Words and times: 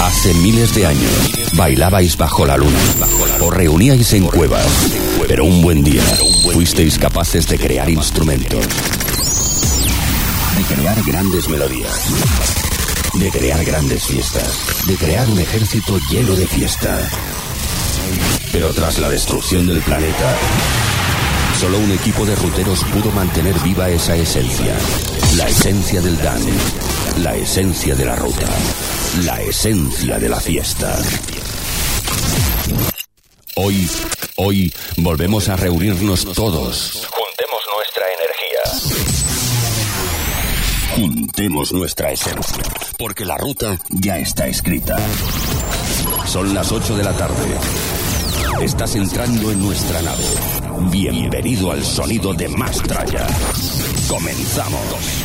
Hace 0.00 0.32
miles 0.34 0.74
de 0.74 0.86
años 0.86 1.32
bailabais 1.54 2.16
bajo 2.16 2.46
la 2.46 2.56
luna, 2.56 2.78
os 3.40 3.52
reuníais 3.52 4.12
en 4.14 4.26
cuevas, 4.26 4.66
pero 5.26 5.44
un 5.44 5.60
buen 5.60 5.82
día 5.82 6.02
fuisteis 6.52 6.98
capaces 6.98 7.46
de 7.48 7.58
crear 7.58 7.90
instrumentos, 7.90 8.64
de 10.56 10.74
crear 10.74 11.02
grandes 11.04 11.48
melodías, 11.48 12.06
de 13.14 13.30
crear 13.30 13.64
grandes 13.64 14.04
fiestas, 14.04 14.86
de 14.86 14.96
crear 14.96 15.28
un 15.28 15.38
ejército 15.38 15.98
lleno 16.10 16.34
de 16.34 16.46
fiesta. 16.46 16.98
Pero 18.52 18.72
tras 18.72 18.98
la 18.98 19.08
destrucción 19.08 19.66
del 19.66 19.80
planeta, 19.82 20.36
solo 21.60 21.78
un 21.78 21.90
equipo 21.90 22.24
de 22.24 22.34
ruteros 22.36 22.84
pudo 22.84 23.10
mantener 23.12 23.58
viva 23.60 23.90
esa 23.90 24.16
esencia, 24.16 24.74
la 25.36 25.48
esencia 25.48 26.00
del 26.00 26.16
Dan, 26.18 26.42
la 27.22 27.34
esencia 27.36 27.94
de 27.94 28.04
la 28.04 28.16
ruta, 28.16 28.46
la 29.24 29.40
esencia 29.42 30.18
de 30.18 30.28
la 30.28 30.40
fiesta. 30.40 30.96
Hoy, 33.56 33.88
hoy 34.36 34.72
volvemos 34.96 35.48
a 35.48 35.56
reunirnos 35.56 36.24
todos. 36.34 37.06
Juntemos 37.10 37.62
nuestra 37.76 38.04
energía. 38.16 38.62
Juntemos 40.96 41.72
nuestra 41.72 42.12
esencia, 42.12 42.62
porque 42.98 43.24
la 43.24 43.36
ruta 43.36 43.78
ya 43.90 44.18
está 44.18 44.46
escrita. 44.46 44.96
Son 46.26 46.54
las 46.54 46.72
8 46.72 46.96
de 46.96 47.04
la 47.04 47.12
tarde. 47.12 47.58
Estás 48.62 48.96
entrando 48.96 49.50
en 49.52 49.62
nuestra 49.62 50.02
nave. 50.02 50.24
Bienvenido 50.90 51.70
al 51.70 51.84
sonido 51.84 52.34
de 52.34 52.48
Mastraya. 52.48 53.26
Comenzamos. 54.08 55.22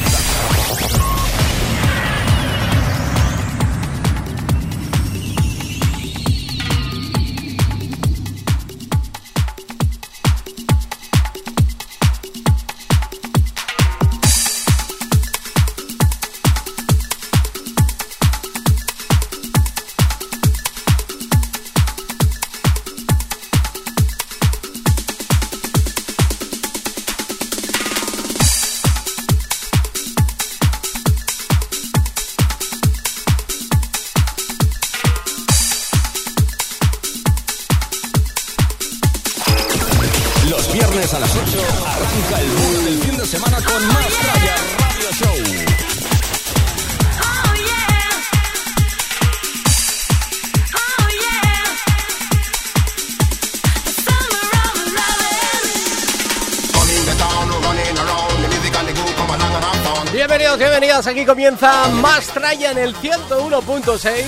Más 61.63 62.27
Traya 62.27 62.71
en 62.71 62.77
el 62.77 62.93
101.6. 62.93 64.25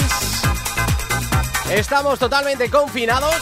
Estamos 1.70 2.18
totalmente 2.18 2.70
confinados, 2.70 3.36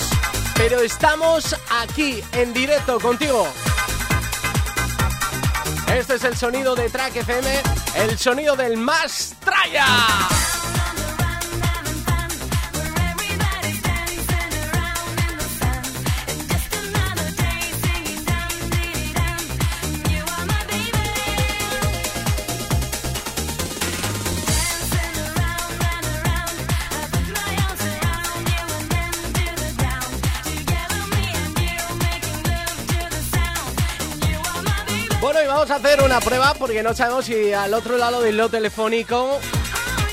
pero 0.56 0.80
estamos 0.80 1.56
aquí 1.70 2.24
en 2.32 2.56
directo 2.56 3.00
contigo. 3.00 3.48
Este 5.96 6.16
es 6.16 6.24
el 6.24 6.36
sonido 6.36 6.74
de 6.74 6.90
Track 6.90 7.18
FM, 7.18 7.62
el 7.98 8.18
sonido 8.18 8.56
del 8.56 8.78
Más 8.78 9.36
Traya. 9.40 9.86
Vamos 36.14 36.28
a 36.28 36.28
hacer 36.28 36.40
una 36.40 36.48
prueba 36.48 36.54
porque 36.60 36.84
no 36.84 36.94
sabemos 36.94 37.26
si 37.26 37.54
al 37.54 37.74
otro 37.74 37.98
lado 37.98 38.22
del 38.22 38.36
hilo 38.36 38.50
telefónico 38.50 39.40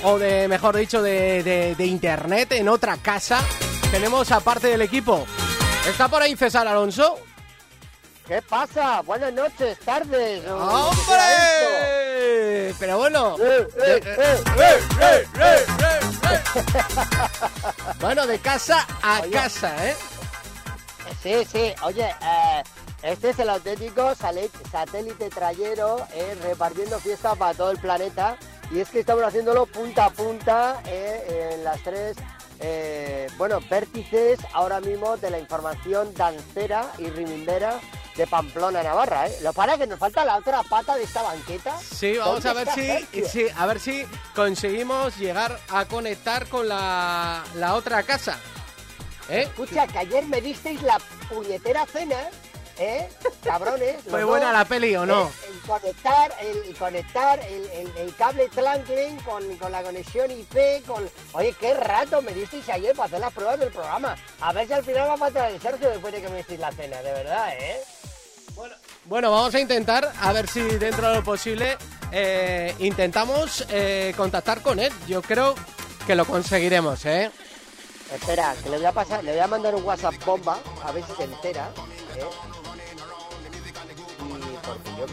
o 0.03 0.19
de, 0.19 0.49
mejor 0.49 0.77
dicho, 0.77 1.03
de, 1.03 1.43
de- 1.43 1.75
de 1.75 1.87
internet 1.87 2.53
en 2.53 2.69
otra 2.69 2.97
casa 2.97 3.41
tenemos 3.91 4.31
a 4.33 4.41
parte 4.41 4.69
del 4.69 4.83
equipo. 4.83 5.27
¿Está 5.89 6.09
por 6.09 6.23
ahí 6.23 6.37
César 6.37 6.67
Alonso? 6.69 7.19
¿Qué 8.27 8.41
pasa? 8.43 9.01
Buenas 9.03 9.33
noches, 9.33 9.79
tardes. 9.81 10.43
o- 10.49 10.91
¿qué 10.91 10.97
será 11.05 11.25
¡Hombre! 11.25 12.75
Pero 12.79 12.99
bueno. 12.99 13.37
Eh, 13.41 13.67
eh, 13.87 14.01
eh. 15.41 15.67
Bueno, 18.01 18.27
de 18.27 18.39
casa 18.39 18.87
a 19.03 19.21
Oye. 19.23 19.31
casa, 19.33 19.89
¿eh? 19.89 19.97
Sí, 21.23 21.35
sí. 21.51 21.75
Oye, 21.83 22.07
eh, 22.09 22.63
este 23.03 23.31
es 23.31 23.39
el 23.39 23.49
auténtico 23.49 24.15
satélite 24.15 25.31
trayero 25.31 26.07
eh, 26.15 26.37
repartiendo 26.43 26.99
fiesta 26.99 27.35
para 27.35 27.55
todo 27.55 27.71
el 27.71 27.79
planeta. 27.79 28.37
Y 28.71 28.81
es 28.81 28.89
que 28.89 29.01
estamos 29.01 29.25
haciéndolo 29.25 29.67
punta 29.67 30.07
a 30.07 30.11
punta 30.11 30.81
eh, 30.87 31.55
en 31.55 31.65
las 31.65 31.83
tres, 31.83 32.17
eh, 32.61 33.27
bueno, 33.37 33.59
vértices 33.69 34.39
ahora 34.53 34.81
mismo 34.81 35.17
de 35.17 35.31
la 35.31 35.39
información 35.41 36.15
dancera 36.15 36.93
y 36.99 37.11
rimimbera 37.11 37.81
de 38.17 38.27
Pamplona, 38.27 38.83
Navarra. 38.83 39.27
¿eh? 39.29 39.39
Lo 39.43 39.53
para 39.53 39.77
que 39.79 39.87
nos 39.87 39.99
falta 39.99 40.25
la 40.25 40.37
otra 40.37 40.63
pata 40.63 40.95
de 40.97 41.05
esta 41.05 41.23
banqueta. 41.23 41.77
Sí, 41.81 42.17
vamos 42.19 42.45
a 42.45 42.53
¿Dónde 42.53 42.73
ver 42.75 43.07
si, 43.13 43.25
sí, 43.25 43.47
a 43.57 43.67
ver 43.67 43.81
si 43.81 44.05
conseguimos 44.35 45.17
llegar 45.17 45.59
a 45.71 45.87
conectar 45.87 46.47
con 46.49 46.69
la, 46.69 47.43
la 47.55 47.75
otra 47.75 48.03
casa. 48.03 48.39
¿Eh? 49.29 49.43
Escucha, 49.43 49.87
que 49.87 49.99
ayer 49.99 50.27
me 50.27 50.41
disteis 50.41 50.83
la 50.83 50.99
puñetera 51.29 51.87
cena, 51.87 52.17
¿eh? 52.81 53.09
Cabrones. 53.45 53.97
¿Fue 54.09 54.25
buena 54.25 54.47
dos, 54.47 54.55
la 54.55 54.65
peli 54.65 54.97
o 54.97 55.07
no? 55.07 55.27
¿eh? 55.29 55.31
El 55.53 55.61
conectar, 55.61 56.33
el, 56.41 56.57
el 56.69 56.77
conectar 56.77 57.39
el, 57.41 57.67
el- 57.71 57.97
el 57.97 58.15
cable 58.17 58.49
Tlanken 58.49 59.17
con, 59.21 59.57
con 59.59 59.71
la 59.73 59.83
conexión 59.83 60.31
IP, 60.31 60.85
con... 60.87 61.09
Oye, 61.33 61.55
qué 61.61 61.75
rato 61.75 62.21
me 62.23 62.33
disteis 62.33 62.69
ayer 62.69 62.97
para 62.97 63.07
hacer 63.07 63.21
las 63.21 63.33
pruebas 63.33 63.61
del 63.61 63.71
programa. 63.71 64.17
A 64.41 64.53
ver 64.53 64.67
si 64.67 64.73
al 64.73 64.85
final 64.85 65.09
va 65.09 65.13
a 65.15 65.17
matar 65.19 65.51
el 65.51 65.61
Sergio 65.61 65.89
después 65.91 66.13
de 66.13 66.23
que 66.23 66.29
me 66.29 66.39
disteis 66.39 66.61
la 66.61 66.73
cena, 66.73 66.97
de 67.03 67.13
verdad, 67.13 67.53
¿eh? 67.59 67.81
Bueno, 69.07 69.31
vamos 69.31 69.55
a 69.55 69.61
intentar, 69.61 70.13
a 70.21 70.33
ver 70.33 70.47
si 70.49 70.61
dentro 70.61 71.09
de 71.11 71.17
lo 71.17 71.25
posible 71.25 71.79
eh, 72.13 72.75
intentamos 72.79 73.65
eh, 73.71 74.13
contactar 74.17 74.61
con 74.63 74.79
él. 74.79 74.93
Yo 75.09 75.23
creo 75.23 75.55
que 76.07 76.15
lo 76.15 76.25
conseguiremos, 76.27 77.05
¿eh? 77.07 77.31
Espera, 78.13 78.55
que 78.63 78.69
le 78.69 78.77
voy 78.77 78.87
a 78.87 78.93
pasar, 78.93 79.23
le 79.25 79.31
voy 79.33 79.41
a 79.41 79.47
mandar 79.47 79.75
un 79.75 79.85
WhatsApp 79.85 80.15
bomba, 80.25 80.59
a 80.85 80.93
ver 80.93 81.05
si 81.07 81.13
se 81.15 81.25
entera, 81.25 81.71
¿eh? 82.17 82.25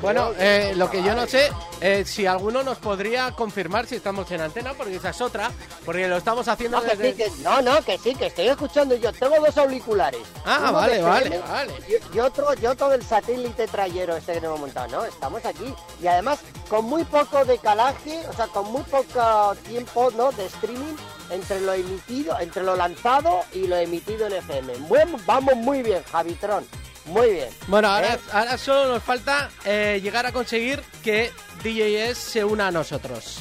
Bueno, 0.02 0.32
eh, 0.38 0.74
lo 0.76 0.90
que 0.90 1.02
yo 1.04 1.16
no 1.16 1.26
sé 1.28 1.50
es 1.82 2.10
si 2.10 2.26
alguno 2.26 2.64
nos 2.64 2.78
podría 2.78 3.32
confirmar 3.32 3.86
si 3.88 3.96
estamos 3.96 4.30
en 4.32 4.42
antena, 4.42 4.74
porque 4.74 4.96
esa 4.96 5.10
es 5.10 5.22
otra, 5.22 5.52
porque 5.86 6.08
lo 6.08 6.18
estamos 6.18 6.48
haciendo 6.48 6.78
No, 6.80 6.84
que 6.84 6.96
desde... 6.96 7.12
sí, 7.26 7.36
que- 7.36 7.44
no, 7.44 7.62
no, 7.62 7.82
que 7.84 7.98
sí, 7.98 8.16
que 8.16 8.28
estoy 8.28 8.48
escuchando 8.48 8.96
yo. 8.96 9.12
Tengo 9.14 9.36
dos 9.40 9.58
auriculares. 9.58 10.22
Ah, 10.46 10.58
Uno 10.62 10.74
vale, 10.74 11.02
vale, 11.02 11.26
FM 11.28 11.40
vale. 11.48 11.74
Y, 11.88 12.16
y 12.16 12.20
otro, 12.20 12.48
y 12.62 12.66
otro 12.66 12.90
del 12.90 13.04
satélite 13.04 13.68
trayero 13.68 14.16
este 14.16 14.40
que 14.40 14.46
hemos 14.46 14.60
montado. 14.60 14.88
No, 14.90 15.06
estamos 15.06 15.44
aquí. 15.46 15.74
Y 16.02 16.08
además, 16.08 16.40
con 16.70 16.86
muy 16.86 17.04
poco 17.06 17.44
decalaje, 17.46 18.22
o 18.30 18.34
sea, 18.34 18.48
con 18.48 18.72
muy 18.72 18.84
poco 18.84 19.56
tiempo, 19.68 20.12
¿no? 20.16 20.32
De 20.32 20.46
streaming 20.46 20.96
entre 21.30 21.60
lo 21.62 21.74
emitido, 21.74 22.40
entre 22.40 22.64
lo 22.64 22.76
lanzado 22.76 23.42
y 23.54 23.68
lo 23.68 23.76
emitido 23.78 24.28
en 24.28 24.34
FM. 24.34 24.74
Bueno, 24.88 25.18
vamos 25.26 25.56
muy 25.56 25.84
bien, 25.84 26.02
Javitron. 26.12 26.66
Muy 27.08 27.32
bien. 27.32 27.50
Bueno, 27.68 27.88
ahora, 27.90 28.14
¿Eh? 28.16 28.20
ahora 28.32 28.58
solo 28.58 28.94
nos 28.94 29.04
falta 29.04 29.50
eh, 29.66 30.00
llegar 30.04 30.26
a 30.26 30.32
conseguir 30.32 30.82
que 31.04 31.32
DJS 31.64 32.18
se 32.18 32.44
una 32.44 32.68
a 32.68 32.72
nosotros. 32.72 33.40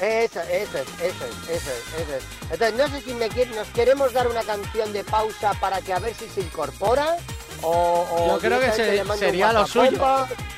Eso, 0.00 0.40
eso 0.40 0.78
es, 0.78 0.88
eso 1.00 1.24
es, 1.24 1.48
eso 1.48 1.70
es, 1.70 2.02
eso 2.02 2.16
es. 2.16 2.24
Entonces, 2.50 2.74
no 2.74 2.88
sé 2.88 3.02
si 3.04 3.14
me 3.14 3.28
quiere- 3.28 3.54
nos 3.54 3.68
queremos 3.68 4.12
dar 4.12 4.26
una 4.26 4.42
canción 4.42 4.92
de 4.92 5.04
pausa 5.04 5.52
para 5.60 5.80
que 5.80 5.92
a 5.92 5.98
ver 6.00 6.12
si 6.14 6.28
se 6.28 6.40
incorpora 6.40 7.16
o... 7.60 8.06
o 8.10 8.26
Yo 8.34 8.38
creo 8.40 8.58
que 8.60 8.72
se- 8.72 9.04
sería 9.18 9.52
lo 9.52 9.66
suyo. 9.66 9.90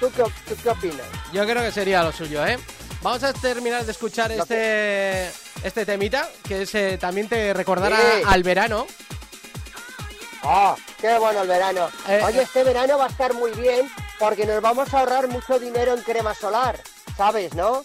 ¿Tú 0.00 0.10
qué, 0.16 0.22
tú 0.48 0.56
qué 0.62 0.68
opinas? 0.70 1.06
Yo 1.32 1.44
creo 1.44 1.62
que 1.62 1.72
sería 1.72 2.02
lo 2.02 2.12
suyo, 2.12 2.46
¿eh? 2.46 2.58
Vamos 3.02 3.22
a 3.22 3.34
terminar 3.34 3.84
de 3.84 3.92
escuchar 3.92 4.32
este, 4.32 5.26
este 5.62 5.84
temita, 5.84 6.26
que 6.48 6.62
es, 6.62 6.74
eh, 6.74 6.96
también 6.98 7.28
te 7.28 7.52
recordará 7.52 7.98
Sí. 7.98 8.22
al 8.26 8.42
verano. 8.42 8.86
¡Oh, 10.44 10.76
qué 11.00 11.18
bueno 11.18 11.42
el 11.42 11.48
verano! 11.48 11.88
Eh, 12.08 12.20
Oye, 12.24 12.40
eh. 12.40 12.42
este 12.42 12.64
verano 12.64 12.98
va 12.98 13.06
a 13.06 13.08
estar 13.08 13.32
muy 13.34 13.50
bien 13.52 13.90
porque 14.18 14.44
nos 14.46 14.60
vamos 14.60 14.92
a 14.92 15.00
ahorrar 15.00 15.26
mucho 15.28 15.58
dinero 15.58 15.94
en 15.94 16.02
crema 16.02 16.34
solar, 16.34 16.78
¿sabes, 17.16 17.54
no? 17.54 17.82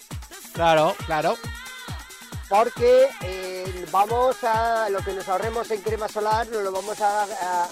Claro, 0.54 0.96
claro. 1.06 1.38
Porque 2.50 3.08
eh, 3.22 3.86
vamos 3.92 4.44
a 4.44 4.90
lo 4.90 5.00
que 5.00 5.14
nos 5.14 5.28
ahorremos 5.30 5.70
en 5.72 5.82
crema 5.82 6.08
solar 6.10 6.48
nos 6.48 6.64
lo 6.64 6.72
vamos 6.72 7.00
a, 7.00 7.22
a- 7.24 7.64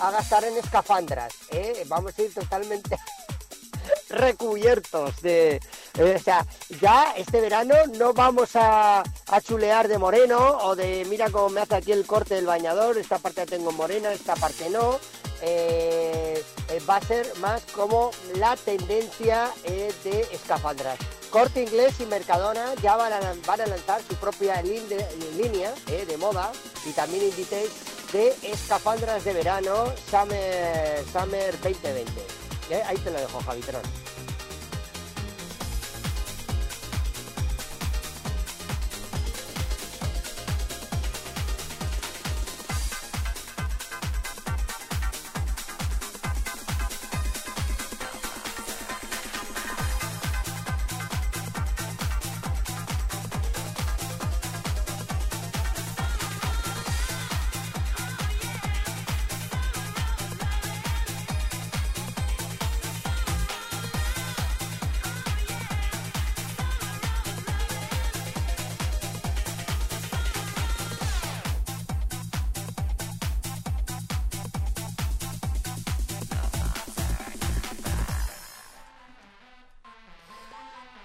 a- 0.00 0.08
a 0.08 0.10
gastar 0.10 0.44
en 0.44 0.56
escafandras, 0.56 1.32
¿eh? 1.50 1.84
Vamos 1.86 2.12
a 2.18 2.22
ir 2.22 2.32
totalmente 2.34 2.96
recubiertos 4.08 5.20
de... 5.22 5.60
eh, 5.98 6.16
o 6.16 6.22
sea, 6.22 6.46
ya 6.80 7.12
este 7.16 7.40
verano 7.40 7.74
no 7.98 8.12
vamos 8.12 8.56
a, 8.56 9.00
a 9.00 9.40
chulear 9.40 9.88
de 9.88 9.98
moreno 9.98 10.58
o 10.62 10.76
de 10.76 11.04
mira 11.08 11.30
cómo 11.30 11.48
me 11.50 11.60
hace 11.60 11.76
aquí 11.76 11.92
el 11.92 12.06
corte 12.06 12.34
del 12.34 12.46
bañador, 12.46 12.98
esta 12.98 13.18
parte 13.18 13.42
la 13.42 13.46
tengo 13.46 13.72
morena, 13.72 14.12
esta 14.12 14.34
parte 14.36 14.70
no. 14.70 14.98
Eh, 15.42 16.42
eh, 16.70 16.80
va 16.88 16.96
a 16.96 17.00
ser 17.02 17.30
más 17.40 17.62
como 17.74 18.10
la 18.36 18.56
tendencia 18.56 19.50
de 19.64 20.26
escafandras. 20.32 20.98
Corte 21.30 21.62
Inglés 21.64 21.94
y 22.00 22.06
Mercadona 22.06 22.74
ya 22.76 22.96
van 22.96 23.12
a, 23.12 23.20
van 23.46 23.60
a 23.60 23.66
lanzar 23.66 24.00
su 24.08 24.14
propia 24.16 24.62
línea 24.62 25.74
de 25.86 26.16
moda 26.16 26.50
y 26.86 26.92
también 26.92 27.24
Inditex 27.24 27.70
de 28.12 28.34
escafandras 28.42 29.24
de 29.24 29.32
verano 29.34 29.92
Summer, 30.10 31.04
Summer 31.12 31.52
2020. 31.60 32.45
Eh, 32.70 32.82
Ahí 32.86 32.96
te 32.98 33.10
lo 33.10 33.18
dejo, 33.20 33.40
Javitrón. 33.40 33.82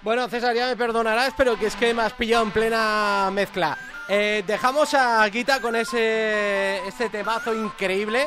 Bueno, 0.02 0.28
César, 0.28 0.54
ya 0.56 0.66
me 0.66 0.76
perdonarás, 0.76 1.32
pero 1.36 1.56
que 1.56 1.66
es 1.66 1.76
que 1.76 1.94
me 1.94 2.02
has 2.02 2.12
pillado 2.12 2.42
en 2.42 2.50
plena 2.50 3.30
mezcla. 3.32 3.78
Eh, 4.08 4.42
dejamos 4.44 4.94
a 4.94 5.24
Guita 5.28 5.60
con 5.60 5.76
ese 5.76 6.84
este 6.88 7.08
temazo 7.08 7.54
increíble. 7.54 8.26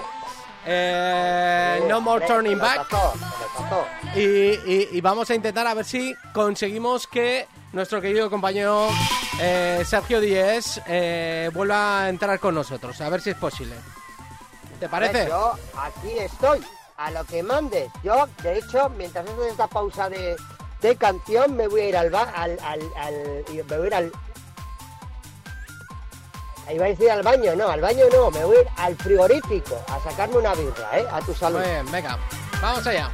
Eh, 0.65 1.85
no 1.89 1.99
more 1.99 2.25
turning 2.25 2.57
back. 2.57 2.87
Y, 4.15 5.01
vamos 5.01 5.29
a 5.29 5.35
intentar 5.35 5.67
a 5.67 5.73
ver 5.73 5.83
si 5.83 6.15
conseguimos 6.33 7.07
que 7.07 7.45
nuestro 7.73 7.99
querido 7.99 8.29
compañero 8.29 8.87
eh, 9.41 9.83
Sergio 9.85 10.21
Díez 10.21 10.81
vuelva 11.53 12.03
a 12.03 12.09
entrar 12.09 12.39
con 12.39 12.55
nosotros. 12.55 13.01
A 13.01 13.09
ver 13.09 13.19
si 13.19 13.31
es 13.31 13.35
posible. 13.37 13.75
¿Te 14.79 14.87
parece? 14.87 15.27
Yo 15.27 15.53
aquí 15.77 16.17
estoy, 16.19 16.61
a 16.95 17.11
lo 17.11 17.25
que 17.25 17.43
mandes. 17.43 17.91
Yo, 18.01 18.27
de 18.41 18.59
hecho, 18.59 18.89
mientras 18.97 19.25
haces 19.25 19.51
esta 19.51 19.67
pausa 19.67 20.09
de, 20.09 20.37
de 20.81 20.95
canción, 20.95 21.55
me 21.55 21.67
voy 21.67 21.81
a 21.81 21.89
ir 21.89 21.97
al, 21.97 22.09
ba- 22.09 22.31
al, 22.35 22.57
al, 22.63 22.79
me 23.67 23.77
voy 23.77 23.93
al... 23.93 24.11
Ahí 26.67 26.77
va 26.79 26.85
a 26.85 26.89
decir 26.89 27.11
al 27.11 27.21
baño, 27.21 27.55
no, 27.55 27.67
al 27.69 27.79
baño 27.81 28.05
no, 28.11 28.31
me 28.31 28.43
voy 28.43 28.57
a 28.57 28.61
ir 28.61 28.67
al 28.77 28.95
frigorífico 28.95 29.79
a 29.87 29.99
sacarme 30.03 30.37
una 30.37 30.53
birra, 30.55 30.97
¿eh? 30.99 31.05
A 31.11 31.19
tu 31.21 31.33
salud. 31.33 31.59
Bien, 31.61 31.89
venga. 31.91 32.17
Vamos 32.61 32.87
allá. 32.87 33.11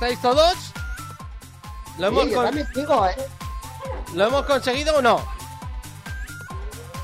¿Estáis 0.00 0.20
todos? 0.22 0.54
¿Lo 1.98 2.06
hemos, 2.06 2.24
Sí, 2.24 2.32
con- 2.34 2.66
sigo, 2.74 3.06
¿eh? 3.06 3.16
¿Lo 4.14 4.26
hemos 4.28 4.46
conseguido 4.46 4.96
o 4.96 5.02
no? 5.02 5.22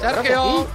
Sergio, 0.00 0.67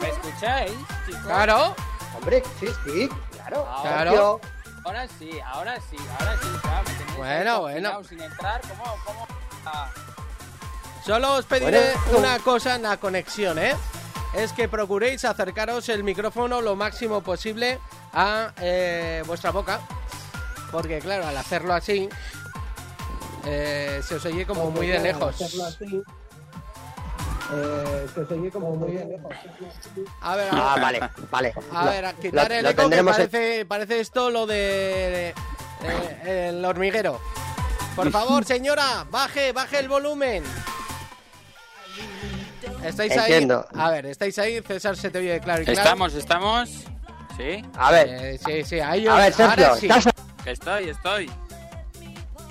¿Me 0.00 0.08
escucháis, 0.08 0.72
chicos? 1.06 1.20
claro, 1.22 1.74
Hombre, 2.16 2.42
sí, 2.58 2.66
sí, 2.84 3.08
claro. 3.32 3.66
Ahora, 3.68 3.90
Claro. 3.90 4.40
Ahora 4.84 5.06
sí, 5.18 5.30
ahora 5.46 5.76
sí, 5.90 5.96
ahora 6.18 6.36
sí. 6.42 6.48
Claro, 6.62 6.84
me 7.10 7.16
Bueno, 7.16 7.60
bueno. 7.60 8.04
Sin 8.04 8.20
entrar, 8.20 8.60
¿cómo? 8.62 8.96
cómo? 9.04 9.26
Ah, 9.66 9.88
solo 11.06 11.34
os 11.34 11.44
pediré 11.46 11.94
Bueno. 12.06 12.18
una 12.18 12.38
cosa 12.40 12.74
en 12.74 12.82
la 12.82 12.96
conexión, 12.96 13.58
¿eh? 13.58 13.76
Es 14.34 14.52
que 14.52 14.68
procuréis 14.68 15.24
acercaros 15.24 15.88
el 15.90 16.02
micrófono 16.02 16.60
lo 16.60 16.76
máximo 16.76 17.20
posible 17.20 17.78
a 18.12 18.52
eh, 18.60 19.22
vuestra 19.26 19.50
boca. 19.50 19.80
Porque 20.70 20.98
claro, 21.00 21.26
al 21.26 21.36
hacerlo 21.36 21.74
así, 21.74 22.08
eh, 23.46 24.00
se 24.06 24.14
os 24.16 24.24
oye 24.26 24.46
como 24.46 24.70
muy 24.70 24.86
de 24.86 25.00
lejos. 25.00 25.34
A 30.20 30.36
ver, 30.36 30.48
a 30.48 30.50
Ah, 30.52 30.74
ver, 30.76 30.82
vale, 30.82 31.00
vale. 31.30 31.54
a 31.72 31.84
Lo- 31.84 31.90
ver, 31.90 32.04
a 32.06 32.12
quitar 32.12 32.48
lo- 32.48 32.54
el 32.56 32.66
eco 32.66 32.88
que 32.90 33.02
parece, 33.04 33.64
parece 33.66 34.00
esto 34.00 34.30
lo 34.30 34.46
de 34.46 35.34
eh, 35.82 36.46
el 36.50 36.64
hormiguero. 36.64 37.20
Por 37.96 38.10
favor, 38.12 38.44
señora, 38.46 39.04
baje, 39.10 39.52
baje 39.52 39.80
el 39.80 39.88
volumen. 39.88 40.44
¿Estáis 42.84 43.12
Entiendo. 43.16 43.66
ahí? 43.74 43.80
A 43.80 43.90
ver, 43.90 44.06
¿estáis 44.06 44.38
ahí? 44.38 44.60
César 44.62 44.96
se 44.96 45.10
te 45.10 45.18
oye 45.18 45.40
claro 45.40 45.62
y 45.62 45.64
claro. 45.64 45.80
Estamos, 45.80 46.14
estamos. 46.14 46.70
Sí, 47.36 47.64
A 47.76 47.90
ver, 47.90 48.08
Eh, 48.08 48.38
sí, 48.44 48.62
sí, 48.64 48.80
ahí 48.80 49.06
a 49.08 49.14
ver, 49.16 49.32
os- 49.32 49.40
ahora 49.40 49.54
Sergio, 49.56 49.76
sí. 49.76 49.86
¿estás 49.88 50.14
estoy, 50.46 50.88
estoy. 50.90 51.30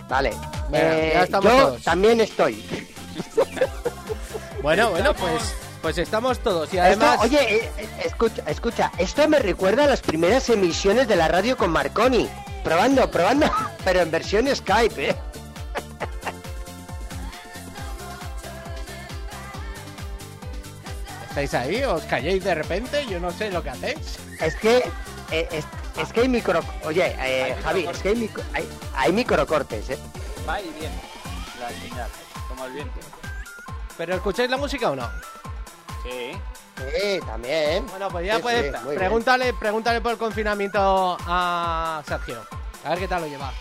Vale. 0.09 0.31
Eh, 0.73 1.11
ya 1.13 1.23
estamos 1.23 1.51
yo 1.51 1.57
todos. 1.67 1.83
también 1.83 2.21
estoy. 2.21 2.63
Bueno, 4.61 4.89
bueno, 4.91 5.13
pues, 5.13 5.55
pues 5.81 5.97
estamos 5.99 6.37
todos. 6.39 6.73
Y 6.73 6.77
Esto- 6.77 6.81
además, 6.85 7.19
oye, 7.21 7.37
eh, 7.55 7.71
eh, 7.77 7.89
escucha, 8.03 8.43
escucha, 8.45 8.91
esto 8.97 9.25
me 9.29 9.39
recuerda 9.39 9.85
a 9.85 9.87
las 9.87 10.01
primeras 10.01 10.49
emisiones 10.49 11.07
de 11.07 11.15
la 11.15 11.29
radio 11.29 11.55
con 11.55 11.71
Marconi. 11.71 12.27
Probando, 12.61 13.09
probando, 13.09 13.49
pero 13.85 14.01
en 14.01 14.11
versión 14.11 14.53
Skype, 14.53 15.11
¿eh? 15.11 15.15
¿estáis 21.29 21.53
ahí? 21.53 21.83
¿Os 21.83 22.03
calléis 22.03 22.43
de 22.43 22.55
repente? 22.55 23.05
Yo 23.07 23.19
no 23.19 23.31
sé 23.31 23.51
lo 23.51 23.63
que 23.63 23.69
hacéis. 23.69 24.17
Es 24.41 24.55
que, 24.55 24.77
eh, 25.31 25.47
es, 25.51 25.65
es 25.97 26.13
que 26.13 26.21
hay 26.21 26.27
micro... 26.29 26.59
Oye, 26.85 27.05
eh, 27.19 27.53
Hay 27.55 27.63
Javi, 27.63 27.79
microcortes. 27.81 27.95
es 27.97 28.01
que 28.03 28.09
hay, 28.09 28.15
micro- 28.15 28.43
hay, 28.53 28.69
hay 28.95 29.11
microcortes, 29.13 29.89
¿eh? 29.89 29.99
Va 30.47 30.61
y 30.61 30.69
viene 30.69 31.01
la 31.59 31.69
señal, 31.69 32.09
como 32.47 32.65
el 32.65 32.73
viento. 32.73 32.99
¿Pero 33.97 34.15
escucháis 34.15 34.49
la 34.49 34.57
música 34.57 34.89
o 34.91 34.95
no? 34.95 35.09
Sí. 36.03 36.31
Sí, 36.77 37.19
también. 37.25 37.85
Bueno, 37.87 38.07
pues 38.09 38.25
ya 38.25 38.37
Sí, 38.37 38.41
puedes. 38.41 38.65
sí, 38.65 38.71
muy 38.83 38.91
bien. 38.91 38.99
pregúntale, 38.99 39.53
pregúntale 39.53 39.99
por 40.01 40.13
el 40.13 40.17
confinamiento 40.17 41.17
a 41.27 42.01
Sergio. 42.07 42.41
A 42.85 42.89
ver 42.91 42.99
qué 42.99 43.07
tal 43.09 43.21
lo 43.23 43.27
lleva. 43.27 43.51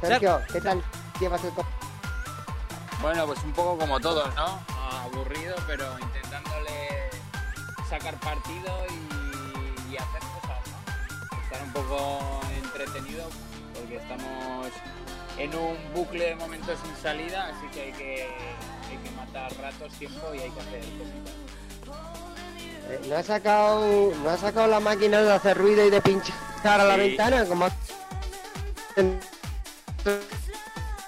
Sergio, 0.00 0.40
¿qué 0.52 0.60
tal 0.60 0.82
llevas 1.20 1.44
el... 1.44 1.50
co- 1.52 1.66
Bueno, 3.02 3.26
pues 3.26 3.40
un 3.42 3.52
poco 3.52 3.76
como 3.76 4.00
todos, 4.00 4.34
¿no? 4.34 4.60
Aburrido, 4.90 5.54
pero 5.66 5.98
intentándole 5.98 6.97
sacar 7.88 8.18
partido 8.20 8.72
y, 8.90 9.92
y 9.92 9.96
hacer 9.96 10.20
cosas, 10.20 10.58
¿no? 10.70 11.42
Estar 11.42 11.62
un 11.62 11.72
poco 11.72 12.40
entretenido 12.62 13.28
porque 13.74 13.96
estamos 13.96 14.66
en 15.38 15.54
un 15.54 15.76
bucle 15.94 16.24
de 16.26 16.34
momentos 16.36 16.78
sin 16.84 16.96
salida, 17.02 17.48
así 17.48 17.66
que 17.72 17.80
hay 17.82 17.92
que, 17.92 18.28
hay 18.90 18.96
que 18.98 19.10
matar 19.12 19.52
ratos, 19.60 19.92
tiempo 19.94 20.34
y 20.34 20.38
hay 20.40 20.50
que 20.50 20.60
hacer 20.60 20.80
cositas. 20.80 21.34
eh, 22.90 23.00
¿No 23.08 23.16
has 23.16 23.26
sacado, 23.26 24.12
no 24.22 24.30
has 24.30 24.40
sacado 24.40 24.66
la 24.66 24.80
máquina 24.80 25.22
de 25.22 25.32
hacer 25.32 25.56
ruido 25.56 25.84
y 25.86 25.90
de 25.90 26.00
pinchar 26.00 26.34
a 26.80 26.84
la 26.84 26.94
Sí. 26.94 27.00
ventana? 27.00 27.44
Como... 27.46 27.68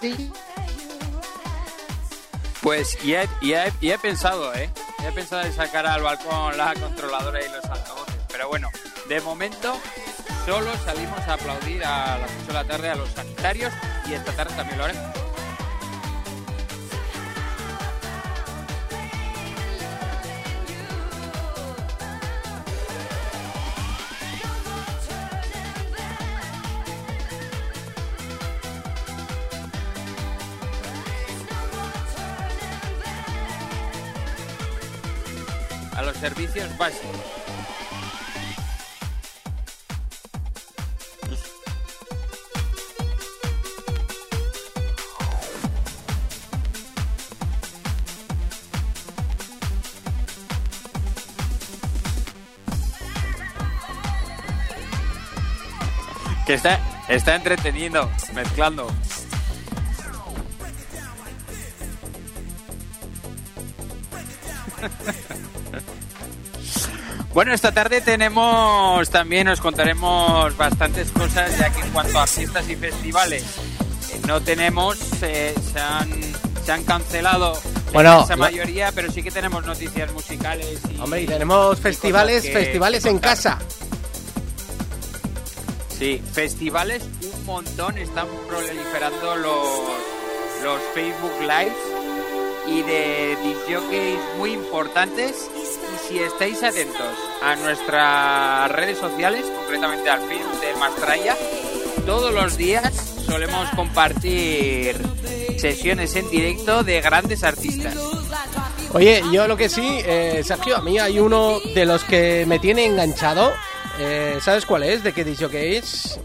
Sí. 0.00 0.32
Pues 2.62 2.98
ya 3.02 3.22
he, 3.24 3.28
ya 3.42 3.66
he- 3.66 3.72
ya 3.80 3.94
he 3.94 3.98
pensado, 3.98 4.54
¿eh? 4.54 4.70
He 5.06 5.12
pensado 5.12 5.42
en 5.42 5.52
sacar 5.52 5.86
al 5.86 6.02
balcón 6.02 6.56
la 6.56 6.74
controladora 6.74 7.40
y 7.44 7.48
los 7.48 7.64
altavoces. 7.64 8.16
Pero 8.28 8.48
bueno, 8.48 8.68
de 9.08 9.20
momento 9.20 9.78
solo 10.46 10.70
salimos 10.84 11.18
a 11.20 11.34
aplaudir 11.34 11.84
a 11.84 12.18
las 12.18 12.30
8 12.42 12.46
de 12.46 12.52
la 12.52 12.64
tarde 12.64 12.90
a 12.90 12.94
los 12.94 13.10
sanitarios 13.10 13.72
y 14.08 14.12
esta 14.12 14.32
tarde 14.32 14.54
también 14.54 14.78
lo 14.78 14.84
haremos. 14.84 15.19
Que 56.46 56.54
está, 56.54 56.80
está 57.10 57.34
entreteniendo, 57.34 58.10
mezclando. 58.32 58.90
Bueno, 67.32 67.54
esta 67.54 67.70
tarde 67.72 68.00
tenemos 68.00 69.08
también, 69.10 69.46
os 69.48 69.60
contaremos 69.60 70.56
bastantes 70.56 71.10
cosas, 71.12 71.56
ya 71.58 71.70
que 71.72 71.80
en 71.80 71.90
cuanto 71.90 72.18
a 72.18 72.26
fiestas 72.26 72.68
y 72.68 72.74
festivales, 72.74 73.44
eh, 74.12 74.20
no 74.26 74.40
tenemos, 74.40 74.98
eh, 75.22 75.54
se, 75.72 75.78
han, 75.78 76.10
se 76.64 76.72
han 76.72 76.82
cancelado 76.84 77.52
la 77.86 77.92
Bueno, 77.92 78.26
la- 78.28 78.36
mayoría, 78.36 78.90
pero 78.92 79.12
sí 79.12 79.22
que 79.22 79.30
tenemos 79.30 79.64
noticias 79.64 80.12
musicales. 80.12 80.80
Y, 80.92 80.98
Hombre, 81.00 81.22
y 81.22 81.26
tenemos 81.26 81.78
y 81.78 81.82
festivales, 81.82 82.42
que- 82.42 82.52
festivales 82.52 83.04
que 83.04 83.10
en 83.10 83.18
casa. 83.20 83.58
Sí, 85.96 86.20
festivales 86.32 87.04
un 87.32 87.46
montón, 87.46 87.96
están 87.98 88.26
proliferando 88.48 89.36
los, 89.36 89.68
los 90.64 90.80
Facebook 90.94 91.32
Lives 91.42 91.76
y 92.66 92.82
de 92.82 93.36
disjockeys 93.44 94.18
muy 94.38 94.52
importantes. 94.54 95.48
Si 96.10 96.18
estáis 96.18 96.60
atentos 96.64 97.16
a 97.40 97.54
nuestras 97.56 98.70
redes 98.72 98.98
sociales, 98.98 99.46
concretamente 99.56 100.10
al 100.10 100.20
Facebook 100.20 100.60
de 100.60 100.74
Mastraya, 100.78 101.36
todos 102.04 102.34
los 102.34 102.56
días 102.56 102.92
solemos 103.26 103.68
compartir 103.76 104.96
sesiones 105.56 106.16
en 106.16 106.28
directo 106.28 106.82
de 106.82 107.00
grandes 107.00 107.44
artistas. 107.44 107.94
Oye, 108.92 109.22
yo 109.32 109.46
lo 109.46 109.56
que 109.56 109.68
sí, 109.68 110.00
eh, 110.04 110.42
Sergio, 110.44 110.76
a 110.78 110.82
mí 110.82 110.98
hay 110.98 111.20
uno 111.20 111.60
de 111.76 111.84
los 111.86 112.02
que 112.02 112.44
me 112.46 112.58
tiene 112.58 112.86
enganchado. 112.86 113.52
Eh, 114.00 114.38
¿Sabes 114.42 114.66
cuál 114.66 114.82
es? 114.82 115.04
¿De 115.04 115.12
qué 115.12 115.22
dicho 115.24 115.48
que 115.48 115.76
es? 115.76 116.18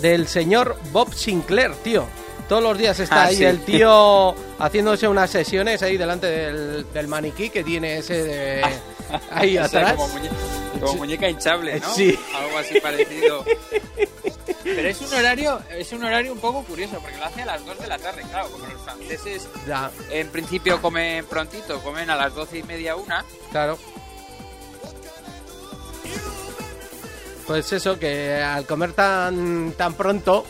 Del 0.00 0.28
señor 0.28 0.78
Bob 0.92 1.12
Sinclair, 1.12 1.74
tío. 1.84 2.06
Todos 2.48 2.62
los 2.62 2.78
días 2.78 2.98
está 3.00 3.24
Ah, 3.24 3.26
ahí 3.26 3.36
sí. 3.36 3.44
el 3.44 3.60
tío 3.66 4.34
haciéndose 4.58 5.06
unas 5.08 5.28
sesiones 5.30 5.82
ahí 5.82 5.98
delante 5.98 6.26
del, 6.26 6.86
del 6.90 7.06
maniquí 7.08 7.50
que 7.50 7.62
tiene 7.62 7.98
ese 7.98 8.22
de 8.24 8.62
ahí 9.30 9.58
O 9.58 9.68
sea, 9.68 9.80
atrás. 9.80 9.96
como, 9.96 10.08
muñe- 10.14 10.80
como 10.80 10.94
muñeca 10.94 11.28
hinchable, 11.28 11.80
¿no? 11.80 11.94
Sí. 11.94 12.18
Algo 12.34 12.58
así 12.58 12.80
parecido. 12.80 13.44
Pero 14.64 14.88
es 14.88 15.00
un 15.00 15.14
horario, 15.14 15.60
es 15.70 15.92
un 15.92 16.02
horario 16.04 16.32
un 16.32 16.38
poco 16.40 16.62
curioso, 16.64 16.98
porque 17.00 17.16
lo 17.16 17.24
hace 17.24 17.42
a 17.42 17.46
las 17.46 17.64
2 17.64 17.78
de 17.78 17.86
la 17.86 17.98
tarde, 17.98 18.22
claro, 18.28 18.50
como 18.50 18.66
los 18.66 18.82
franceses 18.82 19.48
Ya, 19.66 19.90
en 20.10 20.28
principio 20.30 20.82
comen 20.82 21.24
prontito, 21.26 21.80
comen 21.82 22.10
a 22.10 22.16
las 22.16 22.34
12 22.34 22.58
y 22.58 22.62
media 22.64 22.96
una. 22.96 23.24
claro. 23.52 23.78
Pues 27.46 27.72
eso, 27.72 27.96
que 27.98 28.42
al 28.42 28.66
comer 28.66 28.92
tan, 28.92 29.72
tan 29.76 29.94
pronto, 29.94 30.44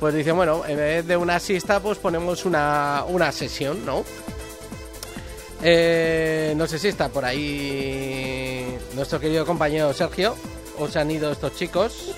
pues 0.00 0.12
dice, 0.14 0.32
bueno, 0.32 0.64
en 0.66 0.76
vez 0.76 1.06
de 1.06 1.16
una 1.16 1.38
siesta, 1.38 1.78
pues 1.78 1.98
ponemos 1.98 2.44
una, 2.44 3.04
una 3.06 3.30
sesión, 3.30 3.86
¿no? 3.86 4.04
Eh, 5.62 6.54
no 6.56 6.66
sé 6.66 6.78
si 6.78 6.88
está 6.88 7.08
por 7.08 7.24
ahí 7.24 8.76
nuestro 8.94 9.20
querido 9.20 9.46
compañero 9.46 9.92
Sergio. 9.92 10.36
¿O 10.78 10.88
se 10.88 10.98
han 10.98 11.10
ido 11.10 11.30
estos 11.30 11.54
chicos? 11.54 12.14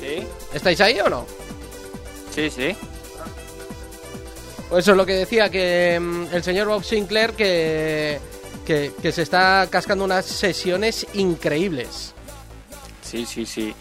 Sí, 0.00 0.26
¿Estáis 0.54 0.80
ahí 0.80 0.98
o 1.00 1.08
no? 1.08 1.26
sí, 2.30 2.50
sí. 2.50 2.74
Pues 4.70 4.84
eso 4.84 4.92
es 4.92 4.96
lo 4.96 5.06
que 5.06 5.12
decía, 5.12 5.50
que 5.50 6.00
mm, 6.00 6.26
el 6.32 6.42
señor 6.42 6.66
Bob 6.68 6.82
Sinclair 6.82 7.32
que, 7.34 8.18
que, 8.66 8.92
que 9.00 9.12
se 9.12 9.22
está 9.22 9.68
cascando 9.70 10.04
unas 10.04 10.24
sesiones 10.24 11.06
increíbles. 11.14 12.14
Sí, 13.02 13.26
sí, 13.26 13.46
sí. 13.46 13.74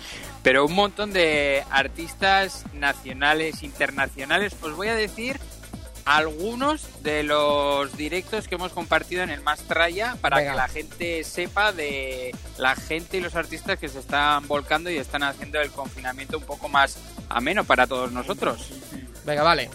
Pero 0.44 0.66
un 0.66 0.74
montón 0.74 1.14
de 1.14 1.64
artistas 1.72 2.66
nacionales, 2.74 3.64
internacionales. 3.64 4.54
Os 4.62 4.76
voy 4.76 4.90
a 4.90 4.96
decir 4.96 5.40
algunos 6.06 7.04
de 7.04 7.24
los 7.24 7.96
directos 7.96 8.48
que 8.48 8.56
hemos 8.56 8.72
compartido 8.72 9.24
en 9.24 9.30
el 9.30 9.42
Mastraya 9.42 10.16
para 10.22 10.38
Venga. 10.38 10.52
que 10.52 10.58
la 10.58 10.68
gente 10.68 11.24
sepa 11.24 11.72
de 11.72 12.36
la 12.58 12.76
gente 12.76 13.18
y 13.18 13.22
los 13.22 13.36
artistas 13.36 13.80
que 13.80 13.88
se 13.90 14.00
están 14.00 14.48
volcando 14.48 14.90
y 14.90 14.98
están 14.98 15.24
haciendo 15.24 15.60
el 15.62 15.72
confinamiento 15.72 16.38
un 16.38 16.46
poco 16.46 16.70
más 16.70 16.98
ameno 17.30 17.64
para 17.64 17.88
todos 17.88 18.12
nosotros. 18.12 18.70
Venga, 19.26 19.44
vale. 19.44 19.70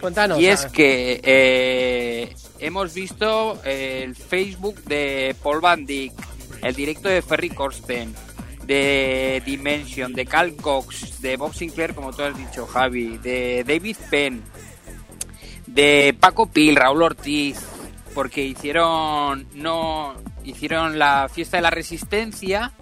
Cuéntanos. 0.00 0.40
Y 0.40 0.46
es 0.46 0.66
que 0.66 1.20
eh, 1.22 2.34
hemos 2.58 2.94
visto 2.94 3.60
el 3.64 4.14
Facebook 4.14 4.82
de 4.84 5.34
Paul 5.42 5.60
Van 5.60 5.84
Dyck, 5.84 6.12
el 6.62 6.74
directo 6.74 7.08
de 7.08 7.20
Ferry 7.22 7.50
Corsten, 7.50 8.14
de 8.64 9.42
Dimension, 9.44 10.12
de 10.12 10.24
Cal 10.26 10.56
Cox, 10.56 11.20
de 11.20 11.36
Bob 11.36 11.54
Sinclair, 11.54 11.94
como 11.94 12.12
tú 12.12 12.22
has 12.22 12.36
dicho, 12.36 12.66
Javi, 12.66 13.18
de 13.18 13.64
David 13.66 13.96
Penn, 14.10 14.42
de 15.74 16.14
Paco 16.18 16.46
Pil, 16.46 16.76
Raúl 16.76 17.02
Ortiz, 17.02 17.58
porque 18.14 18.42
hicieron 18.44 19.46
no 19.54 20.14
hicieron 20.44 20.98
la 20.98 21.28
fiesta 21.32 21.56
de 21.58 21.62
la 21.62 21.70
resistencia 21.70 22.72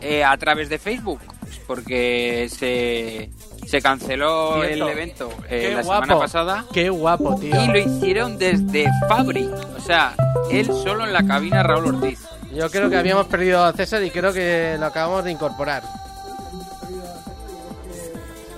eh, 0.00 0.24
a 0.24 0.36
través 0.36 0.68
de 0.68 0.78
Facebook, 0.78 1.20
porque 1.66 2.48
se, 2.50 3.30
se 3.66 3.80
canceló 3.82 4.62
Cierto. 4.64 4.84
el 4.86 4.90
evento 4.90 5.30
eh, 5.48 5.72
la 5.76 5.82
guapo. 5.82 6.02
semana 6.04 6.20
pasada 6.20 6.64
Qué 6.72 6.90
guapo, 6.90 7.36
tío. 7.38 7.54
y 7.62 7.66
lo 7.68 7.78
hicieron 7.78 8.36
desde 8.38 8.88
Fabri, 9.08 9.48
o 9.76 9.80
sea, 9.80 10.14
él 10.50 10.66
solo 10.66 11.04
en 11.06 11.12
la 11.12 11.24
cabina 11.24 11.62
Raúl 11.62 11.94
Ortiz. 11.96 12.20
Yo 12.52 12.68
creo 12.70 12.90
que 12.90 12.96
habíamos 12.98 13.26
perdido 13.28 13.64
a 13.64 13.72
César 13.72 14.02
y 14.02 14.10
creo 14.10 14.32
que 14.32 14.76
lo 14.78 14.86
acabamos 14.86 15.24
de 15.24 15.30
incorporar. 15.30 15.82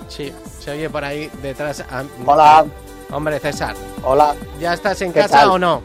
Sí, 0.09 0.33
se 0.59 0.71
oye 0.71 0.89
por 0.89 1.03
ahí 1.03 1.29
detrás. 1.41 1.81
a- 1.81 2.03
Hola, 2.25 2.65
Hombre, 3.11 3.39
César, 3.39 3.75
hola. 4.03 4.35
¿ya 4.59 4.73
estás 4.73 5.01
en 5.01 5.13
¿Qué 5.13 5.21
casa 5.21 5.39
tal? 5.39 5.49
o 5.51 5.59
no? 5.59 5.81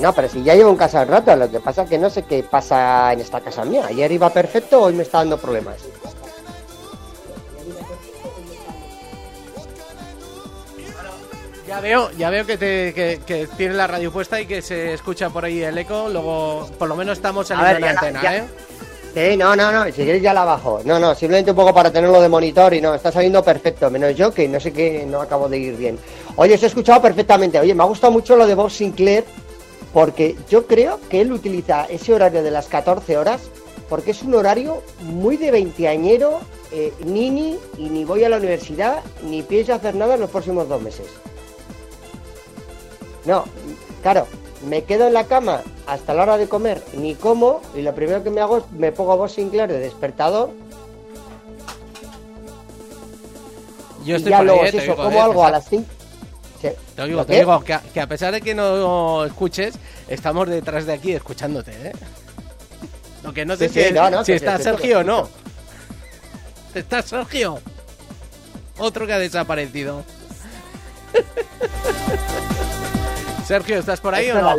No, 0.00 0.12
pero 0.12 0.28
si 0.28 0.42
ya 0.42 0.54
llevo 0.54 0.70
en 0.70 0.76
casa 0.76 1.02
un 1.02 1.08
rato, 1.08 1.36
lo 1.36 1.50
que 1.50 1.60
pasa 1.60 1.82
es 1.84 1.88
que 1.90 1.98
no 1.98 2.10
sé 2.10 2.22
qué 2.24 2.42
pasa 2.42 3.12
en 3.12 3.20
esta 3.20 3.40
casa 3.40 3.64
mía. 3.64 3.86
Ayer 3.86 4.10
iba 4.10 4.28
perfecto, 4.30 4.80
hoy 4.82 4.92
me 4.94 5.02
está 5.04 5.18
dando 5.18 5.38
problemas. 5.38 5.76
Ya 11.66 11.80
veo, 11.80 12.10
ya 12.12 12.28
veo 12.28 12.44
que, 12.44 12.58
te, 12.58 12.92
que, 12.92 13.20
que 13.26 13.46
tienes 13.56 13.76
la 13.76 13.86
radio 13.86 14.12
puesta 14.12 14.38
y 14.40 14.46
que 14.46 14.60
se 14.60 14.92
escucha 14.92 15.30
por 15.30 15.44
ahí 15.46 15.62
el 15.62 15.76
eco. 15.78 16.08
Luego, 16.10 16.68
por 16.78 16.88
lo 16.88 16.96
menos 16.96 17.16
estamos 17.16 17.50
A 17.50 17.56
saliendo 17.56 17.86
ver, 17.86 17.88
en 17.90 17.94
la 17.94 18.00
antena, 18.00 18.22
ya- 18.22 18.36
¿eh? 18.36 18.44
No, 19.14 19.54
no, 19.54 19.70
no, 19.70 19.84
si 19.86 20.02
quieres 20.02 20.20
ya 20.20 20.34
la 20.34 20.44
bajo. 20.44 20.80
No, 20.84 20.98
no, 20.98 21.14
simplemente 21.14 21.52
un 21.52 21.56
poco 21.56 21.72
para 21.72 21.90
tenerlo 21.92 22.20
de 22.20 22.28
monitor 22.28 22.74
y 22.74 22.80
no, 22.80 22.94
está 22.94 23.12
saliendo 23.12 23.44
perfecto, 23.44 23.88
menos 23.88 24.14
yo 24.16 24.32
que 24.32 24.48
no 24.48 24.58
sé 24.58 24.72
qué, 24.72 25.06
no 25.06 25.20
acabo 25.20 25.48
de 25.48 25.58
ir 25.58 25.76
bien. 25.76 25.98
Oye, 26.36 26.54
os 26.54 26.62
he 26.62 26.66
escuchado 26.66 27.00
perfectamente. 27.00 27.60
Oye, 27.60 27.74
me 27.74 27.84
ha 27.84 27.86
gustado 27.86 28.12
mucho 28.12 28.34
lo 28.34 28.44
de 28.46 28.56
Bob 28.56 28.70
Sinclair 28.70 29.24
porque 29.92 30.34
yo 30.50 30.66
creo 30.66 30.98
que 31.08 31.20
él 31.20 31.32
utiliza 31.32 31.84
ese 31.84 32.12
horario 32.12 32.42
de 32.42 32.50
las 32.50 32.66
14 32.66 33.16
horas 33.16 33.42
porque 33.88 34.10
es 34.10 34.22
un 34.22 34.34
horario 34.34 34.82
muy 35.02 35.36
de 35.36 35.52
veinteañero, 35.52 36.40
eh, 36.72 36.92
ni 37.04 37.30
ni, 37.30 37.56
y 37.78 37.90
ni 37.90 38.04
voy 38.04 38.24
a 38.24 38.28
la 38.28 38.38
universidad, 38.38 39.04
ni 39.22 39.42
pienso 39.42 39.74
hacer 39.74 39.94
nada 39.94 40.14
en 40.14 40.22
los 40.22 40.30
próximos 40.30 40.68
dos 40.68 40.82
meses. 40.82 41.06
No, 43.24 43.44
claro, 44.02 44.26
me 44.66 44.84
quedo 44.84 45.06
en 45.06 45.14
la 45.14 45.24
cama 45.24 45.62
hasta 45.86 46.14
la 46.14 46.22
hora 46.22 46.36
de 46.38 46.48
comer, 46.48 46.82
ni 46.94 47.14
como, 47.14 47.60
y 47.74 47.82
lo 47.82 47.94
primero 47.94 48.22
que 48.22 48.30
me 48.30 48.40
hago 48.40 48.58
es 48.58 48.64
me 48.72 48.92
pongo 48.92 49.12
a 49.12 49.16
voz 49.16 49.32
Sinclair 49.32 49.70
de 49.70 49.78
despertador, 49.78 50.50
Yo 54.04 54.12
y 54.14 54.16
estoy 54.16 54.30
ya 54.30 54.38
por 54.38 54.46
ahí, 54.46 54.46
luego 54.46 54.64
¿eh? 54.66 54.70
si 54.70 54.76
eso, 54.78 54.96
como 54.96 55.10
¿eh, 55.10 55.20
algo 55.20 55.44
a 55.44 55.50
las 55.50 55.68
5. 55.68 55.84
Te 56.96 57.06
digo, 57.06 57.26
te 57.26 57.36
digo 57.38 57.60
que, 57.62 57.74
a- 57.74 57.82
que 57.82 58.00
a 58.00 58.06
pesar 58.06 58.32
de 58.32 58.40
que 58.40 58.54
no 58.54 59.24
escuches, 59.26 59.74
estamos 60.08 60.48
detrás 60.48 60.86
de 60.86 60.94
aquí 60.94 61.12
escuchándote, 61.12 61.72
¿eh? 61.72 61.92
Lo 63.22 63.32
que 63.34 63.44
no 63.44 63.54
sé 63.56 63.68
Sí, 63.68 63.82
si, 63.82 63.88
sí, 63.88 63.94
no, 63.94 64.08
no, 64.10 64.24
si 64.24 64.32
está 64.32 64.58
Sergio 64.58 65.00
o 65.00 65.04
no. 65.04 65.28
¿Está 66.74 67.02
Sergio? 67.02 67.58
Otro 68.78 69.06
que 69.06 69.12
ha 69.12 69.18
desaparecido. 69.18 70.04
Sergio, 73.44 73.78
¿estás 73.78 74.00
por 74.00 74.14
ahí 74.14 74.30
o 74.30 74.40
no? 74.40 74.54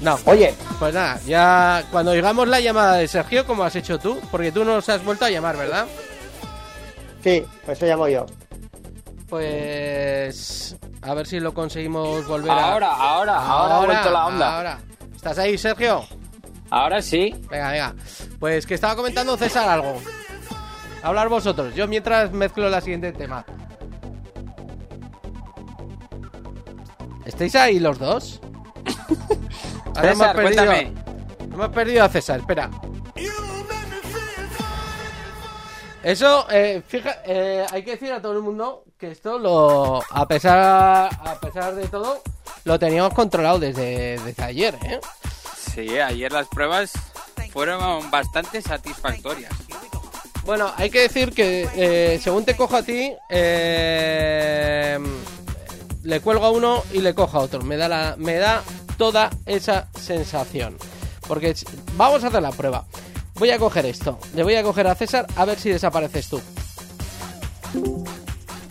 No. 0.00 0.18
Oye, 0.26 0.54
Pues 0.78 0.92
nada, 0.94 1.18
ya 1.26 1.84
cuando 1.90 2.10
oigamos 2.10 2.46
la 2.48 2.60
llamada 2.60 2.96
de 2.96 3.08
Sergio, 3.08 3.46
como 3.46 3.64
has 3.64 3.74
hecho 3.76 3.98
tú, 3.98 4.20
porque 4.30 4.52
tú 4.52 4.64
nos 4.64 4.88
has 4.88 5.02
vuelto 5.04 5.24
a 5.24 5.30
llamar, 5.30 5.56
¿verdad? 5.56 5.86
sí, 7.22 7.44
pues 7.64 7.78
eso 7.78 7.86
llamo 7.86 8.08
yo. 8.08 8.26
Pues 9.28 10.76
a 11.00 11.14
ver 11.14 11.26
si 11.26 11.40
lo 11.40 11.54
conseguimos 11.54 12.26
volver 12.26 12.50
a... 12.50 12.72
Ahora, 12.72 12.92
ahora, 12.92 13.36
ahora, 13.36 13.76
ha 13.76 13.86
vuelto 13.86 14.10
la 14.10 14.26
onda. 14.26 14.56
Ahora. 14.56 14.78
¿Estás 15.14 15.38
ahí, 15.38 15.56
Sergio? 15.56 16.04
Ahora 16.70 17.00
sí. 17.00 17.34
Venga, 17.50 17.70
venga. 17.70 17.94
Pues 18.38 18.66
que 18.66 18.74
estaba 18.74 18.94
comentando 18.96 19.36
César 19.36 19.68
algo. 19.68 20.00
Hablar 21.02 21.28
vosotros. 21.28 21.74
Yo 21.74 21.86
mientras 21.88 22.30
mezclo 22.32 22.68
la 22.68 22.80
siguiente 22.80 23.12
tema. 23.12 23.44
¿Estáis 27.24 27.54
ahí 27.56 27.78
los 27.80 27.98
dos? 27.98 28.40
Ahora 29.96 30.12
hemos 30.12 30.18
César, 30.18 30.36
perdido- 30.36 30.64
cuéntame. 30.66 30.92
Hemos 31.52 31.68
perdido 31.70 32.04
a 32.04 32.08
César, 32.08 32.40
espera. 32.40 32.70
Eso, 36.02 36.46
eh, 36.50 36.82
fija, 36.86 37.16
eh, 37.24 37.64
hay 37.72 37.82
que 37.82 37.92
decir 37.92 38.12
a 38.12 38.20
todo 38.20 38.32
el 38.34 38.40
mundo 38.42 38.84
que 38.98 39.10
esto 39.10 39.38
lo, 39.38 40.02
a 40.10 40.28
pesar, 40.28 41.08
a 41.18 41.40
pesar 41.40 41.74
de 41.74 41.88
todo, 41.88 42.20
lo 42.64 42.78
teníamos 42.78 43.14
controlado 43.14 43.58
desde, 43.58 44.18
desde 44.18 44.42
ayer, 44.42 44.74
¿eh? 44.84 45.00
Sí, 45.74 45.98
ayer 45.98 46.30
las 46.30 46.46
pruebas 46.48 46.92
fueron 47.52 48.10
bastante 48.10 48.60
satisfactorias. 48.60 49.50
Bueno, 50.44 50.70
hay 50.76 50.90
que 50.90 51.00
decir 51.00 51.32
que 51.32 51.66
eh, 51.74 52.20
según 52.22 52.44
te 52.44 52.54
cojo 52.54 52.76
a 52.76 52.82
ti, 52.82 53.10
eh, 53.30 54.98
le 56.04 56.20
cuelgo 56.20 56.44
a 56.44 56.50
uno 56.50 56.82
y 56.92 57.00
le 57.00 57.14
cojo 57.14 57.38
a 57.38 57.40
otro. 57.40 57.62
Me 57.62 57.76
da, 57.76 58.14
me 58.18 58.34
da 58.34 58.62
toda 58.96 59.30
esa 59.46 59.88
sensación. 59.98 60.76
Porque 61.26 61.54
vamos 61.96 62.22
a 62.22 62.28
hacer 62.28 62.42
la 62.42 62.52
prueba. 62.52 62.84
Voy 63.34 63.50
a 63.50 63.58
coger 63.58 63.86
esto. 63.86 64.18
Le 64.34 64.42
voy 64.42 64.54
a 64.54 64.62
coger 64.62 64.86
a 64.86 64.94
César 64.94 65.26
a 65.34 65.44
ver 65.44 65.58
si 65.58 65.70
desapareces 65.70 66.28
tú. 66.28 66.40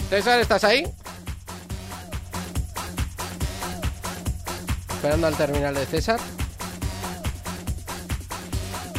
César, 0.09 0.39
¿estás 0.39 0.63
ahí? 0.63 0.85
Esperando 4.93 5.27
al 5.27 5.35
terminal 5.35 5.73
de 5.73 5.85
César. 5.85 6.19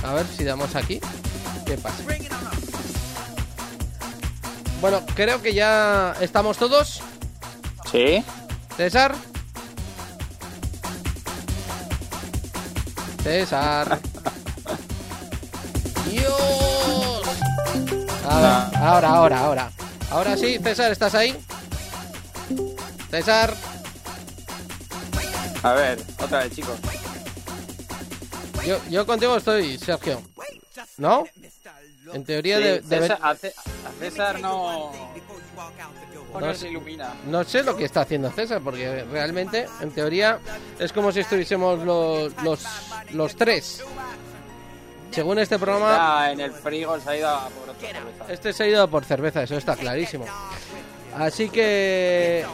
A 0.03 0.12
ver 0.12 0.27
si 0.27 0.44
damos 0.44 0.75
aquí. 0.75 1.01
¿Qué 1.64 1.79
pasa? 1.79 2.03
Bueno, 4.81 5.01
creo 5.14 5.40
que 5.40 5.55
ya 5.55 6.14
estamos 6.20 6.59
todos. 6.59 7.01
Sí. 7.95 8.25
César. 8.77 9.15
César. 13.23 14.01
Dios. 16.11 17.23
A 18.29 18.41
ver, 18.41 18.77
ahora, 18.83 19.09
ahora, 19.11 19.39
ahora. 19.45 19.73
Ahora 20.11 20.37
sí, 20.37 20.59
César, 20.59 20.91
¿estás 20.91 21.15
ahí? 21.15 21.37
César. 23.13 23.55
A 25.63 25.73
ver, 25.75 26.03
otra 26.21 26.41
vez, 26.41 26.53
chicos. 26.53 26.77
Yo, 28.67 28.77
yo 28.91 29.07
contigo 29.07 29.37
estoy, 29.37 29.79
Sergio. 29.79 30.21
¿No? 30.99 31.25
En 32.13 32.25
teoría 32.25 32.57
Sí, 32.59 32.63
de- 32.65 32.83
debe- 32.83 33.03
César- 33.09 33.19
a, 33.23 33.35
Cé- 33.37 33.55
a 33.87 33.99
César 34.01 34.41
no, 34.41 34.91
no 36.40 36.47
No 36.49 36.53
se 36.55 36.61
sé. 36.61 36.68
ilumina. 36.68 37.14
No 37.27 37.44
sé 37.44 37.62
lo 37.62 37.77
que 37.77 37.85
está 37.85 38.03
haciendo 38.03 38.31
César, 38.31 38.61
porque 38.62 39.05
realmente, 39.11 39.66
en 39.81 39.90
teoría, 39.90 40.38
es 40.79 40.92
como 40.92 41.11
si 41.12 41.20
estuviésemos 41.20 41.85
los, 41.85 42.33
los, 42.42 42.64
los 43.12 43.37
tres. 43.37 43.83
Según 45.11 45.38
este 45.38 45.59
programa, 45.59 45.92
Está 45.92 46.33
en 46.33 46.40
el 46.40 46.53
frigo, 46.53 46.99
se 46.99 47.09
ha 47.11 47.16
ido 47.16 47.29
a 47.29 47.49
por 47.49 47.70
otra 47.70 47.88
cerveza. 47.88 48.25
este 48.33 48.53
se 48.53 48.62
ha 48.64 48.66
ido 48.66 48.88
por 48.90 49.05
cerveza, 49.05 49.42
eso 49.44 49.57
está 49.57 49.77
clarísimo. 49.77 50.25
Así 51.16 51.49
que, 51.49 52.44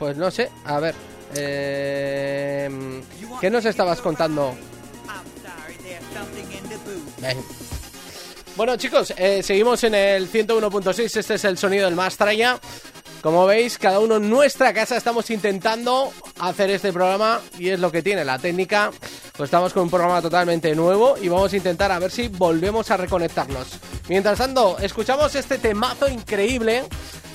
pues 0.00 0.16
no 0.16 0.28
sé, 0.32 0.50
a 0.64 0.80
ver. 0.80 0.94
eh, 1.36 3.00
¿Qué 3.40 3.48
nos 3.48 3.64
estabas 3.64 4.00
contando? 4.00 4.54
Bueno 8.56 8.76
chicos, 8.76 9.12
eh, 9.16 9.42
seguimos 9.42 9.82
en 9.84 9.94
el 9.94 10.30
101.6, 10.30 11.16
este 11.16 11.34
es 11.34 11.44
el 11.44 11.58
sonido 11.58 11.86
del 11.86 11.94
Mastraya. 11.96 12.58
Como 13.24 13.46
veis, 13.46 13.78
cada 13.78 14.00
uno 14.00 14.16
en 14.16 14.28
nuestra 14.28 14.74
casa 14.74 14.98
estamos 14.98 15.30
intentando 15.30 16.12
hacer 16.40 16.68
este 16.68 16.92
programa 16.92 17.40
y 17.58 17.70
es 17.70 17.80
lo 17.80 17.90
que 17.90 18.02
tiene 18.02 18.22
la 18.22 18.38
técnica. 18.38 18.90
Pues 19.34 19.48
estamos 19.48 19.72
con 19.72 19.84
un 19.84 19.88
programa 19.88 20.20
totalmente 20.20 20.74
nuevo 20.74 21.14
y 21.18 21.28
vamos 21.28 21.50
a 21.50 21.56
intentar 21.56 21.90
a 21.90 21.98
ver 21.98 22.10
si 22.10 22.28
volvemos 22.28 22.90
a 22.90 22.98
reconectarnos. 22.98 23.78
Mientras 24.10 24.36
tanto, 24.36 24.76
escuchamos 24.78 25.34
este 25.36 25.56
temazo 25.56 26.06
increíble, 26.06 26.84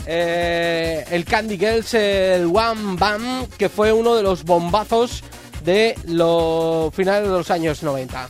eh, 0.06 1.06
el 1.10 1.25
Candy 1.25 1.58
Girls, 1.58 1.95
el 1.95 2.45
One 2.45 2.95
Bam, 2.95 3.47
que 3.58 3.67
fue 3.67 3.91
uno 3.91 4.13
de 4.13 4.21
los 4.21 4.43
bombazos 4.43 5.23
de 5.65 5.95
los 6.06 6.93
finales 6.93 7.23
de 7.23 7.30
los 7.30 7.49
años 7.49 7.82
90. 7.82 8.30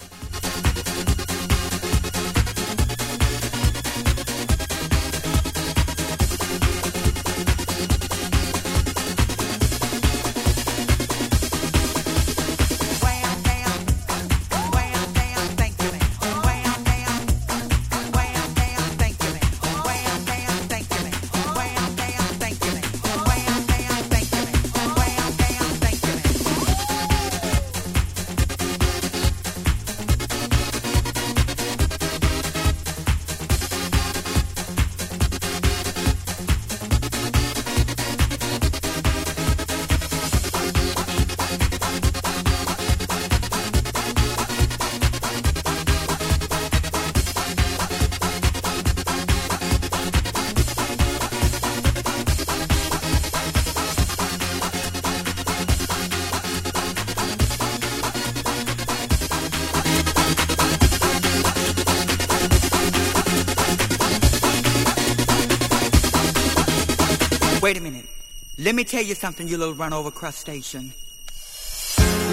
Tell 68.90 69.04
you 69.04 69.14
something, 69.14 69.48
you 69.48 69.56
little 69.56 69.76
run 69.76 69.94
over 69.94 70.10
crustacean. 70.10 70.92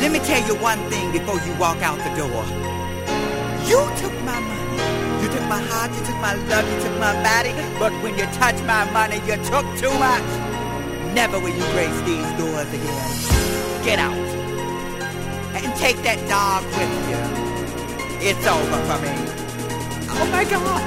Let 0.00 0.10
me 0.10 0.20
tell 0.20 0.40
you 0.48 0.54
one 0.62 0.78
thing 0.88 1.12
before 1.12 1.38
you 1.40 1.52
walk 1.60 1.82
out 1.82 1.98
the 1.98 2.08
door. 2.16 2.44
You 3.68 3.84
took 4.00 4.14
my 4.24 4.40
money. 4.40 5.22
You 5.22 5.28
took 5.28 5.46
my 5.52 5.60
heart, 5.60 5.92
you 5.92 6.02
took 6.06 6.16
my 6.16 6.32
love, 6.48 6.64
you 6.72 6.80
took 6.80 6.98
my 6.98 7.12
body. 7.22 7.52
But 7.78 7.92
when 8.02 8.16
you 8.16 8.24
touch 8.40 8.56
my 8.64 8.90
money, 8.90 9.16
you 9.28 9.36
took 9.44 9.66
too 9.76 9.92
much. 10.00 10.28
Never 11.12 11.38
will 11.38 11.52
you 11.52 11.66
grace 11.76 12.00
these 12.08 12.30
doors 12.40 12.72
again. 12.72 13.04
Get 13.84 13.98
out. 13.98 14.16
And 15.60 15.76
take 15.76 16.00
that 16.08 16.20
dog 16.26 16.64
with 16.72 16.92
you. 17.12 17.20
It's 18.28 18.46
over 18.46 18.80
for 18.88 18.98
me. 19.04 19.12
Oh 20.08 20.26
my 20.32 20.44
God. 20.44 20.82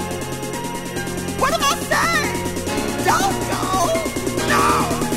What 1.39 1.53
am 1.53 1.62
I 1.62 1.75
saying? 1.93 2.38
Don't 3.05 3.38
go. 3.53 3.63
No, 4.49 5.08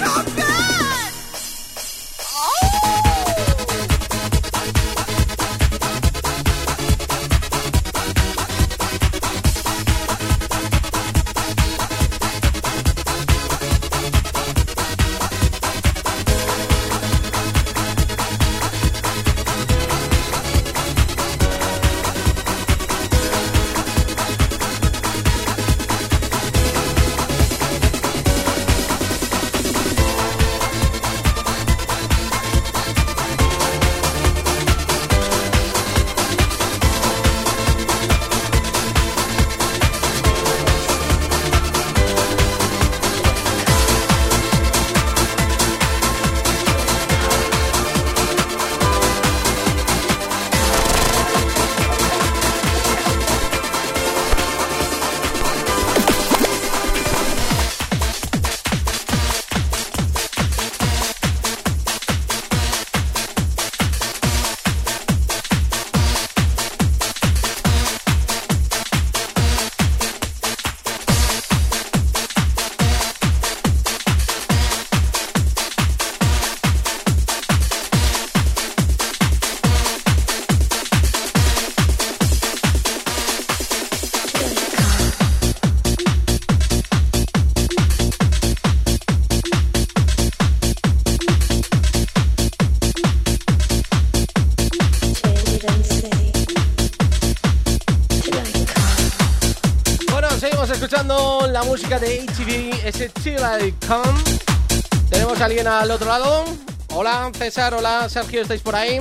Al 105.67 105.93
otro 105.93 106.09
lado. 106.09 106.45
Hola, 106.93 107.31
César, 107.39 107.73
hola, 107.75 108.09
Sergio, 108.09 108.43
¿estáis 108.43 108.61
por 108.63 108.75
ahí? 108.75 108.99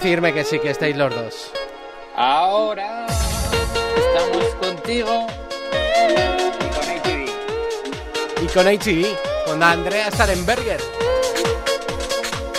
Decirme 0.00 0.32
que 0.32 0.44
sí, 0.44 0.60
que 0.60 0.70
estáis 0.70 0.96
los 0.96 1.12
dos. 1.12 1.50
Ahora 2.14 3.04
estamos 3.96 4.44
contigo 4.60 5.26
y 6.60 6.68
con 6.70 6.88
ATV. 6.88 8.44
Y 8.44 8.46
con 8.46 8.66
HB, 8.68 9.44
con 9.44 9.60
Andrea 9.60 10.08
Starenberger. 10.12 10.80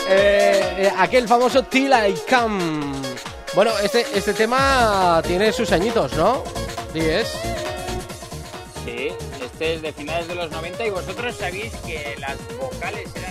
Eh, 0.09 0.75
eh, 0.79 0.91
aquel 0.97 1.29
famoso 1.29 1.63
Till 1.63 1.93
I 1.93 2.13
Come. 2.29 2.91
Bueno, 3.55 3.71
este, 3.81 4.05
este 4.13 4.33
tema 4.33 5.21
tiene 5.25 5.53
sus 5.53 5.71
añitos, 5.71 6.11
¿no? 6.15 6.43
Es. 6.93 7.29
Sí, 8.83 9.13
este 9.41 9.75
es 9.75 9.81
de 9.81 9.93
finales 9.93 10.27
de 10.27 10.35
los 10.35 10.51
90 10.51 10.85
y 10.85 10.89
vosotros 10.89 11.37
sabéis 11.37 11.73
que 11.85 12.17
las 12.19 12.37
vocales 12.57 13.09
eran 13.15 13.28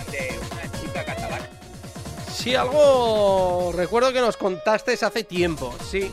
Sí, 2.49 2.55
algo 2.55 3.71
recuerdo 3.75 4.11
que 4.11 4.21
nos 4.21 4.35
contaste 4.35 4.93
hace 4.99 5.23
tiempo, 5.23 5.71
sí. 5.87 6.11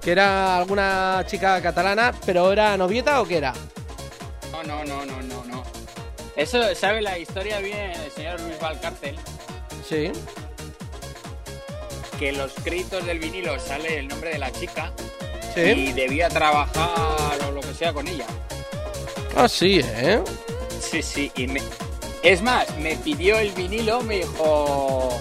Que 0.00 0.10
era 0.10 0.56
alguna 0.56 1.22
chica 1.28 1.62
catalana, 1.62 2.12
pero 2.26 2.50
¿era 2.50 2.76
novieta 2.76 3.20
o 3.20 3.24
qué 3.24 3.36
era? 3.36 3.52
No, 4.50 4.64
no, 4.64 4.84
no, 4.84 5.06
no, 5.06 5.22
no, 5.22 5.44
no. 5.44 5.62
Eso 6.34 6.74
sabe 6.74 7.00
la 7.00 7.16
historia 7.16 7.60
bien 7.60 7.92
el 7.92 8.10
señor 8.10 8.40
Luis 8.40 8.58
Valcárcel, 8.58 9.16
Sí. 9.88 10.10
que 12.18 12.30
en 12.30 12.38
los 12.38 12.52
créditos 12.64 13.06
del 13.06 13.20
vinilo 13.20 13.56
sale 13.60 14.00
el 14.00 14.08
nombre 14.08 14.30
de 14.30 14.38
la 14.40 14.50
chica 14.50 14.92
Sí. 15.54 15.60
y 15.60 15.92
debía 15.92 16.28
trabajar 16.28 17.38
o 17.46 17.52
lo 17.52 17.60
que 17.60 17.72
sea 17.72 17.92
con 17.92 18.08
ella. 18.08 18.26
Ah, 19.36 19.46
sí, 19.48 19.80
¿eh? 19.84 20.20
Sí, 20.80 21.04
sí, 21.04 21.30
y 21.36 21.46
me... 21.46 21.62
Es 22.24 22.42
más, 22.42 22.66
me 22.78 22.96
pidió 22.96 23.38
el 23.38 23.52
vinilo, 23.52 24.00
me 24.02 24.16
dijo, 24.18 25.20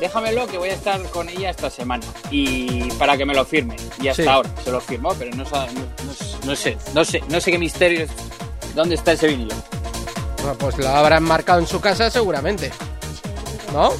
déjamelo 0.00 0.46
que 0.46 0.58
voy 0.58 0.70
a 0.70 0.74
estar 0.74 1.00
con 1.10 1.28
ella 1.28 1.50
esta 1.50 1.70
semana 1.70 2.04
y 2.30 2.90
para 2.92 3.16
que 3.16 3.24
me 3.24 3.34
lo 3.34 3.44
firme. 3.44 3.76
Y 4.00 4.08
hasta 4.08 4.22
Sí. 4.22 4.28
ahora 4.28 4.50
se 4.64 4.70
lo 4.72 4.80
firmó, 4.80 5.14
pero 5.14 5.30
no, 5.36 5.44
no- 5.44 5.50
no- 5.50 6.46
no 6.46 6.56
sé, 6.56 6.76
no 6.94 7.04
sé, 7.04 7.22
no 7.28 7.40
sé 7.40 7.52
qué 7.52 7.58
misterio 7.58 8.00
es. 8.04 8.10
¿Dónde 8.74 8.94
está 8.94 9.12
ese 9.12 9.26
vinilo? 9.28 9.54
Bueno, 10.38 10.56
pues 10.58 10.78
lo 10.78 10.88
habrán 10.88 11.22
marcado 11.22 11.60
en 11.60 11.66
su 11.66 11.80
casa 11.80 12.10
seguramente. 12.10 12.72
¿No? 13.72 13.92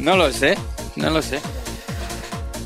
No 0.00 0.16
lo 0.16 0.32
sé, 0.32 0.56
no 0.96 1.10
lo 1.10 1.20
sé. 1.22 1.40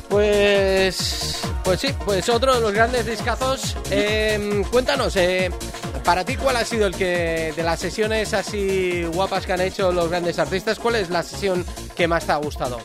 Pues. 0.09 1.33
Pues 1.63 1.81
sí, 1.81 1.89
pues 2.05 2.29
otro 2.29 2.55
de 2.55 2.61
los 2.61 2.71
grandes 2.71 3.05
discazos. 3.05 3.75
Eh, 3.91 4.63
cuéntanos, 4.71 5.15
eh, 5.17 5.51
para 6.07 6.23
ti, 6.23 6.37
¿cuál 6.37 6.55
ha 6.55 6.63
sido 6.63 6.87
el 6.87 6.95
que 6.95 7.51
de 7.53 7.63
las 7.63 7.81
sesiones 7.81 8.33
así 8.33 9.03
guapas 9.03 9.45
que 9.45 9.51
han 9.51 9.59
hecho 9.59 9.91
los 9.91 10.09
grandes 10.09 10.39
artistas? 10.39 10.79
¿Cuál 10.79 10.95
es 10.95 11.09
la 11.09 11.21
sesión 11.21 11.65
que 11.97 12.07
más 12.07 12.25
te 12.25 12.31
ha 12.31 12.37
gustado? 12.37 12.79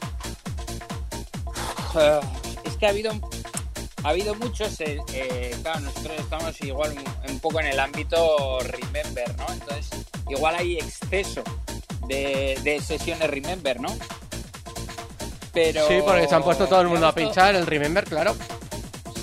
Eh, 2.01 2.21
es 2.65 2.77
que 2.77 2.87
ha 2.87 2.89
habido 2.89 3.13
ha 4.03 4.09
habido 4.09 4.35
muchos, 4.35 4.81
eh, 4.81 5.01
eh, 5.13 5.55
claro, 5.63 5.79
nosotros 5.79 6.19
estamos 6.19 6.61
igual 6.63 6.97
un, 6.99 7.31
un 7.31 7.39
poco 7.39 7.61
en 7.61 7.67
el 7.67 7.79
ámbito 7.79 8.59
Remember, 8.59 9.37
¿no? 9.37 9.47
Entonces, 9.53 9.91
igual 10.29 10.57
hay 10.57 10.79
exceso 10.79 11.45
de, 12.09 12.59
de 12.65 12.81
sesiones 12.81 13.31
Remember, 13.31 13.81
¿no? 13.81 13.97
Pero... 15.53 15.87
Sí, 15.87 16.01
porque 16.05 16.27
se 16.27 16.35
han 16.35 16.43
puesto 16.43 16.67
todo 16.67 16.81
el 16.81 16.89
mundo 16.89 17.07
a 17.07 17.15
pinchar 17.15 17.55
el 17.55 17.69
Remember, 17.69 18.03
claro. 18.03 18.35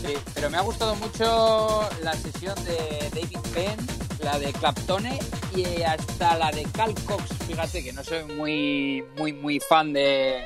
Sí, 0.06 0.14
pero 0.34 0.50
me 0.50 0.58
ha 0.58 0.62
gustado 0.62 0.96
mucho 0.96 1.90
la 2.02 2.14
sesión 2.14 2.56
de 2.64 3.10
David 3.14 3.40
Penn, 3.54 3.88
la 4.24 4.40
de 4.40 4.54
Claptone 4.54 5.20
y 5.56 5.82
hasta 5.82 6.38
la 6.38 6.52
de 6.52 6.64
Cal 6.64 6.94
Cox. 7.06 7.24
Fíjate 7.48 7.84
que 7.84 7.94
no 7.94 8.04
soy 8.04 8.24
muy, 8.24 9.04
muy, 9.18 9.34
muy 9.34 9.60
fan 9.60 9.92
de, 9.94 10.44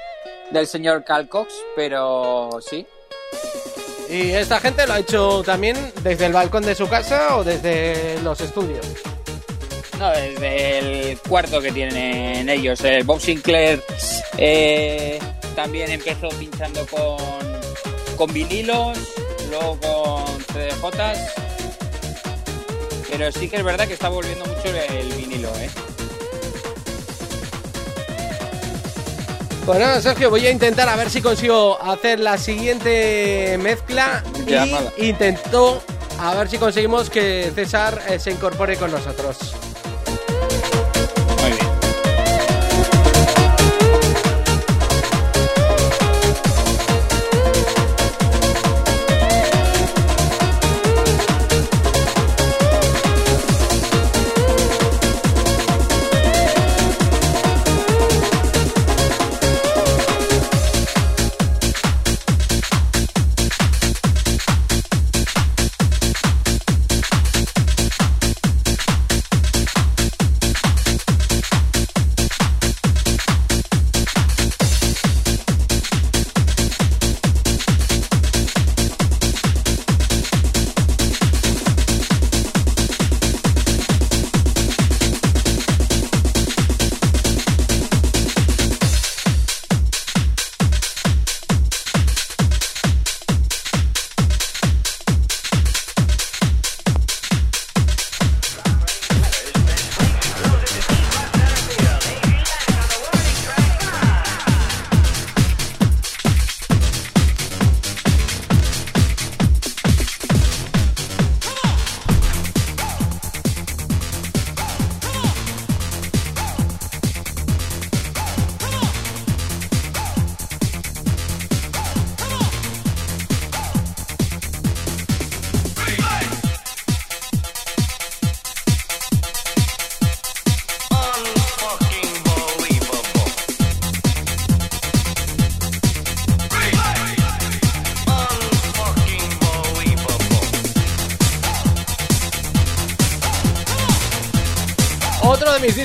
del 0.52 0.68
señor 0.68 1.04
Cal 1.04 1.30
Cox, 1.30 1.54
pero 1.76 2.60
sí. 2.68 2.86
Y 4.10 4.32
esta 4.32 4.60
gente 4.60 4.86
lo 4.86 4.94
ha 4.94 5.00
hecho 5.00 5.44
también 5.44 5.76
desde 6.04 6.28
el 6.28 6.34
balcón 6.34 6.64
de 6.64 6.76
su 6.76 6.88
casa 6.88 7.38
o 7.38 7.44
desde 7.44 8.20
los 8.22 8.40
estudios. 8.42 8.86
No, 9.98 10.10
desde 10.10 10.80
el 11.12 11.20
cuarto 11.20 11.62
que 11.62 11.72
tienen 11.72 12.50
ellos. 12.50 12.82
El 12.82 13.04
Bob 13.04 13.20
Sinclair 13.20 13.84
eh, 14.38 15.20
también 15.56 15.92
empezó 15.92 16.30
pinchando 16.30 16.86
con, 16.88 17.18
con 18.18 18.34
vinilos, 18.34 18.98
luego 19.54 19.78
con 19.80 20.40
CDJs. 20.46 21.20
Pero 23.10 23.32
sí 23.32 23.48
que 23.48 23.58
es 23.58 23.64
verdad 23.64 23.88
que 23.88 23.94
está 23.94 24.10
volviendo 24.10 24.46
mucho 24.46 24.70
el 24.70 25.14
vinilo, 25.14 25.50
¿eh? 25.58 25.70
Pues 29.66 29.80
nada, 29.80 30.02
Sergio, 30.02 30.30
voy 30.30 30.46
a 30.46 30.52
intentar 30.52 30.90
a 30.90 30.96
ver 30.96 31.10
si 31.10 31.22
consigo 31.22 31.82
hacer 31.82 32.20
la 32.20 32.38
siguiente 32.38 33.58
mezcla 33.62 34.22
Llamada. 34.46 34.92
y 34.98 35.10
intento 35.10 35.82
a 36.20 36.34
ver 36.34 36.50
si 36.50 36.58
conseguimos 36.58 37.10
que 37.10 37.52
César 37.56 38.02
eh, 38.10 38.20
se 38.20 38.32
incorpore 38.32 38.76
con 38.76 38.92
nosotros. 38.92 39.56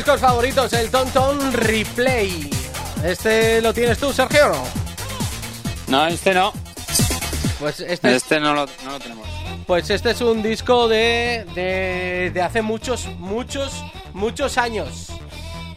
Discos 0.09 0.21
favoritos, 0.23 0.73
el 0.73 0.91
Tonton 0.91 1.53
Replay. 1.53 2.49
¿Este 3.05 3.61
lo 3.61 3.75
tienes 3.75 3.99
tú, 3.99 4.11
Sergio, 4.11 4.49
no? 4.49 4.65
No, 5.89 6.07
este 6.07 6.33
no. 6.33 6.51
Pues 7.61 7.81
este, 7.81 8.09
es, 8.17 8.23
Este 8.23 8.41
no 8.41 8.55
lo, 8.55 8.65
no 8.87 8.93
lo 8.93 8.99
tenemos. 9.01 9.29
pues 9.67 9.91
este 9.91 10.13
es 10.13 10.23
un 10.23 10.43
disco 10.43 10.89
de, 10.89 11.45
de, 11.55 12.31
de 12.33 12.41
hace 12.43 12.63
muchos, 12.63 13.05
muchos, 13.19 13.85
muchos 14.15 14.57
años. 14.57 15.09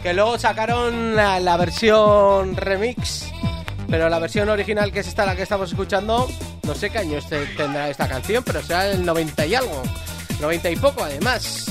Que 0.02 0.14
luego 0.14 0.40
sacaron 0.40 1.14
la, 1.14 1.42
la 1.42 1.58
versión 1.58 2.56
remix. 2.56 3.26
Pero 3.90 4.08
la 4.08 4.20
versión 4.20 4.48
original, 4.48 4.94
que 4.94 5.02
es 5.02 5.08
esta 5.10 5.26
la 5.26 5.36
que 5.36 5.44
estamos 5.44 5.72
escuchando, 5.72 6.30
no 6.64 6.74
sé 6.74 6.90
qué 6.90 7.00
año 7.00 7.18
este- 7.18 7.48
tendrá 7.58 7.90
esta 7.90 8.08
canción, 8.08 8.46
pero 8.46 8.62
será 8.64 8.88
el 8.92 9.04
90 9.06 9.46
y 9.46 9.56
algo. 9.56 9.84
90 10.40 10.70
y 10.70 10.76
poco, 10.78 11.04
además. 11.04 11.66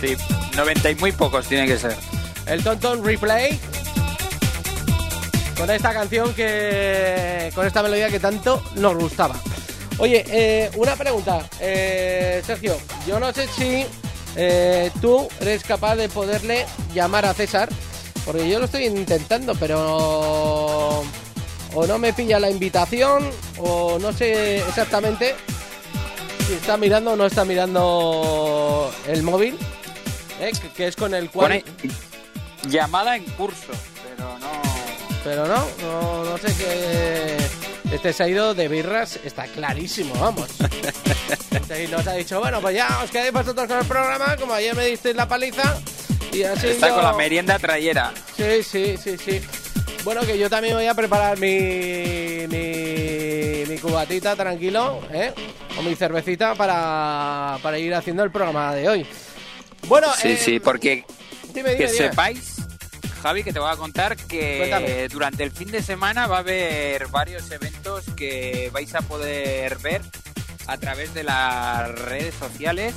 Sí, 0.00 0.16
90 0.56 0.90
y 0.90 0.94
muy 0.96 1.12
pocos 1.12 1.46
tiene 1.46 1.66
que 1.66 1.78
ser. 1.78 1.96
El 2.46 2.62
Tonton 2.62 3.04
Replay. 3.04 3.58
Con 5.56 5.70
esta 5.70 5.92
canción 5.92 6.34
que. 6.34 7.52
con 7.54 7.66
esta 7.66 7.82
melodía 7.82 8.08
que 8.08 8.20
tanto 8.20 8.62
nos 8.76 8.96
gustaba. 8.96 9.36
Oye, 9.98 10.24
eh, 10.28 10.70
una 10.76 10.96
pregunta, 10.96 11.48
eh, 11.60 12.42
Sergio. 12.44 12.76
Yo 13.06 13.20
no 13.20 13.32
sé 13.32 13.46
si 13.48 13.84
eh, 14.36 14.90
tú 15.00 15.28
eres 15.40 15.62
capaz 15.62 15.96
de 15.96 16.08
poderle 16.08 16.66
llamar 16.94 17.26
a 17.26 17.34
César. 17.34 17.68
Porque 18.24 18.48
yo 18.48 18.58
lo 18.58 18.66
estoy 18.66 18.86
intentando, 18.86 19.54
pero. 19.54 21.04
O 21.74 21.86
no 21.86 21.98
me 21.98 22.12
pilla 22.12 22.38
la 22.38 22.50
invitación, 22.50 23.30
o 23.58 23.98
no 23.98 24.12
sé 24.12 24.58
exactamente 24.58 25.34
si 26.46 26.52
está 26.54 26.76
mirando 26.76 27.12
o 27.12 27.16
no 27.16 27.26
está 27.26 27.44
mirando 27.44 28.92
el 29.06 29.22
móvil. 29.22 29.56
Eh, 30.48 30.52
que- 30.60 30.68
que 30.70 30.86
es 30.88 30.96
con 30.96 31.14
el 31.14 31.30
cual. 31.30 31.62
Pone 31.62 31.64
llamada 32.68 33.16
en 33.16 33.24
curso, 33.24 33.72
pero 34.16 34.38
no. 34.38 34.50
Pero 35.24 35.46
no, 35.46 35.66
no, 35.82 36.24
no 36.24 36.38
sé 36.38 36.48
qué. 36.58 37.36
Este 37.94 38.12
se 38.12 38.22
ha 38.24 38.28
ido 38.28 38.54
de 38.54 38.68
birras, 38.68 39.18
está 39.24 39.44
clarísimo, 39.46 40.14
vamos. 40.20 40.48
Y 41.72 41.86
nos 41.90 42.06
ha 42.06 42.12
dicho, 42.12 42.38
bueno, 42.38 42.60
pues 42.60 42.76
ya 42.76 43.00
os 43.02 43.10
quedáis 43.10 43.32
vosotros 43.32 43.66
con 43.66 43.78
el 43.78 43.86
programa, 43.86 44.36
como 44.36 44.52
ayer 44.52 44.74
me 44.76 44.84
disteis 44.86 45.16
la 45.16 45.26
paliza. 45.26 45.78
Y 46.30 46.42
así 46.42 46.66
Está 46.68 46.88
yo- 46.88 46.94
con 46.96 47.04
la 47.04 47.14
merienda 47.14 47.58
trayera. 47.58 48.12
Sí, 48.36 48.62
sí, 48.62 48.96
sí, 49.02 49.16
sí. 49.16 49.40
Bueno, 50.04 50.20
que 50.22 50.36
yo 50.38 50.50
también 50.50 50.74
voy 50.74 50.86
a 50.86 50.92
preparar 50.94 51.38
mi, 51.38 52.46
mi, 52.46 53.64
mi 53.68 53.78
cubatita 53.78 54.36
tranquilo, 54.36 55.00
¿eh? 55.12 55.32
O 55.78 55.82
mi 55.82 55.94
cervecita 55.94 56.54
para, 56.54 57.58
para 57.62 57.78
ir 57.78 57.94
haciendo 57.94 58.22
el 58.22 58.30
programa 58.30 58.74
de 58.74 58.88
hoy. 58.88 59.06
Bueno, 59.92 60.10
Sí, 60.16 60.28
eh, 60.28 60.36
sí, 60.42 60.58
porque 60.58 61.04
dime, 61.52 61.76
que 61.76 61.86
dime, 61.86 61.98
sepáis, 61.98 62.56
Javi, 63.22 63.44
que 63.44 63.52
te 63.52 63.58
voy 63.58 63.70
a 63.70 63.76
contar 63.76 64.16
que 64.16 64.56
Cuéntame. 64.56 65.08
durante 65.08 65.42
el 65.44 65.50
fin 65.50 65.70
de 65.70 65.82
semana 65.82 66.26
va 66.26 66.36
a 66.36 66.40
haber 66.40 67.08
varios 67.08 67.50
eventos 67.50 68.04
que 68.16 68.70
vais 68.72 68.94
a 68.94 69.02
poder 69.02 69.76
ver 69.80 70.00
a 70.66 70.78
través 70.78 71.12
de 71.12 71.24
las 71.24 71.90
redes 71.90 72.34
sociales 72.36 72.94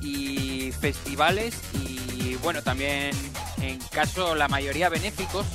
y 0.00 0.72
festivales 0.72 1.54
y 1.74 2.34
bueno, 2.42 2.60
también 2.60 3.12
en 3.62 3.78
caso 3.92 4.34
la 4.34 4.48
mayoría 4.48 4.88
benéficos 4.88 5.46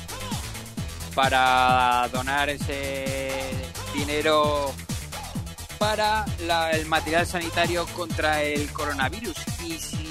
para 1.13 2.07
donar 2.13 2.49
ese 2.49 3.41
dinero 3.93 4.73
para 5.77 6.25
la- 6.47 6.71
el 6.71 6.86
material 6.86 7.27
sanitario 7.27 7.86
contra 7.88 8.41
el 8.43 8.71
coronavirus. 8.71 9.36
Y 9.65 9.77
si 9.79 10.11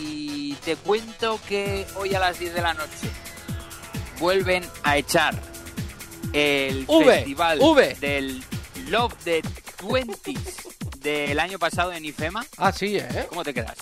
te 0.64 0.76
cuento 0.76 1.40
que 1.48 1.86
hoy 1.96 2.14
a 2.14 2.20
las 2.20 2.38
10 2.38 2.54
de 2.54 2.62
la 2.62 2.74
noche 2.74 3.08
vuelven 4.18 4.68
a 4.82 4.96
echar 4.96 5.34
el 6.32 6.84
V, 6.86 7.04
festival 7.04 7.58
V. 7.60 7.96
del 8.00 8.44
Love 8.88 9.14
the 9.24 9.42
20s 9.78 10.98
del 10.98 11.38
año 11.40 11.58
pasado 11.58 11.92
en 11.92 12.04
IFEMA. 12.04 12.44
Ah, 12.58 12.72
sí, 12.72 12.96
¿eh? 12.96 13.26
¿Cómo 13.28 13.42
te 13.42 13.54
quedas? 13.54 13.76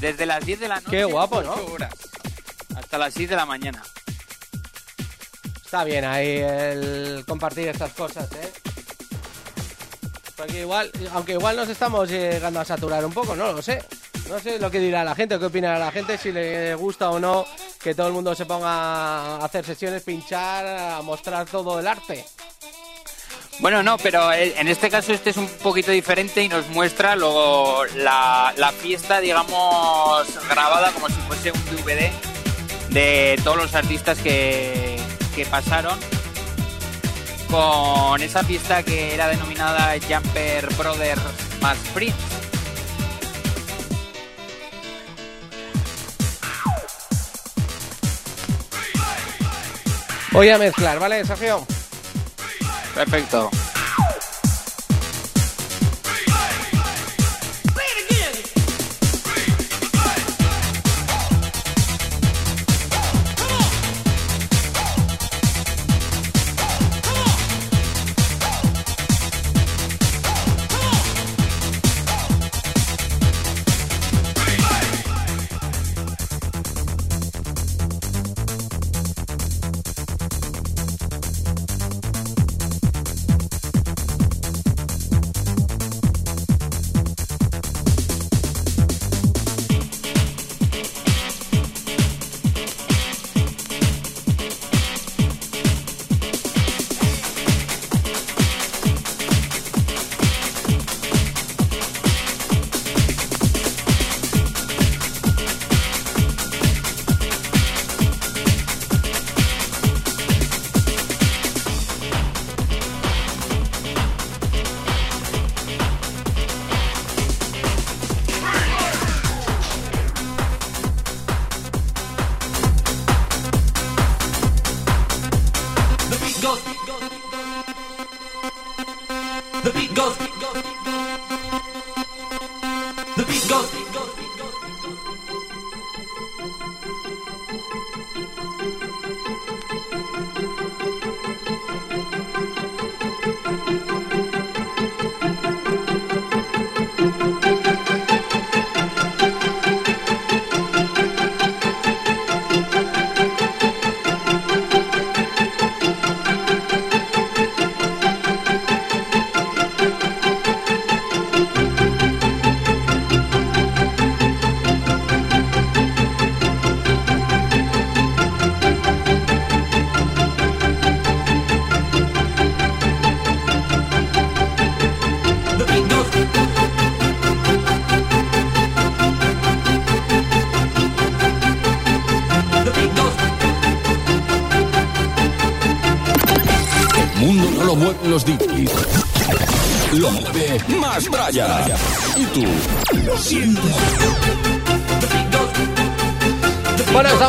Desde 0.00 0.26
las 0.26 0.44
10 0.44 0.60
de 0.60 0.68
la 0.68 0.76
noche. 0.76 0.90
Qué 0.90 1.04
guapo, 1.04 1.42
¿no? 1.42 1.54
horas, 1.54 1.92
hasta 2.74 2.98
las 2.98 3.14
6 3.14 3.28
de 3.30 3.36
la 3.36 3.46
mañana. 3.46 3.82
Está 5.64 5.84
bien 5.84 6.04
ahí 6.04 6.38
el 6.38 7.24
compartir 7.26 7.68
estas 7.68 7.92
cosas, 7.92 8.30
¿eh? 8.32 8.52
Porque 10.36 10.60
igual, 10.60 10.90
aunque 11.12 11.32
igual 11.32 11.56
nos 11.56 11.68
estamos 11.68 12.08
llegando 12.08 12.60
a 12.60 12.64
saturar 12.64 13.04
un 13.04 13.12
poco, 13.12 13.36
no 13.36 13.52
lo 13.52 13.60
sé. 13.60 13.84
No 14.28 14.38
sé 14.38 14.58
lo 14.58 14.70
que 14.70 14.78
dirá 14.78 15.04
la 15.04 15.14
gente, 15.14 15.38
qué 15.38 15.46
opinará 15.46 15.78
la 15.78 15.90
gente, 15.90 16.18
si 16.18 16.30
le 16.30 16.74
gusta 16.74 17.10
o 17.10 17.18
no 17.18 17.46
que 17.82 17.94
todo 17.94 18.08
el 18.08 18.12
mundo 18.12 18.34
se 18.34 18.44
ponga 18.44 18.68
a 18.68 19.44
hacer 19.44 19.64
sesiones, 19.64 20.02
pinchar, 20.02 20.66
a 20.66 21.02
mostrar 21.02 21.46
todo 21.46 21.80
el 21.80 21.86
arte. 21.86 22.24
Bueno, 23.60 23.82
no, 23.82 23.96
pero 23.98 24.32
eh, 24.32 24.54
en 24.58 24.68
este 24.68 24.90
caso 24.90 25.12
este 25.12 25.30
es 25.30 25.36
un 25.36 25.48
poquito 25.48 25.90
diferente 25.90 26.42
y 26.42 26.48
nos 26.48 26.68
muestra 26.68 27.16
luego 27.16 27.84
la, 27.96 28.72
fiesta, 28.78 29.20
digamos, 29.20 30.28
grabada 30.48 30.92
como 30.92 31.08
si 31.08 31.20
fuese 31.26 31.50
un 31.50 31.64
DVD 31.64 32.10
de 32.90 33.40
todos 33.42 33.56
los 33.56 33.74
artistas 33.74 34.18
que, 34.18 34.96
que 35.34 35.46
pasaron 35.46 35.98
con 37.50 38.22
esa 38.22 38.44
fiesta 38.44 38.82
que 38.82 39.14
era 39.14 39.28
denominada 39.28 39.94
Jumper 40.06 40.68
Brothers 40.74 41.22
más 41.60 41.78
Prince. 41.94 42.37
Voy 50.32 50.48
a 50.50 50.58
mezclar, 50.58 50.98
¿vale, 50.98 51.24
Sergio? 51.24 51.66
Perfecto. 52.94 53.50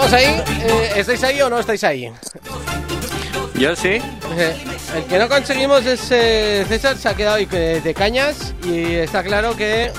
Estamos 0.09 0.13
ahí. 0.13 0.43
Eh, 0.67 0.91
¿Estáis 0.95 1.23
ahí 1.23 1.41
o 1.41 1.49
no 1.49 1.59
estáis 1.59 1.83
ahí? 1.83 2.11
Yo 3.55 3.75
sí. 3.75 4.01
Eh, 4.37 4.57
el 4.95 5.03
que 5.05 5.19
no 5.19 5.29
conseguimos 5.29 5.85
es 5.85 6.07
eh, 6.11 6.65
César, 6.67 6.97
se 6.97 7.09
ha 7.09 7.13
quedado 7.13 7.35
ahí 7.37 7.45
de 7.45 7.93
cañas 7.93 8.53
y 8.63 8.95
está 8.95 9.23
claro 9.23 9.55
que 9.55 9.91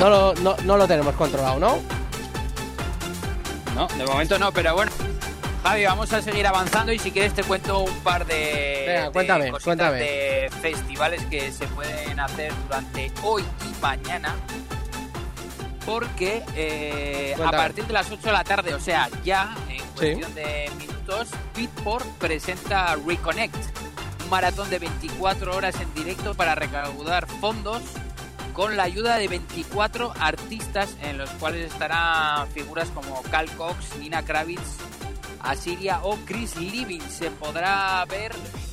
no 0.00 0.08
lo, 0.08 0.34
no, 0.36 0.56
no 0.64 0.76
lo 0.76 0.88
tenemos 0.88 1.14
controlado, 1.14 1.58
¿no? 1.58 1.78
No, 3.74 3.86
de 3.88 4.04
momento 4.04 4.38
no, 4.38 4.52
pero 4.52 4.74
bueno. 4.74 4.90
Javi, 5.62 5.84
vamos 5.84 6.12
a 6.12 6.20
seguir 6.20 6.44
avanzando 6.46 6.92
y 6.92 6.98
si 6.98 7.12
quieres 7.12 7.34
te 7.34 7.44
cuento 7.44 7.84
un 7.84 7.94
par 8.00 8.26
de, 8.26 8.84
Venga, 8.88 9.04
de 9.04 9.12
cuéntame, 9.12 9.50
cositas 9.52 9.64
cuéntame. 9.64 9.98
de 9.98 10.50
festivales 10.60 11.24
que 11.26 11.52
se 11.52 11.66
pueden 11.68 12.18
hacer 12.18 12.52
durante 12.66 13.12
hoy 13.22 13.44
y 13.70 13.80
mañana. 13.80 14.34
Porque 15.84 16.42
eh, 16.54 17.34
a 17.44 17.50
partir 17.50 17.86
de 17.86 17.92
las 17.92 18.10
8 18.10 18.22
de 18.22 18.32
la 18.32 18.44
tarde, 18.44 18.74
o 18.74 18.80
sea, 18.80 19.08
ya 19.24 19.54
en 19.68 19.82
cuestión 19.96 20.34
de 20.34 20.70
minutos, 20.78 21.28
Beatport 21.56 22.06
presenta 22.18 22.96
Reconnect, 22.96 23.56
un 24.22 24.30
maratón 24.30 24.70
de 24.70 24.78
24 24.78 25.56
horas 25.56 25.80
en 25.80 25.92
directo 25.94 26.34
para 26.34 26.54
recaudar 26.54 27.26
fondos 27.26 27.82
con 28.52 28.76
la 28.76 28.84
ayuda 28.84 29.16
de 29.16 29.28
24 29.28 30.12
artistas 30.18 30.96
en 31.02 31.18
los 31.18 31.30
cuales 31.30 31.72
estarán 31.72 32.48
figuras 32.48 32.90
como 32.90 33.22
Cal 33.22 33.50
Cox, 33.56 33.96
Nina 33.98 34.22
Kravitz, 34.22 34.78
Asiria 35.40 36.00
o 36.02 36.16
Chris 36.24 36.56
Living. 36.56 37.00
Se 37.00 37.30
podrá 37.30 38.04
ver, 38.04 38.32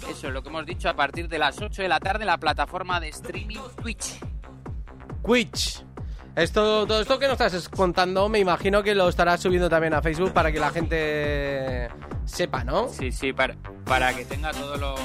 eso, 0.10 0.30
lo 0.30 0.43
que 0.43 0.49
hemos 0.49 0.66
dicho, 0.66 0.89
a 0.89 0.95
partir 0.95 1.28
de 1.28 1.39
las 1.39 1.60
8 1.60 1.82
de 1.82 1.88
la 1.88 1.99
tarde 1.99 2.24
en 2.24 2.28
la 2.28 2.38
plataforma 2.38 2.99
de 2.99 3.10
streaming 3.10 3.60
Twitch. 3.82 4.20
Twitch. 5.24 5.89
Esto, 6.36 6.88
todo 6.88 7.01
esto 7.01 7.19
que 7.19 7.27
nos 7.27 7.39
estás 7.39 7.67
contando, 7.69 8.30
me 8.30 8.39
imagino 8.39 8.82
que 8.82 8.95
lo 8.95 9.09
estarás 9.09 9.41
subiendo 9.41 9.69
también 9.69 9.93
a 9.93 10.01
Facebook 10.01 10.32
para 10.32 10.51
que 10.51 10.59
la 10.59 10.69
gente 10.69 11.89
sepa, 12.25 12.63
¿no? 12.63 12.88
Sí, 12.89 13.11
sí, 13.11 13.34
para, 13.34 13.55
para 13.86 14.13
que 14.13 14.25
tenga 14.25 14.51
todos 14.51 14.80
los, 14.80 14.99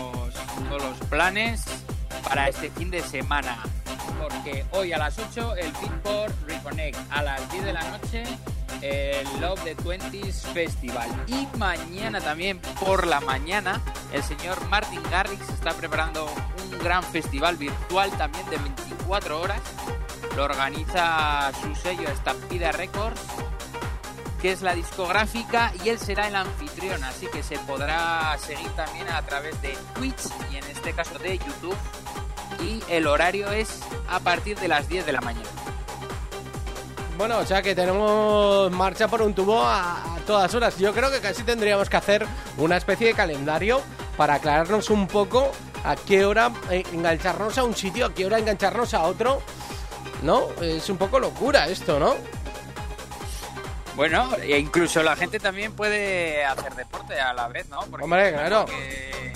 todos 0.68 0.82
los 0.82 1.08
planes 1.08 1.64
para 2.22 2.48
este 2.48 2.70
fin 2.70 2.90
de 2.90 3.00
semana. 3.02 3.58
Porque 4.20 4.64
hoy 4.72 4.92
a 4.92 4.98
las 4.98 5.18
8 5.18 5.56
el 5.56 5.72
Beatport 5.72 6.34
Reconnect, 6.48 6.98
a 7.10 7.22
las 7.22 7.50
10 7.50 7.64
de 7.64 7.72
la 7.72 7.90
noche 7.90 8.24
el 8.82 9.26
Love 9.40 9.62
the 9.64 9.74
Twenties 9.76 10.42
Festival. 10.52 11.08
Y 11.26 11.46
mañana 11.56 12.20
también 12.20 12.60
por 12.80 13.06
la 13.06 13.20
mañana 13.20 13.80
el 14.12 14.22
señor 14.22 14.62
Martin 14.68 15.00
Garrix 15.10 15.48
está 15.48 15.72
preparando 15.72 16.26
un 16.26 16.78
gran 16.78 17.02
festival 17.02 17.56
virtual 17.56 18.10
también 18.12 18.48
de 18.50 18.58
24 18.58 19.40
horas. 19.40 19.60
Lo 20.36 20.44
organiza 20.44 21.52
su 21.62 21.74
sello 21.74 22.08
Estampida 22.08 22.72
Records 22.72 23.20
que 24.44 24.52
es 24.52 24.60
la 24.60 24.74
discográfica 24.74 25.72
y 25.82 25.88
él 25.88 25.98
será 25.98 26.28
el 26.28 26.36
anfitrión, 26.36 27.02
así 27.02 27.26
que 27.28 27.42
se 27.42 27.58
podrá 27.60 28.36
seguir 28.36 28.68
también 28.72 29.08
a 29.08 29.22
través 29.22 29.62
de 29.62 29.74
Twitch 29.94 30.20
y 30.52 30.56
en 30.58 30.64
este 30.64 30.92
caso 30.92 31.18
de 31.18 31.38
YouTube. 31.38 31.74
Y 32.60 32.82
el 32.90 33.06
horario 33.06 33.50
es 33.50 33.80
a 34.06 34.20
partir 34.20 34.58
de 34.58 34.68
las 34.68 34.86
10 34.86 35.06
de 35.06 35.12
la 35.12 35.22
mañana. 35.22 35.48
Bueno, 37.16 37.38
o 37.38 37.46
sea 37.46 37.62
que 37.62 37.74
tenemos 37.74 38.70
marcha 38.70 39.08
por 39.08 39.22
un 39.22 39.32
tubo 39.32 39.62
a, 39.64 40.18
todas 40.26 40.54
horas. 40.54 40.76
Yo 40.76 40.92
creo 40.92 41.10
que 41.10 41.20
casi 41.20 41.42
tendríamos 41.42 41.88
que 41.88 41.96
hacer 41.96 42.26
una 42.58 42.76
especie 42.76 43.06
de 43.06 43.14
calendario 43.14 43.80
para 44.18 44.34
aclararnos 44.34 44.90
un 44.90 45.06
poco 45.06 45.52
a 45.84 45.96
qué 45.96 46.26
hora 46.26 46.52
eh, 46.70 46.82
engancharnos 46.92 47.56
a 47.56 47.64
un 47.64 47.74
sitio, 47.74 48.04
a 48.04 48.12
qué 48.12 48.26
hora 48.26 48.38
engancharnos 48.38 48.92
a 48.92 49.04
otro. 49.04 49.40
¿No? 50.24 50.48
Es 50.62 50.88
un 50.88 50.96
poco 50.96 51.20
locura 51.20 51.68
esto, 51.68 52.00
¿no? 52.00 52.14
Bueno, 53.94 54.30
e 54.42 54.58
incluso 54.58 55.02
la 55.02 55.14
gente 55.16 55.38
también 55.38 55.72
puede 55.72 56.42
hacer 56.44 56.74
deporte 56.74 57.20
a 57.20 57.34
la 57.34 57.46
vez, 57.48 57.68
¿no? 57.68 57.80
Porque 57.90 58.04
Hombre, 58.04 58.32
claro. 58.32 58.64
Que, 58.64 59.32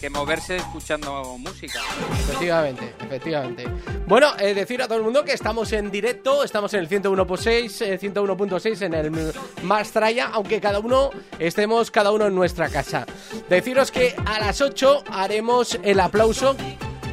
que 0.00 0.10
moverse 0.10 0.56
escuchando 0.56 1.36
música. 1.38 1.80
Efectivamente, 2.20 2.94
efectivamente. 3.00 3.66
Bueno, 4.06 4.28
eh, 4.38 4.54
decir 4.54 4.80
a 4.80 4.86
todo 4.86 4.98
el 4.98 5.04
mundo 5.04 5.24
que 5.24 5.32
estamos 5.32 5.72
en 5.72 5.90
directo, 5.90 6.44
estamos 6.44 6.72
en 6.72 6.80
el 6.80 6.88
101.6, 6.88 7.84
eh, 7.84 8.00
101.6 8.00 8.82
en 8.82 8.94
el 8.94 9.34
Mastraya, 9.62 10.30
aunque 10.32 10.60
cada 10.60 10.78
uno 10.78 11.10
estemos 11.40 11.90
cada 11.90 12.12
uno 12.12 12.28
en 12.28 12.34
nuestra 12.34 12.68
casa. 12.68 13.06
Deciros 13.48 13.90
que 13.90 14.14
a 14.24 14.38
las 14.38 14.60
8 14.60 15.02
haremos 15.10 15.78
el 15.82 15.98
aplauso 15.98 16.56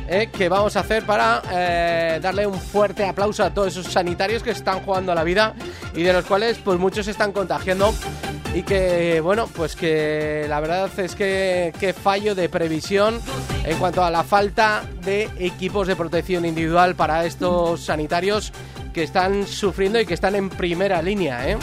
eh, 0.08 0.30
que 0.32 0.50
vamos 0.50 0.76
a 0.76 0.82
hacer 0.82 1.04
para 1.04 1.42
eh, 1.52 2.20
darle 2.22 2.46
un 2.46 2.60
fuerte 2.60 3.04
aplauso 3.06 3.44
a 3.44 3.50
todos 3.50 3.70
esos 3.70 3.92
sanitarios 3.92 4.44
que 4.44 4.52
están 4.52 4.82
jugando 4.82 5.12
a 5.12 5.16
la 5.16 5.24
vida 5.24 5.56
y 5.96 6.04
de 6.04 6.14
los 6.14 6.26
cuales 6.26 6.60
pues 6.64 6.78
muchos 6.78 7.06
se 7.06 7.12
están 7.12 7.32
contagiando 7.32 7.94
y 8.54 8.62
que 8.62 9.20
bueno 9.22 9.48
pues 9.48 9.76
que 9.76 10.46
la 10.48 10.60
verdad 10.60 10.92
es 11.00 11.16
que, 11.16 11.74
que 11.80 11.94
fallo 11.94 12.36
de 12.36 12.50
previsión 12.50 13.20
en 13.64 13.78
cuanto 13.78 14.04
a 14.04 14.12
la 14.12 14.24
falta 14.24 14.84
de 15.04 15.30
equipos 15.40 15.88
de 15.88 15.96
protección 15.96 16.46
individual 16.46 16.96
para 16.96 17.26
estos 17.26 17.84
sanitarios 17.84 18.54
que 18.94 19.02
están 19.02 19.48
sufriendo 19.48 20.00
y 20.00 20.06
que 20.06 20.14
están 20.14 20.36
en 20.36 20.50
primera 20.50 21.02
línea 21.02 21.50
¿eh? 21.50 21.58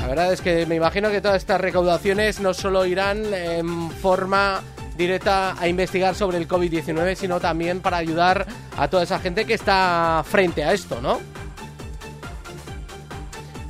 La 0.00 0.06
verdad 0.06 0.32
es 0.32 0.40
que 0.40 0.66
me 0.66 0.76
imagino 0.76 1.10
que 1.10 1.20
todas 1.20 1.38
estas 1.38 1.60
recaudaciones 1.60 2.38
no 2.38 2.54
solo 2.54 2.86
irán 2.86 3.34
en 3.34 3.90
forma 3.90 4.62
directa 4.96 5.54
a 5.58 5.68
investigar 5.68 6.14
sobre 6.14 6.38
el 6.38 6.48
COVID-19, 6.48 7.14
sino 7.14 7.40
también 7.40 7.80
para 7.80 7.98
ayudar 7.98 8.46
a 8.76 8.88
toda 8.88 9.02
esa 9.02 9.18
gente 9.18 9.44
que 9.44 9.54
está 9.54 10.24
frente 10.28 10.64
a 10.64 10.72
esto, 10.72 11.00
¿no? 11.00 11.20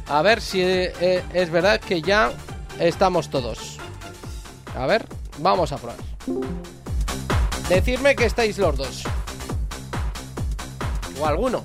A 0.09 0.22
ver 0.22 0.41
si 0.41 0.61
eh, 0.62 1.22
es 1.33 1.51
verdad 1.51 1.81
que 1.81 2.01
ya 2.01 2.33
estamos 2.79 3.29
todos. 3.29 3.79
A 4.77 4.87
ver, 4.87 5.07
vamos 5.39 5.72
a 5.72 5.79
probar. 5.79 5.97
Decidme 7.68 8.14
que 8.14 8.27
estáis 8.27 8.59
los 8.59 8.77
dos. 8.77 9.03
O 11.20 11.27
alguno. 11.27 11.64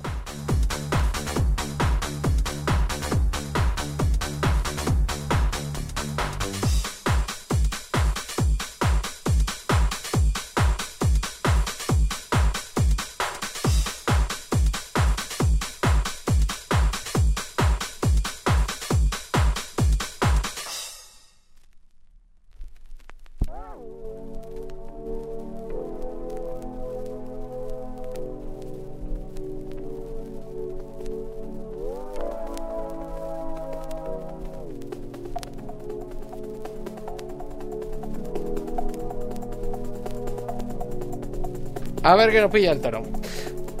A 42.12 42.14
ver 42.14 42.30
que 42.30 42.42
nos 42.42 42.50
pilla 42.50 42.72
el 42.72 42.80
toro. 42.82 43.02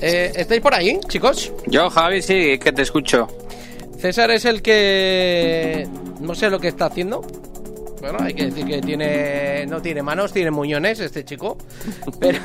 Eh, 0.00 0.32
¿Estáis 0.34 0.62
por 0.62 0.74
ahí, 0.74 0.98
chicos? 1.06 1.52
Yo, 1.66 1.90
Javi, 1.90 2.22
sí, 2.22 2.58
que 2.58 2.72
te 2.72 2.80
escucho. 2.80 3.28
César 3.98 4.30
es 4.30 4.46
el 4.46 4.62
que 4.62 5.86
no 6.18 6.34
sé 6.34 6.48
lo 6.48 6.58
que 6.58 6.68
está 6.68 6.86
haciendo. 6.86 7.20
Bueno, 8.00 8.16
hay 8.22 8.32
que 8.32 8.46
decir 8.46 8.64
que 8.64 8.80
tiene 8.80 9.66
no 9.66 9.82
tiene 9.82 10.02
manos, 10.02 10.32
tiene 10.32 10.50
muñones 10.50 10.98
este 11.00 11.26
chico. 11.26 11.58
Pero 12.18 12.38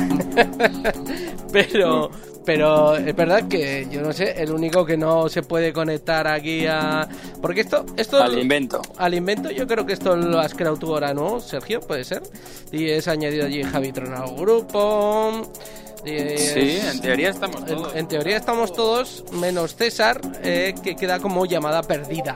pero 1.54 2.12
pero 2.48 2.96
es 2.96 3.14
verdad 3.14 3.46
que 3.50 3.86
yo 3.92 4.02
no 4.02 4.14
sé, 4.14 4.42
el 4.42 4.54
único 4.54 4.86
que 4.86 4.96
no 4.96 5.28
se 5.28 5.44
puede 5.44 5.74
conectar 5.74 6.26
aquí 6.30 6.66
a 6.66 7.06
porque 7.42 7.60
esto 7.62 7.86
esto 7.98 8.24
Al 8.24 8.40
invento. 8.40 8.82
al 8.98 9.14
invento 9.14 9.52
yo 9.52 9.68
creo 9.68 9.86
que 9.86 9.92
esto 9.92 10.16
lo 10.16 10.40
has 10.40 10.54
creado 10.54 10.78
tú 10.78 10.94
ahora, 10.94 11.14
¿no? 11.14 11.42
Sergio, 11.42 11.82
puede 11.82 12.06
ser. 12.06 12.24
Y 12.72 12.90
es 12.90 13.08
añadido 13.10 13.46
allí 13.48 13.64
Javi 13.64 13.92
Tron 13.92 14.14
al 14.16 14.34
grupo. 14.34 15.52
Es- 16.06 16.54
Sí, 16.54 16.80
en 16.90 17.02
teoría 17.02 17.30
estamos 17.32 17.66
todos. 17.66 17.96
en 17.96 18.08
teoría 18.08 18.38
estamos 18.38 18.72
todos, 18.72 19.26
menos 19.34 19.76
César, 19.76 20.22
eh, 20.42 20.74
que 20.82 20.96
queda 20.96 21.20
como 21.20 21.46
llamada 21.46 21.84
perdida. 21.84 22.34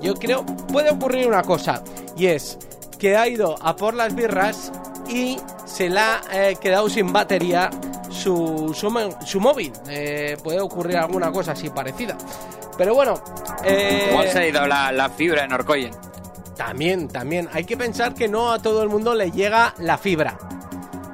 Yo 0.00 0.14
creo, 0.14 0.46
puede 0.46 0.90
ocurrir 0.90 1.26
una 1.28 1.42
cosa, 1.42 1.84
y 2.16 2.26
es 2.26 2.56
que 2.98 3.16
ha 3.16 3.28
ido 3.28 3.56
a 3.62 3.76
por 3.76 3.92
las 3.92 4.14
birras 4.14 4.72
y 5.10 5.36
se 5.66 5.90
le 5.90 6.00
ha 6.00 6.22
eh, 6.32 6.56
quedado 6.58 6.88
sin 6.88 7.12
batería 7.12 7.68
su, 8.12 8.72
su, 9.24 9.40
móvil. 9.40 9.72
Eh, 9.88 10.36
puede 10.42 10.60
ocurrir 10.60 10.96
alguna 10.96 11.32
cosa 11.32 11.52
así 11.52 11.70
parecida. 11.70 12.16
Pero 12.78 12.94
bueno, 12.94 13.14
eh, 13.64 14.28
se 14.32 14.38
ha 14.38 14.46
ido 14.46 14.66
la, 14.66 14.92
la 14.92 15.08
fibra 15.10 15.44
en 15.44 15.52
Orcoyen. 15.52 15.92
también, 16.56 17.08
también. 17.08 17.48
Hay 17.52 17.64
que 17.64 17.76
pensar 17.76 18.14
que 18.14 18.28
no 18.28 18.52
a 18.52 18.58
todo 18.60 18.82
el 18.82 18.88
mundo 18.88 19.14
le 19.14 19.30
llega 19.30 19.74
la 19.78 19.98
fibra. 19.98 20.38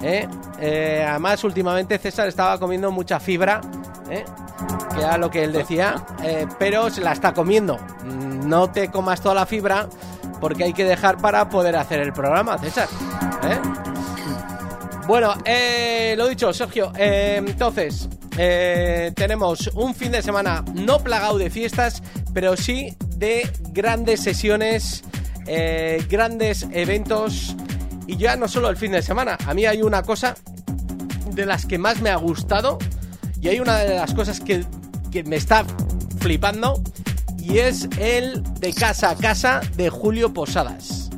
¿eh? 0.03 0.29
Eh, 0.61 1.05
además, 1.09 1.43
últimamente 1.45 1.99
César 1.99 2.29
estaba 2.29 2.59
comiendo 2.59 2.91
mucha 2.91 3.19
fibra, 3.21 3.61
¿eh? 4.11 4.25
que 4.95 5.01
era 5.03 5.19
lo 5.19 5.31
que 5.31 5.45
él 5.45 5.53
decía, 5.53 5.97
pero 6.59 6.91
se 6.91 7.01
la 7.01 7.13
está 7.13 7.33
comiendo. 7.33 7.79
Mm, 8.05 8.49
No 8.49 8.71
te 8.71 8.89
comas 8.91 9.21
toda 9.21 9.35
la 9.35 9.47
fibra 9.47 9.89
porque 10.41 10.65
hay 10.65 10.73
que 10.73 10.85
dejar 10.85 11.17
para 11.19 11.49
poder 11.49 11.75
hacer 11.77 12.01
el 12.01 12.13
programa, 12.13 12.57
César. 12.59 12.89
Bueno, 15.09 15.33
eh, 15.47 16.15
lo 16.19 16.29
dicho, 16.29 16.53
Sergio. 16.53 16.93
eh, 16.95 17.37
entonces, 17.39 18.11
eh, 18.37 19.11
tenemos 19.17 19.69
un 19.69 19.95
fin 19.95 20.13
de 20.13 20.21
semana 20.21 20.63
no 20.75 20.99
plagado 20.99 21.39
de 21.39 21.49
fiestas, 21.49 22.03
pero 22.35 22.59
sí 22.59 22.95
de 23.17 23.51
grandes 23.71 24.21
sesiones, 24.21 25.03
eh, 25.47 26.05
grandes 26.11 26.67
eventos. 26.73 27.57
Y 28.07 28.19
ya 28.19 28.37
no 28.37 28.49
solo 28.49 28.69
el 28.69 28.77
fin 28.77 28.93
de 28.93 29.01
semana. 29.01 29.39
A 29.47 29.55
mí 29.55 29.65
hay 29.65 29.81
una 29.81 30.03
cosa 30.03 30.35
de 31.33 31.47
las 31.47 31.65
que 31.65 31.79
más 31.79 32.03
me 32.03 32.11
ha 32.11 32.17
gustado. 32.17 32.77
Y 33.41 33.49
hay 33.49 33.61
una 33.61 33.79
de 33.79 33.95
las 33.95 34.13
cosas 34.13 34.41
que, 34.41 34.63
que 35.11 35.25
me 35.25 35.37
está 35.37 35.65
flipando. 36.21 36.83
Y 37.39 37.61
es 37.61 37.89
el 37.99 38.43
de 38.61 38.75
casa 38.75 39.09
a 39.09 39.17
casa 39.17 39.63
de 39.75 39.89
Julio 39.89 40.35
Posadas. 40.35 41.09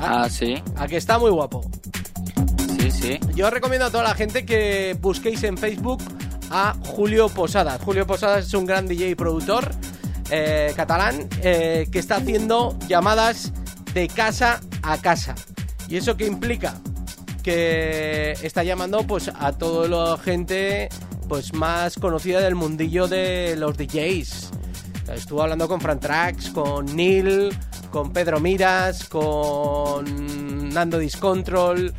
Ah, 0.00 0.28
sí, 0.28 0.60
A 0.74 0.88
que 0.88 0.96
está 0.96 1.16
muy 1.20 1.30
guapo. 1.30 1.60
Sí, 2.90 3.18
sí. 3.18 3.20
Yo 3.34 3.50
recomiendo 3.50 3.86
a 3.86 3.90
toda 3.90 4.04
la 4.04 4.14
gente 4.14 4.44
que 4.44 4.96
busquéis 5.00 5.42
en 5.44 5.56
Facebook 5.56 6.02
a 6.50 6.74
Julio 6.84 7.28
Posadas. 7.28 7.80
Julio 7.82 8.06
Posadas 8.06 8.46
es 8.46 8.54
un 8.54 8.66
gran 8.66 8.86
DJ 8.86 9.16
productor 9.16 9.70
eh, 10.30 10.72
catalán 10.76 11.28
eh, 11.42 11.86
que 11.90 11.98
está 11.98 12.16
haciendo 12.16 12.78
llamadas 12.88 13.52
de 13.92 14.08
casa 14.08 14.60
a 14.82 14.98
casa. 14.98 15.34
¿Y 15.88 15.96
eso 15.96 16.16
qué 16.16 16.26
implica? 16.26 16.74
Que 17.42 18.32
está 18.42 18.62
llamando 18.64 19.06
pues 19.06 19.30
a 19.34 19.52
toda 19.52 19.88
la 19.88 20.18
gente 20.18 20.88
pues 21.28 21.54
más 21.54 21.96
conocida 21.96 22.40
del 22.40 22.54
mundillo 22.54 23.08
de 23.08 23.56
los 23.56 23.76
DJs. 23.76 24.50
Estuvo 25.14 25.42
hablando 25.42 25.68
con 25.68 25.80
Fran 25.80 26.00
Trax, 26.00 26.50
con 26.50 26.86
Neil, 26.96 27.50
con 27.90 28.12
Pedro 28.12 28.40
Miras, 28.40 29.08
con 29.08 30.70
Nando 30.70 30.98
Discontrol, 30.98 31.94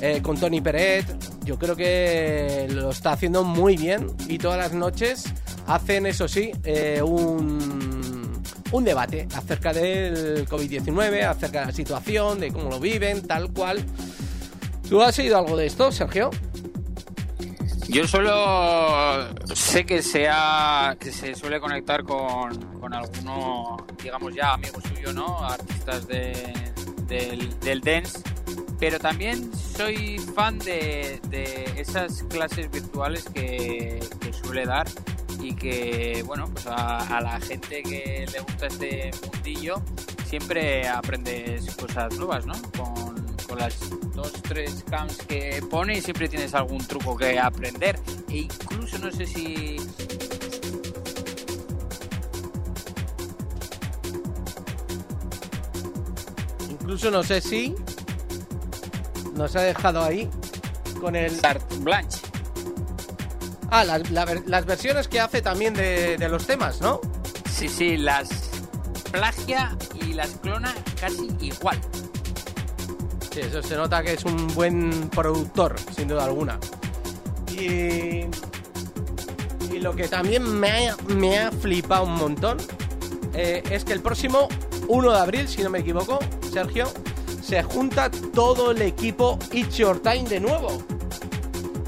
eh, 0.00 0.20
con 0.22 0.38
Tony 0.38 0.60
Peret. 0.60 1.06
Yo 1.44 1.58
creo 1.58 1.76
que 1.76 2.66
lo 2.70 2.90
está 2.90 3.12
haciendo 3.12 3.44
muy 3.44 3.76
bien 3.76 4.08
y 4.28 4.38
todas 4.38 4.58
las 4.58 4.72
noches 4.72 5.24
hacen, 5.66 6.06
eso 6.06 6.28
sí, 6.28 6.52
eh, 6.64 7.00
un, 7.02 8.42
un 8.72 8.84
debate 8.84 9.28
acerca 9.34 9.72
del 9.72 10.48
COVID-19, 10.48 11.24
acerca 11.24 11.60
de 11.60 11.66
la 11.66 11.72
situación, 11.72 12.40
de 12.40 12.52
cómo 12.52 12.70
lo 12.70 12.80
viven, 12.80 13.26
tal 13.26 13.52
cual. 13.52 13.84
¿Tú 14.88 15.02
has 15.02 15.18
oído 15.18 15.38
algo 15.38 15.56
de 15.56 15.66
esto, 15.66 15.90
Sergio? 15.90 16.30
Yo 17.88 18.06
solo 18.06 19.28
sé 19.54 19.86
que 19.86 20.02
se, 20.02 20.28
que 20.98 21.12
se 21.12 21.34
suele 21.36 21.60
conectar 21.60 22.02
con, 22.02 22.80
con 22.80 22.92
alguno, 22.92 23.76
digamos 24.02 24.34
ya 24.34 24.54
amigo 24.54 24.80
suyo, 24.80 25.12
¿no? 25.12 25.38
Artistas 25.44 26.06
de, 26.08 26.52
del, 27.06 27.58
del 27.60 27.80
dance 27.80 28.20
Pero 28.78 28.98
también 28.98 29.50
soy 29.54 30.18
fan 30.18 30.58
de, 30.58 31.20
de 31.28 31.64
esas 31.78 32.22
clases 32.24 32.70
virtuales 32.70 33.24
que, 33.32 34.00
suele 34.42 34.66
dar 34.66 34.86
y 35.40 35.54
que, 35.54 36.22
bueno, 36.26 36.48
pues 36.52 36.66
a, 36.66 37.20
la 37.20 37.40
gente 37.40 37.82
que 37.82 38.26
le 38.30 38.40
gusta 38.40 38.66
este 38.66 39.10
mundillo 39.24 39.82
siempre 40.26 40.86
aprendes 40.88 41.74
cosas 41.76 42.14
nuevas, 42.16 42.44
¿no? 42.44 42.54
Con, 42.76 43.26
con 43.48 43.58
las 43.58 43.78
dos, 44.14 44.32
tres 44.42 44.84
cams 44.90 45.16
que 45.18 45.62
pone 45.70 46.00
siempre 46.02 46.28
tienes 46.28 46.54
algún 46.54 46.84
truco 46.86 47.16
que 47.16 47.38
aprender. 47.38 47.98
E 48.28 48.38
incluso 48.38 48.98
no 48.98 49.10
sé 49.10 49.26
si 49.26 49.76
Incluso 56.86 57.10
no 57.10 57.22
sé 57.24 57.40
si 57.40 57.74
nos 59.36 59.54
ha 59.56 59.60
dejado 59.62 60.02
ahí 60.02 60.28
con 61.00 61.14
el... 61.16 61.40
Carte 61.40 61.76
Blanche. 61.76 62.18
Ah, 63.70 63.84
la- 63.84 63.98
las 64.46 64.64
versiones 64.66 65.08
que 65.08 65.20
hace 65.20 65.42
también 65.42 65.74
de, 65.74 66.16
de 66.16 66.28
los 66.28 66.46
temas, 66.46 66.80
¿no? 66.80 67.00
Sí, 67.50 67.68
sí, 67.68 67.96
las 67.96 68.28
plagia 69.10 69.76
y 69.94 70.12
las 70.14 70.30
clona 70.36 70.74
casi 71.00 71.28
igual. 71.40 71.78
Sí, 73.32 73.40
eso 73.40 73.62
se 73.62 73.76
nota 73.76 74.02
que 74.02 74.14
es 74.14 74.24
un 74.24 74.46
buen 74.54 75.08
productor, 75.10 75.76
sin 75.94 76.08
duda 76.08 76.24
alguna. 76.24 76.58
Y, 77.52 78.24
y 79.74 79.78
lo 79.80 79.94
que 79.96 80.08
también 80.08 80.42
me 80.58 80.88
ha, 80.90 80.96
me 81.08 81.38
ha 81.38 81.50
flipado 81.50 82.04
un 82.04 82.14
montón 82.16 82.58
eh, 83.34 83.62
es 83.70 83.84
que 83.84 83.92
el 83.92 84.00
próximo 84.00 84.48
1 84.88 85.10
de 85.12 85.18
abril, 85.18 85.48
si 85.48 85.62
no 85.62 85.70
me 85.70 85.80
equivoco, 85.80 86.18
Sergio, 86.52 86.86
se 87.46 87.62
junta 87.62 88.10
todo 88.10 88.72
el 88.72 88.82
equipo 88.82 89.38
It's 89.52 89.76
Your 89.76 90.00
Time 90.00 90.24
de 90.24 90.40
nuevo. 90.40 90.82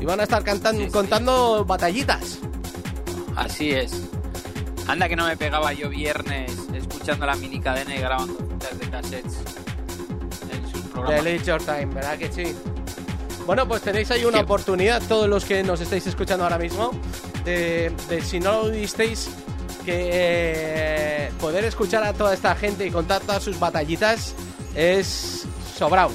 Y 0.00 0.04
van 0.04 0.20
a 0.20 0.22
estar 0.22 0.44
cantan- 0.44 0.76
Sí, 0.76 0.84
sí. 0.84 0.90
contando 0.90 1.64
batallitas. 1.64 2.38
Así 3.34 3.70
es. 3.70 3.92
Anda 4.86 5.09
que 5.09 5.16
no 5.16 5.26
me 5.26 5.36
pegaba 5.36 5.72
yo 5.72 5.88
viernes 5.88 6.52
escuchando 6.72 7.26
la 7.26 7.34
mini 7.36 7.61
cadena 7.61 7.94
y 7.96 7.98
grabando 7.98 8.36
cintas 8.38 8.78
de 8.78 8.88
cassettes 8.90 9.34
en 10.52 10.70
sus 10.70 10.80
programas. 10.82 11.24
Del 11.24 11.34
It's 11.36 11.46
Your 11.46 11.61
Time, 11.62 11.86
¿verdad 11.86 12.16
que 12.18 12.32
sí? 12.32 12.54
Bueno, 13.44 13.66
pues 13.66 13.82
tenéis 13.82 14.11
ahí 14.11 14.24
una 14.24 14.38
Sí. 14.38 14.44
oportunidad, 14.44 15.02
todos 15.09 15.28
los 15.28 15.44
que 15.44 15.62
nos 15.62 15.80
estáis 15.80 16.06
escuchando 16.06 16.44
ahora 16.44 16.59
mismo, 16.59 16.90
de, 17.44 17.90
de 18.09 18.20
si 18.22 18.38
no 18.40 18.62
lo 18.64 18.70
visteis, 18.70 19.28
que 19.84 20.11
eh, 20.12 21.32
poder 21.40 21.64
escuchar 21.64 22.04
a 22.04 22.12
toda 22.12 22.34
esta 22.34 22.54
gente 22.54 22.86
y 22.86 22.90
contar 22.90 23.22
todas 23.22 23.42
sus 23.42 23.59
batallitas 23.59 24.34
es 24.74 25.46
sobrado. 25.79 26.11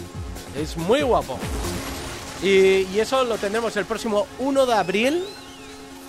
Es 0.55 0.75
muy 0.75 1.01
guapo. 1.01 1.39
Y, 2.43 2.99
eso 2.99 3.23
lo 3.23 3.37
tendremos 3.37 3.75
el 3.77 3.85
próximo 3.85 4.27
1 4.39 4.65
de 4.65 4.73
abril 4.73 5.23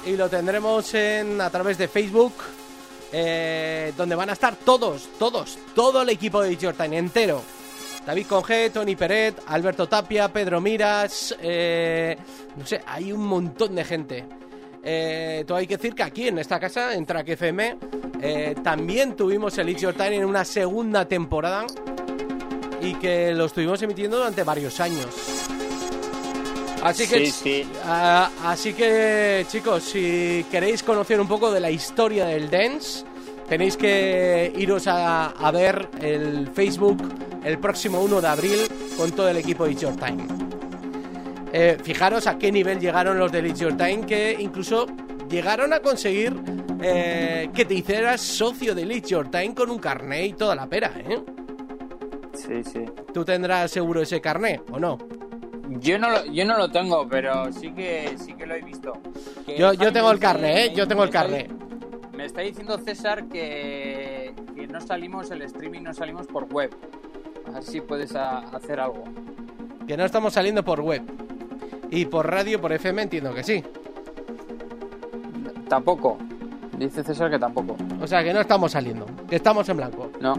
y 0.05 0.17
lo 0.17 0.29
tendremos 0.29 0.93
en, 0.95 1.41
a 1.41 1.49
través 1.49 1.79
de 1.79 1.87
Facebook, 1.87 2.35
eh, 3.13 3.93
donde 3.97 4.17
van 4.17 4.31
a 4.31 4.33
estar 4.33 4.57
todos, 4.57 5.09
todos, 5.19 5.57
todo 5.75 6.03
el 6.03 6.09
equipo 6.09 6.43
de 6.43 6.57
Time 6.57 6.99
entero. 6.99 7.43
David 8.05 8.27
Conge, 8.27 8.71
Tony 8.71 8.97
Peret, 8.97 9.41
Alberto 9.47 9.87
Tapia, 9.87 10.31
Pedro 10.31 10.61
Miras, 10.61 11.35
eh, 11.41 12.17
no 12.57 12.67
sé, 12.67 12.83
hay 12.87 13.13
un 13.13 13.25
montón 13.25 13.75
de 13.77 13.85
gente. 13.85 14.25
Eh, 14.83 15.45
todo 15.47 15.57
hay 15.57 15.67
que 15.67 15.77
decir 15.77 15.95
que 15.95 16.03
aquí 16.03 16.29
en 16.29 16.39
esta 16.39 16.61
casa, 16.61 16.93
en 16.93 17.07
Track 17.07 17.29
FM, 17.29 17.79
eh, 18.21 18.55
también 18.63 19.17
tuvimos 19.17 19.57
el 19.57 19.71
It's 19.71 19.81
Your 19.81 19.95
Time 19.95 20.17
en 20.17 20.25
una 20.27 20.45
segunda 20.45 21.07
temporada 21.07 21.65
y 22.85 22.95
que 22.95 23.33
lo 23.33 23.47
estuvimos 23.47 23.81
emitiendo 23.83 24.19
durante 24.19 24.43
varios 24.43 24.79
años. 24.81 25.07
Así 26.83 27.07
que, 27.09 27.27
Sí, 27.27 27.33
sí. 27.33 27.67
así 28.45 28.75
que 28.75 29.47
chicos, 29.49 29.83
si 29.85 30.45
queréis 30.51 30.83
conocer 30.83 31.19
un 31.21 31.27
poco 31.27 31.51
de 31.51 31.59
la 31.61 31.71
historia 31.71 32.27
del 32.27 32.51
dance, 32.51 33.05
tenéis 33.49 33.77
que 33.79 34.53
iros 34.57 34.87
a, 34.87 35.29
a 35.31 35.51
ver 35.51 35.89
el 36.03 36.49
Facebook 36.49 36.99
el 37.43 37.59
próximo 37.59 38.01
1 38.03 38.21
de 38.21 38.29
abril 38.29 38.59
con 38.99 39.13
todo 39.13 39.29
el 39.31 39.39
equipo 39.39 39.65
de 39.65 39.73
It's 39.73 39.81
Your 39.83 39.97
Time. 39.97 40.27
Eh, 41.53 41.79
fijaros 41.83 42.27
a 42.27 42.37
qué 42.37 42.51
nivel 42.53 42.81
llegaron 42.81 43.19
los 43.19 43.33
de 43.33 43.47
It's 43.49 43.61
Your 43.61 43.77
Time, 43.77 44.05
que 44.07 44.37
incluso 44.39 44.87
llegaron 45.31 45.73
a 45.73 45.81
conseguir 45.81 46.35
eh, 46.83 47.49
que 47.55 47.65
te 47.65 47.75
hicieras 47.75 48.21
socio 48.21 48.75
de 48.75 48.83
It's 48.83 49.09
Your 49.09 49.31
Time 49.31 49.55
con 49.55 49.71
un 49.71 49.79
carné 49.79 50.27
y 50.27 50.33
toda 50.35 50.55
la 50.55 50.67
pera, 50.67 50.93
¿eh? 50.99 51.23
Sí, 52.35 52.63
sí. 52.65 52.85
¿Tú 53.13 53.25
tendrás 53.25 53.71
seguro 53.71 54.03
ese 54.03 54.21
carné 54.21 54.61
o 54.73 54.79
no? 54.79 54.99
Yo 55.81 55.99
no 55.99 56.11
lo, 56.11 56.25
yo 56.27 56.45
no 56.45 56.59
lo 56.59 56.71
tengo, 56.71 57.09
pero 57.09 57.53
sí 57.53 57.73
que 57.73 58.15
sí 58.19 58.35
que 58.35 58.47
lo 58.47 58.55
he 58.55 58.63
visto. 58.63 58.93
Que 59.47 59.57
Yo, 59.59 59.73
yo 59.73 59.79
Jaime 59.79 59.93
tengo 59.93 60.11
el 60.11 60.19
carné, 60.19 60.65
¿eh? 60.67 60.73
Yo 60.75 60.87
tengo 60.87 61.05
el 61.05 61.11
carné. 61.11 61.49
Me 62.13 62.27
está 62.27 62.43
diciendo 62.43 62.79
César 62.79 63.25
que, 63.29 64.35
que 64.55 64.67
no 64.67 64.81
salimos, 64.81 65.31
el 65.31 65.43
streaming 65.43 65.81
no 65.83 65.95
salimos 65.95 66.27
por 66.27 66.45
web. 66.53 66.71
Así 67.55 67.81
puedes 67.81 68.15
a- 68.15 68.39
hacer 68.41 68.79
algo. 68.79 69.05
Que 69.87 69.97
no 69.97 70.05
estamos 70.05 70.33
saliendo 70.35 70.65
por 70.65 70.81
web. 70.81 71.03
Y 71.91 72.07
por 72.07 72.31
radio, 72.31 72.61
por 72.61 72.73
FM, 72.73 73.03
entiendo 73.03 73.35
que 73.35 73.43
sí. 73.43 73.63
Tampoco. 75.69 76.19
Dice 76.79 77.03
César 77.05 77.31
que 77.31 77.39
tampoco. 77.39 77.77
O 78.01 78.07
sea, 78.07 78.23
que 78.23 78.33
no 78.33 78.41
estamos 78.41 78.73
saliendo. 78.73 79.07
Que 79.29 79.37
estamos 79.37 79.69
en 79.69 79.77
blanco. 79.77 80.11
No. 80.21 80.35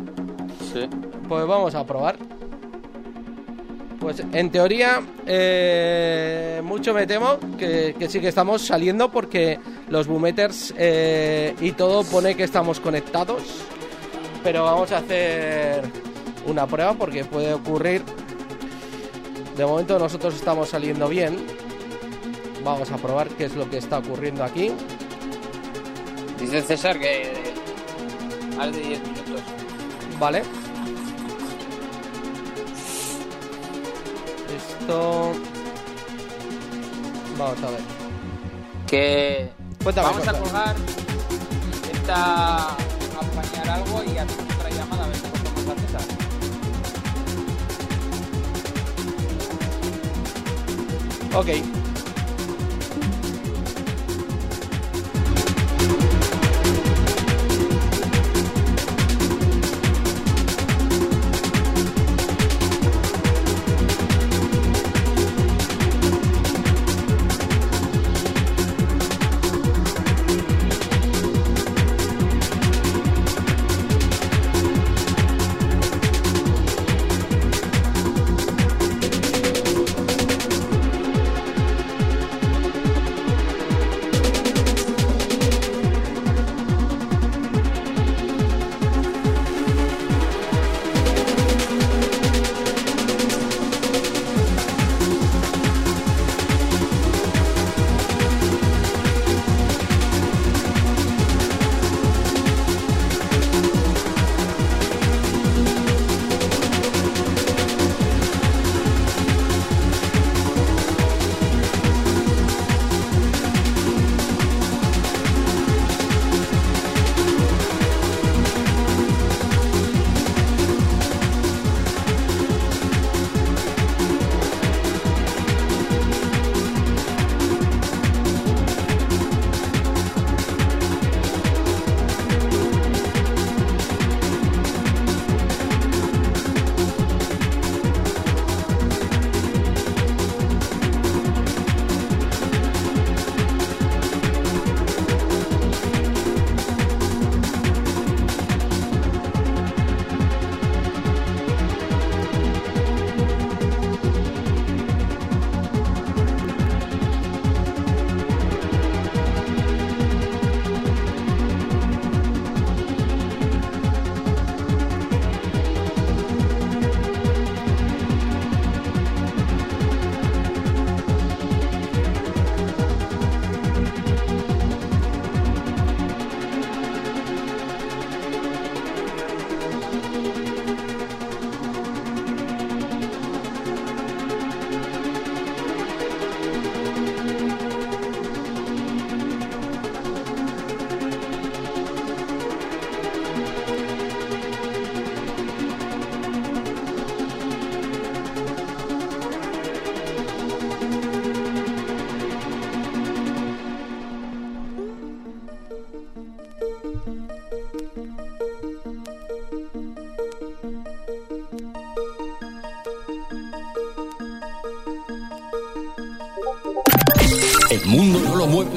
Sí. 0.73 0.87
Pues 1.27 1.47
vamos 1.47 1.73
a 1.75 1.85
probar. 1.85 2.17
Pues 3.99 4.21
en 4.33 4.51
teoría, 4.51 5.01
eh, 5.25 6.61
mucho 6.63 6.93
me 6.93 7.07
temo 7.07 7.39
que, 7.57 7.95
que 7.97 8.07
sí 8.07 8.19
que 8.19 8.27
estamos 8.27 8.61
saliendo 8.61 9.09
porque 9.09 9.59
los 9.89 10.05
boometers 10.05 10.73
eh, 10.77 11.55
y 11.59 11.71
todo 11.71 12.03
pone 12.03 12.35
que 12.35 12.43
estamos 12.43 12.79
conectados. 12.79 13.41
Pero 14.43 14.63
vamos 14.63 14.91
a 14.91 14.97
hacer 14.97 15.81
una 16.45 16.67
prueba 16.67 16.93
porque 16.93 17.25
puede 17.25 17.53
ocurrir. 17.53 18.03
De 19.57 19.65
momento 19.65 19.97
nosotros 19.97 20.35
estamos 20.35 20.69
saliendo 20.69 21.07
bien. 21.07 21.37
Vamos 22.63 22.91
a 22.91 22.97
probar 22.97 23.29
qué 23.29 23.45
es 23.45 23.55
lo 23.55 23.67
que 23.69 23.77
está 23.77 23.99
ocurriendo 23.99 24.43
aquí. 24.43 24.71
Dice 26.39 26.61
César 26.61 26.99
que 26.99 27.33
más 28.57 28.71
de 28.71 28.81
10 28.81 29.01
minutos. 29.01 29.41
Vale. 30.19 30.64
Esto. 34.85 35.31
Vamos 37.39 37.63
a 37.63 37.69
ver. 37.71 37.79
Que 38.85 39.49
Cuéntame, 39.83 40.07
vamos 40.09 40.27
a 40.27 40.31
cuéntame. 40.31 40.39
colgar. 40.45 40.75
Intenta 41.87 42.69
apañar 42.69 43.69
algo 43.69 44.03
y 44.03 44.15
hacer 44.19 44.45
otra 44.53 44.69
llamada 44.69 45.05
a 45.05 45.07
ver 45.07 45.15
si 45.17 45.23
cogemos 45.23 45.67
a 45.69 45.75
César. 45.81 46.01
Ok. 51.35 51.49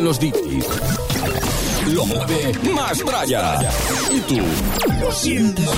Los 0.08 0.18
DJs. 0.18 0.66
Lo 1.92 2.06
mueve 2.06 2.50
más 2.72 2.96
Traya. 3.04 3.60
Y 4.10 4.20
tú 4.20 4.40
lo 5.02 5.12
sientes. 5.12 5.68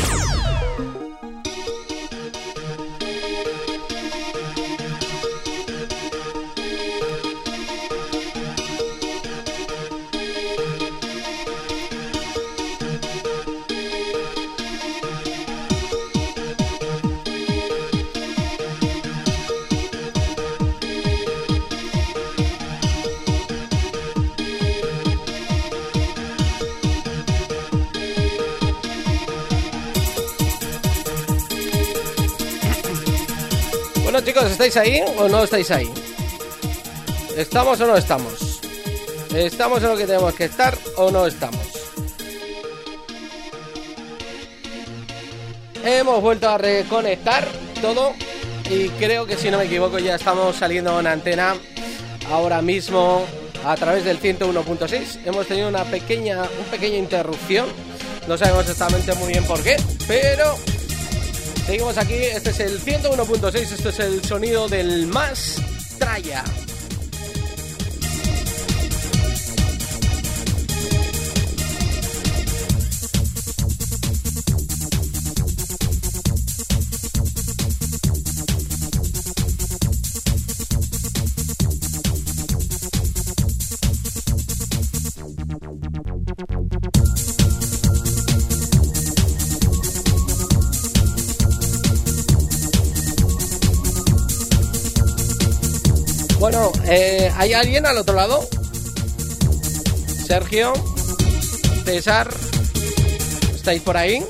¿Estáis 34.71 34.89
ahí 34.89 35.03
o 35.19 35.29
no 35.29 35.43
estáis 35.43 35.71
ahí? 35.73 35.91
¿Estamos 37.37 37.81
o 37.81 37.87
no 37.89 37.97
estamos? 37.97 38.61
¿Estamos 39.35 39.83
en 39.83 39.89
lo 39.89 39.97
que 39.97 40.07
tenemos 40.07 40.33
que 40.35 40.45
estar 40.45 40.79
o 40.97 41.11
no 41.11 41.27
estamos? 41.27 41.61
Hemos 45.85 46.21
vuelto 46.23 46.49
a 46.49 46.57
reconectar 46.57 47.49
todo 47.83 48.13
y 48.71 48.89
creo 48.91 49.27
que 49.27 49.37
si 49.37 49.51
no 49.51 49.59
me 49.59 49.65
equivoco 49.65 49.99
ya 49.99 50.15
estamos 50.15 50.55
saliendo 50.55 51.01
en 51.01 51.09
antena 51.09 51.57
ahora 52.31 52.63
mismo 52.63 53.27
a 53.65 53.75
través 53.75 54.05
del 54.05 54.21
101.6. 54.21 55.27
Hemos 55.27 55.49
tenido 55.49 55.69
una 55.69 55.83
pequeña, 55.85 56.43
una 56.43 56.71
pequeña 56.71 56.97
interrupción. 56.97 57.67
No 58.29 58.39
sabemos 58.39 58.69
exactamente 58.69 59.15
muy 59.15 59.33
bien 59.33 59.45
por 59.45 59.61
qué, 59.65 59.77
pero 60.07 60.55
Seguimos 61.71 61.99
aquí, 61.99 62.15
este 62.15 62.51
es 62.51 62.59
el 62.59 62.81
101.6, 62.81 63.55
esto 63.55 63.91
es 63.91 64.01
el 64.01 64.25
sonido 64.25 64.69
del 64.69 65.07
más 65.07 65.63
traya. 66.01 66.43
¿Hay 97.41 97.55
alguien 97.55 97.87
al 97.87 97.97
otro 97.97 98.15
lado? 98.15 98.47
Sergio, 100.27 100.75
César, 101.87 102.29
¿estáis 103.55 103.81
por 103.81 103.97
ahí? 103.97 104.23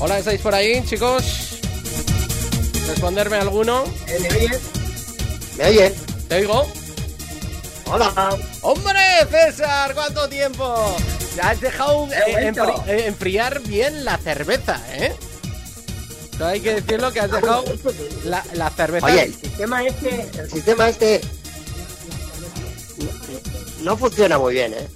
Hola, 0.00 0.18
¿estáis 0.18 0.40
por 0.40 0.52
ahí, 0.56 0.84
chicos? 0.84 1.60
¿Responderme 2.88 3.36
alguno? 3.36 3.84
¿Me 4.08 4.28
oyen? 4.28 4.60
¿Me 5.56 5.66
oyen? 5.66 5.94
¿Te 6.28 6.34
oigo? 6.34 6.66
Hola. 7.86 8.36
¡Hombre, 8.62 9.00
César! 9.30 9.94
¿Cuánto 9.94 10.28
tiempo? 10.28 10.96
Has 11.42 11.60
dejado 11.60 12.06
eh, 12.12 12.52
enfri- 12.52 12.86
eh, 12.88 13.06
enfriar 13.06 13.60
bien 13.62 14.04
la 14.04 14.16
cerveza, 14.18 14.80
¿eh? 14.94 15.12
Todo 16.38 16.48
hay 16.48 16.60
que 16.60 16.74
decirlo 16.74 17.12
que 17.12 17.20
has 17.20 17.30
dejado 17.30 17.64
la, 18.24 18.42
la 18.54 18.70
cerveza. 18.70 19.06
Oye, 19.06 19.22
el 19.24 19.34
sistema 19.34 19.84
este, 19.84 20.28
el 20.38 20.50
sistema 20.50 20.88
este 20.88 21.20
no 23.82 23.96
funciona 23.96 24.38
muy 24.38 24.54
bien, 24.54 24.72
¿eh? 24.74 24.88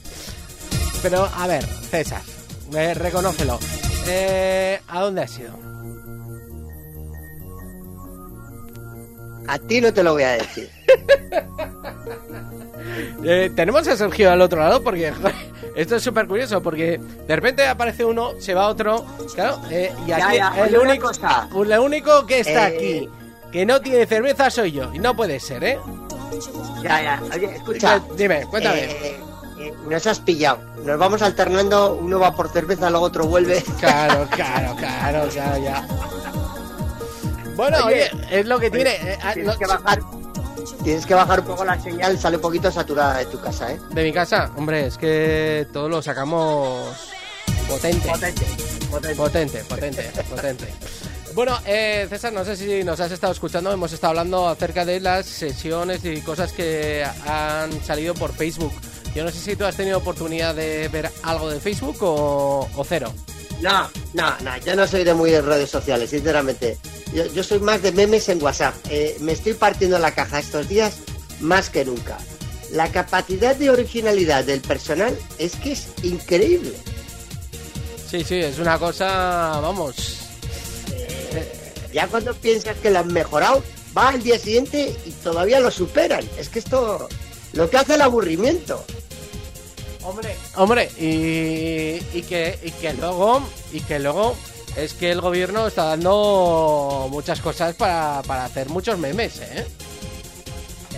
Pero, 1.02 1.28
a 1.36 1.46
ver, 1.46 1.64
César, 1.90 2.22
eh, 2.74 2.94
reconócelo. 2.94 3.58
Eh, 4.06 4.80
¿A 4.88 5.00
dónde 5.02 5.22
has 5.22 5.38
ido? 5.38 5.52
A 9.46 9.58
ti 9.58 9.80
no 9.80 9.92
te 9.94 10.02
lo 10.02 10.12
voy 10.14 10.22
a 10.24 10.30
decir. 10.32 10.70
Eh, 13.24 13.50
tenemos 13.54 13.86
a 13.88 13.96
Sergio 13.96 14.30
al 14.30 14.40
otro 14.40 14.60
lado 14.60 14.82
porque 14.82 15.12
esto 15.74 15.96
es 15.96 16.02
súper 16.02 16.26
curioso 16.26 16.62
porque 16.62 16.98
de 16.98 17.36
repente 17.36 17.66
aparece 17.66 18.04
uno, 18.04 18.32
se 18.40 18.54
va 18.54 18.68
otro, 18.68 19.04
claro, 19.34 19.60
eh, 19.70 19.92
y 20.06 20.12
aquí 20.12 20.36
ya, 20.36 20.66
el, 20.66 20.76
único, 20.78 21.08
cosa. 21.08 21.48
el 21.54 21.78
único 21.78 22.26
que 22.26 22.40
está 22.40 22.70
Eh, 22.70 22.76
aquí 22.76 23.10
que 23.52 23.64
no 23.64 23.80
tiene 23.80 24.04
cerveza 24.06 24.50
soy 24.50 24.72
yo 24.72 24.92
y 24.92 24.98
no 24.98 25.16
puede 25.16 25.40
ser, 25.40 25.64
¿eh? 25.64 25.78
Ya, 26.82 27.02
ya. 27.02 27.22
Oye, 27.34 27.56
escucha. 27.56 28.00
Dime, 28.16 28.44
cuéntame. 28.46 28.84
Eh, 28.84 29.20
eh, 29.58 29.74
nos 29.88 30.06
has 30.06 30.20
pillado. 30.20 30.58
Nos 30.84 30.98
vamos 30.98 31.22
alternando, 31.22 31.94
uno 31.94 32.20
va 32.20 32.34
por 32.36 32.50
cerveza, 32.50 32.90
luego 32.90 33.06
otro 33.06 33.26
vuelve. 33.26 33.62
Claro, 33.80 34.28
claro, 34.30 34.76
claro, 34.76 35.28
claro, 35.30 35.58
ya. 35.62 35.86
Bueno, 37.56 37.78
Oye, 37.86 38.08
oye, 38.12 38.38
es 38.40 38.46
lo 38.46 38.58
que 38.60 38.70
tiene. 38.70 39.18
ah, 39.22 39.32
Tienes 39.32 39.54
no- 39.54 39.58
que 39.58 39.66
bajar. 39.66 40.00
Tienes 40.82 41.06
que 41.06 41.14
bajar 41.14 41.40
un 41.40 41.46
poco 41.46 41.64
la 41.64 41.80
señal, 41.80 42.18
sale 42.18 42.36
un 42.36 42.42
poquito 42.42 42.70
saturada 42.70 43.18
de 43.18 43.26
tu 43.26 43.40
casa, 43.40 43.72
¿eh? 43.72 43.78
De 43.90 44.02
mi 44.02 44.12
casa, 44.12 44.50
hombre, 44.56 44.86
es 44.86 44.98
que 44.98 45.66
todo 45.72 45.88
lo 45.88 46.02
sacamos 46.02 47.10
potente. 47.68 48.08
Potente, 48.08 48.46
potente. 48.90 49.14
Potente, 49.14 49.64
potente, 49.64 50.22
potente. 50.24 50.74
Bueno, 51.34 51.56
eh, 51.66 52.06
César, 52.08 52.32
no 52.32 52.44
sé 52.44 52.56
si 52.56 52.82
nos 52.82 52.98
has 53.00 53.12
estado 53.12 53.32
escuchando, 53.32 53.70
hemos 53.70 53.92
estado 53.92 54.10
hablando 54.10 54.48
acerca 54.48 54.84
de 54.84 54.98
las 54.98 55.26
sesiones 55.26 56.04
y 56.04 56.20
cosas 56.22 56.52
que 56.52 57.04
han 57.26 57.84
salido 57.84 58.14
por 58.14 58.32
Facebook. 58.32 58.72
Yo 59.14 59.24
no 59.24 59.30
sé 59.30 59.38
si 59.38 59.56
tú 59.56 59.64
has 59.64 59.76
tenido 59.76 59.98
oportunidad 59.98 60.54
de 60.54 60.88
ver 60.88 61.10
algo 61.22 61.48
de 61.48 61.60
Facebook 61.60 61.96
o, 62.00 62.68
o 62.74 62.84
cero. 62.84 63.12
No, 63.60 63.90
no, 64.14 64.38
no, 64.40 64.56
yo 64.64 64.76
no 64.76 64.86
soy 64.86 65.04
de 65.04 65.14
muy 65.14 65.30
de 65.30 65.42
redes 65.42 65.70
sociales, 65.70 66.10
sinceramente. 66.10 66.78
Yo, 67.12 67.26
yo 67.26 67.42
soy 67.42 67.58
más 67.58 67.82
de 67.82 67.92
memes 67.92 68.28
en 68.28 68.42
WhatsApp. 68.42 68.74
Eh, 68.88 69.16
me 69.20 69.32
estoy 69.32 69.54
partiendo 69.54 69.98
la 69.98 70.14
caja 70.14 70.38
estos 70.38 70.68
días 70.68 70.98
más 71.40 71.70
que 71.70 71.84
nunca. 71.84 72.18
La 72.72 72.92
capacidad 72.92 73.56
de 73.56 73.70
originalidad 73.70 74.44
del 74.44 74.60
personal 74.60 75.16
es 75.38 75.56
que 75.56 75.72
es 75.72 75.88
increíble. 76.02 76.74
Sí, 78.08 78.22
sí, 78.24 78.36
es 78.36 78.58
una 78.58 78.78
cosa, 78.78 79.58
vamos. 79.60 80.18
Ya 81.92 82.06
cuando 82.06 82.34
piensas 82.34 82.76
que 82.76 82.90
lo 82.90 83.00
han 83.00 83.12
mejorado, 83.12 83.62
va 83.96 84.08
al 84.10 84.22
día 84.22 84.38
siguiente 84.38 84.94
y 85.06 85.10
todavía 85.10 85.60
lo 85.60 85.70
superan. 85.70 86.24
Es 86.38 86.48
que 86.48 86.58
esto, 86.58 87.08
lo 87.54 87.70
que 87.70 87.76
hace 87.76 87.94
el 87.94 88.02
aburrimiento. 88.02 88.84
Hombre, 90.04 90.36
hombre, 90.56 90.90
y, 90.98 92.00
y 92.16 92.22
que 92.22 92.58
y 92.62 92.70
que 92.70 92.92
luego 92.94 93.42
y 93.72 93.80
que 93.80 93.98
luego 93.98 94.36
es 94.76 94.94
que 94.94 95.10
el 95.10 95.20
gobierno 95.20 95.66
está 95.66 95.84
dando 95.84 97.08
muchas 97.10 97.40
cosas 97.40 97.74
para, 97.74 98.22
para 98.26 98.44
hacer 98.44 98.68
muchos 98.68 98.98
memes, 98.98 99.40
¿eh? 99.40 99.66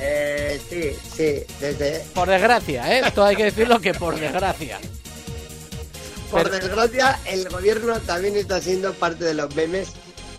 Eh, 0.02 0.60
sí, 0.68 0.92
sí, 1.16 1.54
desde... 1.60 2.00
Por 2.14 2.28
desgracia, 2.28 2.98
¿eh? 2.98 3.02
Todo 3.14 3.26
hay 3.26 3.36
que 3.36 3.44
decirlo 3.44 3.80
que 3.80 3.92
por 3.94 4.18
desgracia. 4.18 4.78
Por 6.30 6.44
Pero- 6.50 6.56
desgracia, 6.66 7.18
el 7.26 7.48
gobierno 7.48 7.98
también 8.00 8.36
está 8.36 8.60
siendo 8.60 8.92
parte 8.94 9.24
de 9.24 9.34
los 9.34 9.54
memes. 9.54 9.88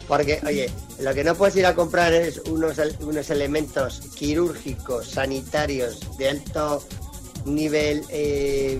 Porque, 0.07 0.41
oye, 0.45 0.69
lo 0.99 1.13
que 1.13 1.23
no 1.23 1.35
puedes 1.35 1.55
ir 1.55 1.65
a 1.65 1.75
comprar 1.75 2.11
es 2.13 2.39
unos, 2.47 2.77
unos 2.99 3.29
elementos 3.29 4.01
quirúrgicos, 4.15 5.09
sanitarios, 5.09 6.17
de 6.17 6.29
alto 6.29 6.83
nivel 7.45 8.03
eh, 8.09 8.77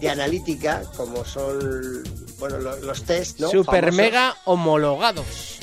de 0.00 0.08
analítica, 0.10 0.82
como 0.96 1.24
son 1.24 2.02
bueno, 2.38 2.58
los, 2.58 2.80
los 2.80 3.02
test, 3.04 3.38
¿no? 3.40 3.50
Super 3.50 3.84
Famosos. 3.84 3.96
mega 3.96 4.36
homologados. 4.44 5.58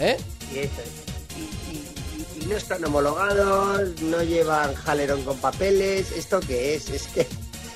¿Eh? 0.00 0.16
Y, 0.54 0.58
eso 0.58 0.72
es. 0.82 1.36
Y- 1.38 1.72
y- 1.72 2.40
y- 2.40 2.44
y 2.44 2.46
no 2.46 2.56
están 2.56 2.84
homologados, 2.84 4.00
no 4.02 4.22
llevan 4.22 4.74
jalerón 4.74 5.22
con 5.24 5.36
papeles. 5.38 6.12
¿Esto 6.12 6.40
qué 6.40 6.74
es? 6.74 6.88
Es 6.90 7.06
que, 7.08 7.26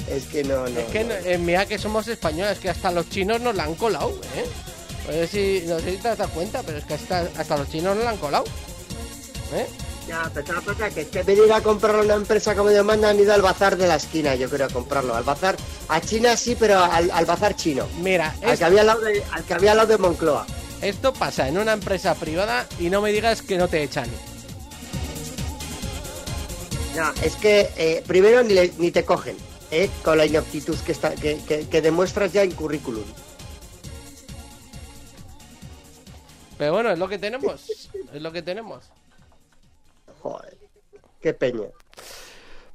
es 0.09 0.25
que 0.27 0.45
no, 0.45 0.67
no. 0.69 0.81
es 0.81 0.87
que 0.87 1.05
no. 1.05 1.09
no- 1.11 1.27
eh, 1.27 1.39
mira 1.39 1.67
que 1.67 1.79
somos 1.79 2.09
españoles, 2.09 2.59
que 2.59 2.71
hasta 2.71 2.91
los 2.91 3.09
chinos 3.11 3.41
nos 3.41 3.55
la 3.55 3.65
han 3.65 3.75
colado, 3.75 4.11
¿eh? 4.37 4.47
No 5.07 5.13
sé 5.13 5.27
si, 5.27 5.67
no 5.67 5.79
sé 5.81 5.91
si 5.91 5.97
te 5.99 6.09
has 6.09 6.19
dado 6.19 6.31
cuenta, 6.31 6.63
pero 6.63 6.79
es 6.79 6.85
que 6.85 6.95
hasta, 6.95 7.29
hasta 7.37 7.57
los 7.59 7.69
chinos 7.69 7.97
nos 7.97 8.05
la 8.05 8.11
han 8.11 8.19
colado. 8.19 8.45
¿Eh? 9.53 9.67
Ya, 10.09 10.29
pero 10.35 10.47
¿sabes 10.47 10.67
lo 10.67 10.77
que 10.95 11.01
es 11.03 11.07
que 11.09 11.23
venir 11.23 11.53
a 11.53 11.61
comprarlo 11.63 12.01
a 12.03 12.05
una 12.05 12.15
empresa 12.15 12.57
como 12.57 12.71
Dios 12.71 12.85
manda 12.85 13.09
han 13.11 13.21
ido 13.21 13.33
al 13.33 13.41
bazar 13.43 13.77
de 13.77 13.87
la 13.87 13.97
esquina, 13.97 14.35
yo 14.35 14.49
creo, 14.51 14.67
a 14.67 14.71
comprarlo. 14.71 15.15
Al 15.15 15.23
bazar, 15.23 15.57
a 15.89 16.01
China 16.01 16.37
sí, 16.37 16.57
pero 16.59 16.81
al, 16.83 17.11
al 17.13 17.25
bazar 17.25 17.55
chino. 17.55 17.87
Mira, 18.01 18.35
Al 18.43 18.59
que, 18.59 18.65
había 18.65 18.81
al, 18.81 18.87
lado 18.89 19.01
de, 19.03 19.23
al 19.31 19.45
que 19.45 19.55
había 19.55 19.71
al 19.71 19.77
lado 19.77 19.89
de 19.91 19.99
Moncloa. 19.99 20.45
esto 20.81 21.13
pasa 21.13 21.47
en 21.49 21.57
una 21.57 21.73
empresa 21.75 22.15
privada 22.17 22.67
y 22.81 22.91
no 22.91 23.01
me 23.01 23.13
digas 23.13 23.43
que 23.43 23.57
no 23.57 23.69
te 23.69 23.83
echan. 23.85 24.09
No, 26.97 27.11
es 27.23 27.37
que 27.37 27.71
eh, 27.77 28.03
primero 28.07 28.43
ni, 28.43 28.55
le- 28.55 28.73
ni 28.79 28.91
te 28.91 29.05
cogen, 29.05 29.37
¿eh? 29.71 29.89
Con 30.03 30.19
la 30.19 30.27
ineptitud 30.27 30.77
que, 30.81 30.93
está, 30.93 31.15
que, 31.15 31.39
que- 31.47 31.69
que 31.69 31.81
demuestras 31.81 32.33
ya 32.33 32.43
en 32.43 32.51
currículum. 32.51 33.05
Pero 36.59 36.73
bueno, 36.73 36.91
es 36.91 36.99
lo 36.99 37.09
que 37.09 37.19
tenemos. 37.19 37.63
Es 38.13 38.21
lo 38.21 38.31
que 38.33 38.43
tenemos. 38.43 38.85
Joder, 40.23 40.57
qué 41.21 41.35
peña. 41.35 41.67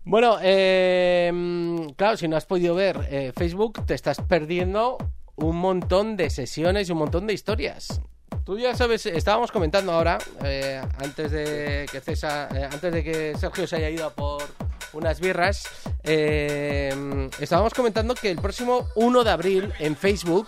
Bueno, 0.04 0.38
mm, 0.38 1.89
claro, 1.95 2.18
si 2.18 2.28
no 2.28 2.36
has 2.36 2.45
podido 2.45 2.76
ver 2.76 3.08
eh, 3.10 3.32
Facebook, 3.36 3.86
te 3.86 3.93
estás 3.93 4.22
perdiendo 4.22 4.98
un 5.36 5.58
montón 5.58 6.18
de 6.18 6.30
sesiones 6.30 6.89
y 6.89 6.91
un 6.91 6.98
montón 7.00 7.28
de 7.28 7.34
historias. 7.34 8.02
Tú 8.43 8.58
ya 8.58 8.76
sabes, 8.76 9.06
estábamos 9.06 9.52
comentando 9.52 9.91
ahora, 9.91 10.18
eh, 10.43 10.82
antes 11.04 11.32
de 11.32 11.86
que 11.91 12.02
César, 12.02 12.56
eh, 12.56 12.70
antes 12.72 12.93
de 12.93 13.04
que 13.04 13.38
Sergio 13.38 13.68
se 13.68 13.78
haya 13.78 13.89
ido 13.89 14.06
a 14.06 14.10
por 14.10 14.43
unas 14.93 15.20
birras, 15.20 15.64
mm, 16.04 17.41
estábamos 17.41 17.74
comentando 17.74 18.16
que 18.16 18.32
el 18.32 18.38
próximo 18.38 18.88
1 18.95 19.24
de 19.24 19.30
abril 19.30 19.74
en 19.80 19.95
Facebook, 19.95 20.48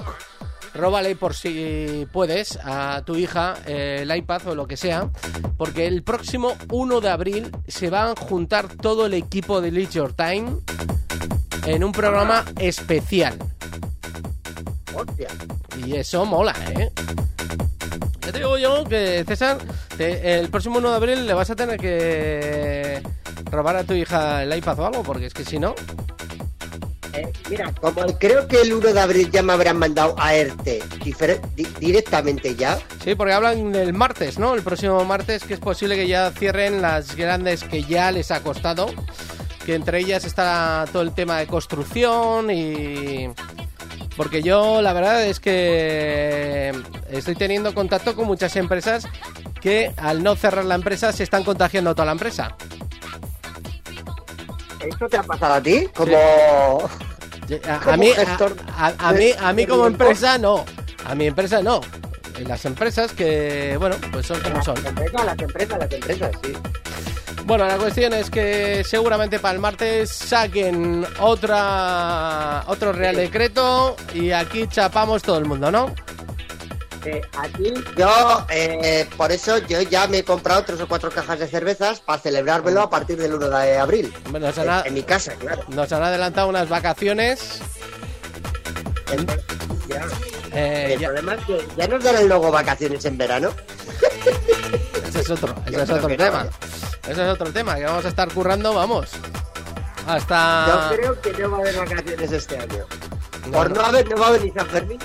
róbale 0.73 1.15
por 1.15 1.33
si 1.33 2.07
puedes 2.11 2.57
a 2.63 3.01
tu 3.05 3.15
hija 3.15 3.55
eh, 3.65 3.99
el 4.01 4.15
iPad 4.15 4.47
o 4.47 4.55
lo 4.55 4.67
que 4.67 4.77
sea, 4.77 5.09
porque 5.57 5.87
el 5.87 6.03
próximo 6.03 6.53
1 6.71 7.01
de 7.01 7.09
abril 7.09 7.51
se 7.67 7.89
van 7.89 8.09
a 8.09 8.15
juntar 8.19 8.67
todo 8.67 9.05
el 9.05 9.13
equipo 9.13 9.61
de 9.61 9.71
Leisure 9.71 10.13
Time 10.13 10.57
en 11.65 11.83
un 11.83 11.91
programa 11.91 12.45
especial. 12.59 13.37
Hostia. 14.93 15.27
Y 15.85 15.95
eso 15.95 16.25
mola, 16.25 16.53
¿eh? 16.77 16.91
Ya 18.21 18.31
te 18.31 18.37
digo 18.39 18.57
yo 18.57 18.83
que, 18.83 19.23
César, 19.27 19.57
te- 19.97 20.39
el 20.39 20.49
próximo 20.49 20.77
1 20.79 20.89
de 20.89 20.95
abril 20.95 21.25
le 21.25 21.33
vas 21.33 21.49
a 21.49 21.55
tener 21.55 21.79
que 21.79 23.01
robar 23.51 23.75
a 23.77 23.83
tu 23.83 23.93
hija 23.93 24.43
el 24.43 24.55
iPad 24.55 24.79
o 24.79 24.85
algo, 24.85 25.03
porque 25.03 25.25
es 25.27 25.33
que 25.33 25.43
si 25.45 25.57
no... 25.59 25.73
Eh, 27.21 27.31
mira, 27.49 27.73
como 27.81 28.17
creo 28.17 28.47
que 28.47 28.61
el 28.61 28.73
1 28.73 28.93
de 28.93 28.99
abril 28.99 29.29
ya 29.31 29.41
me 29.43 29.53
habrán 29.53 29.77
mandado 29.77 30.15
a 30.17 30.33
ERTE 30.35 30.81
di- 31.55 31.67
directamente 31.79 32.55
ya. 32.55 32.79
Sí, 33.03 33.15
porque 33.15 33.33
hablan 33.33 33.71
del 33.71 33.93
martes, 33.93 34.39
¿no? 34.39 34.55
El 34.55 34.61
próximo 34.63 35.03
martes, 35.05 35.43
que 35.43 35.53
es 35.55 35.59
posible 35.59 35.95
que 35.95 36.07
ya 36.07 36.31
cierren 36.31 36.81
las 36.81 37.15
grandes 37.15 37.63
que 37.63 37.83
ya 37.83 38.11
les 38.11 38.31
ha 38.31 38.41
costado. 38.41 38.87
Que 39.65 39.75
entre 39.75 39.99
ellas 39.99 40.23
está 40.25 40.85
todo 40.91 41.01
el 41.03 41.13
tema 41.13 41.37
de 41.39 41.47
construcción 41.47 42.49
y. 42.49 43.29
Porque 44.17 44.41
yo, 44.41 44.81
la 44.81 44.91
verdad 44.93 45.23
es 45.25 45.39
que 45.39 46.73
estoy 47.09 47.35
teniendo 47.35 47.73
contacto 47.73 48.15
con 48.15 48.25
muchas 48.27 48.55
empresas 48.57 49.07
que 49.61 49.91
al 49.95 50.23
no 50.23 50.35
cerrar 50.35 50.65
la 50.65 50.75
empresa 50.75 51.11
se 51.13 51.23
están 51.23 51.43
contagiando 51.43 51.91
a 51.91 51.95
toda 51.95 52.07
la 52.07 52.11
empresa. 52.13 52.55
¿Esto 54.79 55.07
te 55.09 55.17
ha 55.17 55.23
pasado 55.23 55.53
a 55.55 55.61
ti? 55.61 55.87
Como... 55.95 56.17
A, 57.67 57.75
a 57.75 57.79
Como 57.79 57.97
mí, 57.97 58.11
a, 58.11 58.15
gestor 58.25 58.55
a- 58.77 58.93
a 58.99 59.13
de- 59.13 59.19
mí, 59.19 59.31
a 59.39 59.53
mí 59.53 59.65
como 59.65 59.87
empresa 59.87 60.37
no. 60.37 60.65
A 61.05 61.15
mi 61.15 61.27
empresa 61.27 61.61
no. 61.63 61.81
Las 62.47 62.63
empresas 62.65 63.11
que, 63.11 63.75
bueno, 63.79 63.95
pues 64.11 64.27
son 64.27 64.39
como 64.41 64.63
son. 64.63 64.75
Las 64.75 64.85
empresas, 64.87 65.25
las 65.25 65.39
empresas, 65.39 65.79
las 65.79 65.91
empresas, 65.91 66.31
sí. 66.43 66.53
Bueno, 67.45 67.65
la 67.65 67.77
cuestión 67.77 68.13
es 68.13 68.29
que 68.29 68.83
seguramente 68.83 69.39
para 69.39 69.55
el 69.55 69.59
martes 69.59 70.11
saquen 70.11 71.05
otra 71.19 72.63
otro 72.67 72.93
Real 72.93 73.15
Decreto 73.15 73.95
y 74.13 74.31
aquí 74.31 74.67
chapamos 74.67 75.23
todo 75.23 75.39
el 75.39 75.45
mundo, 75.45 75.71
¿no? 75.71 75.93
Eh, 77.05 77.21
aquí 77.37 77.73
yo, 77.95 78.45
eh, 78.49 79.07
por 79.15 79.31
eso 79.31 79.57
yo 79.59 79.81
ya 79.81 80.05
me 80.07 80.17
he 80.19 80.23
comprado 80.25 80.63
tres 80.65 80.81
o 80.81 80.87
cuatro 80.87 81.09
cajas 81.09 81.39
de 81.39 81.47
cervezas 81.47 82.01
para 82.01 82.19
celebrármelo 82.21 82.81
a 82.81 82.89
partir 82.89 83.17
del 83.17 83.33
1 83.35 83.49
de 83.49 83.77
abril. 83.77 84.13
Nos 84.31 84.57
En, 84.57 84.69
han, 84.69 84.85
en 84.87 84.93
mi 84.93 85.03
casa, 85.03 85.33
claro. 85.35 85.63
nos 85.69 85.91
han 85.93 86.03
adelantado 86.03 86.49
unas 86.49 86.67
vacaciones. 86.67 87.61
El, 89.13 89.25
ya, 89.87 90.05
eh, 90.53 90.93
el 90.93 90.99
ya- 90.99 91.07
problema 91.07 91.35
es 91.35 91.45
que 91.45 91.67
ya 91.77 91.87
nos 91.87 92.03
darán 92.03 92.27
luego 92.27 92.51
vacaciones 92.51 93.05
en 93.05 93.17
verano. 93.17 93.51
ese 95.07 95.21
es 95.21 95.29
otro, 95.29 95.55
ese 95.65 95.71
Yo 95.77 95.83
es 95.83 95.89
otro 95.89 96.09
no, 96.09 96.17
tema. 96.17 96.45
¿eh? 96.45 96.49
Ese 97.09 97.23
es 97.23 97.29
otro 97.29 97.51
tema, 97.53 97.75
que 97.75 97.85
vamos 97.85 98.05
a 98.05 98.09
estar 98.09 98.31
currando, 98.33 98.73
vamos. 98.73 99.09
Hasta... 100.05 100.89
Yo 100.91 100.95
creo 100.97 101.21
que 101.21 101.33
no 101.41 101.51
va 101.51 101.57
a 101.57 101.61
haber 101.61 101.75
vacaciones 101.77 102.31
este 102.31 102.57
año. 102.57 102.85
No, 103.45 103.51
Por 103.51 103.69
no. 103.69 103.75
no 103.81 103.85
haber, 103.87 104.09
no 104.09 104.17
va 104.17 104.25
a 104.25 104.29
haber 104.29 104.43
ni 104.43 104.51
San 104.51 104.67
Fermín. 104.67 104.99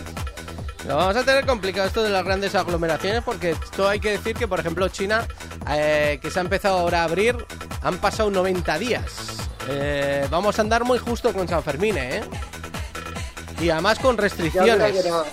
Lo 0.87 0.97
vamos 0.97 1.17
a 1.17 1.25
tener 1.25 1.47
complicado 1.47 1.87
esto 1.87 2.03
de 2.03 2.11
las 2.11 2.25
grandes 2.25 2.55
aglomeraciones 2.55 3.23
porque 3.25 3.51
esto 3.51 3.89
hay 3.89 4.01
que 4.01 4.11
decir 4.11 4.37
que, 4.37 4.47
por 4.47 4.61
ejemplo, 4.61 4.87
China, 4.89 5.27
eh, 5.71 6.19
que 6.21 6.31
se 6.31 6.39
ha 6.39 6.43
empezado 6.43 6.79
ahora 6.79 7.01
a 7.01 7.05
abrir, 7.05 7.37
han 7.83 7.99
pasado 7.99 8.31
90 8.31 8.79
días. 8.79 9.03
Eh, 9.69 10.27
vamos 10.31 10.59
a 10.59 10.63
andar 10.63 10.85
muy 10.85 10.99
justo 10.99 11.33
con 11.33 11.49
San 11.49 11.63
Fermín, 11.63 11.97
¿eh? 11.97 12.23
Y 13.61 13.71
además 13.71 13.99
con 13.99 14.19
restricciones. 14.19 14.93
que 14.93 15.09
no. 15.09 15.25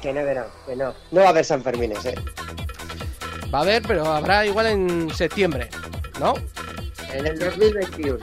Que 0.00 0.12
no, 0.14 0.24
que 0.24 0.34
no, 0.34 0.44
que 0.66 0.76
no. 0.76 0.94
No 1.10 1.20
va 1.20 1.26
a 1.26 1.30
haber 1.30 1.44
San 1.44 1.62
Fermines, 1.62 2.04
eh. 2.06 2.14
Va 3.52 3.58
a 3.58 3.62
haber, 3.62 3.82
pero 3.82 4.06
habrá 4.06 4.46
igual 4.46 4.66
en 4.66 5.10
septiembre, 5.14 5.68
¿no? 6.18 6.34
En 7.12 7.26
el 7.26 7.38
2021. 7.38 8.18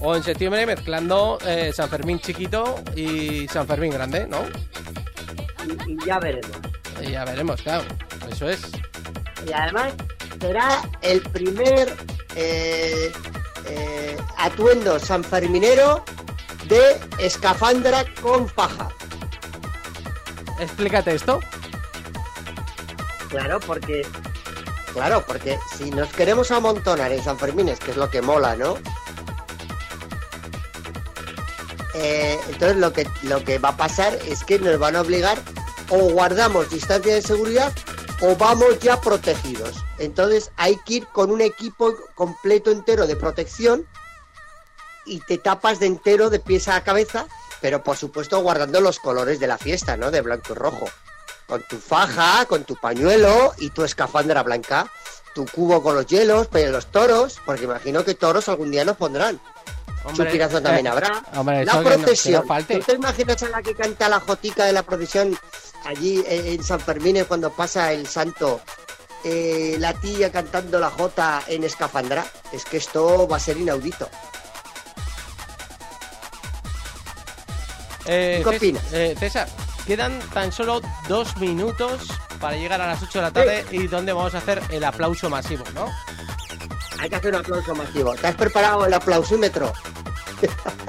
O 0.00 0.16
en 0.16 0.22
septiembre 0.22 0.66
mezclando 0.66 1.38
eh, 1.46 1.72
San 1.74 1.88
Fermín 1.88 2.18
chiquito 2.18 2.82
y 2.96 3.46
San 3.48 3.66
Fermín 3.66 3.92
grande, 3.92 4.26
¿no? 4.26 4.38
Y, 5.66 5.92
y 5.92 6.06
ya 6.06 6.18
veremos. 6.18 6.50
Y 7.02 7.10
ya 7.10 7.24
veremos, 7.24 7.60
claro. 7.62 7.84
Eso 8.30 8.48
es. 8.48 8.62
Y 9.46 9.52
además 9.52 9.92
será 10.40 10.82
el 11.02 11.20
primer 11.22 11.94
eh, 12.34 13.12
eh, 13.66 14.16
atuendo 14.38 14.98
sanferminero 14.98 16.04
de 16.68 17.00
escafandra 17.18 18.04
con 18.20 18.46
paja. 18.48 18.88
Explícate 20.58 21.14
esto. 21.14 21.40
Claro, 23.28 23.60
porque. 23.60 24.06
Claro, 24.92 25.22
porque 25.26 25.58
si 25.76 25.90
nos 25.90 26.08
queremos 26.12 26.50
amontonar 26.50 27.12
en 27.12 27.22
San 27.22 27.38
Fermines, 27.38 27.78
que 27.78 27.90
es 27.90 27.98
lo 27.98 28.08
que 28.08 28.22
mola, 28.22 28.56
¿no? 28.56 28.78
Eh, 31.98 32.38
entonces 32.48 32.76
lo 32.76 32.92
que, 32.92 33.08
lo 33.22 33.42
que 33.42 33.58
va 33.58 33.70
a 33.70 33.76
pasar 33.76 34.18
es 34.26 34.44
que 34.44 34.58
nos 34.58 34.78
van 34.78 34.96
a 34.96 35.00
obligar 35.00 35.38
o 35.88 35.98
guardamos 36.10 36.68
distancia 36.68 37.14
de 37.14 37.22
seguridad 37.22 37.72
o 38.20 38.36
vamos 38.36 38.78
ya 38.80 39.00
protegidos. 39.00 39.76
Entonces 39.98 40.50
hay 40.56 40.76
que 40.84 40.94
ir 40.94 41.06
con 41.06 41.30
un 41.30 41.40
equipo 41.40 41.94
completo 42.14 42.70
entero 42.70 43.06
de 43.06 43.16
protección 43.16 43.86
y 45.06 45.20
te 45.20 45.38
tapas 45.38 45.80
de 45.80 45.86
entero 45.86 46.28
de 46.28 46.38
pies 46.38 46.68
a 46.68 46.84
cabeza, 46.84 47.26
pero 47.62 47.82
por 47.82 47.96
supuesto 47.96 48.40
guardando 48.40 48.80
los 48.80 49.00
colores 49.00 49.40
de 49.40 49.46
la 49.46 49.56
fiesta, 49.56 49.96
¿no? 49.96 50.10
De 50.10 50.20
blanco 50.20 50.52
y 50.52 50.54
rojo. 50.54 50.86
Con 51.46 51.62
tu 51.62 51.78
faja, 51.78 52.44
con 52.44 52.64
tu 52.64 52.76
pañuelo 52.76 53.54
y 53.56 53.70
tu 53.70 53.84
escafandra 53.84 54.42
blanca, 54.42 54.90
tu 55.34 55.46
cubo 55.46 55.82
con 55.82 55.94
los 55.94 56.06
hielos, 56.06 56.48
pero 56.50 56.72
los 56.72 56.86
toros, 56.86 57.40
porque 57.46 57.64
imagino 57.64 58.04
que 58.04 58.14
toros 58.14 58.48
algún 58.48 58.70
día 58.70 58.84
nos 58.84 58.96
pondrán. 58.98 59.40
Hombre, 60.06 60.26
Chupinazo 60.26 60.62
también 60.62 60.86
eh, 60.86 60.88
habrá. 60.90 61.22
hombre, 61.34 61.64
la 61.64 61.72
que 61.72 61.78
no- 61.78 61.82
no 61.84 61.88
procesión. 61.96 62.44
¿Tú 62.66 62.78
te 62.80 62.92
imaginas 62.94 63.42
a 63.42 63.48
la 63.48 63.62
que 63.62 63.74
canta 63.74 64.08
la 64.08 64.20
jotica 64.20 64.64
de 64.64 64.72
la 64.72 64.82
procesión 64.82 65.36
allí 65.84 66.22
eh, 66.26 66.54
en 66.54 66.62
San 66.64 66.80
Fermín 66.80 67.24
cuando 67.28 67.50
pasa 67.52 67.92
el 67.92 68.06
santo? 68.06 68.60
eh, 69.24 69.76
la 69.80 69.92
tía 69.92 70.30
cantando 70.30 70.78
la 70.78 70.88
jota 70.90 71.42
en 71.48 71.64
escafandra. 71.64 72.24
Es 72.52 72.64
que 72.64 72.76
esto 72.76 73.26
va 73.26 73.38
a 73.38 73.40
ser 73.40 73.56
inaudito. 73.56 74.08
Eh, 78.06 78.40
¿Qué 78.48 78.56
opinas? 78.56 78.82
eh, 78.92 79.16
César, 79.18 79.48
quedan 79.86 80.18
tan 80.32 80.52
solo 80.52 80.80
dos 81.08 81.36
minutos 81.38 82.06
para 82.40 82.56
llegar 82.56 82.80
a 82.80 82.86
las 82.86 83.02
8 83.02 83.18
de 83.18 83.22
la 83.22 83.30
tarde 83.32 83.66
y 83.72 83.88
donde 83.88 84.12
vamos 84.12 84.34
a 84.34 84.38
hacer 84.38 84.62
el 84.70 84.84
aplauso 84.84 85.28
masivo, 85.28 85.64
¿no? 85.74 85.90
Hay 86.98 87.10
que 87.10 87.16
hacer 87.16 87.34
un 87.34 87.40
aplauso 87.40 87.74
masivo. 87.74 88.14
¿Te 88.14 88.26
has 88.26 88.34
preparado 88.34 88.86
el 88.86 88.94
aplausímetro? 88.94 89.72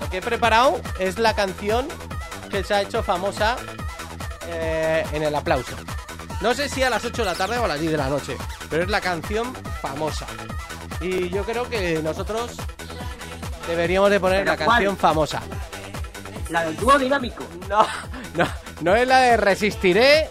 Lo 0.00 0.10
que 0.10 0.18
he 0.18 0.22
preparado 0.22 0.80
es 0.98 1.18
la 1.18 1.34
canción 1.34 1.88
que 2.50 2.64
se 2.64 2.74
ha 2.74 2.82
hecho 2.82 3.02
famosa 3.02 3.56
eh, 4.48 5.04
en 5.12 5.22
el 5.22 5.34
aplauso. 5.34 5.76
No 6.40 6.54
sé 6.54 6.68
si 6.68 6.82
a 6.82 6.90
las 6.90 7.04
8 7.04 7.22
de 7.22 7.26
la 7.26 7.34
tarde 7.34 7.58
o 7.58 7.64
a 7.64 7.68
las 7.68 7.78
10 7.78 7.92
de 7.92 7.98
la 7.98 8.08
noche, 8.08 8.36
pero 8.68 8.82
es 8.82 8.88
la 8.88 9.00
canción 9.00 9.52
famosa. 9.82 10.26
Y 11.00 11.28
yo 11.30 11.44
creo 11.44 11.68
que 11.68 12.00
nosotros 12.02 12.52
deberíamos 13.68 14.10
de 14.10 14.20
poner 14.20 14.40
¿Pero 14.44 14.52
la 14.52 14.56
cuál? 14.64 14.68
canción 14.78 14.96
famosa. 14.96 15.42
La 16.48 16.64
del 16.64 16.76
dúo 16.76 16.98
dinámico. 16.98 17.44
No, 17.68 17.86
no, 18.34 18.46
no 18.80 18.96
es 18.96 19.06
la 19.06 19.18
de 19.20 19.36
Resistiré. 19.36 20.28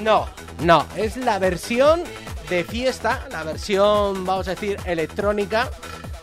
No. 0.00 0.26
No, 0.60 0.86
es 0.96 1.16
la 1.16 1.38
versión 1.38 2.02
de 2.48 2.64
fiesta, 2.64 3.26
la 3.30 3.42
versión, 3.44 4.24
vamos 4.24 4.48
a 4.48 4.52
decir, 4.52 4.78
electrónica 4.84 5.70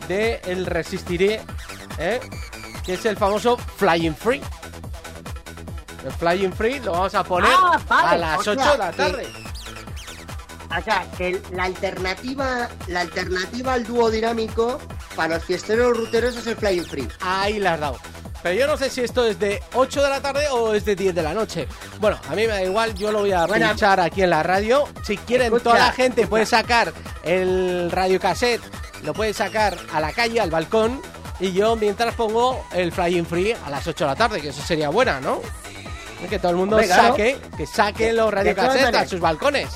de 0.08 0.42
El 0.46 0.66
Resistiré, 0.66 1.42
¿eh? 2.00 2.20
que 2.86 2.96
es 2.96 3.06
el 3.06 3.16
famoso 3.18 3.58
Flying 3.58 4.16
Free. 4.16 4.42
El 6.06 6.12
Flying 6.12 6.54
Free 6.54 6.80
lo 6.82 6.92
vamos 6.92 7.16
a 7.16 7.24
poner 7.24 7.50
Ah, 7.54 7.80
vale, 7.88 8.08
a 8.10 8.18
las 8.18 8.48
o 8.48 8.52
8 8.52 8.56
sea, 8.56 8.72
de 8.74 8.78
la 8.78 8.92
que- 8.92 8.98
tarde. 8.98 9.28
O 10.78 10.82
sea, 10.84 11.08
que 11.18 11.42
la 11.54 11.64
alternativa, 11.64 12.68
la 12.88 13.02
alternativa 13.02 13.74
al 13.74 13.86
dúo 13.86 14.12
dinámico 14.12 14.80
para 15.16 15.36
los 15.36 15.46
fiesteros 15.46 15.96
ruteros 15.96 16.36
es 16.36 16.46
el 16.48 16.56
Flying 16.58 16.86
Free. 16.86 17.08
Ahí 17.22 17.60
la 17.60 17.76
has 17.76 17.80
dado. 17.80 18.00
Pero 18.46 18.60
yo 18.60 18.68
no 18.68 18.78
sé 18.78 18.92
si 18.92 19.02
esto 19.02 19.26
es 19.26 19.40
de 19.40 19.60
8 19.74 20.04
de 20.04 20.08
la 20.08 20.22
tarde 20.22 20.48
o 20.52 20.76
es 20.76 20.86
de 20.86 20.96
10 20.96 21.16
de 21.16 21.24
la 21.24 21.34
noche. 21.34 21.68
Bueno, 22.00 22.20
a 22.30 22.36
mí 22.36 22.44
me 22.44 22.50
da 22.50 22.64
igual, 22.64 22.94
yo 22.94 23.12
lo 23.12 23.22
voy 23.22 23.32
a 23.32 23.48
Bueno, 23.48 23.70
pinchar 23.70 24.00
aquí 24.00 24.22
en 24.22 24.30
la 24.30 24.44
radio. 24.44 24.88
Si 25.04 25.18
quieren, 25.18 25.48
escucha, 25.48 25.64
toda 25.64 25.80
la 25.80 25.92
gente 25.92 26.22
escucha. 26.22 26.30
puede 26.30 26.46
sacar 26.46 26.94
el 27.24 27.90
radiocassette, 27.90 28.62
lo 29.02 29.16
puede 29.16 29.34
sacar 29.34 29.76
a 29.92 30.00
la 30.00 30.14
calle, 30.14 30.40
al 30.40 30.52
balcón. 30.52 31.02
Y 31.40 31.54
yo 31.54 31.76
mientras 31.76 32.14
pongo 32.14 32.64
el 32.72 32.92
Flying 32.92 33.26
Free 33.26 33.54
a 33.66 33.72
las 33.72 33.88
8 33.88 34.04
de 34.04 34.10
la 34.12 34.16
tarde, 34.16 34.40
que 34.40 34.50
eso 34.50 34.62
sería 34.62 34.90
buena, 34.90 35.20
¿no? 35.20 35.42
Que 36.30 36.38
todo 36.38 36.52
el 36.52 36.58
mundo 36.58 36.76
Hombre, 36.76 36.88
claro. 36.88 37.16
saque, 37.16 37.40
que 37.58 37.66
saque 37.66 38.14
los 38.14 38.28
De 38.30 38.32
todas 38.32 38.34
radiocassettes 38.36 38.96
a 38.96 39.08
sus 39.08 39.20
balcones. 39.20 39.70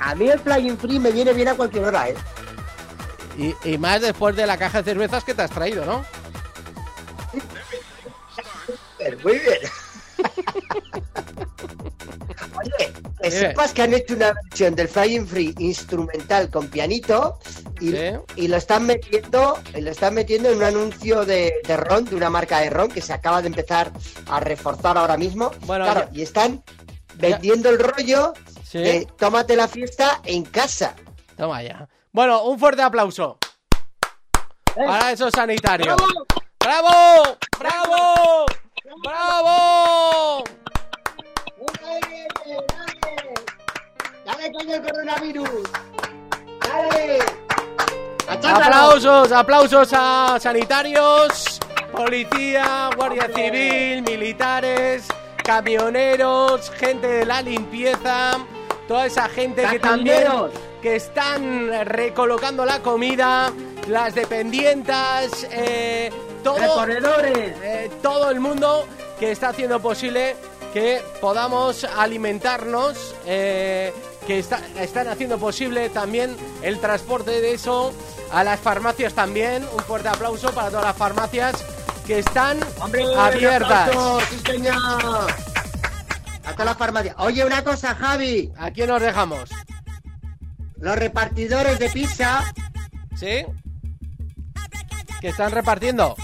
A 0.00 0.16
mí 0.16 0.28
el 0.28 0.40
Flying 0.40 0.78
Free 0.78 0.98
me 0.98 1.12
viene 1.12 1.32
bien 1.32 1.46
a 1.46 1.54
cualquier 1.54 1.84
hora, 1.84 2.08
¿eh? 2.08 2.16
Y, 3.38 3.54
y 3.70 3.78
más 3.78 4.00
después 4.00 4.34
de 4.34 4.48
la 4.48 4.56
caja 4.56 4.82
de 4.82 4.90
cervezas 4.90 5.22
que 5.22 5.32
te 5.32 5.42
has 5.42 5.50
traído, 5.52 5.84
¿no? 5.84 6.04
Muy 9.22 9.38
bien. 9.38 9.58
Oye, 12.58 12.92
que 13.20 13.30
sepas 13.30 13.72
que 13.72 13.82
han 13.82 13.94
hecho 13.94 14.14
una 14.14 14.32
versión 14.32 14.74
del 14.74 14.88
Flying 14.88 15.26
Free 15.26 15.54
instrumental 15.58 16.50
con 16.50 16.68
pianito 16.68 17.38
y, 17.80 18.46
lo 18.48 18.56
están 18.56 18.86
metiendo 18.86 19.58
y 19.74 19.80
lo 19.80 19.90
están 19.90 20.14
metiendo 20.14 20.50
en 20.50 20.58
un 20.58 20.64
anuncio 20.64 21.24
de, 21.24 21.52
de 21.66 21.76
ron, 21.76 22.04
de 22.04 22.14
una 22.16 22.30
marca 22.30 22.60
de 22.60 22.70
ron 22.70 22.88
que 22.88 23.00
se 23.00 23.12
acaba 23.12 23.40
de 23.42 23.48
empezar 23.48 23.92
a 24.30 24.40
reforzar 24.40 24.96
ahora 24.98 25.16
mismo. 25.16 25.50
Bueno, 25.60 25.84
claro, 25.84 26.08
ya- 26.12 26.18
y 26.18 26.22
están 26.22 26.62
vendiendo 27.14 27.70
el 27.70 27.78
rollo 27.78 28.32
Sí. 28.64 28.78
de 28.78 29.06
tómate 29.18 29.54
la 29.54 29.68
fiesta 29.68 30.20
en 30.24 30.44
casa. 30.44 30.94
Toma 31.36 31.62
ya. 31.62 31.86
Bueno, 32.10 32.44
un 32.44 32.58
fuerte 32.58 32.80
aplauso 32.82 33.36
¿Eh? 34.76 34.84
para 34.86 35.12
esos 35.12 35.30
sanitarios. 35.30 35.94
¡Bravo! 35.94 36.26
¡Bravo! 36.58 37.38
¡Bravo! 37.58 38.46
¡Dale, 44.24 44.52
coño, 44.52 44.74
el 44.74 44.82
coronavirus! 44.82 45.62
¡Dale! 46.60 47.18
Aplausos, 48.28 49.32
aplausos 49.32 49.92
a 49.94 50.36
sanitarios, 50.38 51.58
policía, 51.90 52.90
guardia 52.96 53.28
civil, 53.34 54.02
militares, 54.02 55.08
camioneros, 55.42 56.70
gente 56.70 57.06
de 57.06 57.26
la 57.26 57.40
limpieza, 57.42 58.32
toda 58.88 59.06
esa 59.06 59.28
gente 59.28 59.64
que 59.70 59.78
también 59.78 60.24
que 60.82 60.96
están 60.96 61.86
recolocando 61.86 62.64
la 62.64 62.80
comida, 62.80 63.52
las 63.88 64.14
dependientas, 64.14 65.46
eh, 65.50 66.10
todo, 66.42 66.58
¡Recorredores! 66.58 67.54
eh, 67.62 67.90
todo 68.02 68.30
el 68.30 68.40
mundo 68.40 68.86
que 69.18 69.30
está 69.32 69.48
haciendo 69.50 69.80
posible 69.80 70.36
que 70.72 71.02
podamos 71.20 71.84
alimentarnos, 71.84 73.14
eh, 73.26 73.92
que 74.26 74.38
está- 74.38 74.60
están 74.80 75.08
haciendo 75.08 75.38
posible 75.38 75.88
también 75.90 76.36
el 76.62 76.78
transporte 76.80 77.30
de 77.40 77.54
eso 77.54 77.92
a 78.32 78.42
las 78.44 78.58
farmacias 78.60 79.12
también. 79.14 79.66
Un 79.72 79.80
fuerte 79.84 80.08
aplauso 80.08 80.50
para 80.52 80.68
todas 80.70 80.84
las 80.84 80.96
farmacias 80.96 81.54
que 82.06 82.20
están 82.20 82.58
¡Hombre, 82.80 83.04
abiertas. 83.16 83.88
aplauso! 83.88 84.20
¡Sí, 84.30 84.38
señor! 84.52 85.26
Hasta 86.44 86.64
la 86.64 86.74
farmacia. 86.74 87.14
Oye, 87.18 87.44
una 87.44 87.62
cosa, 87.62 87.94
Javi. 87.94 88.50
¿A 88.58 88.70
quién 88.70 88.88
nos 88.88 89.00
dejamos? 89.00 89.50
Los 90.78 90.96
repartidores 90.96 91.78
de 91.78 91.88
pizza. 91.90 92.42
¿Sí? 93.14 93.44
Que 95.22 95.28
están 95.28 95.52
repartiendo. 95.52 96.16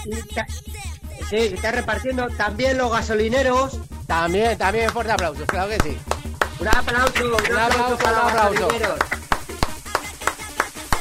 Sí, 1.29 1.37
están 1.37 1.73
repartiendo. 1.73 2.27
También 2.37 2.77
los 2.77 2.91
gasolineros. 2.91 3.79
También, 4.05 4.57
también 4.57 4.89
fuerte 4.91 5.13
aplauso, 5.13 5.45
claro 5.47 5.69
que 5.69 5.77
sí. 5.81 5.97
Un 6.59 6.67
aplauso, 6.67 7.25
un, 7.25 7.33
aplauso, 7.33 7.59
aplauso 7.59 7.97
para 7.97 8.17
un 8.19 8.23
los 8.25 8.33
aplauso. 8.33 8.51
gasolineros. 8.67 8.99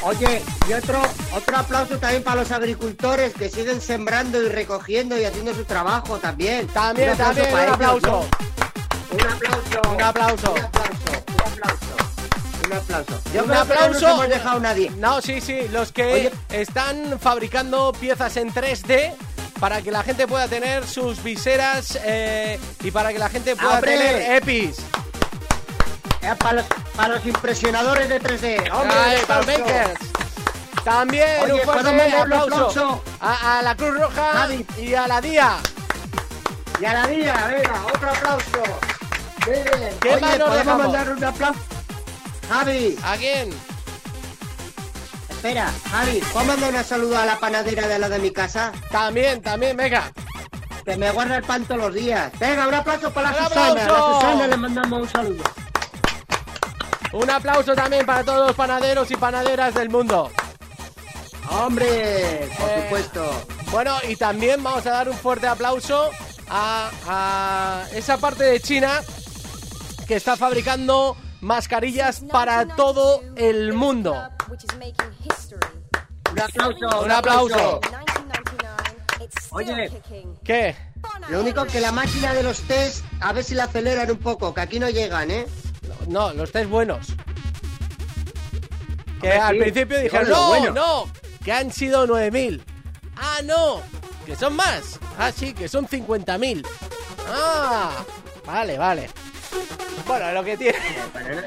Oye, 0.03 0.43
y 0.69 0.73
otro, 0.75 1.03
otro 1.35 1.57
aplauso 1.57 1.99
también 1.99 2.23
para 2.23 2.37
los 2.43 2.53
agricultores 2.53 3.35
que 3.35 3.49
siguen 3.51 3.81
sembrando 3.81 4.41
y 4.41 4.49
recogiendo 4.49 5.19
y 5.19 5.25
haciendo 5.25 5.53
su 5.55 5.65
trabajo 5.65 6.19
también. 6.19 6.69
También, 6.69 7.09
Un 7.09 7.15
aplauso 7.21 7.35
también, 7.43 7.55
un 7.55 7.61
ellos, 7.61 7.75
aplauso. 7.75 8.07
¿no? 8.07 8.19
Un 9.11 9.21
aplauso. 9.23 9.93
Un 9.93 10.03
aplauso. 10.03 10.53
Un 10.55 10.59
aplauso. 10.61 11.15
Un 11.35 11.53
aplauso. 11.53 11.97
Un 12.71 12.77
aplauso. 12.77 13.21
Yo 13.35 13.43
Un 13.45 13.49
no 13.49 13.61
aplauso. 13.61 13.93
nos 13.93 14.03
hemos 14.03 14.29
dejado 14.29 14.61
nadie. 14.61 14.91
No, 14.97 15.21
sí, 15.23 15.41
sí, 15.41 15.69
los 15.73 15.93
que 15.93 16.05
Oye. 16.13 16.33
están 16.51 17.19
fabricando 17.21 17.93
piezas 17.93 18.37
en 18.37 18.53
3D 18.53 19.15
para 19.61 19.81
que 19.83 19.91
la 19.91 20.03
gente 20.03 20.27
pueda 20.27 20.47
tener 20.49 20.87
sus 20.87 21.23
viseras 21.23 21.99
eh, 22.05 22.61
y 22.83 22.91
para 22.91 23.13
que 23.13 23.19
la 23.19 23.29
gente 23.29 23.57
pueda 23.57 23.81
tener 23.81 24.37
EPIs. 24.37 24.77
Eh, 26.23 26.35
para, 26.39 26.53
los, 26.55 26.65
para 26.97 27.09
los 27.15 27.27
impresionadores 27.27 28.09
de 28.09 28.21
3D. 28.21 28.71
¡Hombre, 28.73 28.97
Ay, 28.99 29.19
para 29.27 29.43
makers. 29.47 30.01
También 30.85 31.43
Oye, 31.43 31.53
un 31.55 31.61
¿puedo 31.61 31.73
fuerte 31.81 31.93
mandar 31.93 32.27
un 32.27 32.33
aplauso, 32.33 32.55
aplauso? 32.69 33.03
A, 33.21 33.59
a 33.59 33.63
la 33.63 33.75
Cruz 33.77 33.99
Roja 33.99 34.49
y 34.79 34.95
a 34.95 35.07
la 35.09 35.21
DIA. 35.21 35.57
Y 36.81 36.85
a 36.85 36.93
la 36.93 37.07
día, 37.09 37.47
venga, 37.51 37.87
otro 37.93 38.11
aplauso. 38.11 38.63
Muy 39.47 39.55
bien. 39.55 39.97
¿Qué 40.01 40.11
Oye, 40.15 40.21
¿podemos 40.21 40.55
dejamos? 40.57 40.83
mandar 40.85 41.11
un 41.11 41.25
aplauso? 41.25 41.61
Javi, 42.49 42.97
¿A 43.05 43.17
quién? 43.17 43.51
espera, 45.29 45.71
Javi, 45.91 46.21
¿puedo 46.33 46.47
mandar 46.47 46.75
un 46.75 46.85
saludo 46.85 47.17
a 47.19 47.25
la 47.25 47.39
panadera 47.39 47.87
de 47.87 47.99
la 47.99 48.09
de 48.09 48.19
mi 48.19 48.31
casa? 48.33 48.73
También, 48.91 49.41
también, 49.41 49.77
venga. 49.77 50.11
Que 50.85 50.97
me 50.97 51.11
guarda 51.13 51.37
el 51.37 51.45
pan 51.45 51.65
todos 51.65 51.81
los 51.81 51.95
días. 51.95 52.33
Venga, 52.41 52.67
un 52.67 52.75
aplauso 52.75 53.13
para 53.13 53.31
la 53.31 53.39
¡Un 53.43 53.49
Susana. 53.49 53.71
A 53.85 53.87
la 53.87 54.15
Susana 54.15 54.47
le 54.49 54.57
mandamos 54.57 55.03
un 55.03 55.09
saludo. 55.09 55.45
Un 57.13 57.31
aplauso 57.31 57.75
también 57.75 58.05
para 58.05 58.25
todos 58.25 58.49
los 58.49 58.57
panaderos 58.57 59.11
y 59.11 59.17
panaderas 59.17 59.75
del 59.75 59.91
mundo. 59.91 60.31
Hombre, 61.51 62.49
por 62.59 62.69
Eh, 62.71 62.83
supuesto. 62.83 63.47
Bueno, 63.71 63.97
y 64.09 64.17
también 64.17 64.63
vamos 64.63 64.87
a 64.87 64.91
dar 64.91 65.09
un 65.09 65.17
fuerte 65.17 65.47
aplauso 65.47 66.11
a, 66.51 66.91
a 67.07 67.85
esa 67.95 68.17
parte 68.17 68.45
de 68.45 68.61
China 68.61 69.01
que 70.07 70.17
está 70.17 70.37
fabricando 70.37 71.17
mascarillas 71.41 72.21
para 72.31 72.67
todo 72.77 73.23
el 73.37 73.73
mundo. 73.73 74.15
Un 76.33 76.41
aplauso. 76.41 77.01
Un 77.03 77.11
aplauso. 77.11 77.81
Oye. 79.51 79.91
¿Qué? 80.45 80.77
Lo 81.29 81.41
único 81.41 81.65
que 81.65 81.81
la 81.81 81.93
máquina 81.93 82.33
de 82.33 82.43
los 82.43 82.61
test, 82.63 83.05
a 83.21 83.33
ver 83.33 83.45
si 83.45 83.55
la 83.55 83.65
aceleran 83.65 84.11
un 84.11 84.19
poco, 84.19 84.55
que 84.55 84.61
aquí 84.61 84.79
no 84.79 84.89
llegan, 84.89 85.31
¿eh? 85.31 85.47
No, 86.07 86.33
los 86.33 86.53
test 86.53 86.71
buenos. 86.71 87.09
Que 89.21 89.33
al 89.33 89.57
sí, 89.57 89.61
principio 89.63 89.99
dijeron, 89.99 90.29
no, 90.29 90.47
buenos". 90.49 90.75
no, 90.75 91.11
que 91.45 91.53
han 91.53 91.73
sido 91.73 92.07
9.000. 92.07 92.63
Ah, 93.17 93.41
no, 93.45 93.83
que 94.25 94.37
son 94.37 94.55
más. 94.55 95.01
Ah, 95.19 95.33
sí, 95.33 95.53
que 95.53 95.69
son 95.69 95.89
50.000. 95.89 96.65
Ah, 97.29 98.05
vale, 98.47 98.79
vale. 98.79 99.11
Bueno, 100.07 100.33
lo 100.33 100.43
que 100.43 100.57
tiene... 100.57 100.79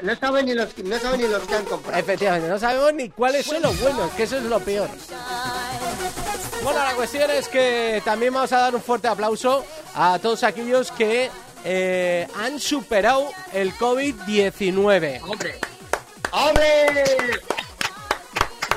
No, 0.02 0.14
saben 0.16 0.46
ni 0.46 0.54
los, 0.54 0.78
no 0.78 0.98
saben 0.98 1.20
ni 1.20 1.28
los 1.28 1.42
que 1.42 1.54
han 1.54 1.64
comprado. 1.64 1.98
Efectivamente, 1.98 2.48
no 2.48 2.58
sabemos 2.58 2.94
ni 2.94 3.10
cuáles 3.10 3.44
son 3.44 3.60
los 3.60 3.78
buenos, 3.80 4.10
que 4.12 4.22
eso 4.22 4.36
es 4.36 4.44
lo 4.44 4.60
peor. 4.60 4.88
Bueno, 6.62 6.78
la 6.84 6.92
cuestión 6.94 7.28
es 7.30 7.48
que 7.48 8.00
también 8.04 8.32
vamos 8.32 8.52
a 8.52 8.58
dar 8.58 8.74
un 8.74 8.82
fuerte 8.82 9.08
aplauso 9.08 9.64
a 9.94 10.18
todos 10.20 10.44
aquellos 10.44 10.92
que 10.92 11.28
eh, 11.64 12.28
han 12.38 12.60
superado 12.60 13.28
el 13.52 13.74
COVID-19. 13.74 15.22
¡Hombre! 15.22 15.58
¡Hombre! 16.30 17.40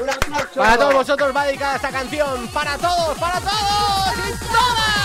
¡Un 0.02 0.10
aplauso! 0.10 0.56
Para 0.56 0.78
todos 0.78 0.94
vosotros 0.96 1.36
va 1.36 1.46
dedicada 1.46 1.76
esta 1.76 1.90
canción. 1.90 2.48
Para 2.48 2.76
todos, 2.78 3.18
para 3.20 3.40
todos 3.40 4.14
y 4.18 4.46
todas. 4.46 4.96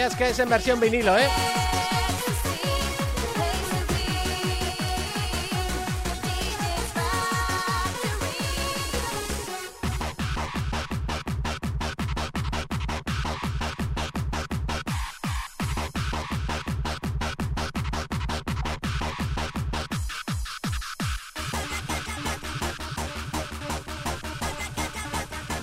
Veas 0.00 0.16
que 0.16 0.30
es 0.30 0.38
en 0.38 0.48
versión 0.48 0.80
vinilo, 0.80 1.18
¿eh? 1.18 1.28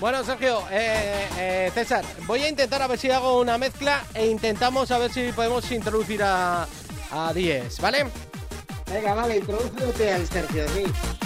Bueno, 0.10 0.24
Sergio, 0.24 0.64
eh, 0.72 1.28
eh, 1.38 1.72
César, 1.74 2.06
voy 2.28 2.42
a 2.42 2.48
intentar 2.48 2.82
a 2.82 2.88
ver 2.88 2.98
si 2.98 3.12
hago 3.12 3.42
una 3.42 3.58
mezcla 3.58 4.06
e 4.14 4.28
intentamos 4.28 4.90
a 4.92 5.00
ver 5.00 5.12
si 5.12 5.34
podemos 5.34 5.70
introducir 5.70 6.24
a, 6.24 6.66
a 7.12 7.34
Diez, 7.34 7.82
¿vale? 7.82 8.06
Venga, 8.90 9.14
vale, 9.14 9.40
introdúcete 9.40 10.14
al 10.14 10.26
Sergio, 10.26 10.66
sí. 10.70 11.17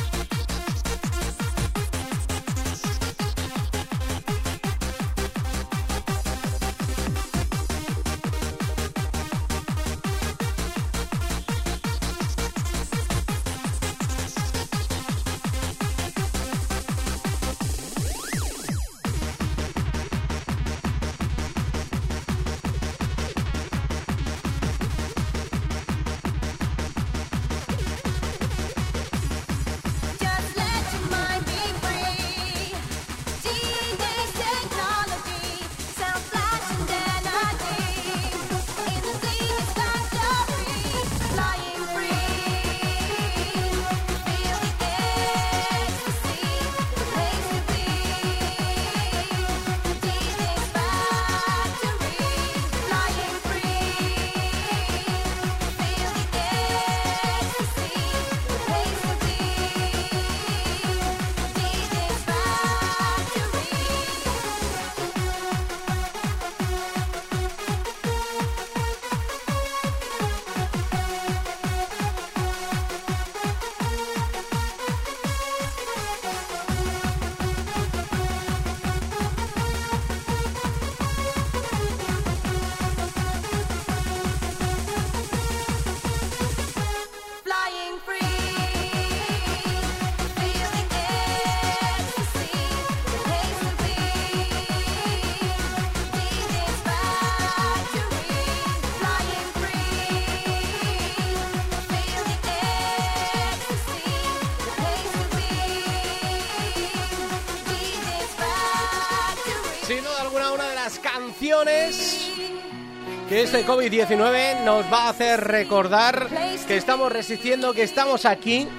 Que 113.27 113.41
este 113.41 113.65
COVID-19 113.65 114.63
nos 114.63 114.85
va 114.85 115.03
a 115.03 115.09
hacer 115.09 115.41
recordar 115.41 116.29
que 116.65 116.77
estamos 116.77 117.11
resistiendo, 117.11 117.73
que 117.73 117.83
estamos 117.83 118.25
aquí 118.25 118.69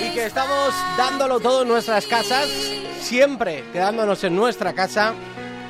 y 0.00 0.10
que 0.14 0.24
estamos 0.24 0.74
dándolo 0.96 1.38
todo 1.38 1.62
en 1.62 1.68
nuestras 1.68 2.06
casas, 2.06 2.48
siempre 3.00 3.64
quedándonos 3.74 4.24
en 4.24 4.34
nuestra 4.34 4.72
casa, 4.72 5.12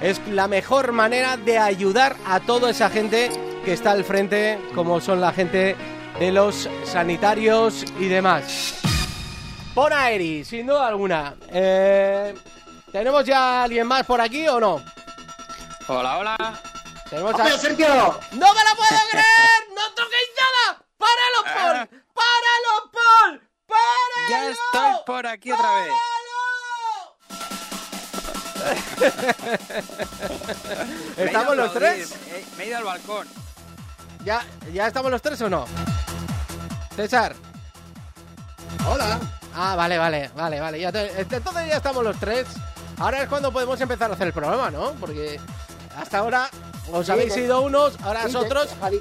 es 0.00 0.20
la 0.28 0.46
mejor 0.46 0.92
manera 0.92 1.36
de 1.36 1.58
ayudar 1.58 2.14
a 2.24 2.38
toda 2.38 2.70
esa 2.70 2.88
gente 2.88 3.28
que 3.64 3.72
está 3.72 3.90
al 3.90 4.04
frente, 4.04 4.60
como 4.76 5.00
son 5.00 5.20
la 5.20 5.32
gente 5.32 5.74
de 6.20 6.30
los 6.30 6.68
sanitarios 6.84 7.84
y 7.98 8.06
demás. 8.06 8.74
Pon 9.74 9.92
a 9.92 10.08
Eri, 10.10 10.44
sin 10.44 10.68
duda 10.68 10.86
alguna. 10.86 11.34
Eh, 11.50 12.32
¿Tenemos 12.92 13.24
ya 13.24 13.64
alguien 13.64 13.88
más 13.88 14.06
por 14.06 14.20
aquí 14.20 14.46
o 14.46 14.60
no? 14.60 14.91
Hola, 15.88 16.18
hola. 16.18 16.36
Tenemos 17.10 17.34
a... 17.34 17.36
¡Hombre, 17.36 17.58
Sergio! 17.58 17.86
¡No 18.32 18.54
me 18.54 18.64
la 18.64 18.74
puedo 18.76 19.00
creer! 19.10 19.68
¡No 19.74 19.82
toquéis 19.94 20.28
nada! 20.40 20.82
¡Páralo, 20.96 21.42
Paul! 21.44 21.88
¡Páralo, 22.14 22.90
Paul! 22.92 23.42
¡Páralo! 23.66 24.28
Ya 24.30 24.48
estoy 24.50 24.92
por 25.06 25.26
aquí 25.26 25.50
otra 25.52 25.74
vez. 25.76 25.92
¿Estamos 31.16 31.56
los 31.56 31.72
tres? 31.74 32.12
eh, 32.28 32.44
Me 32.56 32.64
he 32.64 32.68
ido 32.68 32.78
al 32.78 32.84
balcón. 32.84 33.26
¿Ya, 34.24 34.44
¿Ya 34.72 34.86
estamos 34.86 35.10
los 35.10 35.20
tres 35.20 35.40
o 35.42 35.50
no? 35.50 35.66
César. 36.94 37.34
Hola. 38.88 39.18
Ah, 39.54 39.74
vale, 39.76 39.98
vale, 39.98 40.30
vale, 40.34 40.60
vale. 40.60 40.80
Ya 40.80 40.90
te- 40.92 41.20
entonces 41.20 41.68
ya 41.68 41.76
estamos 41.76 42.02
los 42.04 42.18
tres. 42.18 42.46
Ahora 42.98 43.22
es 43.22 43.28
cuando 43.28 43.52
podemos 43.52 43.78
empezar 43.80 44.10
a 44.10 44.14
hacer 44.14 44.28
el 44.28 44.32
programa, 44.32 44.70
¿no? 44.70 44.92
Porque 44.92 45.38
hasta 45.96 46.18
ahora 46.18 46.50
os 46.92 47.06
Sí, 47.06 47.12
habéis 47.12 47.36
ido 47.36 47.60
unos, 47.62 47.98
ahora 48.02 48.28
Sí, 48.28 48.36
otros. 48.36 48.68
Javi, 48.80 49.00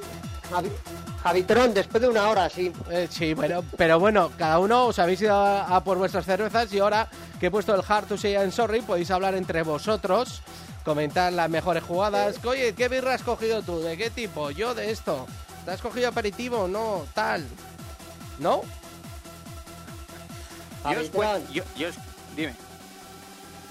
Javi, 0.49 0.71
Javitrón, 1.23 1.73
después 1.73 2.01
de 2.01 2.09
una 2.09 2.29
hora, 2.29 2.49
sí. 2.49 2.71
Eh, 2.89 3.07
sí, 3.09 3.33
bueno, 3.33 3.63
pero 3.77 3.99
bueno, 3.99 4.31
cada 4.37 4.59
uno 4.59 4.85
os 4.87 4.99
habéis 4.99 5.21
ido 5.21 5.35
a, 5.35 5.75
a 5.75 5.83
por 5.83 5.97
vuestras 5.97 6.25
cervezas 6.25 6.71
y 6.73 6.79
ahora 6.79 7.07
que 7.39 7.47
he 7.47 7.51
puesto 7.51 7.73
el 7.75 7.81
Hard 7.87 8.07
to 8.07 8.17
Say 8.17 8.33
I'm 8.33 8.51
Sorry, 8.51 8.81
podéis 8.81 9.11
hablar 9.11 9.35
entre 9.35 9.63
vosotros, 9.63 10.41
comentar 10.83 11.31
las 11.33 11.49
mejores 11.49 11.83
jugadas. 11.83 12.37
que, 12.39 12.47
Oye, 12.47 12.73
¿qué 12.73 12.87
birra 12.89 13.13
has 13.13 13.23
cogido 13.23 13.61
tú? 13.61 13.79
¿De 13.81 13.97
qué 13.97 14.09
tipo? 14.09 14.49
Yo 14.51 14.73
de 14.73 14.91
esto. 14.91 15.27
¿Te 15.65 15.71
has 15.71 15.81
cogido 15.81 16.09
aperitivo? 16.09 16.67
No, 16.67 17.05
tal. 17.13 17.45
¿No? 18.39 18.61
Yo 20.83 20.89
os 20.89 20.95
Javitrón. 20.95 21.11
cuen- 21.11 21.47
yo- 21.51 21.63
yo 21.77 21.89
os- 21.89 21.95
Dime. 22.35 22.55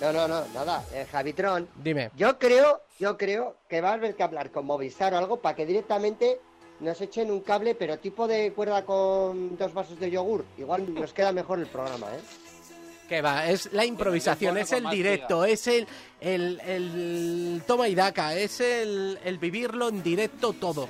No, 0.00 0.12
no, 0.12 0.26
no, 0.26 0.44
nada. 0.54 0.84
Eh, 0.92 1.06
Javitrón. 1.10 1.68
Dime. 1.76 2.10
Yo 2.16 2.38
creo, 2.38 2.82
yo 2.98 3.16
creo 3.18 3.56
que 3.68 3.80
va 3.80 3.90
a 3.90 3.94
haber 3.94 4.16
que 4.16 4.22
hablar 4.22 4.50
con 4.50 4.64
Movistar 4.66 5.12
o 5.14 5.18
algo 5.18 5.40
para 5.40 5.54
que 5.54 5.66
directamente 5.66 6.40
nos 6.80 7.00
echen 7.00 7.30
un 7.30 7.40
cable, 7.40 7.74
pero 7.74 7.98
tipo 7.98 8.26
de 8.26 8.52
cuerda 8.52 8.84
con 8.84 9.56
dos 9.58 9.74
vasos 9.74 10.00
de 10.00 10.10
yogur. 10.10 10.44
Igual 10.56 10.94
nos 10.94 11.12
queda 11.12 11.32
mejor 11.32 11.58
el 11.58 11.66
programa, 11.66 12.06
¿eh? 12.14 12.20
Que 13.08 13.20
va, 13.20 13.48
es 13.48 13.72
la 13.72 13.84
improvisación, 13.84 14.56
es 14.56 14.72
el 14.72 14.88
directo, 14.88 15.44
es 15.44 15.66
el, 15.66 15.86
el, 16.20 16.60
el 16.60 17.62
toma 17.66 17.88
y 17.88 17.94
daca, 17.96 18.34
es 18.36 18.60
el, 18.60 19.18
el 19.24 19.38
vivirlo 19.38 19.88
en 19.88 20.02
directo 20.02 20.52
todo. 20.52 20.88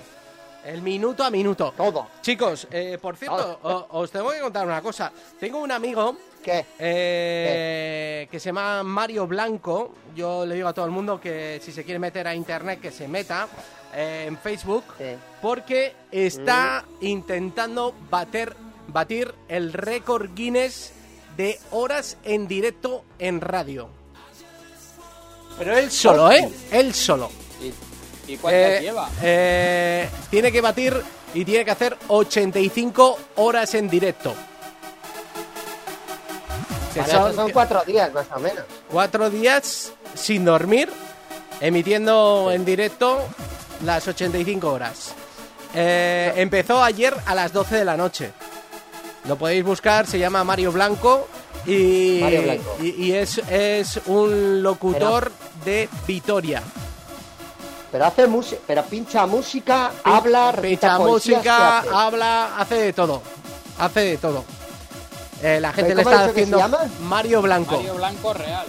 El 0.65 0.83
minuto 0.83 1.25
a 1.25 1.31
minuto. 1.31 1.73
Todo. 1.77 2.09
Chicos, 2.21 2.69
eh, 2.71 2.99
por 3.01 3.17
cierto, 3.17 3.59
o- 3.63 3.87
os 4.01 4.11
tengo 4.11 4.31
que 4.31 4.41
contar 4.41 4.67
una 4.67 4.83
cosa. 4.83 5.11
Tengo 5.39 5.59
un 5.61 5.73
amigo 5.73 6.17
¿Qué? 6.43 6.67
eh, 6.79 8.29
que 8.31 8.39
se 8.39 8.47
llama 8.51 8.83
Mario 8.83 9.27
Blanco. 9.27 9.95
Yo 10.15 10.45
le 10.45 10.55
digo 10.57 10.69
a 10.69 10.73
todo 10.75 10.85
el 10.85 10.91
mundo 10.91 11.21
que 11.21 11.61
si 11.63 11.73
se 11.73 11.83
quiere 11.85 11.99
meter 11.99 12.27
a 12.29 12.35
internet 12.35 12.81
que 12.81 12.91
se 12.91 13.09
meta 13.09 13.49
eh, 13.95 14.25
en 14.29 14.37
Facebook 14.39 14.85
Sí. 14.99 15.05
porque 15.41 15.95
está 16.13 16.85
intentando 17.01 17.95
bater, 18.11 18.55
batir 18.89 19.35
el 19.49 19.73
récord 19.73 20.31
Guinness 20.35 20.93
de 21.37 21.59
horas 21.71 22.19
en 22.25 22.47
directo 22.49 23.05
en 23.19 23.41
radio. 23.41 23.89
Pero 25.59 25.77
él 25.77 25.91
solo, 25.91 26.31
¿eh? 26.31 26.49
Él 26.71 26.95
solo. 26.95 27.31
¿Y, 27.63 27.73
y 28.33 28.37
cuántas 28.37 28.71
Eh, 28.71 28.79
lleva? 28.83 29.09
eh, 29.23 30.09
tiene 30.31 30.51
que 30.53 30.61
batir 30.61 31.03
y 31.35 31.45
tiene 31.45 31.65
que 31.65 31.71
hacer 31.71 31.97
85 32.09 33.19
horas 33.37 33.75
en 33.75 33.89
directo. 33.89 34.35
Que 36.95 37.01
Vale, 37.01 37.35
son 37.35 37.51
cuatro 37.53 37.83
días, 37.87 38.13
más 38.13 38.27
o 38.35 38.41
menos. 38.41 38.65
cuatro 38.91 39.31
días 39.31 39.93
sin 40.15 40.45
dormir, 40.45 40.91
emitiendo 41.61 42.51
en 42.53 42.65
directo 42.65 43.21
las 43.85 44.09
85 44.09 44.73
horas. 44.73 45.13
Eh, 45.73 46.33
empezó 46.37 46.83
ayer 46.83 47.15
a 47.27 47.35
las 47.37 47.53
12 47.53 47.77
de 47.77 47.85
la 47.85 47.97
noche. 47.97 48.33
Lo 49.29 49.37
podéis 49.37 49.63
buscar, 49.63 50.07
se 50.09 50.19
llama 50.19 50.43
Mario 50.43 50.73
Blanco 50.73 51.29
y, 51.65 52.19
Mario 52.23 52.43
Blanco. 52.43 52.77
y, 52.83 52.89
y 53.07 53.13
es, 53.13 53.39
es 53.49 54.01
un 54.07 54.61
locutor 54.63 55.31
de 55.65 55.89
Vitoria. 56.09 56.61
Pero 57.91 58.05
hace 58.05 58.27
música, 58.27 58.61
pero 58.67 58.85
pincha 58.85 59.27
música, 59.27 59.91
habla, 60.05 60.53
recita 60.53 60.97
Pincha 60.97 60.99
poesías, 60.99 61.39
música, 61.39 61.79
habla, 61.93 62.57
hace 62.57 62.75
de 62.77 62.93
todo. 62.93 63.21
Hace 63.79 64.01
de 64.01 64.17
todo. 64.17 64.45
Eh, 65.43 65.59
la 65.61 65.73
gente 65.73 65.95
le 65.95 66.05
¿Cómo 66.05 66.15
ha 66.15 66.19
está 66.21 66.31
haciendo 66.31 66.59
llama? 66.59 66.79
Mario 67.03 67.43
Blanco. 67.43 67.77
Mario 67.77 67.95
Blanco 67.95 68.33
Real. 68.35 68.67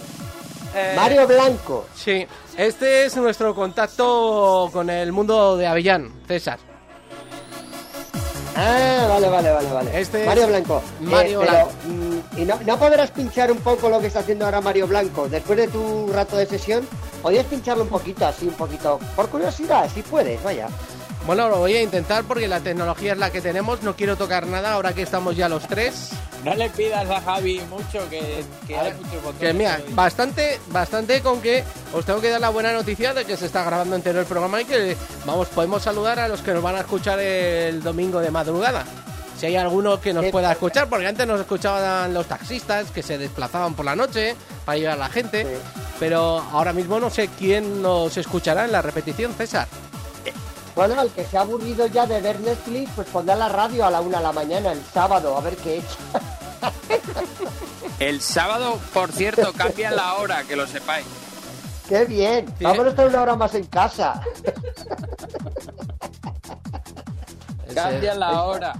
Eh, 0.74 0.94
Mario 0.96 1.26
Blanco. 1.26 1.86
Sí, 1.94 2.26
este 2.56 3.04
es 3.04 3.16
nuestro 3.16 3.54
contacto 3.54 4.70
con 4.72 4.88
el 4.90 5.12
mundo 5.12 5.56
de 5.56 5.66
Avellán, 5.66 6.12
César. 6.26 6.58
Ah, 8.54 9.06
vale, 9.08 9.28
vale, 9.28 9.50
vale, 9.50 9.72
vale. 9.72 10.00
Este 10.00 10.26
Mario 10.26 10.46
Blanco. 10.46 10.82
Mario 11.00 11.42
Eh, 11.42 11.46
pero, 11.46 11.52
Blanco. 11.52 11.72
mm, 11.86 12.40
¿Y 12.40 12.44
no, 12.44 12.58
no 12.66 12.78
podrás 12.78 13.10
pinchar 13.10 13.50
un 13.50 13.58
poco 13.58 13.88
lo 13.88 14.00
que 14.00 14.08
está 14.08 14.20
haciendo 14.20 14.44
ahora 14.44 14.60
Mario 14.60 14.86
Blanco? 14.86 15.28
Después 15.28 15.58
de 15.58 15.68
tu 15.68 16.08
rato 16.12 16.36
de 16.36 16.46
sesión, 16.46 16.86
¿podrías 17.22 17.46
pincharlo 17.46 17.84
un 17.84 17.88
poquito, 17.88 18.26
así, 18.26 18.46
un 18.48 18.54
poquito? 18.54 18.98
Por 19.16 19.28
curiosidad, 19.28 19.88
si 19.92 20.02
puedes, 20.02 20.42
vaya. 20.42 20.68
Bueno, 21.26 21.48
lo 21.48 21.58
voy 21.58 21.76
a 21.76 21.82
intentar 21.82 22.24
porque 22.24 22.48
la 22.48 22.58
tecnología 22.60 23.12
es 23.12 23.18
la 23.18 23.30
que 23.30 23.40
tenemos. 23.40 23.82
No 23.84 23.94
quiero 23.94 24.16
tocar 24.16 24.44
nada 24.46 24.72
ahora 24.72 24.92
que 24.92 25.02
estamos 25.02 25.36
ya 25.36 25.48
los 25.48 25.68
tres. 25.68 26.10
No 26.44 26.52
le 26.56 26.68
pidas 26.70 27.08
a 27.08 27.20
Javi 27.20 27.60
mucho, 27.70 28.08
que, 28.10 28.44
que 28.66 28.76
hay 28.76 28.92
muchos 28.94 29.14
botones. 29.22 29.38
Que 29.40 29.52
mira, 29.52 29.78
hoy. 29.86 29.94
bastante, 29.94 30.58
bastante 30.70 31.20
con 31.20 31.40
que 31.40 31.62
os 31.94 32.04
tengo 32.04 32.20
que 32.20 32.28
dar 32.28 32.40
la 32.40 32.48
buena 32.48 32.72
noticia 32.72 33.14
de 33.14 33.24
que 33.24 33.36
se 33.36 33.46
está 33.46 33.62
grabando 33.62 33.94
entero 33.94 34.18
el 34.18 34.26
programa 34.26 34.60
y 34.62 34.64
que 34.64 34.96
vamos, 35.24 35.46
podemos 35.48 35.80
saludar 35.82 36.18
a 36.18 36.26
los 36.26 36.40
que 36.40 36.52
nos 36.52 36.62
van 36.62 36.74
a 36.74 36.80
escuchar 36.80 37.20
el 37.20 37.80
domingo 37.84 38.18
de 38.18 38.32
madrugada. 38.32 38.84
Si 39.38 39.46
hay 39.46 39.54
alguno 39.56 40.00
que 40.00 40.12
nos 40.12 40.24
pueda 40.26 40.50
escuchar, 40.50 40.88
porque 40.88 41.06
antes 41.06 41.24
nos 41.26 41.40
escuchaban 41.40 42.12
los 42.12 42.26
taxistas 42.26 42.90
que 42.90 43.02
se 43.04 43.18
desplazaban 43.18 43.74
por 43.74 43.84
la 43.84 43.94
noche 43.94 44.34
para 44.64 44.78
llevar 44.78 44.94
a 44.94 44.98
la 44.98 45.08
gente, 45.08 45.42
Sí. 45.44 45.62
pero 46.00 46.40
ahora 46.52 46.72
mismo 46.72 46.98
no 46.98 47.10
sé 47.10 47.28
quién 47.38 47.80
nos 47.80 48.16
escuchará 48.16 48.64
en 48.64 48.72
la 48.72 48.82
repetición, 48.82 49.32
César. 49.34 49.68
Bueno, 50.74 51.00
el 51.02 51.10
que 51.10 51.24
se 51.24 51.36
ha 51.36 51.42
aburrido 51.42 51.86
ya 51.86 52.06
de 52.06 52.20
ver 52.20 52.40
Netflix, 52.40 52.90
pues 52.94 53.08
pondrá 53.08 53.36
la 53.36 53.48
radio 53.48 53.84
a 53.84 53.90
la 53.90 54.00
una 54.00 54.18
de 54.18 54.24
la 54.24 54.32
mañana, 54.32 54.72
el 54.72 54.82
sábado, 54.84 55.36
a 55.36 55.40
ver 55.40 55.56
qué 55.56 55.78
echa. 55.78 55.96
El 57.98 58.20
sábado, 58.20 58.80
por 58.92 59.12
cierto, 59.12 59.52
cambia 59.52 59.92
la 59.92 60.14
hora, 60.14 60.42
que 60.42 60.56
lo 60.56 60.66
sepáis. 60.66 61.06
¡Qué 61.88 62.04
bien! 62.04 62.46
Sí. 62.58 62.64
Vamos 62.64 62.86
a 62.86 62.88
estar 62.88 63.06
una 63.06 63.22
hora 63.22 63.36
más 63.36 63.54
en 63.54 63.64
casa. 63.66 64.20
Cambia 67.74 68.14
la 68.14 68.42
hora. 68.42 68.74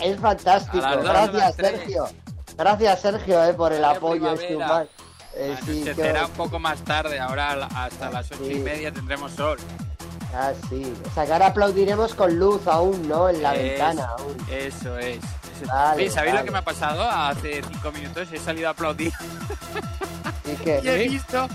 Es 0.00 0.18
fantástico. 0.18 0.86
Gracias. 1.02 1.56
Sergio. 1.56 2.08
Gracias, 2.56 3.00
Sergio, 3.00 3.44
eh, 3.44 3.54
por 3.54 3.72
el 3.72 3.84
apoyo. 3.84 4.32
este 4.32 4.54
humano. 4.54 4.86
Eh, 5.34 5.56
sí, 5.64 5.84
bueno. 5.96 6.26
un 6.26 6.32
poco 6.32 6.58
más 6.58 6.82
tarde, 6.82 7.18
ahora 7.18 7.52
hasta 7.74 8.10
las 8.10 8.30
ocho 8.30 8.50
y 8.50 8.60
media 8.60 8.92
tendremos 8.92 9.32
sol. 9.32 9.58
Ah, 10.34 10.52
sí. 10.68 10.92
O 11.10 11.14
sea, 11.14 11.26
que 11.26 11.32
ahora 11.32 11.48
aplaudiremos 11.48 12.14
con 12.14 12.38
luz 12.38 12.66
aún, 12.66 13.06
¿no? 13.08 13.28
En 13.28 13.42
la 13.42 13.54
Es- 13.54 13.62
ventana 13.62 14.08
aún. 14.18 14.36
Eso 14.50 14.96
es. 14.98 15.18
eso. 15.18 15.66
Vale, 15.66 16.10
¿sabéis 16.10 16.32
vale. 16.34 16.38
lo 16.40 16.44
que 16.46 16.50
me 16.50 16.58
ha 16.58 16.62
pasado? 16.64 17.02
Hace 17.08 17.62
cinco 17.70 17.92
minutos 17.92 18.28
he 18.32 18.38
salido 18.38 18.68
a 18.68 18.70
aplaudir 18.72 19.12
Y 20.84 20.88
he 20.88 21.08
visto, 21.08 21.48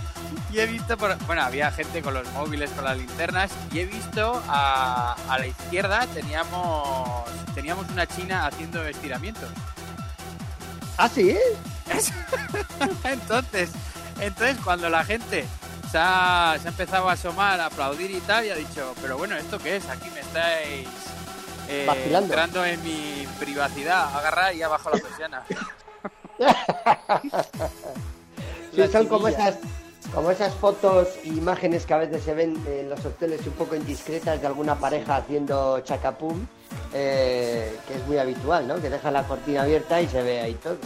y 0.51 0.59
he 0.59 0.65
visto 0.65 0.95
por- 0.97 1.17
bueno, 1.25 1.41
había 1.43 1.71
gente 1.71 2.01
con 2.01 2.13
los 2.13 2.31
móviles, 2.33 2.69
con 2.71 2.85
las 2.85 2.97
linternas, 2.97 3.51
y 3.71 3.79
he 3.79 3.85
visto 3.85 4.41
a, 4.47 5.15
a 5.29 5.39
la 5.39 5.47
izquierda 5.47 6.05
teníamos, 6.13 7.07
teníamos 7.55 7.89
una 7.89 8.05
china 8.07 8.45
haciendo 8.47 8.85
estiramientos. 8.85 9.49
¿Ah, 10.97 11.09
sí? 11.09 11.37
entonces, 13.03 13.71
entonces 14.19 14.57
cuando 14.63 14.89
la 14.89 15.03
gente 15.03 15.45
se 15.91 15.97
ha, 15.97 16.57
se 16.61 16.67
ha 16.67 16.71
empezado 16.71 17.09
a 17.09 17.13
asomar, 17.13 17.59
a 17.59 17.65
aplaudir 17.67 18.11
y 18.11 18.19
tal, 18.21 18.45
y 18.45 18.49
ha 18.49 18.55
dicho, 18.55 18.93
pero 19.01 19.17
bueno, 19.17 19.35
¿esto 19.35 19.57
qué 19.59 19.77
es? 19.77 19.87
Aquí 19.89 20.09
me 20.13 20.19
estáis 20.21 20.87
eh, 21.69 21.85
Vacilando. 21.87 22.27
entrando 22.27 22.65
en 22.65 22.83
mi 22.83 23.27
privacidad, 23.39 24.15
agarrar 24.15 24.55
y 24.55 24.61
abajo 24.63 24.89
la 24.91 24.97
persiana. 24.99 25.43
Sí, 28.71 28.81
La 28.81 28.87
son 28.91 29.07
como 29.07 29.27
esas, 29.27 29.57
como 30.13 30.29
esas 30.29 30.53
fotos 30.53 31.07
e 31.23 31.29
imágenes 31.29 31.85
que 31.85 31.93
a 31.95 31.97
veces 31.97 32.23
se 32.23 32.33
ven 32.35 32.63
en 32.67 32.89
los 32.89 33.03
hoteles 33.03 33.45
un 33.47 33.53
poco 33.53 33.75
indiscretas 33.75 34.39
de 34.39 34.45
alguna 34.45 34.75
pareja 34.75 35.15
haciendo 35.17 35.79
chacapum, 35.79 36.45
eh, 36.93 37.75
que 37.87 37.95
es 37.95 38.05
muy 38.05 38.17
habitual, 38.19 38.67
¿no? 38.67 38.79
Que 38.79 38.89
dejan 38.91 39.13
la 39.13 39.23
cortina 39.23 39.63
abierta 39.63 39.99
y 39.99 40.07
se 40.07 40.21
ve 40.21 40.41
ahí 40.41 40.53
todo. 40.55 40.77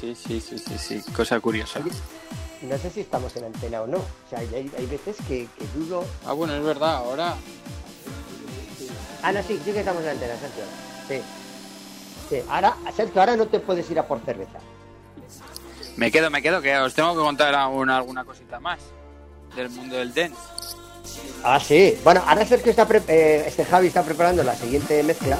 Sí, 0.00 0.14
sí, 0.14 0.40
sí, 0.40 0.58
sí, 0.58 0.78
sí, 0.78 1.12
cosa 1.12 1.38
curiosa. 1.40 1.80
No 2.68 2.76
sé 2.78 2.90
si 2.90 3.00
estamos 3.00 3.34
en 3.36 3.44
antena 3.44 3.82
o 3.82 3.86
no. 3.86 3.98
O 3.98 4.28
sea, 4.30 4.40
hay, 4.40 4.70
hay 4.76 4.86
veces 4.86 5.16
que, 5.28 5.46
que 5.58 5.64
dudo. 5.74 6.04
Ah, 6.26 6.32
bueno, 6.32 6.54
es 6.54 6.62
verdad, 6.64 6.96
ahora 6.96 7.34
Ah, 9.22 9.32
no, 9.32 9.42
sí, 9.42 9.60
sí 9.64 9.72
que 9.72 9.80
estamos 9.80 10.02
en 10.02 10.10
antena, 10.10 10.34
Sergio. 10.36 10.64
Sí. 11.08 11.20
Sí, 12.30 12.42
ahora, 12.48 12.76
Sergio, 12.96 13.20
ahora 13.20 13.36
no 13.36 13.46
te 13.46 13.60
puedes 13.60 13.88
ir 13.90 13.98
a 13.98 14.06
por 14.06 14.20
cerveza. 14.20 14.58
me 15.96 16.10
quedo, 16.10 16.30
me 16.30 16.42
quedo, 16.42 16.60
que 16.60 16.76
os 16.76 16.92
tengo 16.94 17.12
que 17.14 17.20
contar 17.20 17.54
aún 17.54 17.88
alguna 17.90 18.24
cosita 18.24 18.58
más 18.60 18.78
del 19.54 19.70
mundo 19.70 19.96
del 19.96 20.12
dance. 20.12 20.36
Ah, 21.44 21.58
sí. 21.60 21.96
Bueno, 22.04 22.22
ahora 22.26 22.44
Sergio 22.44 22.70
está, 22.70 22.86
pre- 22.86 23.02
eh, 23.08 23.44
este 23.46 23.64
Javi 23.64 23.86
está 23.88 24.02
preparando 24.02 24.42
la 24.42 24.54
siguiente 24.56 25.02
mezcla. 25.02 25.38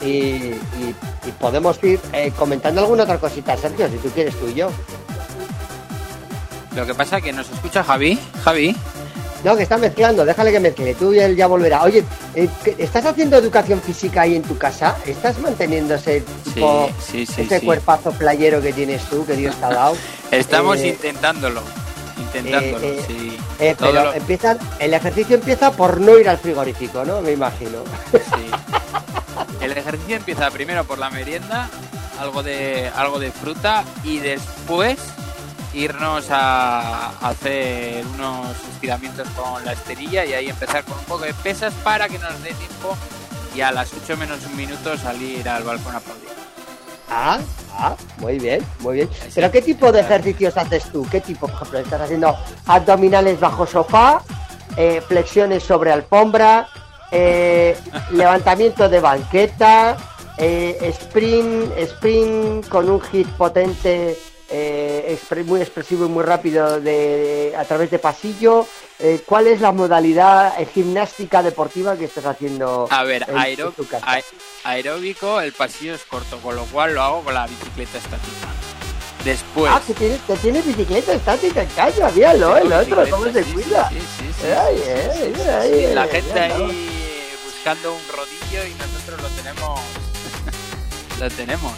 Y, 0.00 0.08
y- 0.08 0.94
y 1.28 1.32
podemos 1.32 1.82
ir 1.84 2.00
eh, 2.12 2.32
comentando 2.36 2.80
alguna 2.80 3.02
otra 3.04 3.18
cosita, 3.18 3.56
Sergio, 3.56 3.88
si 3.88 3.96
tú 3.98 4.08
quieres 4.10 4.34
tú 4.38 4.48
y 4.48 4.54
yo. 4.54 4.70
Lo 6.74 6.86
que 6.86 6.94
pasa 6.94 7.18
es 7.18 7.24
que 7.24 7.32
nos 7.32 7.48
escucha 7.50 7.82
Javi, 7.82 8.18
Javi, 8.44 8.76
No, 9.44 9.56
que 9.56 9.62
está 9.62 9.76
mezclando, 9.78 10.24
déjale 10.24 10.50
que 10.50 10.58
mezcle, 10.60 10.94
tú 10.94 11.12
y 11.14 11.20
él 11.20 11.36
ya 11.36 11.46
volverá. 11.46 11.82
Oye, 11.84 12.02
eh, 12.34 12.48
¿qué- 12.64 12.74
¿estás 12.78 13.06
haciendo 13.06 13.36
educación 13.36 13.80
física 13.80 14.22
ahí 14.22 14.34
en 14.34 14.42
tu 14.42 14.58
casa? 14.58 14.96
¿Estás 15.06 15.38
manteniendo 15.38 15.94
ese 15.94 16.22
tipo, 16.44 16.90
sí, 17.00 17.24
sí, 17.24 17.42
ese 17.42 17.60
cuerpazo 17.60 18.10
playero 18.12 18.60
que 18.60 18.72
tienes 18.72 19.02
tú, 19.04 19.24
que 19.24 19.34
Dios 19.34 19.54
te 19.56 19.64
ha 19.64 19.70
dado? 19.70 19.96
estamos 20.32 20.78
Eh, 20.78 20.88
intentándolo, 20.88 21.62
intentándolo, 22.18 22.84
eh, 22.84 22.96
eh, 22.98 23.04
sí. 23.06 23.38
Eh, 23.60 23.76
pero 23.78 23.92
lo- 23.92 24.12
empiezan, 24.14 24.58
el 24.80 24.92
ejercicio 24.94 25.36
empieza 25.36 25.70
por 25.70 26.00
no 26.00 26.18
ir 26.18 26.28
al 26.28 26.38
frigorífico, 26.38 27.04
¿no? 27.04 27.20
Me 27.22 27.30
imagino. 27.32 27.78
Sí. 28.12 28.50
El 29.60 29.72
ejercicio 29.72 30.16
empieza 30.16 30.50
primero 30.50 30.84
por 30.84 30.98
la 30.98 31.10
merienda, 31.10 31.68
algo 32.20 32.42
de 32.42 32.90
algo 32.94 33.18
de 33.18 33.32
fruta 33.32 33.84
y 34.04 34.18
después 34.18 34.98
irnos 35.74 36.30
a 36.30 37.10
hacer 37.28 38.04
unos 38.14 38.56
estiramientos 38.72 39.28
con 39.30 39.64
la 39.64 39.72
esterilla 39.72 40.24
y 40.24 40.32
ahí 40.34 40.48
empezar 40.48 40.84
con 40.84 40.98
un 40.98 41.04
poco 41.04 41.24
de 41.24 41.34
pesas 41.34 41.74
para 41.84 42.08
que 42.08 42.18
nos 42.18 42.42
dé 42.42 42.52
tiempo 42.54 42.96
y 43.54 43.60
a 43.60 43.72
las 43.72 43.92
8 43.92 44.16
menos 44.16 44.44
un 44.46 44.56
minuto 44.56 44.96
salir 44.96 45.48
al 45.48 45.64
balcón 45.64 45.94
a 45.94 45.98
aplaudir. 45.98 46.28
Ah, 47.10 47.38
ah, 47.72 47.96
muy 48.18 48.38
bien, 48.38 48.64
muy 48.80 48.96
bien. 48.96 49.10
Pero 49.34 49.50
¿qué 49.50 49.62
tipo 49.62 49.90
de 49.90 50.00
ejercicios 50.00 50.56
haces 50.56 50.84
tú? 50.92 51.06
¿Qué 51.10 51.20
tipo, 51.20 51.46
por 51.46 51.50
ejemplo, 51.54 51.78
estás 51.78 52.00
haciendo 52.02 52.36
abdominales 52.66 53.40
bajo 53.40 53.66
sofá, 53.66 54.22
eh, 54.76 55.02
flexiones 55.06 55.62
sobre 55.62 55.90
alfombra, 55.90 56.68
eh, 57.10 57.76
levantamiento 58.12 58.88
de 58.88 59.00
banqueta, 59.00 59.96
eh, 60.36 60.78
sprint, 61.00 61.76
sprint 61.78 62.68
con 62.68 62.88
un 62.88 63.00
hit 63.00 63.28
potente, 63.30 64.16
eh, 64.50 65.18
muy 65.44 65.60
expresivo 65.60 66.06
y 66.06 66.08
muy 66.08 66.24
rápido 66.24 66.80
de, 66.80 67.54
a 67.56 67.64
través 67.64 67.90
de 67.90 67.98
pasillo? 67.98 68.66
Eh, 69.00 69.20
¿Cuál 69.26 69.46
es 69.46 69.60
la 69.60 69.72
modalidad 69.72 70.60
eh, 70.60 70.66
gimnástica 70.66 71.42
deportiva 71.42 71.96
que 71.96 72.06
estás 72.06 72.24
haciendo? 72.24 72.88
A 72.90 73.04
ver, 73.04 73.24
en 73.28 73.36
aero- 73.36 73.72
tu 73.72 73.86
casa? 73.86 74.04
ae- 74.06 74.24
aeróbico, 74.64 75.40
el 75.40 75.52
pasillo 75.52 75.94
es 75.94 76.02
corto, 76.04 76.38
con 76.38 76.56
lo 76.56 76.64
cual 76.66 76.94
lo 76.94 77.02
hago 77.02 77.22
con 77.22 77.34
la 77.34 77.46
bicicleta 77.46 77.98
estática. 77.98 78.48
Después... 79.24 79.70
Ah, 79.74 79.82
que 79.86 79.94
tienes, 79.94 80.20
que 80.22 80.36
tienes 80.36 80.64
bicicleta 80.66 81.12
estática 81.12 81.62
en 81.62 81.68
casa, 81.70 82.10
míralo, 82.12 82.56
el 82.56 82.72
otro, 82.72 83.04
cómo 83.10 83.24
se 83.32 83.44
sí, 83.44 83.52
cuida. 83.52 83.90
sí, 83.90 83.96
Ay. 84.46 85.92
La 85.94 86.06
gente 86.06 86.40
ahí 86.40 86.97
un 87.76 88.00
rodillo 88.16 88.66
y 88.66 88.72
nosotros 88.74 89.20
lo 89.20 89.28
tenemos. 89.28 89.80
lo 91.20 91.30
tenemos. 91.30 91.72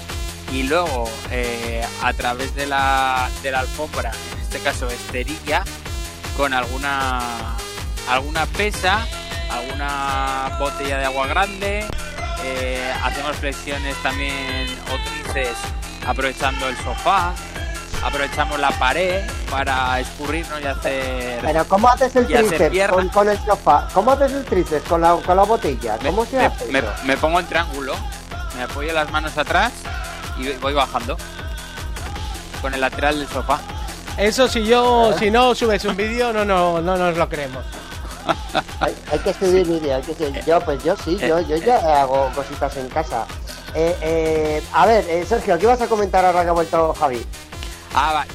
Y 0.52 0.62
luego, 0.62 1.10
eh, 1.32 1.84
a 2.02 2.12
través 2.12 2.54
de 2.54 2.66
la, 2.66 3.28
de 3.42 3.50
la 3.50 3.60
alfombra, 3.60 4.12
en 4.34 4.40
este 4.40 4.60
caso 4.60 4.88
esterilla, 4.88 5.64
con 6.36 6.54
alguna, 6.54 7.56
alguna 8.08 8.46
pesa, 8.46 9.04
alguna 9.50 10.56
botella 10.60 10.98
de 10.98 11.04
agua 11.06 11.26
grande, 11.26 11.84
eh, 12.44 12.94
hacemos 13.02 13.36
flexiones 13.36 13.96
también 14.00 14.68
o 14.92 15.32
tríceps 15.32 15.58
aprovechando 16.06 16.68
el 16.68 16.76
sofá, 16.76 17.34
aprovechamos 18.02 18.58
la 18.58 18.70
pared 18.72 19.24
para 19.50 20.00
escurrirnos 20.00 20.60
y 20.60 20.66
hacer... 20.66 21.40
Pero 21.42 21.64
¿cómo 21.66 21.88
haces 21.88 22.14
el 22.16 22.26
tríceps 22.26 22.88
con, 22.92 23.08
con 23.08 23.28
el 23.28 23.38
sofá? 23.44 23.88
¿Cómo 23.92 24.12
haces 24.12 24.32
el 24.32 24.44
tríceps 24.44 24.88
con 24.88 25.00
la, 25.00 25.16
con 25.16 25.36
la 25.36 25.42
botella? 25.42 25.96
Me- 26.02 26.08
¿Cómo 26.10 26.24
se 26.24 26.36
me, 26.38 26.46
hace 26.46 26.66
me- 27.04 27.16
pongo 27.16 27.40
en 27.40 27.46
triángulo, 27.46 27.94
me 28.56 28.62
apoyo 28.62 28.92
las 28.92 29.10
manos 29.10 29.36
atrás 29.36 29.72
y 30.38 30.48
voy 30.54 30.72
bajando 30.74 31.16
con 32.62 32.72
el 32.74 32.80
lateral 32.80 33.18
del 33.18 33.28
sofá. 33.28 33.58
Eso 34.16 34.48
si 34.48 34.64
yo, 34.64 35.14
si 35.18 35.30
no 35.30 35.54
subes 35.54 35.84
un 35.84 35.96
vídeo, 35.96 36.32
no, 36.32 36.44
no, 36.44 36.80
no 36.80 36.96
nos 36.96 37.16
lo 37.16 37.28
creemos. 37.28 37.64
Hay, 38.80 38.94
hay 39.10 39.18
que 39.18 39.32
subir 39.34 39.66
vídeo, 39.66 39.96
hay 39.96 40.02
que 40.02 40.14
subir- 40.16 40.44
Yo, 40.44 40.60
pues 40.60 40.82
yo 40.84 40.94
sí, 41.04 41.16
yo, 41.18 41.40
yo 41.40 41.56
ya 41.56 42.02
hago 42.02 42.30
cositas 42.34 42.74
en 42.76 42.88
casa. 42.88 43.26
Eh, 43.74 43.96
eh, 44.02 44.62
a 44.74 44.86
ver, 44.86 45.04
eh, 45.08 45.24
Sergio, 45.26 45.58
¿qué 45.58 45.66
vas 45.66 45.80
a 45.80 45.86
comentar 45.86 46.24
ahora 46.24 46.42
que 46.42 46.48
ha 46.48 46.52
vuelto 46.52 46.94
Javi? 46.98 47.24
Ah, 47.94 48.12
va. 48.12 48.26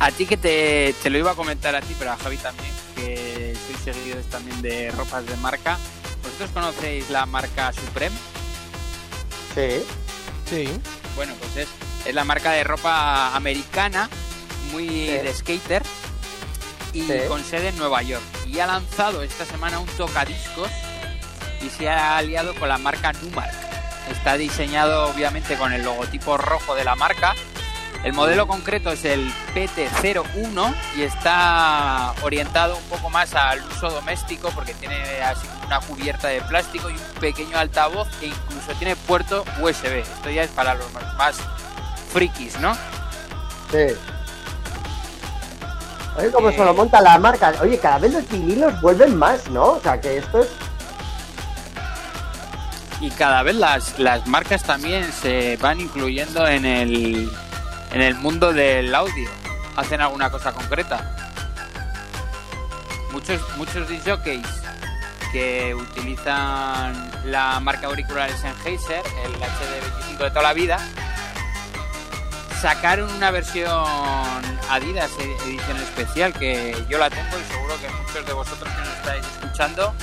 A 0.00 0.10
ti 0.10 0.26
que 0.26 0.36
te, 0.36 0.94
te 1.02 1.10
lo 1.10 1.18
iba 1.18 1.32
a 1.32 1.34
comentar 1.34 1.74
a 1.76 1.80
ti, 1.80 1.94
pero 1.98 2.12
a 2.12 2.16
Javi 2.16 2.36
también, 2.38 2.72
que 2.96 3.54
sois 3.66 3.78
seguidores 3.84 4.26
también 4.26 4.60
de 4.62 4.90
ropas 4.90 5.24
de 5.26 5.36
marca. 5.36 5.78
¿Vosotros 6.22 6.50
conocéis 6.52 7.08
la 7.10 7.26
marca 7.26 7.72
Supreme? 7.72 8.16
Sí. 9.54 9.84
Sí. 10.48 10.80
Bueno, 11.14 11.34
pues 11.38 11.56
es, 11.56 11.68
es 12.06 12.14
la 12.14 12.24
marca 12.24 12.52
de 12.52 12.64
ropa 12.64 13.34
americana, 13.36 14.08
muy 14.72 14.88
Sí. 14.88 15.06
de 15.08 15.34
skater, 15.34 15.82
y 16.92 17.02
Sí. 17.02 17.12
con 17.28 17.44
sede 17.44 17.68
en 17.68 17.78
Nueva 17.78 18.02
York. 18.02 18.22
Y 18.46 18.58
ha 18.60 18.66
lanzado 18.66 19.22
esta 19.22 19.44
semana 19.44 19.78
un 19.78 19.86
tocadiscos 19.88 20.70
y 21.64 21.68
se 21.70 21.88
ha 21.88 22.16
aliado 22.18 22.54
con 22.54 22.68
la 22.68 22.78
marca 22.78 23.12
Numark. 23.12 23.54
Está 24.10 24.36
diseñado 24.36 25.06
obviamente 25.08 25.56
con 25.56 25.72
el 25.72 25.82
logotipo 25.82 26.36
rojo 26.36 26.74
de 26.74 26.84
la 26.84 26.96
marca. 26.96 27.34
El 28.04 28.14
modelo 28.14 28.48
concreto 28.48 28.90
es 28.90 29.04
el 29.04 29.32
PT01 29.54 30.74
y 30.96 31.02
está 31.02 32.12
orientado 32.22 32.76
un 32.76 32.82
poco 32.84 33.10
más 33.10 33.32
al 33.34 33.62
uso 33.70 33.90
doméstico 33.90 34.50
porque 34.50 34.74
tiene 34.74 34.96
así 35.22 35.46
como 35.46 35.66
una 35.66 35.78
cubierta 35.80 36.26
de 36.26 36.40
plástico 36.42 36.90
y 36.90 36.94
un 36.94 37.20
pequeño 37.20 37.56
altavoz 37.56 38.08
e 38.20 38.26
incluso 38.26 38.72
tiene 38.78 38.96
puerto 38.96 39.44
USB. 39.60 40.00
Esto 40.00 40.30
ya 40.30 40.42
es 40.42 40.50
para 40.50 40.74
los 40.74 40.86
más 41.16 41.36
frikis, 42.12 42.58
¿no? 42.58 42.74
Sí. 43.70 43.94
Oye, 46.18 46.30
cómo 46.32 46.50
Eh. 46.50 46.56
se 46.56 46.64
lo 46.64 46.74
monta 46.74 47.00
la 47.00 47.18
marca. 47.18 47.52
Oye, 47.62 47.78
cada 47.78 47.98
vez 47.98 48.12
los 48.14 48.28
vinilos 48.28 48.80
vuelven 48.80 49.16
más, 49.16 49.48
¿no? 49.48 49.64
O 49.74 49.80
sea, 49.80 50.00
que 50.00 50.18
esto 50.18 50.40
es... 50.42 50.48
Y 53.00 53.10
cada 53.12 53.42
vez 53.44 53.54
las, 53.54 53.96
las 53.98 54.26
marcas 54.26 54.64
también 54.64 55.12
se 55.12 55.56
van 55.58 55.80
incluyendo 55.80 56.46
en 56.46 56.64
el, 56.64 57.32
en 57.92 58.00
el 58.00 58.14
mundo 58.14 58.52
del 58.52 58.94
audio. 58.94 59.30
Hacen 59.76 60.00
alguna 60.00 60.30
cosa 60.30 60.52
concreta. 60.52 61.14
Muchos, 63.12 63.40
muchos 63.56 63.88
disjockeys 63.88 64.46
que 65.32 65.74
utilizan 65.74 67.10
la 67.24 67.58
marca 67.60 67.86
auriculares 67.86 68.40
Sennheiser, 68.40 69.02
el 69.24 69.34
HD25 69.34 70.18
de 70.18 70.30
toda 70.30 70.42
la 70.42 70.52
vida, 70.52 70.78
sacaron 72.60 73.10
una 73.12 73.30
versión 73.30 73.72
Adidas 74.70 75.10
edición 75.18 75.76
especial 75.78 76.32
que 76.32 76.74
yo 76.88 76.96
la 76.96 77.10
tengo 77.10 77.38
y 77.38 77.52
seguro 77.52 77.74
que 77.80 77.90
muchos 77.90 78.26
de 78.26 78.32
vosotros 78.32 78.72
que 78.72 78.80
nos 78.80 78.88
estáis 78.88 79.26
escuchando 79.26 79.94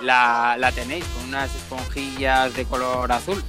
la, 0.00 0.56
la 0.58 0.72
tenéis 0.72 1.04
con 1.04 1.28
unas 1.28 1.54
esponjillas 1.54 2.54
de 2.54 2.64
color 2.64 3.12
azul. 3.12 3.44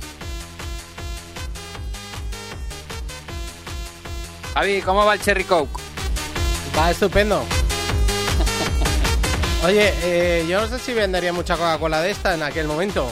Javi, 4.53 4.81
¿cómo 4.81 5.05
va 5.05 5.13
el 5.15 5.21
Cherry 5.21 5.43
Coke? 5.45 5.71
Va 6.77 6.91
estupendo. 6.91 7.43
Oye, 9.65 9.93
eh, 10.03 10.45
yo 10.47 10.61
no 10.61 10.67
sé 10.67 10.77
si 10.79 10.93
vendería 10.93 11.33
mucha 11.33 11.55
Coca-Cola 11.55 12.01
de 12.01 12.11
esta 12.11 12.33
en 12.35 12.43
aquel 12.43 12.67
momento. 12.67 13.11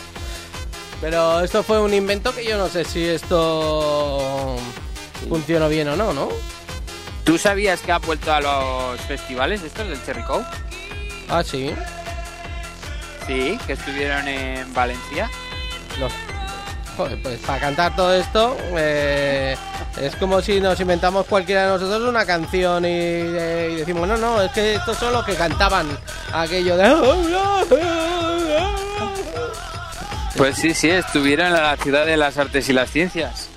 Pero 1.00 1.40
esto 1.42 1.64
fue 1.64 1.82
un 1.82 1.94
invento 1.94 2.34
que 2.36 2.46
yo 2.46 2.58
no 2.58 2.68
sé 2.70 2.86
si 2.86 3.04
esto 3.08 4.56
funcionó 5.28 5.68
bien 5.70 5.88
o 5.90 5.96
no, 5.96 6.14
¿no? 6.14 6.30
¿Tú 7.24 7.38
sabías 7.38 7.82
que 7.82 7.92
ha 7.92 7.98
vuelto 8.00 8.34
a 8.34 8.42
los 8.42 9.00
festivales 9.02 9.62
estos 9.64 9.88
del 9.88 10.04
Cherry 10.06 10.24
Coke? 10.24 10.46
Ah, 11.30 11.44
sí. 11.44 11.74
Sí, 13.26 13.58
que 13.66 13.74
estuvieron 13.74 14.28
en 14.28 14.72
Valencia. 14.74 15.30
Los- 16.00 16.12
Joder, 16.98 17.22
pues 17.22 17.40
para 17.40 17.60
cantar 17.60 17.96
todo 17.96 18.14
esto 18.14 18.58
eh, 18.76 19.56
es 20.00 20.16
como 20.18 20.42
si 20.42 20.60
nos 20.60 20.80
inventamos 20.80 21.26
cualquiera 21.26 21.64
de 21.64 21.70
nosotros 21.70 22.08
una 22.08 22.26
canción 22.26 22.84
y, 22.84 22.90
eh, 22.90 23.70
y 23.72 23.76
decimos, 23.78 24.08
no, 24.08 24.18
no, 24.18 24.42
es 24.42 24.52
que 24.52 24.76
estos 24.76 24.98
son 24.98 25.14
los 25.14 25.26
que 25.26 25.36
cantaban 25.36 25.88
aquello 26.34 26.76
de... 26.78 26.96
Pues 30.36 30.58
sí, 30.58 30.74
sí, 30.74 30.90
estuvieron 30.90 31.48
en 31.48 31.54
la 31.54 31.78
ciudad 31.78 32.06
de 32.06 32.18
las 32.18 32.38
artes 32.38 32.68
y 32.70 32.74
las 32.74 32.90
ciencias. 32.90 33.50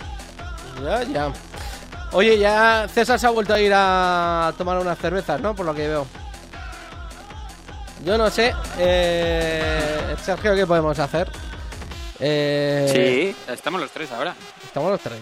Ya, 0.83 1.03
ya. 1.05 1.33
Oye, 2.13 2.39
ya 2.39 2.87
César 2.93 3.19
se 3.19 3.27
ha 3.27 3.31
vuelto 3.31 3.55
a 3.55 3.61
ir 3.61 3.73
a 3.75 4.53
tomar 4.59 4.79
unas 4.79 4.99
cervezas, 4.99 5.41
¿no? 5.41 5.55
Por 5.55 5.67
lo 5.67 5.75
que 5.75 5.89
veo. 5.89 6.07
Yo 8.05 8.19
no 8.19 8.29
sé, 8.29 8.55
eh, 8.79 10.15
Sergio, 10.23 10.55
¿qué 10.55 10.67
podemos 10.67 10.99
hacer? 10.99 11.31
Eh, 12.21 13.35
Sí, 13.47 13.53
estamos 13.53 13.81
los 13.81 13.91
tres 13.91 14.11
ahora. 14.13 14.35
Estamos 14.65 14.91
los 14.91 15.01
tres. 15.01 15.19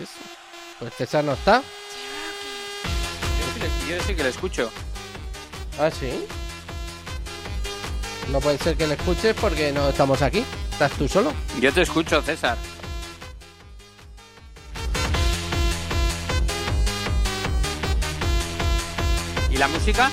Pues 0.79 0.95
César 0.95 1.25
no 1.25 1.33
está. 1.33 1.63
Yo 3.61 3.67
sí, 3.87 3.91
yo 3.91 4.03
sí 4.03 4.15
que 4.15 4.23
le 4.23 4.29
escucho. 4.31 4.71
Ah, 5.79 5.91
sí. 5.91 6.27
No 8.31 8.41
puede 8.41 8.59
ser 8.59 8.77
que 8.77 8.87
le 8.87 8.95
escuches 8.95 9.35
porque 9.35 9.73
no 9.73 9.89
estamos 9.89 10.23
aquí. 10.23 10.45
Estás 10.73 10.93
tú 10.93 11.09
solo. 11.09 11.33
Yo 11.61 11.73
te 11.73 11.83
escucho, 11.83 12.21
César. 12.23 12.57
¿Y 19.51 19.57
la 19.57 19.69
música? 19.69 20.11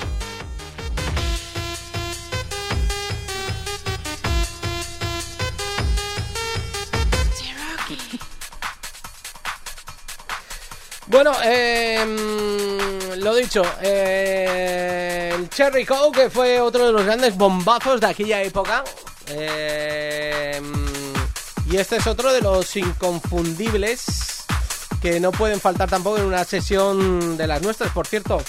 Bueno, 11.10 11.32
eh, 11.42 12.04
mm, 12.06 13.18
lo 13.18 13.34
dicho, 13.34 13.62
eh, 13.82 15.32
el 15.34 15.50
Cherry 15.50 15.84
Coke 15.84 16.20
que 16.20 16.30
fue 16.30 16.60
otro 16.60 16.86
de 16.86 16.92
los 16.92 17.04
grandes 17.04 17.36
bombazos 17.36 18.00
de 18.00 18.06
aquella 18.06 18.40
época. 18.42 18.84
Eh, 19.26 20.60
mm, 20.62 21.72
y 21.72 21.78
este 21.78 21.96
es 21.96 22.06
otro 22.06 22.32
de 22.32 22.40
los 22.40 22.76
inconfundibles 22.76 24.44
que 25.02 25.18
no 25.18 25.32
pueden 25.32 25.60
faltar 25.60 25.90
tampoco 25.90 26.18
en 26.18 26.26
una 26.26 26.44
sesión 26.44 27.36
de 27.36 27.48
las 27.48 27.60
nuestras. 27.60 27.90
Por 27.90 28.06
cierto, 28.06 28.40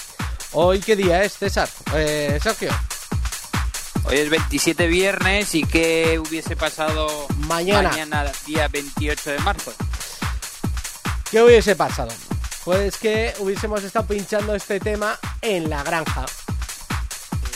hoy 0.52 0.78
qué 0.78 0.94
día 0.94 1.24
es, 1.24 1.32
César, 1.38 1.68
eh, 1.96 2.38
Sergio. 2.40 2.70
Hoy 4.04 4.18
es 4.18 4.30
27 4.30 4.86
viernes 4.86 5.52
y 5.56 5.64
¿qué 5.64 6.20
hubiese 6.24 6.54
pasado 6.54 7.26
Mañana. 7.38 7.88
mañana 7.88 8.30
día 8.46 8.68
28 8.68 9.30
de 9.30 9.38
marzo? 9.40 9.74
¿Qué 11.28 11.42
hubiese 11.42 11.74
pasado? 11.74 12.12
Pues 12.64 12.96
que 12.96 13.34
hubiésemos 13.38 13.82
estado 13.82 14.06
pinchando 14.06 14.54
este 14.54 14.78
tema 14.78 15.18
en 15.40 15.68
la 15.68 15.82
granja. 15.82 16.24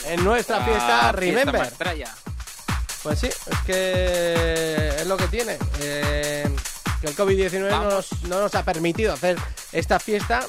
En 0.07 0.25
nuestra 0.25 0.61
fiesta 0.65 1.13
Remember. 1.13 1.61
Maestraya. 1.61 2.15
Pues 3.03 3.21
sí, 3.21 3.27
es 3.27 3.59
que 3.65 4.97
es 4.99 5.07
lo 5.07 5.17
que 5.17 5.29
tiene. 5.29 5.59
Eh, 5.81 6.49
que 7.01 7.07
el 7.07 7.17
COVID-19 7.17 7.71
no 7.71 7.85
nos, 7.85 8.23
no 8.25 8.41
nos 8.41 8.55
ha 8.57 8.65
permitido 8.65 9.13
hacer 9.13 9.37
esta 9.73 10.01
fiesta, 10.01 10.45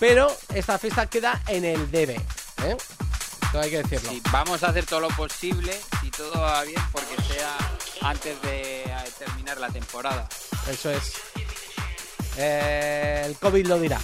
pero 0.00 0.36
esta 0.54 0.78
fiesta 0.78 1.06
queda 1.06 1.40
en 1.46 1.64
el 1.64 1.90
debe. 1.90 2.16
¿eh? 2.64 2.76
Esto 3.42 3.60
hay 3.60 3.70
que 3.70 3.82
decirlo. 3.82 4.10
Sí, 4.10 4.22
vamos 4.32 4.62
a 4.62 4.68
hacer 4.68 4.86
todo 4.86 5.00
lo 5.00 5.08
posible, 5.08 5.78
si 6.00 6.10
todo 6.10 6.40
va 6.40 6.62
bien, 6.64 6.80
porque 6.92 7.16
sea 7.32 7.56
antes 8.02 8.40
de 8.42 8.84
terminar 9.18 9.58
la 9.58 9.68
temporada. 9.68 10.28
Eso 10.68 10.90
es. 10.90 11.12
Eh, 12.42 13.22
el 13.26 13.36
COVID 13.36 13.66
lo 13.66 13.78
dirá. 13.78 14.00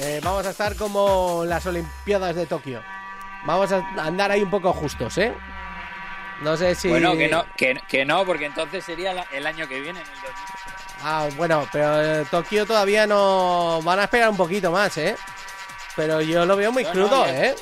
Eh, 0.00 0.20
vamos 0.22 0.46
a 0.46 0.50
estar 0.50 0.76
como 0.76 1.44
las 1.46 1.64
Olimpiadas 1.66 2.36
de 2.36 2.46
Tokio. 2.46 2.82
Vamos 3.46 3.72
a 3.72 3.78
andar 4.04 4.30
ahí 4.30 4.42
un 4.42 4.50
poco 4.50 4.72
justos, 4.72 5.16
¿eh? 5.18 5.32
No 6.42 6.56
sé 6.56 6.74
si. 6.74 6.88
Bueno, 6.88 7.16
que 7.16 7.28
no, 7.28 7.44
que, 7.56 7.80
que 7.88 8.04
no, 8.04 8.24
porque 8.24 8.46
entonces 8.46 8.84
sería 8.84 9.12
la- 9.12 9.26
el 9.32 9.46
año 9.46 9.66
que 9.66 9.80
viene, 9.80 10.00
en 10.00 10.06
el 10.06 10.12
2000. 10.12 10.32
Ah, 11.02 11.28
bueno, 11.36 11.66
pero 11.72 12.00
eh, 12.02 12.26
Tokio 12.30 12.66
todavía 12.66 13.06
no. 13.06 13.80
Van 13.82 13.98
a 14.00 14.04
esperar 14.04 14.28
un 14.28 14.36
poquito 14.36 14.70
más, 14.70 14.96
¿eh? 14.98 15.16
Pero 15.96 16.20
yo 16.20 16.44
lo 16.46 16.54
veo 16.56 16.70
muy 16.70 16.84
No, 16.84 16.88
no, 16.90 16.94
crudo, 16.94 17.26
ya- 17.26 17.44
¿eh? 17.46 17.54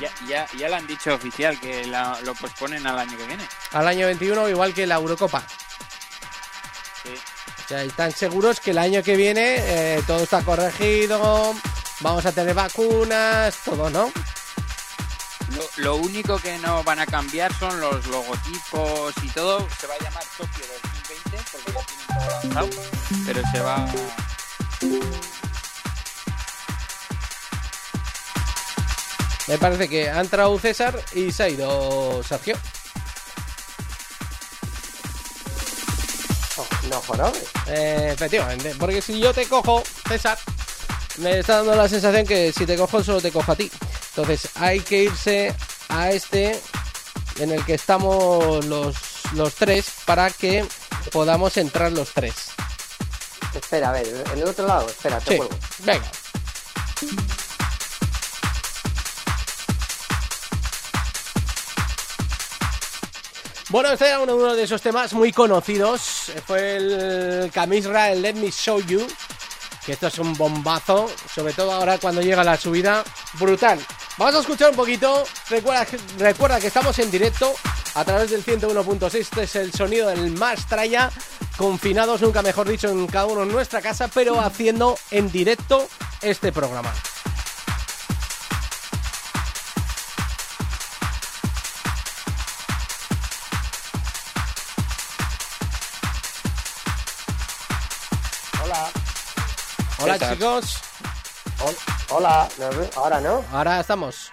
Ya, 0.00 0.10
ya, 0.26 0.46
ya 0.58 0.68
lo 0.68 0.76
han 0.76 0.86
dicho 0.86 1.14
oficial, 1.14 1.58
que 1.60 1.86
la- 1.86 2.18
lo 2.24 2.34
posponen 2.34 2.84
al 2.86 2.98
año 2.98 3.16
que 3.16 3.24
viene. 3.26 3.44
Al 3.72 3.86
año 3.86 4.06
21, 4.06 4.48
igual 4.48 4.74
que 4.74 4.86
la 4.86 4.96
Eurocopa. 4.96 5.42
Sea, 7.72 7.84
están 7.84 8.12
seguros 8.12 8.60
que 8.60 8.72
el 8.72 8.76
año 8.76 9.02
que 9.02 9.16
viene 9.16 9.56
eh, 9.60 10.02
todo 10.06 10.24
está 10.24 10.42
corregido, 10.42 11.54
vamos 12.00 12.26
a 12.26 12.30
tener 12.30 12.54
vacunas, 12.54 13.56
todo, 13.64 13.88
¿no? 13.88 14.12
Lo, 15.56 15.82
lo 15.82 15.96
único 15.96 16.38
que 16.38 16.58
no 16.58 16.84
van 16.84 16.98
a 16.98 17.06
cambiar 17.06 17.50
son 17.54 17.80
los 17.80 18.06
logotipos 18.08 19.14
y 19.22 19.28
todo. 19.28 19.66
Se 19.80 19.86
va 19.86 19.94
a 19.94 20.04
llamar 20.04 20.22
Tokio 20.36 20.64
2020 20.82 21.38
porque 21.50 21.72
ya 21.72 21.86
tienen 21.86 22.06
todo 22.08 22.28
lanzado. 22.42 22.68
Pero 23.24 23.42
se 23.50 23.60
va. 23.60 23.88
Me 29.48 29.56
parece 29.56 29.88
que 29.88 30.10
ha 30.10 30.20
entrado 30.20 30.58
César 30.58 31.02
y 31.14 31.32
se 31.32 31.42
ha 31.42 31.48
ido 31.48 32.22
Sergio. 32.22 32.58
No 36.88 37.00
jorobes. 37.02 37.44
Eh, 37.68 38.10
efectivamente, 38.12 38.74
porque 38.78 39.00
si 39.02 39.18
yo 39.20 39.32
te 39.32 39.46
cojo, 39.46 39.82
César, 40.08 40.38
me 41.18 41.38
está 41.38 41.56
dando 41.58 41.74
la 41.76 41.88
sensación 41.88 42.26
que 42.26 42.52
si 42.52 42.66
te 42.66 42.76
cojo 42.76 43.02
solo 43.04 43.20
te 43.20 43.30
cojo 43.32 43.52
a 43.52 43.56
ti. 43.56 43.70
Entonces 44.10 44.48
hay 44.56 44.80
que 44.80 45.04
irse 45.04 45.54
a 45.88 46.10
este 46.10 46.60
en 47.38 47.50
el 47.52 47.64
que 47.64 47.74
estamos 47.74 48.64
los, 48.66 48.96
los 49.34 49.54
tres 49.54 49.86
para 50.04 50.30
que 50.30 50.64
podamos 51.12 51.56
entrar 51.56 51.92
los 51.92 52.10
tres. 52.12 52.34
Espera, 53.54 53.90
a 53.90 53.92
ver, 53.92 54.06
en 54.32 54.38
el 54.38 54.44
otro 54.48 54.66
lado, 54.66 54.86
espera, 54.88 55.18
te 55.20 55.32
Sí, 55.32 55.36
vuelvo. 55.36 55.54
venga. 55.80 56.10
Bueno, 63.72 63.90
este 63.90 64.06
era 64.08 64.20
uno, 64.20 64.36
uno 64.36 64.54
de 64.54 64.64
esos 64.64 64.82
temas 64.82 65.14
muy 65.14 65.32
conocidos. 65.32 66.30
Fue 66.46 66.76
el 66.76 67.50
Camisra, 67.52 68.10
el 68.12 68.20
Let 68.20 68.34
Me 68.34 68.50
Show 68.50 68.80
You. 68.82 69.06
Que 69.86 69.92
esto 69.92 70.08
es 70.08 70.18
un 70.18 70.34
bombazo, 70.34 71.10
sobre 71.34 71.54
todo 71.54 71.72
ahora 71.72 71.96
cuando 71.98 72.20
llega 72.20 72.44
la 72.44 72.56
subida. 72.58 73.02
Brutal. 73.34 73.80
Vamos 74.18 74.34
a 74.34 74.40
escuchar 74.40 74.70
un 74.70 74.76
poquito. 74.76 75.24
Recuerda, 75.48 75.86
que- 75.86 75.98
recuerda 76.18 76.60
que 76.60 76.66
estamos 76.66 76.96
en 76.98 77.10
directo 77.10 77.52
a 77.94 78.04
través 78.04 78.30
del 78.30 78.44
101.6. 78.44 79.14
Este 79.22 79.42
es 79.44 79.56
el 79.56 79.72
sonido 79.72 80.08
del 80.10 80.30
Mastraya. 80.32 81.10
Confinados, 81.56 82.20
nunca 82.20 82.42
mejor 82.42 82.68
dicho, 82.68 82.88
en 82.90 83.06
cada 83.06 83.24
uno 83.26 83.42
en 83.42 83.48
nuestra 83.52 83.80
casa, 83.80 84.08
pero 84.12 84.38
haciendo 84.40 84.98
en 85.10 85.32
directo 85.32 85.88
este 86.20 86.52
programa. 86.52 86.92
Hola 100.14 100.34
chicos, 100.34 100.78
Hol- 101.60 101.76
Hola, 102.10 102.48
¿me 102.58 102.68
ve- 102.76 102.90
ahora 102.96 103.20
no. 103.20 103.42
ahora 103.50 103.80
estamos. 103.80 104.30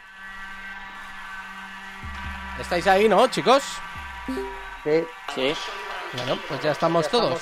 ¿Estáis 2.60 2.86
ahí, 2.88 3.08
no, 3.08 3.28
chicos? 3.28 3.64
Sí, 4.84 5.06
Sí. 5.34 5.56
Bueno, 6.14 6.38
pues 6.50 6.62
ya 6.62 6.72
estamos 6.72 7.08
todos. 7.08 7.42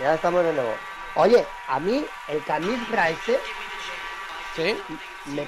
ya 0.00 0.14
estamos 0.14 0.44
de 0.44 0.52
nuevo. 0.54 0.74
Oye, 1.16 1.44
a 1.68 1.78
mí 1.78 2.06
el 2.28 2.42
Camisra 2.44 3.10
ese 3.10 3.38
¿Sí? 4.56 4.80
me, 5.26 5.46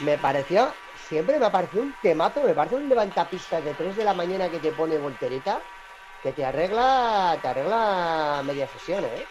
me 0.00 0.18
pareció, 0.18 0.74
siempre 1.08 1.38
me 1.38 1.46
ha 1.46 1.52
parecido 1.52 1.82
un 1.84 1.94
temazo, 2.02 2.40
me 2.42 2.52
parece 2.54 2.74
un 2.74 2.88
levantapistas 2.88 3.62
de 3.64 3.74
3 3.74 3.96
de 3.96 4.04
la 4.04 4.12
mañana 4.14 4.48
que 4.50 4.58
te 4.58 4.72
pone 4.72 4.98
voltereta, 4.98 5.60
que 6.22 6.32
te 6.32 6.44
arregla, 6.44 7.38
te 7.40 7.46
arregla 7.48 8.42
media 8.44 8.66
sesión, 8.68 9.04
¿eh? 9.04 9.26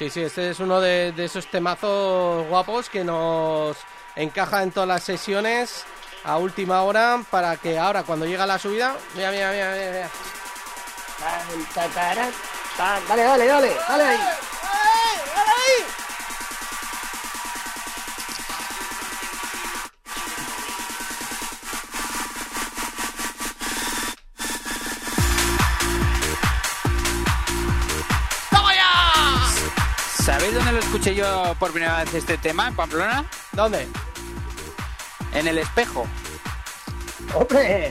Sí, 0.00 0.08
sí, 0.08 0.22
este 0.22 0.48
es 0.48 0.60
uno 0.60 0.80
de, 0.80 1.12
esos 1.18 1.46
temazos 1.48 2.48
guapos 2.48 2.88
que 2.88 3.04
nos 3.04 3.76
encaja 4.16 4.62
en 4.62 4.70
todas 4.70 4.88
las 4.88 5.02
sesiones 5.02 5.84
a 6.24 6.38
última 6.38 6.84
hora 6.84 7.22
para 7.30 7.58
que 7.58 7.78
ahora 7.78 8.02
cuando 8.04 8.24
llega 8.24 8.46
la 8.46 8.58
subida, 8.58 8.96
mira, 9.14 9.30
mira, 9.30 9.50
mira, 9.52 9.74
mira. 9.74 10.10
Dale, 12.78 13.24
dale, 13.24 13.46
dale, 13.46 13.76
dale. 13.86 14.49
Escuché 31.00 31.14
yo 31.14 31.56
por 31.58 31.72
primera 31.72 32.04
vez 32.04 32.12
este 32.12 32.36
tema 32.36 32.68
en 32.68 32.76
Pamplona? 32.76 33.24
¿Dónde? 33.52 33.88
En 35.32 35.48
el 35.48 35.56
espejo. 35.56 36.06
¡Hombre! 37.34 37.90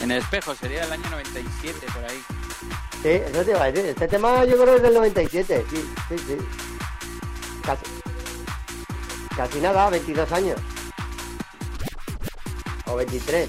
En 0.00 0.12
el 0.12 0.18
espejo, 0.18 0.54
sería 0.54 0.84
el 0.84 0.92
año 0.92 1.02
97 1.10 1.86
por 1.92 2.04
ahí. 2.04 2.22
Sí, 3.02 3.08
eso 3.08 3.44
te 3.44 3.50
iba 3.50 3.64
a 3.64 3.72
decir. 3.72 3.90
Este 3.90 4.06
tema 4.06 4.44
yo 4.44 4.52
creo 4.52 4.66
que 4.66 4.76
es 4.76 4.82
del 4.82 4.94
97, 4.94 5.66
sí, 5.68 5.90
sí, 6.08 6.18
sí. 6.18 6.36
Casi, 7.64 7.84
casi 9.36 9.60
nada, 9.60 9.90
22 9.90 10.30
años. 10.30 10.60
O 12.86 12.94
23. 12.94 13.48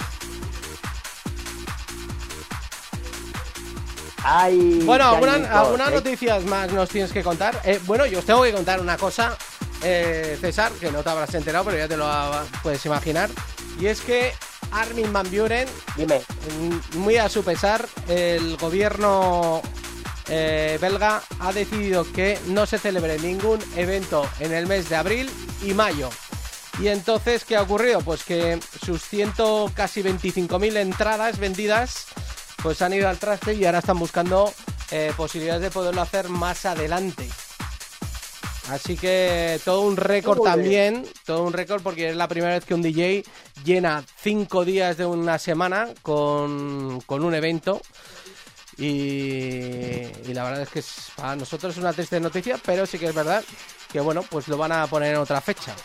Ay, 4.27 4.81
Bueno, 4.84 5.03
¿alguna- 5.06 5.34
Chañitos, 5.34 5.56
algunas 5.56 5.89
¿eh? 5.89 5.93
noticias 5.93 6.43
más 6.45 6.72
nos 6.73 6.89
tienes 6.89 7.11
que 7.11 7.22
contar. 7.23 7.61
Eh, 7.64 7.80
bueno, 7.85 8.07
yo 8.07 8.19
os 8.19 8.26
tengo 8.26 8.41
que 8.41 8.52
contar 8.53 8.80
una 8.81 8.97
cosa, 8.97 9.38
eh, 9.84 10.35
César, 10.41 10.72
que 10.73 10.91
no 10.91 11.03
te 11.03 11.10
habrás 11.11 11.34
enterado, 11.35 11.65
pero 11.65 11.77
ya 11.77 11.88
te 11.88 11.95
lo 11.95 12.10
puedes 12.64 12.84
imaginar. 12.88 13.30
Y 13.80 13.85
es 13.85 14.02
que 14.02 14.34
Armin 14.72 15.14
Van 15.14 15.30
Buren 15.30 15.68
Dime. 15.95 16.22
Mm, 16.60 16.97
Muy 16.97 17.18
a 17.18 17.30
su 17.30 17.43
pesar, 17.43 17.88
el 18.07 18.57
gobierno 18.57 19.61
eh, 20.27 20.80
belga 20.81 21.22
ha 21.39 21.53
decidido 21.53 22.11
que 22.11 22.39
no 22.47 22.65
se 22.65 22.80
celebre 22.80 23.19
ningún 23.19 23.60
evento 23.76 24.27
en 24.39 24.53
el 24.53 24.65
mes 24.65 24.89
de 24.89 24.95
abril 24.95 25.30
y 25.61 25.76
mayo. 25.76 26.10
Y 26.80 26.88
entonces, 26.88 27.45
¿qué 27.45 27.56
ha 27.57 27.61
ocurrido? 27.61 28.02
Pues 28.02 28.23
que 28.23 28.60
sus 28.84 29.03
ciento 29.03 29.72
casi 29.76 30.02
25.000 30.02 30.77
entradas 30.77 31.38
vendidas 31.38 32.07
pues 32.66 32.82
han 32.82 32.94
ido 32.94 33.08
al 33.08 33.20
traste 33.20 33.54
y 33.54 33.64
ahora 33.64 33.78
están 33.78 34.00
buscando 34.00 34.52
eh, 34.90 35.14
posibilidades 35.16 35.62
de 35.62 35.70
poderlo 35.70 36.02
hacer 36.02 36.30
más 36.30 36.66
adelante. 36.66 37.30
Así 38.72 38.98
que 38.98 39.60
todo 39.64 39.82
un 39.82 39.96
récord 39.98 40.40
también, 40.56 41.06
todo 41.28 41.44
un 41.44 41.54
récord 41.54 41.84
porque 41.84 42.10
es 42.10 42.16
la 42.16 42.28
primera 42.28 42.56
vez 42.56 42.66
que 42.66 42.74
un 42.74 42.82
DJ 42.82 43.24
llena 43.64 44.04
cinco 44.20 44.66
días 44.66 44.98
de 44.98 45.06
una 45.06 45.38
semana 45.38 45.90
con, 46.02 47.02
con 47.06 47.24
un 47.24 47.36
evento. 47.36 47.84
Y, 48.78 48.88
y 48.88 50.34
la 50.34 50.44
verdad 50.46 50.64
es 50.64 50.70
que 50.70 50.80
es- 50.80 51.12
para 51.16 51.36
nosotros 51.36 51.74
es 51.74 51.78
una 51.80 51.94
triste 51.94 52.20
noticia, 52.20 52.58
pero 52.66 52.88
sí 52.88 52.98
que 52.98 53.06
es 53.06 53.14
verdad 53.14 53.44
que 53.92 54.00
bueno, 54.00 54.24
pues 54.24 54.48
lo 54.48 54.58
van 54.58 54.72
a 54.72 54.88
poner 54.88 55.14
en 55.14 55.22
otra 55.22 55.40
fecha. 55.40 55.76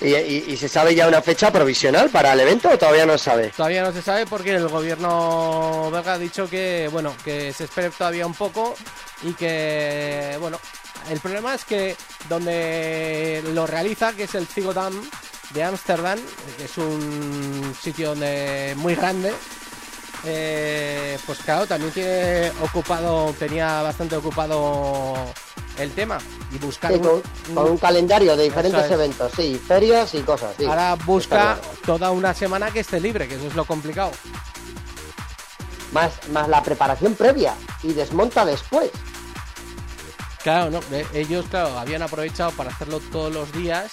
¿Y, 0.00 0.14
y- 0.14 0.56
se 0.56 0.68
sabe 0.68 0.94
ya 0.94 1.08
una 1.08 1.20
fecha 1.20 1.50
provisional 1.50 2.08
para 2.10 2.32
el 2.32 2.40
evento 2.40 2.68
o 2.70 2.78
todavía 2.78 3.04
no 3.04 3.18
se 3.18 3.24
sabe? 3.24 3.52
Todavía 3.56 3.82
no 3.82 3.92
se 3.92 4.00
sabe 4.00 4.26
porque 4.26 4.54
el 4.54 4.68
gobierno 4.68 5.90
belga 5.90 6.12
ha 6.14 6.18
dicho 6.18 6.48
que 6.48 6.88
bueno, 6.92 7.14
que 7.24 7.52
se 7.52 7.64
espere 7.64 7.90
todavía 7.90 8.24
un 8.26 8.34
poco 8.34 8.76
y 9.22 9.32
que 9.32 10.36
bueno, 10.40 10.60
el 11.10 11.18
problema 11.18 11.54
es 11.54 11.64
que 11.64 11.96
donde 12.28 13.42
lo 13.52 13.66
realiza, 13.66 14.12
que 14.12 14.24
es 14.24 14.34
el 14.36 14.46
Zigodam 14.46 14.94
de 15.50 15.64
Ámsterdam, 15.64 16.18
es 16.62 16.78
un 16.78 17.74
sitio 17.80 18.10
donde 18.10 18.74
muy 18.76 18.94
grande, 18.94 19.32
eh, 20.24 21.18
pues 21.26 21.38
claro, 21.40 21.66
también 21.66 21.92
tiene 21.92 22.50
ocupado, 22.60 23.34
tenía 23.38 23.82
bastante 23.82 24.16
ocupado 24.16 25.14
el 25.78 25.92
tema 25.92 26.18
y 26.52 26.58
buscar 26.58 26.92
Sí, 26.92 26.98
con, 27.00 27.22
con 27.54 27.70
un 27.72 27.78
calendario 27.78 28.36
de 28.36 28.44
diferentes 28.44 28.84
es. 28.84 28.90
eventos, 28.90 29.32
sí, 29.36 29.60
ferias 29.66 30.14
y 30.14 30.20
cosas. 30.20 30.54
sí. 30.58 30.64
ahora 30.64 30.94
busca 30.96 31.58
toda 31.86 32.10
una 32.10 32.34
semana 32.34 32.70
que 32.70 32.80
esté 32.80 33.00
libre, 33.00 33.28
que 33.28 33.36
eso 33.36 33.46
es 33.46 33.54
lo 33.54 33.64
complicado. 33.64 34.10
Más, 35.92 36.12
más 36.30 36.48
la 36.48 36.62
preparación 36.62 37.14
previa 37.14 37.54
y 37.82 37.92
desmonta 37.94 38.44
después. 38.44 38.90
Claro, 40.42 40.70
no, 40.70 40.80
eh, 40.92 41.06
ellos, 41.14 41.46
claro, 41.50 41.78
habían 41.78 42.02
aprovechado 42.02 42.50
para 42.52 42.70
hacerlo 42.70 43.00
todos 43.12 43.32
los 43.32 43.50
días 43.52 43.92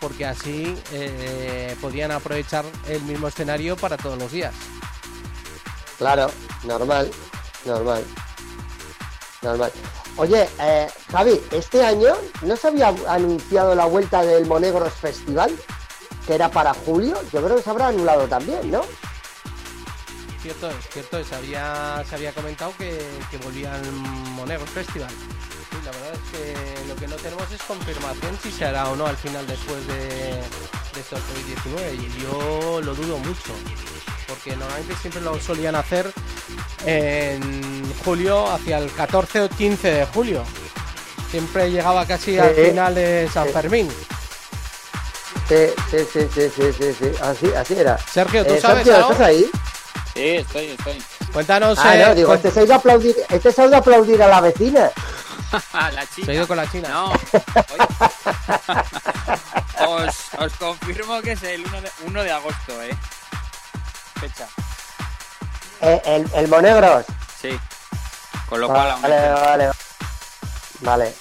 porque 0.00 0.26
así 0.26 0.76
eh, 0.92 1.76
podían 1.80 2.10
aprovechar 2.10 2.64
el 2.88 3.00
mismo 3.02 3.28
escenario 3.28 3.76
para 3.76 3.96
todos 3.96 4.18
los 4.18 4.30
días. 4.32 4.52
Claro, 5.98 6.30
normal, 6.64 7.10
normal. 7.64 8.04
Normal. 9.42 9.72
Oye, 10.16 10.46
eh, 10.60 10.88
Javi, 11.10 11.40
este 11.50 11.84
año 11.84 12.14
no 12.42 12.56
se 12.56 12.68
había 12.68 12.94
anunciado 13.08 13.74
la 13.74 13.86
vuelta 13.86 14.22
del 14.22 14.46
Monegros 14.46 14.92
Festival, 14.92 15.50
que 16.26 16.34
era 16.34 16.50
para 16.50 16.74
julio. 16.74 17.18
Yo 17.32 17.42
creo 17.42 17.56
que 17.56 17.62
se 17.62 17.70
habrá 17.70 17.88
anulado 17.88 18.28
también, 18.28 18.70
¿no? 18.70 18.82
Cierto 20.42 20.68
es, 20.68 20.88
cierto 20.90 21.18
es, 21.18 21.32
había, 21.32 22.04
se 22.08 22.16
había 22.16 22.32
comentado 22.32 22.72
que, 22.76 22.98
que 23.30 23.38
volvía 23.38 23.74
al 23.74 23.90
Monegros 23.92 24.70
Festival. 24.70 25.10
La 25.84 25.90
verdad 25.90 26.12
es 26.12 26.30
que 26.30 26.88
lo 26.88 26.96
que 26.96 27.08
no 27.08 27.16
tenemos 27.16 27.50
es 27.50 27.62
confirmación 27.62 28.38
si 28.42 28.52
se 28.52 28.64
hará 28.64 28.90
o 28.90 28.96
no 28.96 29.06
al 29.06 29.16
final 29.16 29.46
después 29.46 29.86
de, 29.86 29.94
de 29.94 31.00
estos 31.00 31.20
COVID-19 31.20 31.94
y 31.94 32.22
yo 32.22 32.80
lo 32.82 32.94
dudo 32.94 33.18
mucho 33.18 33.54
porque 34.26 34.54
normalmente 34.56 34.94
siempre 35.00 35.20
lo 35.22 35.38
solían 35.40 35.74
hacer 35.74 36.12
en 36.86 37.82
julio 38.04 38.50
hacia 38.50 38.78
el 38.78 38.90
14 38.92 39.40
o 39.42 39.48
15 39.48 39.90
de 39.90 40.06
julio 40.06 40.44
siempre 41.30 41.70
llegaba 41.70 42.06
casi 42.06 42.38
al 42.38 42.54
final 42.54 42.94
de 42.94 43.28
San 43.32 43.46
Sí. 43.46 43.52
Fermín 43.52 43.88
Sí, 45.48 45.66
sí, 45.90 45.98
sí, 46.12 46.20
sí, 46.34 46.50
sí, 46.54 46.62
sí, 46.78 46.94
sí. 46.98 47.10
Así, 47.20 47.52
así 47.54 47.74
era. 47.74 47.98
Sergio, 47.98 48.46
¿tú 48.46 48.54
Eh, 48.54 48.60
sabes 48.60 48.86
Sergio? 48.86 49.02
¿estás 49.10 49.20
ahí? 49.20 49.50
Sí, 50.14 50.28
estoy, 50.36 50.66
estoy. 50.68 51.02
Cuéntanos. 51.32 51.78
Ah, 51.80 51.96
eh, 51.96 52.06
no, 52.06 52.14
digo, 52.14 52.30
cuen- 52.32 52.36
este 52.36 52.50
se 52.52 52.60
ha 52.60 52.62
ido 52.62 52.74
a 52.74 52.76
aplaudir, 52.76 53.16
este 53.28 53.52
se 53.52 53.62
ha 53.62 53.66
ido 53.66 53.74
a 53.74 53.78
aplaudir 53.78 54.22
a 54.22 54.28
la 54.28 54.40
vecina. 54.40 54.90
la 55.74 56.06
China. 56.14 56.24
Se 56.26 56.30
ha 56.30 56.34
ido 56.34 56.46
con 56.48 56.56
la 56.56 56.70
China. 56.70 56.88
No. 56.90 57.12
Os, 59.88 60.14
os 60.38 60.52
confirmo 60.54 61.20
que 61.22 61.32
es 61.32 61.42
el 61.42 61.64
1 61.66 61.80
de, 61.82 61.90
1 62.06 62.22
de 62.22 62.30
agosto, 62.32 62.82
¿eh? 62.82 62.96
Fecha. 64.22 64.46
Eh, 65.80 66.00
el, 66.04 66.30
el 66.36 66.46
Monegros. 66.48 67.04
Sí. 67.40 67.58
Con 68.48 68.60
lo 68.60 68.68
cual 68.68 68.92
aún 68.92 69.02
Vale, 69.02 69.28
vale. 69.30 69.70
Vale, 70.80 71.14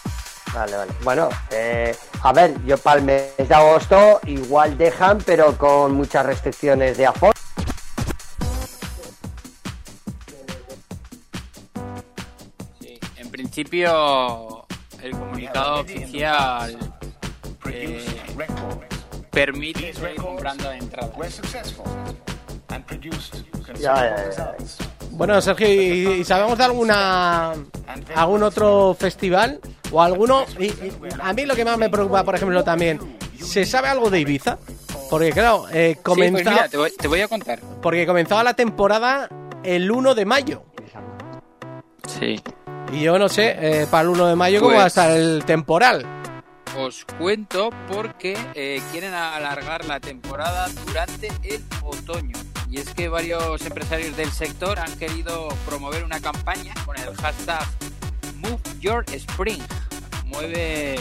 vale, 0.54 0.78
vale. 0.78 0.92
Bueno, 1.04 1.30
eh, 1.50 1.98
a 2.22 2.32
ver, 2.32 2.64
yo 2.64 2.78
para 2.78 3.00
el 3.00 3.06
mes 3.06 3.36
de 3.38 3.56
agosto 3.56 4.20
igual 4.28 4.78
dejan, 4.78 5.18
pero 5.26 5.58
con 5.58 5.96
muchas 5.96 6.28
restricciones 6.28 6.96
de 6.98 7.08
aforo. 7.08 7.34
Sí, 12.80 13.00
en 13.18 13.32
principio 13.32 14.68
el 15.02 15.12
comunicado 15.12 15.82
oficial 15.82 16.78
eh, 17.66 18.06
permite 19.32 19.92
comprando 20.18 20.72
entradas. 20.72 21.42
Ya, 23.80 23.96
ya, 23.96 24.30
ya. 24.38 24.56
Bueno, 25.12 25.42
Sergio, 25.42 25.68
¿y, 25.68 26.22
y 26.22 26.24
sabemos 26.24 26.58
de 26.58 26.64
alguna 26.64 27.54
algún 28.16 28.44
otro 28.44 28.96
festival 29.00 29.60
o 29.92 30.02
alguno? 30.02 30.46
Y, 30.60 30.66
y 30.66 30.92
a 31.22 31.34
mí 31.34 31.46
lo 31.46 31.56
que 31.56 31.66
más 31.66 31.78
me 31.78 31.90
preocupa, 31.90 32.24
por 32.24 32.36
ejemplo, 32.36 32.64
también, 32.64 33.00
¿se 33.42 33.66
sabe 33.66 33.88
algo 33.90 34.10
de 34.10 34.20
Ibiza? 34.22 34.58
Porque 35.10 35.32
claro, 35.32 35.66
eh, 35.74 35.94
Sí, 35.96 36.02
comenzó, 36.04 36.34
pues 36.44 36.46
mira, 36.46 36.70
te 36.70 36.78
voy, 36.78 36.92
te 36.98 37.08
voy 37.08 37.22
a 37.22 37.28
contar. 37.28 37.60
porque 37.82 38.06
comenzaba 38.08 38.44
la 38.44 38.54
temporada 38.54 39.28
el 39.64 39.92
1 39.92 40.16
de 40.16 40.26
mayo. 40.26 40.64
Sí. 42.08 42.42
Y 42.94 43.02
yo 43.02 43.18
no 43.20 43.30
sé, 43.30 43.56
eh, 43.60 43.88
para 43.90 44.04
el 44.04 44.10
1 44.10 44.28
de 44.28 44.36
mayo 44.36 44.60
cómo 44.60 44.70
Pues- 44.72 44.80
va 44.80 44.84
a 44.86 44.88
estar 44.88 45.12
el 45.12 45.44
temporal. 45.46 46.06
Os 46.78 47.06
cuento 47.18 47.70
porque 47.92 48.38
eh, 48.56 48.82
quieren 48.92 49.14
alargar 49.14 49.84
la 49.86 50.00
temporada 50.00 50.70
durante 50.86 51.28
el 51.44 51.64
otoño. 51.84 52.38
Y 52.70 52.80
es 52.80 52.94
que 52.94 53.10
varios 53.10 53.62
empresarios 53.66 54.16
del 54.16 54.32
sector 54.32 54.80
han 54.80 54.98
querido 54.98 55.50
promover 55.66 56.06
una 56.06 56.22
campaña 56.22 56.74
con 56.86 56.98
el 56.98 57.14
hashtag 57.16 57.68
Move 58.38 58.62
Your 58.80 59.04
Spring. 59.12 59.62
Mueve 60.26 60.98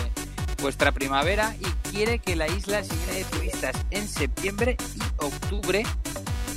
vuestra 0.60 0.90
primavera 0.90 1.55
y 1.60 1.90
quiere 1.90 2.18
que 2.18 2.34
la 2.34 2.48
isla 2.48 2.82
se 2.82 2.94
llene 2.97 3.18
de 3.18 3.24
turistas 3.24 3.76
en 3.90 4.09
septiembre 4.09 4.76
y 4.97 5.24
octubre 5.24 5.84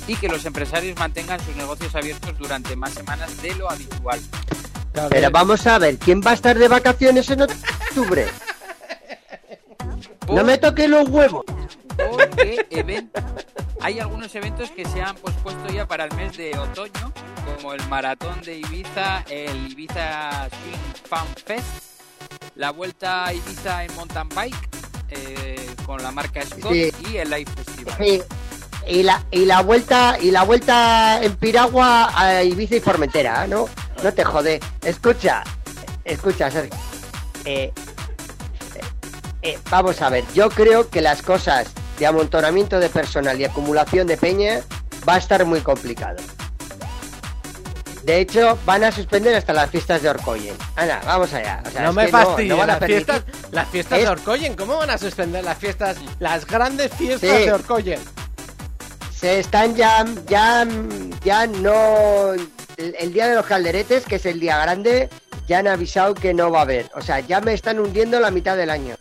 y 0.08 0.16
que 0.16 0.28
los 0.28 0.44
empresarios 0.44 0.98
mantengan 0.98 1.38
sus 1.40 1.54
negocios 1.54 1.94
abiertos 1.94 2.36
durante 2.36 2.74
más 2.74 2.92
semanas 2.92 3.40
de 3.40 3.54
lo 3.54 3.70
habitual. 3.70 4.20
Pero 5.08 5.30
vamos 5.30 5.66
a 5.66 5.78
ver, 5.78 5.98
¿quién 5.98 6.20
va 6.20 6.32
a 6.32 6.34
estar 6.34 6.58
de 6.58 6.68
vacaciones 6.68 7.30
en 7.30 7.42
octubre? 7.42 8.26
No 10.28 10.44
me 10.44 10.58
toque 10.58 10.88
los 10.88 11.08
huevos. 11.08 11.44
porque 11.96 12.66
hay 13.80 14.00
algunos 14.00 14.34
eventos 14.34 14.70
que 14.70 14.84
se 14.86 15.00
han 15.02 15.14
pospuesto 15.16 15.72
ya 15.72 15.86
para 15.86 16.04
el 16.04 16.14
mes 16.16 16.36
de 16.36 16.58
otoño, 16.58 17.12
como 17.56 17.72
el 17.74 17.86
maratón 17.88 18.40
de 18.42 18.58
Ibiza, 18.58 19.22
el 19.28 19.70
Ibiza 19.72 20.48
Swing 20.48 21.08
Fan 21.08 21.26
Fest, 21.44 21.66
la 22.56 22.70
vuelta 22.70 23.26
a 23.26 23.34
Ibiza 23.34 23.84
en 23.84 23.94
mountain 23.94 24.28
bike 24.30 24.68
eh, 25.10 25.70
con 25.86 26.02
la 26.02 26.10
marca 26.10 26.42
Scott 26.42 26.72
Sí. 26.72 26.90
y 27.10 27.16
el 27.18 27.30
Live 27.30 27.50
Festival. 27.54 27.94
Sí. 27.98 28.22
Y 28.86 29.02
la, 29.02 29.24
y 29.30 29.44
la 29.46 29.62
vuelta 29.62 30.18
y 30.20 30.30
la 30.30 30.42
vuelta 30.42 31.22
en 31.22 31.36
piragua 31.36 32.10
a 32.18 32.42
Ibiza 32.42 32.76
y 32.76 32.80
Formentera, 32.80 33.46
¿no? 33.46 33.66
No 34.02 34.12
te 34.12 34.24
jode. 34.24 34.60
Escucha, 34.82 35.42
escucha, 36.04 36.50
Sergio. 36.50 36.78
Eh, 37.46 37.72
eh, 39.44 39.58
vamos 39.70 40.00
a 40.02 40.08
ver, 40.08 40.24
yo 40.34 40.48
creo 40.50 40.88
que 40.90 41.00
las 41.00 41.22
cosas 41.22 41.68
de 41.98 42.06
amontonamiento 42.06 42.80
de 42.80 42.88
personal 42.88 43.40
y 43.40 43.44
acumulación 43.44 44.06
de 44.06 44.16
peña 44.16 44.60
va 45.08 45.14
a 45.14 45.18
estar 45.18 45.44
muy 45.44 45.60
complicado. 45.60 46.16
De 48.02 48.20
hecho, 48.20 48.58
van 48.66 48.84
a 48.84 48.92
suspender 48.92 49.34
hasta 49.34 49.52
las 49.54 49.70
fiestas 49.70 50.02
de 50.02 50.10
Orcoyen. 50.10 50.54
Ana, 50.76 51.00
vamos 51.06 51.32
allá. 51.32 51.62
O 51.66 51.70
sea, 51.70 51.82
no 51.84 51.92
me 51.94 52.08
fastidies, 52.08 52.54
no 52.54 52.62
a 52.62 52.66
las, 52.66 52.78
fiestas, 52.84 53.22
las 53.50 53.68
fiestas 53.68 53.98
Es- 53.98 54.04
de 54.04 54.10
Orcoyen, 54.10 54.54
¿cómo 54.56 54.76
van 54.76 54.90
a 54.90 54.98
suspender 54.98 55.42
las 55.42 55.56
fiestas, 55.56 55.96
las 56.18 56.46
grandes 56.46 56.92
fiestas 56.92 57.30
Sí. 57.30 57.44
de 57.44 57.52
Orcoyen? 57.52 58.00
se 59.16 59.38
están 59.40 59.74
ya, 59.74 60.04
ya, 60.28 60.66
ya 61.24 61.46
no, 61.46 62.34
el, 62.34 62.94
el 62.98 63.12
día 63.14 63.26
de 63.28 63.36
los 63.36 63.46
calderetes, 63.46 64.04
que 64.04 64.16
es 64.16 64.26
el 64.26 64.38
día 64.38 64.58
grande, 64.58 65.08
ya 65.48 65.60
han 65.60 65.66
avisado 65.66 66.12
que 66.14 66.34
no 66.34 66.50
va 66.50 66.58
a 66.58 66.62
haber. 66.62 66.90
O 66.94 67.00
sea, 67.00 67.20
ya 67.20 67.40
me 67.40 67.54
están 67.54 67.78
hundiendo 67.78 68.20
la 68.20 68.30
mitad 68.30 68.54
del 68.54 68.68
año. 68.68 68.96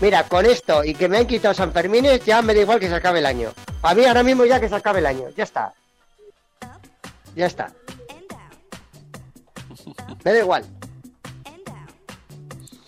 Mira, 0.00 0.24
con 0.24 0.44
esto 0.46 0.84
y 0.84 0.94
que 0.94 1.08
me 1.08 1.18
han 1.18 1.26
quitado 1.26 1.54
San 1.54 1.72
Fermines, 1.72 2.24
ya 2.24 2.42
me 2.42 2.54
da 2.54 2.60
igual 2.60 2.78
que 2.80 2.88
se 2.88 2.94
acabe 2.94 3.18
el 3.20 3.26
año. 3.26 3.52
A 3.82 3.94
mí 3.94 4.04
ahora 4.04 4.22
mismo 4.22 4.44
ya 4.44 4.58
que 4.60 4.68
se 4.68 4.74
acabe 4.74 4.98
el 5.00 5.06
año, 5.06 5.28
ya 5.36 5.44
está. 5.44 5.72
Ya 7.34 7.46
está. 7.46 7.70
Me 10.24 10.32
da 10.32 10.38
igual. 10.38 10.64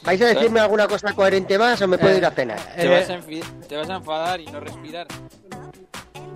¿Vais 0.02 0.20
a 0.22 0.26
decirme 0.26 0.60
alguna 0.60 0.88
cosa 0.88 1.12
coherente 1.12 1.58
más 1.58 1.80
o 1.82 1.88
me 1.88 1.98
puedo 1.98 2.14
Eh, 2.14 2.18
ir 2.18 2.24
a 2.24 2.30
cenar? 2.30 2.58
Te, 2.74 2.82
Eh, 2.86 2.88
vas 2.88 3.10
a 3.10 3.18
enfi- 3.18 3.44
te 3.68 3.76
vas 3.76 3.90
a 3.90 3.96
enfadar 3.96 4.40
y 4.40 4.46
no 4.46 4.58
respirar. 4.60 5.06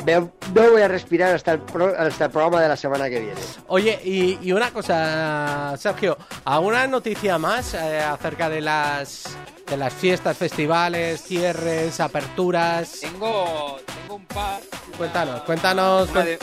Me- 0.05 0.19
no 0.21 0.71
voy 0.73 0.83
a 0.83 0.89
respirar 0.89 1.35
hasta 1.35 1.53
el, 1.53 1.61
pro- 1.61 1.95
hasta 1.97 2.25
el 2.27 2.31
programa 2.31 2.61
de 2.61 2.69
la 2.69 2.77
semana 2.77 3.09
que 3.09 3.21
viene. 3.21 3.41
Oye, 3.69 4.01
y, 4.05 4.39
y 4.43 4.53
una 4.53 4.73
cosa, 4.73 5.75
Sergio, 5.79 6.17
¿alguna 6.45 6.87
noticia 6.87 7.39
más 7.39 7.75
eh, 7.75 8.01
acerca 8.01 8.49
de 8.49 8.61
las 8.61 9.25
de 9.69 9.77
las 9.77 9.93
fiestas, 9.95 10.37
festivales, 10.37 11.23
cierres, 11.23 11.99
aperturas? 12.01 12.99
Tengo, 13.01 13.79
tengo 13.87 14.17
un 14.17 14.27
par. 14.27 14.61
Cuéntanos, 14.99 15.43
cuéntanos, 15.43 16.11
Una 16.11 16.25
de, 16.25 16.39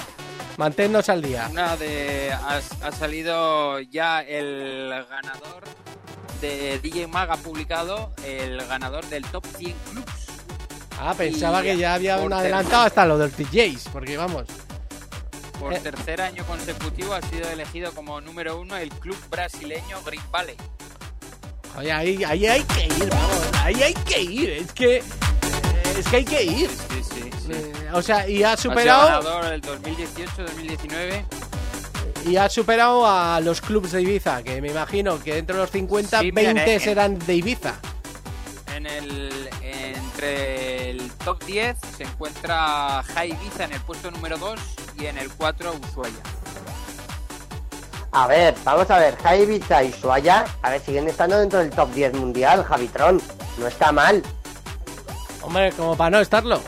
manténnos 0.58 1.10
al 1.10 1.22
día. 1.22 1.48
Una 1.52 1.76
de. 1.76 2.32
Ha, 2.32 2.60
ha 2.88 2.92
salido 2.92 3.80
ya 3.82 4.22
el 4.22 4.90
ganador 5.10 5.64
de 6.42 6.80
DJ 6.80 7.08
Mag, 7.08 7.30
ha 7.30 7.36
publicado 7.38 8.14
el 8.26 8.66
ganador 8.66 9.06
del 9.10 9.26
Top 9.26 9.46
100 9.58 9.76
Clubs. 9.92 10.19
Ah, 11.02 11.14
pensaba 11.18 11.62
que 11.62 11.78
ya 11.78 11.94
había 11.94 12.16
por 12.16 12.26
un 12.26 12.30
ter- 12.32 12.40
adelantado 12.40 12.84
hasta 12.84 13.06
lo 13.06 13.18
del 13.18 13.32
DJs, 13.32 13.90
porque 13.92 14.18
vamos. 14.18 14.46
Por 15.60 15.74
Eh. 15.74 15.80
tercer 15.80 16.22
año 16.22 16.44
consecutivo 16.46 17.14
ha 17.14 17.22
sido 17.22 17.50
elegido 17.50 17.92
como 17.94 18.20
número 18.22 18.60
uno 18.60 18.76
el 18.78 18.90
club 18.90 19.18
brasileño 19.30 20.02
Green 20.06 20.22
Valley. 20.32 20.56
Oye, 21.78 21.92
ahí, 21.92 22.24
ahí 22.24 22.46
hay 22.48 22.64
que 22.64 22.86
ir, 22.86 23.10
vamos, 23.10 23.42
ahí 23.64 23.84
hay 23.84 23.94
que 23.94 24.22
ir, 24.22 24.50
es 24.50 24.72
que 24.74 24.98
es 25.98 26.08
que 26.10 26.16
hay 26.18 26.26
que 26.26 26.44
ir. 26.44 26.70
Sí, 26.70 27.02
sí, 27.04 27.30
sí. 27.46 27.52
Eh, 27.52 27.74
o 27.94 28.02
sea, 28.02 28.28
y 28.28 28.44
ha 28.44 28.56
superado 28.58 29.06
ganador 29.08 29.54
el 29.54 29.62
2018-2019. 29.62 31.26
y 32.26 32.36
ha 32.38 32.50
superado 32.50 33.06
a 33.08 33.40
los 33.42 33.62
clubs 33.62 33.92
de 33.92 34.02
Ibiza, 34.02 34.44
que 34.44 34.62
me 34.62 34.70
imagino 34.72 35.20
que 35.22 35.36
dentro 35.36 35.56
de 35.58 35.62
los 35.64 35.72
50, 35.72 36.20
Sí, 36.20 36.32
mira, 36.34 36.54
20 36.54 36.76
eh, 36.76 36.80
serán 36.80 37.18
de 37.20 37.36
Ibiza. 37.36 37.76
En 38.80 38.86
el, 38.86 39.50
entre 39.62 40.92
el 40.92 41.12
top 41.26 41.44
10 41.44 41.76
se 41.98 42.04
encuentra 42.04 43.04
Ibiza 43.26 43.66
en 43.66 43.74
el 43.74 43.82
puesto 43.82 44.10
número 44.10 44.38
2 44.38 44.58
y 44.98 45.08
en 45.08 45.18
el 45.18 45.30
4 45.36 45.74
Ushuaia. 45.74 46.16
A 48.14 48.28
ver, 48.28 48.56
vamos 48.64 48.90
a 48.90 48.98
ver, 49.00 49.18
Jai 49.18 49.42
Ibiza 49.42 49.84
y 49.84 49.92
Suaya, 49.92 50.46
a 50.62 50.70
ver, 50.70 50.80
siguen 50.80 51.10
estando 51.10 51.38
dentro 51.38 51.60
del 51.60 51.72
top 51.72 51.92
10 51.92 52.14
mundial, 52.14 52.64
Javitron. 52.64 53.22
No 53.58 53.68
está 53.68 53.92
mal. 53.92 54.24
Hombre, 55.42 55.74
como 55.74 55.98
para 55.98 56.12
no 56.12 56.20
estarlo. 56.22 56.62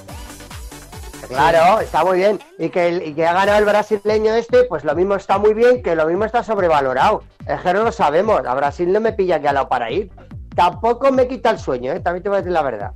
Claro, 1.30 1.80
está 1.80 2.04
muy 2.04 2.18
bien. 2.18 2.42
Y 2.60 2.68
que, 2.72 2.90
el- 2.90 3.08
y 3.08 3.14
que 3.14 3.26
ha 3.26 3.32
ganado 3.32 3.58
el 3.58 3.64
brasileño 3.64 4.34
este, 4.34 4.66
pues 4.66 4.84
lo 4.84 4.94
mismo 4.96 5.16
está 5.16 5.38
muy 5.38 5.54
bien, 5.54 5.82
que 5.82 5.96
lo 5.96 6.06
mismo 6.08 6.26
está 6.26 6.44
sobrevalorado. 6.44 7.24
Es 7.48 7.62
que 7.62 7.74
no 7.74 7.86
lo 7.86 7.92
sabemos. 7.94 8.46
A 8.46 8.54
Brasil 8.54 8.92
no 8.92 9.00
me 9.00 9.14
pilla 9.14 9.40
que 9.40 9.48
a 9.48 9.54
lado 9.54 9.70
para 9.70 9.90
ir. 9.90 10.12
Tampoco 10.56 11.11
me 11.11 11.28
quita 11.28 11.52
el 11.52 11.60
sueño, 11.60 11.91
¿eh? 11.94 11.99
También 11.99 12.23
te 12.23 12.30
voy 12.30 12.38
a 12.38 12.41
decir 12.41 12.52
la 12.53 12.61
verdad. 12.61 12.91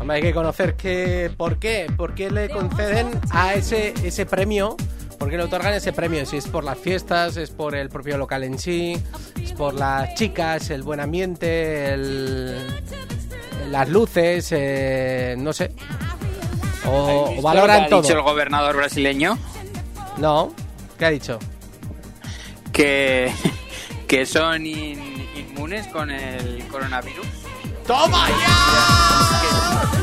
Hombre, 0.00 0.16
hay 0.16 0.22
que 0.22 0.32
conocer 0.34 0.76
qué, 0.76 1.30
por 1.36 1.58
qué, 1.58 1.90
por 1.96 2.14
qué 2.14 2.30
le 2.30 2.48
conceden 2.50 3.10
a 3.30 3.54
ese, 3.54 3.94
ese 4.04 4.26
premio, 4.26 4.76
por 5.18 5.28
qué 5.30 5.36
le 5.36 5.42
otorgan 5.44 5.74
ese 5.74 5.92
premio, 5.92 6.24
si 6.24 6.36
es 6.36 6.46
por 6.46 6.62
las 6.62 6.78
fiestas, 6.78 7.36
es 7.36 7.50
por 7.50 7.74
el 7.74 7.88
propio 7.88 8.16
local 8.16 8.44
en 8.44 8.58
sí, 8.58 8.96
es 9.42 9.52
por 9.52 9.74
las 9.74 10.14
chicas, 10.14 10.70
el 10.70 10.82
buen 10.82 11.00
ambiente, 11.00 11.92
el- 11.94 12.56
las 13.70 13.88
luces, 13.88 14.48
eh, 14.52 15.34
no 15.36 15.52
sé. 15.52 15.72
O, 16.86 17.24
¿Habéis 17.26 17.38
o 17.40 17.42
valoran 17.42 17.76
lo 17.76 17.80
que 17.80 17.86
ha 17.86 17.88
todo. 17.90 18.02
dicho 18.02 18.14
el 18.14 18.22
gobernador 18.22 18.76
brasileño? 18.76 19.36
No, 20.18 20.52
¿qué 20.98 21.04
ha 21.06 21.10
dicho? 21.10 21.38
Que, 22.72 23.32
que 24.06 24.24
son 24.24 24.64
in- 24.64 25.07
inmunes 25.58 25.86
con 25.88 26.08
el 26.10 26.64
coronavirus. 26.68 27.26
¡Toma 27.86 28.28
ya! 28.28 29.40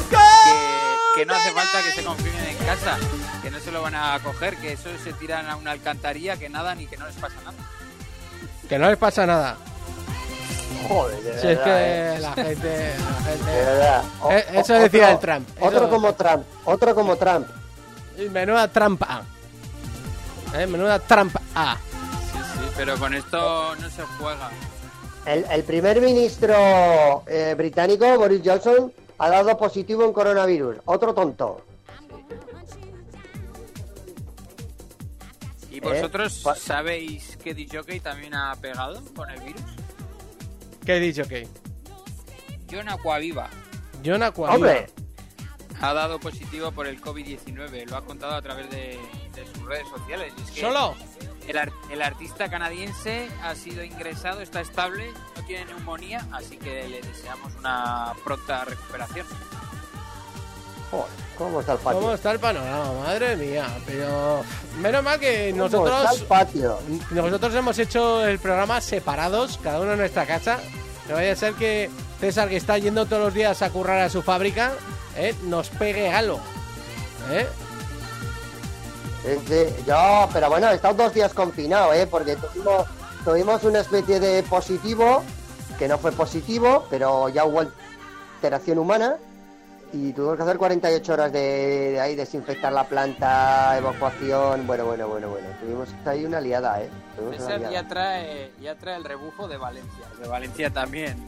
Que 0.10 0.16
que, 0.16 1.20
que 1.22 1.26
no 1.26 1.34
hace 1.34 1.52
falta 1.52 1.82
que 1.84 1.92
se 1.94 2.04
confinen 2.04 2.46
en 2.46 2.58
casa, 2.58 2.98
que 3.42 3.50
no 3.52 3.60
se 3.60 3.72
lo 3.72 3.82
van 3.82 3.96
a 3.96 4.20
coger, 4.22 4.58
que 4.58 4.74
eso 4.74 4.90
se 5.02 5.14
tiran 5.14 5.48
a 5.50 5.56
una 5.56 5.72
alcantarilla, 5.72 6.36
que 6.38 6.50
nadan 6.50 6.82
y 6.82 6.88
que 6.88 6.98
no 6.98 7.06
les 7.08 7.16
pasa 7.16 7.36
nada. 7.46 7.58
Que 8.68 8.78
no 8.78 8.90
les 8.90 8.98
pasa 8.98 9.26
nada. 9.26 9.58
Joder, 10.90 11.22
de 11.24 11.40
Si 11.42 11.48
es 11.48 11.60
que 11.60 11.70
eh. 12.16 12.20
la 12.20 12.34
gente... 12.34 12.96
la 13.00 13.24
gente- 13.32 13.52
De 13.52 13.66
verdad. 13.66 14.04
O- 14.22 14.32
Eh, 14.32 14.46
eso 14.56 14.74
decía 14.74 15.12
el 15.12 15.20
Trump. 15.20 15.48
Otro 15.62 15.90
como 15.90 16.14
Trump. 16.14 16.44
Otro 16.66 16.94
como 16.96 17.16
Trump. 17.16 17.48
Y 18.18 18.30
Menuda 18.30 18.68
trampa. 18.68 19.24
Eh, 20.54 20.68
Menuda 20.68 21.00
trampa. 21.00 21.40
Sí, 22.32 22.40
sí, 22.54 22.70
pero 22.76 22.98
con 23.00 23.14
esto 23.14 23.76
no 23.76 23.90
se 23.90 24.04
juega. 24.20 24.50
El, 25.26 25.46
el 25.50 25.64
primer 25.64 26.02
ministro 26.02 27.24
eh, 27.28 27.56
británico, 27.58 28.06
Boris 28.18 28.42
Johnson, 28.46 28.94
ha 29.18 29.30
dado 29.30 29.58
positivo 29.58 30.06
en 30.06 30.14
coronavirus. 30.14 30.78
Otro 30.86 31.14
tonto. 31.14 31.62
¿Y 35.72 35.80
vosotros 35.80 36.42
pa- 36.44 36.56
sabéis 36.56 37.38
que 37.44 37.54
DJ 37.54 38.00
también 38.00 38.34
ha 38.34 38.56
pegado 38.56 39.02
con 39.16 39.30
el 39.30 39.42
virus? 39.42 39.62
¿Qué 40.86 41.00
que? 41.28 41.48
John 42.72 42.88
Aquaviva 42.90 43.50
John 44.06 44.24
Aquaviva. 44.24 44.56
Hombre, 44.56 44.88
ha 45.82 45.94
dado 45.94 46.20
positivo 46.20 46.72
por 46.72 46.88
el 46.88 47.02
COVID-19, 47.02 47.88
lo 47.90 47.98
ha 47.98 48.06
contado 48.06 48.36
a 48.36 48.42
través 48.42 48.70
de, 48.70 48.98
de 49.36 49.46
sus 49.54 49.66
redes 49.66 49.88
sociales. 49.90 50.34
Y 50.38 50.42
es 50.44 50.52
que 50.52 50.62
¿Solo? 50.62 50.96
El, 51.48 51.58
ar- 51.58 51.72
el 51.92 52.02
artista 52.02 52.50
canadiense 52.50 53.30
ha 53.44 53.54
sido 53.56 53.84
ingresado, 53.84 54.42
está 54.42 54.62
estable, 54.62 55.12
no 55.36 55.44
tiene 55.46 55.66
neumonía, 55.66 56.26
así 56.32 56.58
que 56.58 56.88
le 56.88 57.02
deseamos 57.02 57.54
una 57.60 58.14
pronta 58.24 58.66
recuperación. 58.66 59.28
joder, 60.90 61.06
¿cómo 61.38 61.60
está 61.60 61.74
el 61.74 61.80
patio? 61.80 62.00
¿Cómo 62.00 62.14
está 62.14 62.32
el 62.32 62.40
panorama? 62.40 62.94
Madre 63.04 63.36
mía. 63.36 63.68
Pero 63.86 64.44
menos 64.80 65.04
mal 65.04 65.20
que 65.20 65.52
¿Cómo 65.52 65.66
está 65.66 65.78
nosotros 65.78 66.20
el 66.22 66.26
patio? 66.28 66.80
nosotros 67.12 67.54
hemos 67.56 67.78
hecho 67.80 68.26
el 68.26 68.40
programa 68.40 68.82
separados, 68.82 69.60
cada 69.62 69.80
uno 69.82 69.94
en 69.94 70.00
nuestra 70.00 70.26
casa. 70.26 70.60
No 71.08 71.14
vaya 71.16 71.34
a 71.34 71.36
ser 71.36 71.54
que 71.54 71.92
César, 72.20 72.50
que 72.50 72.58
está 72.58 72.78
yendo 72.80 73.06
todos 73.06 73.22
los 73.26 73.34
días 73.36 73.62
a 73.62 73.70
currar 73.70 74.00
a 74.02 74.10
su 74.10 74.24
fábrica, 74.24 74.74
eh, 75.16 75.36
nos 75.44 75.70
pegue 75.70 76.10
algo. 76.12 76.40
¿Eh? 77.30 77.48
Yo, 79.86 80.30
pero 80.32 80.50
bueno, 80.50 80.70
he 80.70 80.76
estado 80.76 80.94
dos 80.94 81.14
días 81.14 81.34
confinado, 81.34 81.94
¿eh? 81.94 82.06
Porque 82.06 82.36
tuvimos, 82.36 82.86
tuvimos 83.24 83.64
una 83.64 83.80
especie 83.80 84.20
de 84.20 84.44
positivo, 84.44 85.24
que 85.80 85.88
no 85.88 85.98
fue 85.98 86.12
positivo, 86.12 86.86
pero 86.90 87.30
ya 87.30 87.46
hubo 87.46 87.62
alteración 87.62 88.78
humana. 88.78 89.18
Y 89.94 90.12
tuvimos 90.14 90.36
que 90.36 90.44
hacer 90.44 90.58
48 90.58 91.14
horas 91.14 91.32
de, 91.32 91.92
de 91.92 92.00
ahí, 92.02 92.16
desinfectar 92.16 92.72
la 92.74 92.84
planta, 92.84 93.78
evacuación. 93.78 94.68
Bueno, 94.68 94.86
bueno, 94.86 95.08
bueno, 95.08 95.30
bueno. 95.30 95.48
Tuvimos 95.62 95.90
ahí 96.06 96.26
una 96.26 96.42
liada, 96.42 96.82
¿eh? 96.82 96.90
Tuvimos 97.16 97.38
una 97.38 97.46
César 97.46 97.60
liada. 97.60 97.74
ya 97.74 97.88
trae, 97.88 98.52
ya 98.62 98.76
trae 98.76 98.98
el 98.98 99.06
rebufo 99.06 99.48
de 99.48 99.58
Valencia. 99.58 100.06
De 100.22 100.28
Valencia 100.28 100.70
también. 100.70 101.24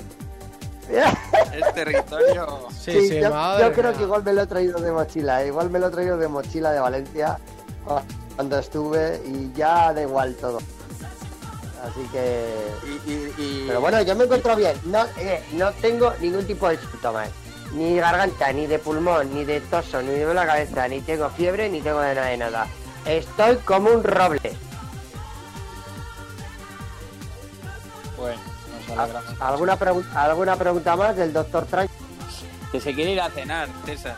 Es 1.53 1.73
territorio. 1.73 2.67
Sí, 2.71 2.91
Sí, 2.91 3.07
sí, 3.09 3.19
yo, 3.19 3.29
madre 3.29 3.63
yo 3.65 3.73
creo 3.73 3.93
que 3.93 4.03
igual 4.03 4.23
me 4.23 4.33
lo 4.33 4.43
he 4.43 4.47
traído 4.47 4.79
de 4.79 4.91
mochila, 4.91 5.43
¿eh? 5.43 5.47
igual 5.47 5.69
me 5.69 5.79
lo 5.79 5.87
he 5.87 5.91
traído 5.91 6.17
de 6.17 6.27
mochila 6.29 6.71
de 6.71 6.79
Valencia 6.79 7.37
cuando 8.35 8.59
estuve 8.59 9.21
y 9.25 9.51
ya 9.53 9.93
da 9.93 10.01
igual 10.01 10.35
todo. 10.35 10.59
Así 11.83 12.01
que... 12.11 12.67
Y, 13.05 13.11
y- 13.11 13.33
y- 13.37 13.65
Pero 13.67 13.81
bueno, 13.81 14.01
yo 14.01 14.15
me 14.15 14.23
encuentro 14.25 14.55
bien. 14.55 14.75
No, 14.85 15.05
eh, 15.17 15.43
no 15.53 15.71
tengo 15.73 16.11
ningún 16.19 16.45
tipo 16.45 16.67
de 16.69 16.77
síntomas. 16.77 17.29
Ni 17.73 17.97
garganta, 17.97 18.51
ni 18.51 18.65
de 18.65 18.79
pulmón, 18.79 19.33
ni 19.33 19.45
de 19.45 19.61
toso, 19.61 20.01
ni 20.01 20.09
de 20.11 20.33
la 20.33 20.45
cabeza, 20.45 20.87
ni 20.87 21.01
tengo 21.01 21.29
fiebre, 21.29 21.69
ni 21.69 21.81
tengo 21.81 21.99
de 21.99 22.15
nada 22.15 22.27
de 22.27 22.37
nada. 22.37 22.67
Estoy 23.05 23.57
como 23.57 23.91
un 23.91 24.03
roble. 24.03 24.53
Bueno, 28.17 28.39
nos 28.89 28.97
alegramos. 28.99 29.41
¿Alguna, 29.41 29.77
pregun- 29.79 30.15
¿Alguna 30.15 30.55
pregunta 30.55 30.95
más 30.95 31.15
del 31.15 31.33
doctor 31.33 31.65
Trank? 31.65 31.89
Que 32.71 32.81
se 32.81 32.93
quiere 32.93 33.11
ir 33.11 33.21
a 33.21 33.29
cenar, 33.29 33.69
César. 33.85 34.15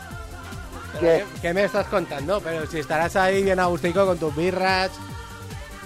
¿Qué? 0.98 1.24
¿Qué, 1.34 1.40
qué 1.42 1.54
me 1.54 1.64
estás 1.64 1.86
contando? 1.86 2.40
Pero 2.40 2.66
si 2.66 2.78
estarás 2.78 3.14
ahí 3.16 3.42
bien 3.42 3.60
agustico 3.60 4.04
con 4.06 4.18
tus 4.18 4.34
birras, 4.34 4.90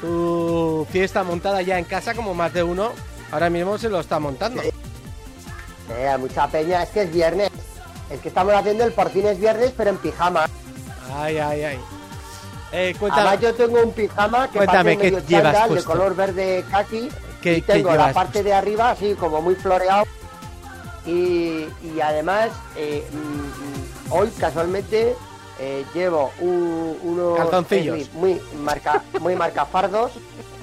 tu 0.00 0.86
fiesta 0.90 1.22
montada 1.24 1.62
ya 1.62 1.78
en 1.78 1.84
casa, 1.84 2.14
como 2.14 2.34
más 2.34 2.52
de 2.52 2.62
uno, 2.62 2.92
ahora 3.30 3.50
mismo 3.50 3.76
se 3.78 3.88
lo 3.88 4.00
está 4.00 4.18
montando. 4.18 4.62
Eh, 4.62 4.72
hay 6.08 6.18
mucha 6.18 6.46
peña, 6.48 6.82
es 6.82 6.90
que 6.90 7.02
es 7.02 7.12
viernes. 7.12 7.50
Es 8.10 8.20
que 8.20 8.28
estamos 8.28 8.54
haciendo 8.54 8.84
el 8.84 8.92
por 8.92 9.10
fin 9.10 9.26
es 9.26 9.38
viernes, 9.38 9.72
pero 9.76 9.90
en 9.90 9.96
pijama. 9.98 10.46
Ay, 11.14 11.38
ay, 11.38 11.62
ay. 11.64 11.80
Eh, 12.72 12.94
Además 13.10 13.40
yo 13.40 13.54
tengo 13.54 13.80
un 13.82 13.92
pijama 13.92 14.48
que 14.50 14.58
Cuéntame, 14.58 14.96
¿qué 14.98 15.04
medio 15.12 15.26
llevas 15.28 15.52
chándal 15.54 15.74
de 15.76 15.84
color 15.84 16.16
verde 16.16 16.64
kaki 16.72 17.08
¿Qué- 17.40 17.58
y 17.58 17.62
qué 17.62 17.72
tengo 17.74 17.94
la 17.94 18.12
parte 18.12 18.42
de 18.42 18.52
arriba 18.52 18.90
así 18.90 19.14
como 19.14 19.40
muy 19.40 19.54
floreado 19.54 20.04
y, 21.06 21.68
y 21.84 22.00
además 22.02 22.48
eh, 22.74 23.06
mm, 23.12 23.83
hoy 24.10 24.28
casualmente 24.38 25.14
eh, 25.60 25.84
llevo 25.94 26.30
un- 26.40 26.98
unos 27.02 27.38
Calzoncillos. 27.38 28.12
muy 28.14 28.40
marca 28.58 29.02
muy 29.20 29.36
marcafardos 29.36 30.12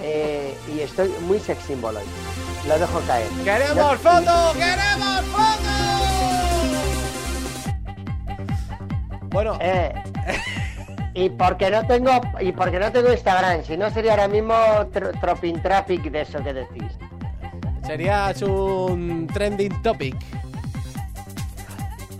eh, 0.02 0.56
y 0.76 0.80
estoy 0.82 1.10
muy 1.28 1.40
sex 1.40 1.64
symbol 1.64 1.96
hoy. 1.98 2.04
Lo 2.68 2.78
dejo 2.78 3.00
caer. 3.08 3.28
¡Queremos 3.44 3.76
Ya- 3.76 3.98
foto! 3.98 4.54
¡Queremos 4.54 5.22
foto! 5.32 5.72
Bueno, 9.30 9.58
Eh, 9.62 9.94
y 11.14 11.30
porque 11.30 11.70
no 11.72 11.86
tengo 11.88 12.12
y 12.40 12.52
porque 12.52 12.80
no 12.80 12.92
tengo 12.92 13.12
Instagram, 13.12 13.64
si 13.64 13.78
no 13.78 13.90
sería 13.92 14.12
ahora 14.12 14.28
mismo 14.28 14.54
tro- 14.94 15.18
tropin 15.22 15.62
traffic 15.62 16.04
de 16.04 16.22
eso 16.22 16.44
que 16.44 16.54
decís. 16.54 16.92
serías 17.86 18.42
un 18.42 19.28
trending 19.34 19.82
topic. 19.82 20.16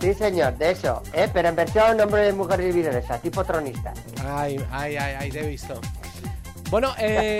Sí, 0.02 0.12
señor, 0.14 0.58
de 0.58 0.72
eso, 0.72 1.00
¿eh? 1.12 1.28
pero 1.32 1.48
en 1.48 1.54
versión 1.54 2.00
hombre 2.00 2.22
de 2.22 2.32
mujer 2.32 2.60
vividoresa, 2.60 3.18
tipo 3.18 3.44
tronista. 3.44 3.94
Ay, 4.26 4.56
ay, 4.72 4.96
ay, 4.96 5.14
ay, 5.20 5.30
te 5.30 5.44
he 5.44 5.46
visto. 5.46 5.80
Bueno, 6.70 6.92
eh, 6.98 7.38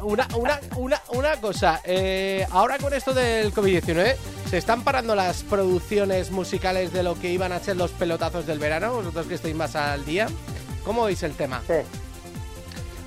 una, 0.00 0.26
una, 0.34 0.58
una, 0.76 1.02
una 1.12 1.36
cosa. 1.42 1.82
eh, 1.84 2.46
ahora 2.52 2.78
con 2.78 2.94
esto 2.94 3.12
del 3.12 3.52
COVID-19, 3.52 4.16
¿se 4.48 4.56
están 4.56 4.82
parando 4.82 5.14
las 5.14 5.42
producciones 5.42 6.30
musicales 6.30 6.90
de 6.94 7.02
lo 7.02 7.20
que 7.20 7.28
iban 7.28 7.52
a 7.52 7.58
ser 7.60 7.76
los 7.76 7.90
pelotazos 7.90 8.46
del 8.46 8.58
verano? 8.58 8.94
Vosotros 8.94 9.26
que 9.26 9.34
estáis 9.34 9.54
más 9.54 9.76
al 9.76 10.02
día. 10.06 10.26
¿Cómo 10.86 11.04
veis 11.04 11.22
el 11.22 11.34
tema? 11.34 11.60
Sí. 11.66 11.74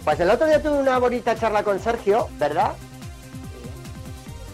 Pues 0.05 0.19
el 0.19 0.29
otro 0.29 0.45
día 0.45 0.61
tuve 0.61 0.77
una 0.77 0.99
bonita 0.99 1.35
charla 1.35 1.63
con 1.63 1.79
Sergio, 1.79 2.29
¿verdad? 2.37 2.73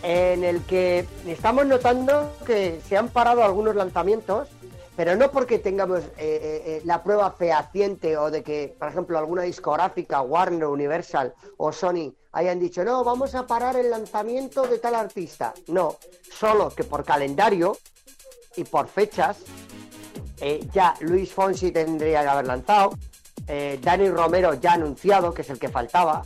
En 0.02 0.44
el 0.44 0.62
que 0.64 1.06
estamos 1.28 1.66
notando 1.66 2.32
que 2.46 2.80
se 2.88 2.98
han 2.98 3.10
parado 3.10 3.44
algunos 3.44 3.76
lanzamientos, 3.76 4.48
pero 5.00 5.16
no 5.16 5.32
porque 5.32 5.60
tengamos 5.60 6.02
eh, 6.02 6.12
eh, 6.18 6.64
eh, 6.66 6.82
la 6.84 7.02
prueba 7.02 7.32
fehaciente 7.32 8.18
o 8.18 8.30
de 8.30 8.44
que, 8.44 8.76
por 8.78 8.90
ejemplo, 8.90 9.18
alguna 9.18 9.44
discográfica, 9.44 10.22
Warner, 10.22 10.66
Universal 10.66 11.34
o 11.56 11.72
Sony 11.72 12.14
hayan 12.34 12.60
dicho, 12.60 12.84
no, 12.84 13.02
vamos 13.06 13.34
a 13.34 13.48
parar 13.48 13.78
el 13.78 13.92
lanzamiento 13.92 14.64
de 14.64 14.78
tal 14.78 14.96
artista. 14.96 15.54
No, 15.68 15.96
solo 16.30 16.70
que 16.72 16.84
por 16.84 17.06
calendario 17.06 17.78
y 18.58 18.66
por 18.66 18.90
fechas 18.90 19.38
ya 20.74 20.94
Luis 21.00 21.34
Fonsi 21.34 21.72
tendría 21.72 22.22
que 22.22 22.28
haber 22.28 22.48
lanzado, 22.48 22.92
Dani 23.82 24.10
Romero 24.10 24.56
ya 24.56 24.74
anunciado, 24.74 25.34
que 25.34 25.44
es 25.44 25.50
el 25.50 25.60
que 25.60 25.70
faltaba, 25.70 26.24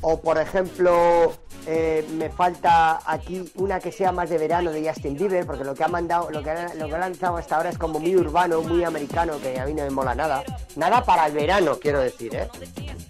o 0.00 0.18
por 0.20 0.38
ejemplo, 0.38 1.34
eh, 1.66 2.06
me 2.14 2.30
falta 2.30 3.00
aquí 3.04 3.50
una 3.56 3.80
que 3.80 3.92
sea 3.92 4.12
más 4.12 4.30
de 4.30 4.38
verano 4.38 4.70
de 4.70 4.86
Justin 4.88 5.16
Bieber, 5.16 5.46
porque 5.46 5.64
lo 5.64 5.74
que 5.74 5.84
ha 5.84 5.88
mandado, 5.88 6.30
lo 6.30 6.42
que 6.42 6.50
ha, 6.50 6.74
lo 6.74 6.86
que 6.88 6.94
ha 6.94 6.98
lanzado 6.98 7.36
hasta 7.36 7.56
ahora 7.56 7.70
es 7.70 7.78
como 7.78 7.98
muy 8.00 8.16
urbano, 8.16 8.62
muy 8.62 8.84
americano, 8.84 9.38
que 9.40 9.58
a 9.58 9.66
mí 9.66 9.74
no 9.74 9.82
me 9.84 9.90
mola 9.90 10.14
nada. 10.14 10.42
Nada 10.76 11.04
para 11.04 11.26
el 11.26 11.32
verano, 11.32 11.78
quiero 11.80 12.00
decir, 12.00 12.34
¿eh? 12.34 12.48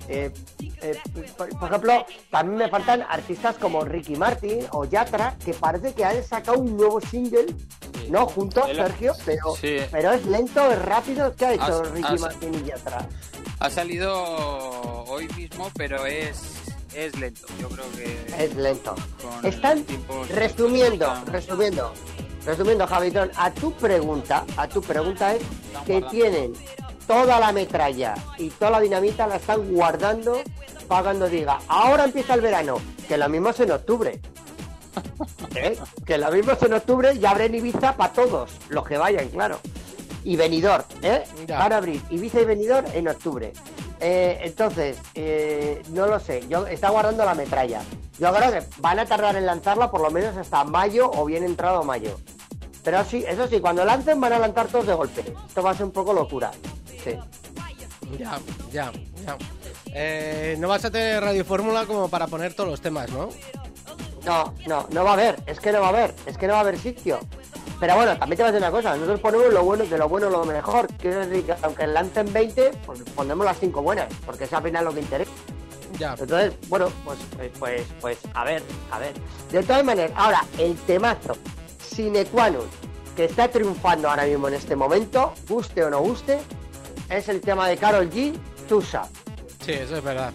Eh, 0.09 0.33
eh, 0.83 0.99
por, 1.37 1.49
por 1.59 1.69
ejemplo, 1.69 2.07
también 2.31 2.59
me 2.59 2.69
faltan 2.69 3.03
artistas 3.09 3.57
como 3.57 3.85
Ricky 3.85 4.17
Martin 4.17 4.67
o 4.73 4.85
Yatra, 4.85 5.37
que 5.45 5.55
parece 5.55 5.93
que 5.95 6.05
han 6.05 6.23
sacado 6.25 6.59
un 6.59 6.77
nuevo 6.77 7.01
single, 7.01 7.47
no 8.09 8.27
juntos, 8.27 8.65
Sergio, 8.75 9.13
pero, 9.25 9.55
Sí. 9.57 9.77
pero 9.91 10.13
es 10.13 10.25
lento, 10.27 10.71
es 10.73 10.83
rápido. 10.83 11.35
¿Qué 11.37 11.47
ha 11.47 11.53
hecho 11.55 11.63
Has- 11.83 11.91
Ricky 11.93 12.15
has- 12.15 12.21
Martin 12.21 12.55
y 12.55 12.65
Yatra? 12.65 13.07
Ha 13.61 13.69
salido 13.69 15.05
hoy 15.05 15.29
mismo, 15.37 15.71
pero 15.77 16.07
es, 16.07 16.60
es 16.95 17.19
lento. 17.19 17.47
Yo 17.61 17.69
creo 17.69 17.85
que. 17.93 18.45
Es 18.45 18.55
lento. 18.55 18.95
Están 19.43 19.85
resumiendo, 20.35 21.15
resumiendo, 21.27 21.93
resumiendo, 22.45 22.87
Javitón, 22.87 23.31
a 23.37 23.51
tu 23.53 23.73
pregunta, 23.73 24.45
a 24.57 24.69
tu 24.69 24.81
pregunta 24.83 25.35
es 25.35 25.43
que 25.87 26.03
tienen 26.03 26.53
toda 27.07 27.39
la 27.39 27.53
metralla 27.53 28.15
y 28.39 28.51
toda 28.51 28.73
la 28.73 28.81
dinamita 28.81 29.27
la 29.27 29.37
están 29.37 29.73
guardando 29.73 30.41
para 30.89 31.03
cuando 31.05 31.29
diga, 31.29 31.59
ahora 31.69 32.05
empieza 32.05 32.35
el 32.35 32.41
verano, 32.41 32.79
que 33.07 33.17
lo 33.17 33.29
mismo 33.29 33.51
es 33.51 33.61
en 33.61 33.71
octubre. 33.71 34.21
¿eh? 35.55 35.79
Que 36.05 36.19
lo 36.19 36.31
mismo 36.33 36.53
es 36.53 36.63
en 36.63 36.75
octubre 36.75 37.15
y 37.15 37.25
abren 37.25 37.55
Ibiza 37.55 37.97
para 37.97 38.13
todos, 38.13 38.51
los 38.69 38.87
que 38.87 38.99
vayan, 38.99 39.29
claro. 39.29 39.61
Y 40.25 40.37
venidor, 40.37 40.85
¿eh? 41.03 41.25
Van 41.49 41.73
a 41.73 41.77
abrir 41.79 42.03
Ibiza 42.11 42.41
y 42.41 42.45
venidor 42.45 42.85
en 42.93 43.09
octubre. 43.09 43.53
Eh, 44.01 44.41
entonces, 44.45 44.97
eh, 45.15 45.83
no 45.91 46.07
lo 46.07 46.19
sé, 46.19 46.47
yo 46.49 46.67
está 46.67 46.91
guardando 46.91 47.25
la 47.25 47.35
metralla. 47.35 47.83
Yo 48.19 48.33
creo 48.35 48.51
que 48.51 48.63
van 48.79 48.99
a 48.99 49.07
tardar 49.07 49.37
en 49.37 49.47
lanzarla 49.47 49.91
por 49.91 50.01
lo 50.01 50.11
menos 50.11 50.37
hasta 50.37 50.65
mayo 50.65 51.11
o 51.11 51.25
bien 51.25 51.45
entrado 51.45 51.85
mayo. 51.85 52.19
Pero 52.83 53.05
sí, 53.05 53.25
eso 53.29 53.47
sí, 53.47 53.61
cuando 53.61 53.85
lancen 53.85 54.21
van 54.21 54.33
a 54.33 54.39
lanzar 54.39 54.69
todos 54.69 54.87
de 54.87 54.95
golpe. 54.95 55.35
Esto 55.49 55.63
va 55.63 55.71
a 55.71 55.75
ser 55.75 55.85
un 55.85 55.93
poco 55.93 56.13
locura. 56.13 56.51
Sí. 57.05 57.17
Ya, 58.19 58.39
ya, 58.73 58.93
ya. 59.25 59.37
Eh, 59.93 60.57
no 60.59 60.69
vas 60.69 60.85
a 60.85 60.91
tener 60.91 61.23
Radio 61.23 61.45
Fórmula 61.45 61.85
como 61.87 62.09
para 62.09 62.27
poner 62.27 62.55
todos 62.55 62.71
los 62.71 62.81
temas, 62.81 63.11
¿no? 63.11 63.29
No, 64.25 64.55
no, 64.67 64.87
no 64.91 65.05
va 65.05 65.11
a 65.11 65.15
haber, 65.15 65.37
es 65.47 65.61
que 65.61 65.73
no 65.73 65.81
va 65.81 65.87
a 65.87 65.91
haber, 65.91 66.15
es 66.27 66.37
que 66.37 66.47
no 66.47 66.53
va 66.53 66.59
a 66.59 66.63
haber 66.63 66.79
sitio. 66.79 67.21
Pero 67.81 67.95
bueno, 67.97 68.17
también 68.19 68.37
te 68.37 68.43
voy 68.43 68.51
a 68.51 68.53
decir 68.53 68.69
una 68.69 68.71
cosa, 68.71 68.95
nosotros 68.95 69.21
ponemos 69.21 69.53
lo 69.55 69.65
bueno 69.65 69.85
de 69.85 69.99
lo 69.99 70.09
bueno 70.09 70.29
lo 70.29 70.45
mejor. 70.45 70.87
Quiero 70.99 71.27
decir 71.27 71.47
que 71.47 71.55
aunque 71.63 71.87
lancen 71.87 72.31
20, 72.31 72.73
pues 72.85 73.03
ponemos 73.15 73.45
las 73.45 73.59
5 73.59 73.83
buenas, 73.83 74.13
porque 74.27 74.45
es 74.45 74.53
al 74.53 74.63
final 74.63 74.85
lo 74.85 74.93
que 74.93 75.01
interesa. 75.01 75.31
Ya. 75.99 76.15
Entonces, 76.19 76.53
bueno, 76.69 76.89
pues, 77.05 77.19
pues, 77.37 77.51
pues, 77.59 77.83
pues, 78.01 78.19
a 78.35 78.45
ver, 78.45 78.63
a 78.91 78.99
ver. 78.99 79.15
De 79.51 79.63
todas 79.63 79.83
maneras, 79.83 80.13
ahora, 80.15 80.45
el 80.59 80.77
temazo 80.77 81.37
sine 81.83 82.25
qua 82.27 82.51
non 82.51 82.69
que 83.17 83.25
está 83.25 83.49
triunfando 83.49 84.09
ahora 84.09 84.25
mismo 84.25 84.49
en 84.49 84.55
este 84.55 84.77
momento, 84.77 85.35
guste 85.49 85.83
o 85.83 85.91
no 85.91 86.01
guste, 86.01 86.39
es 87.09 87.29
el 87.29 87.41
tema 87.41 87.67
de 87.69 87.77
Carol 87.77 88.09
G, 88.09 88.35
Tusa. 88.69 89.09
Sí, 89.65 89.73
eso 89.73 89.97
es 89.97 90.05
verdad. 90.05 90.33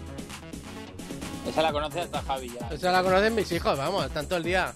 Esa 1.48 1.62
la 1.62 1.72
conoce 1.72 2.00
hasta 2.00 2.22
Javi 2.22 2.50
ya. 2.50 2.68
Esa 2.68 2.92
la 2.92 3.02
conocen 3.02 3.34
mis 3.34 3.50
hijos, 3.52 3.78
vamos, 3.78 4.04
están 4.04 4.26
todo 4.26 4.38
el 4.38 4.44
día. 4.44 4.74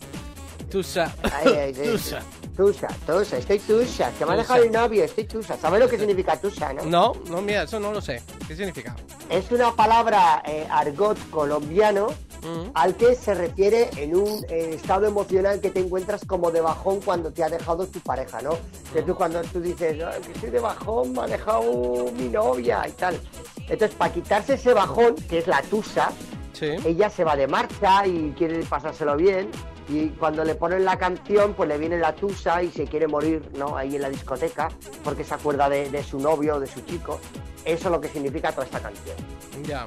Tusa. 0.70 1.14
Ay, 1.22 1.52
ay, 1.52 1.74
ay. 1.76 1.88
Tusa. 1.92 2.22
Tusa, 2.56 2.88
Tusa, 3.06 3.38
estoy 3.38 3.58
Tusa, 3.60 4.10
que 4.18 4.26
me 4.26 4.32
ha 4.32 4.36
dejado 4.36 4.62
el 4.62 4.72
novio, 4.72 5.04
estoy 5.04 5.24
Tusa. 5.24 5.56
¿Sabes 5.56 5.80
lo 5.80 5.88
que 5.88 5.98
significa 5.98 6.36
Tusa, 6.38 6.72
no? 6.72 6.82
No, 6.84 7.12
no, 7.28 7.40
mira, 7.40 7.62
eso 7.62 7.80
no 7.80 7.92
lo 7.92 8.00
sé. 8.00 8.22
¿Qué 8.46 8.54
significa? 8.56 8.94
Es 9.28 9.50
una 9.50 9.74
palabra 9.74 10.42
eh, 10.46 10.66
argot 10.70 11.18
colombiano 11.30 12.08
Mm. 12.42 12.70
al 12.72 12.94
que 12.94 13.14
se 13.14 13.34
refiere 13.34 13.90
en 13.98 14.16
un 14.16 14.42
eh, 14.48 14.70
estado 14.72 15.06
emocional 15.06 15.60
que 15.60 15.68
te 15.68 15.80
encuentras 15.80 16.24
como 16.24 16.50
de 16.50 16.62
bajón 16.62 17.00
cuando 17.02 17.30
te 17.30 17.44
ha 17.44 17.50
dejado 17.50 17.86
tu 17.86 18.00
pareja, 18.00 18.40
¿no? 18.40 18.52
Que 18.94 19.02
tú 19.02 19.14
cuando 19.14 19.42
tú 19.42 19.60
dices, 19.60 20.02
"Ay, 20.02 20.22
que 20.22 20.32
estoy 20.32 20.48
de 20.48 20.58
bajón, 20.58 21.12
me 21.12 21.20
ha 21.20 21.26
dejado 21.26 22.06
mi 22.16 22.28
novia 22.30 22.88
y 22.88 22.92
tal. 22.92 23.20
Entonces, 23.68 23.94
para 23.94 24.14
quitarse 24.14 24.54
ese 24.54 24.72
bajón, 24.72 25.16
que 25.16 25.40
es 25.40 25.46
la 25.46 25.60
tusa, 25.64 26.12
Sí. 26.54 26.70
ella 26.86 27.10
se 27.10 27.24
va 27.24 27.36
de 27.36 27.46
marcha 27.46 28.06
y 28.06 28.32
quiere 28.38 28.64
pasárselo 28.64 29.16
bien. 29.18 29.50
Y 29.90 30.10
cuando 30.10 30.44
le 30.44 30.54
ponen 30.54 30.84
la 30.84 30.96
canción, 30.96 31.52
pues 31.54 31.68
le 31.68 31.76
viene 31.76 31.98
la 31.98 32.14
tusa 32.14 32.62
y 32.62 32.70
se 32.70 32.84
quiere 32.84 33.08
morir, 33.08 33.50
¿no? 33.56 33.76
Ahí 33.76 33.96
en 33.96 34.02
la 34.02 34.08
discoteca, 34.08 34.68
porque 35.02 35.24
se 35.24 35.34
acuerda 35.34 35.68
de, 35.68 35.90
de 35.90 36.04
su 36.04 36.20
novio 36.20 36.56
o 36.56 36.60
de 36.60 36.68
su 36.68 36.80
chico. 36.82 37.20
Eso 37.64 37.88
es 37.88 37.90
lo 37.92 38.00
que 38.00 38.08
significa 38.08 38.52
toda 38.52 38.66
esta 38.66 38.78
canción. 38.80 39.16
Ya. 39.64 39.86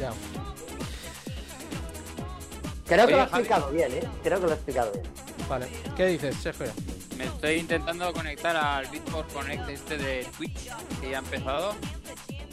Ya. 0.00 0.10
Creo 2.86 3.06
que 3.06 3.14
Oye, 3.14 3.22
lo 3.22 3.22
he 3.22 3.26
Javi. 3.28 3.42
explicado 3.42 3.70
bien, 3.70 3.92
¿eh? 3.92 4.08
Creo 4.24 4.40
que 4.40 4.46
lo 4.46 4.50
he 4.50 4.54
explicado 4.54 4.92
bien. 4.92 5.04
Vale. 5.48 5.68
¿Qué 5.96 6.06
dices, 6.06 6.36
Sergio? 6.36 6.66
Me 7.16 7.24
estoy 7.24 7.54
intentando 7.54 8.12
conectar 8.12 8.56
al 8.56 8.86
Bitport 8.88 9.32
Connect 9.32 9.68
este 9.68 9.98
de 9.98 10.26
Twitch, 10.36 10.70
que 11.00 11.10
ya 11.10 11.18
ha 11.18 11.20
empezado. 11.20 11.74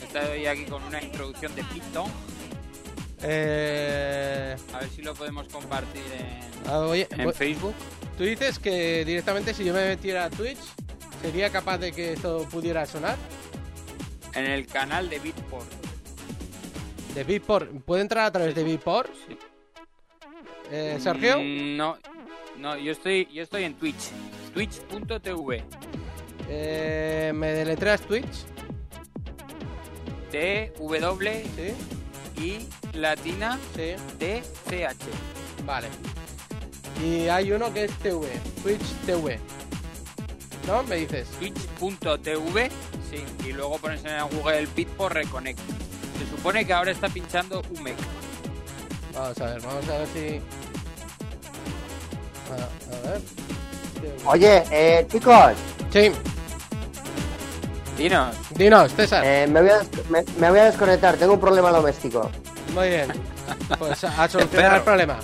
Estoy 0.02 0.46
aquí 0.46 0.66
con 0.66 0.84
una 0.84 1.02
introducción 1.02 1.54
de 1.56 1.64
Python. 1.64 2.12
Eh... 3.24 4.56
A 4.74 4.80
ver 4.80 4.90
si 4.90 5.02
lo 5.02 5.14
podemos 5.14 5.48
compartir 5.48 6.02
en, 6.18 6.70
ah, 6.70 6.80
oye, 6.80 7.08
en 7.12 7.28
bu- 7.28 7.34
Facebook. 7.34 7.74
tú 8.18 8.24
dices 8.24 8.60
que 8.60 9.04
directamente 9.06 9.54
si 9.54 9.64
yo 9.66 9.74
me 9.74 9.86
metiera 9.88 10.26
a 10.26 10.30
Twitch, 10.30 10.60
¿sería 11.22 11.50
capaz 11.50 11.78
de 11.80 11.92
que 11.92 12.14
esto 12.14 12.48
pudiera 12.50 12.86
sonar? 12.86 13.18
En 14.36 14.46
el 14.46 14.68
canal 14.68 15.10
de 15.10 15.20
Bitport. 15.20 15.68
¿De 17.16 17.24
Beatport? 17.24 17.72
¿Puede 17.84 18.04
entrar 18.04 18.26
a 18.26 18.32
través 18.32 18.54
de 18.56 18.64
Beatport? 18.64 19.10
Sí. 19.28 19.38
Eh, 20.72 20.98
¿Sergio? 21.02 21.40
Mm, 21.40 21.76
No, 21.78 21.98
no, 22.58 22.78
yo 22.78 22.92
estoy, 22.92 23.28
yo 23.34 23.42
estoy 23.44 23.64
en 23.64 23.74
Twitch. 23.74 24.12
Twitch.tv. 24.54 25.64
Eh, 26.48 27.32
¿Me 27.36 27.48
deletreas 27.48 28.02
Twitch? 28.02 28.46
T 30.32 30.72
W 30.78 31.44
Sí, 31.56 31.74
I 32.40 32.68
latina 32.94 33.60
sí. 33.76 33.96
D 34.18 34.44
C 34.68 34.86
H. 34.86 34.98
Vale. 35.66 35.88
Y 37.04 37.28
hay 37.28 37.52
uno 37.52 37.74
que 37.74 37.86
es 37.86 37.92
TV, 38.00 38.28
Twitch 38.64 38.86
TV. 39.06 39.40
¿No? 40.68 40.84
Me 40.84 40.98
dices. 40.98 41.28
Twitch.tv. 41.40 42.70
Sí. 43.10 43.24
Y 43.48 43.54
luego 43.54 43.78
pones 43.78 44.04
en 44.06 44.28
Google 44.38 44.68
Bitport 44.76 45.16
Reconnect. 45.16 45.60
Se 46.20 46.30
supone 46.36 46.66
que 46.66 46.74
ahora 46.74 46.92
está 46.92 47.10
pinchando 47.10 47.62
UMEC. 47.78 47.96
Vamos 49.14 49.40
a 49.42 49.46
ver, 49.46 49.62
vamos 49.62 49.90
a 49.90 49.98
ver 49.98 50.08
si. 50.14 50.42
A, 52.52 52.98
a 52.98 53.12
ver. 53.12 53.22
Oye, 54.26 54.64
eh, 54.72 55.08
chicos, 55.12 55.54
Sí, 55.92 56.12
Dinos. 58.00 58.36
dinos, 58.52 58.92
César. 58.94 59.22
eh, 59.26 59.46
me, 59.48 59.60
voy 59.62 59.70
a, 59.72 59.78
des- 59.80 60.10
me, 60.10 60.24
me 60.40 60.50
voy 60.50 60.60
a 60.60 60.66
desconectar, 60.66 61.18
tengo 61.18 61.34
un 61.34 61.40
problema 61.40 61.70
doméstico. 61.70 62.32
Muy 62.74 62.88
bien. 62.88 63.08
Pues 63.78 64.04
a, 64.06 64.24
a 64.24 64.30
solucionar 64.30 64.78
el 64.78 64.82
problema. 64.84 65.18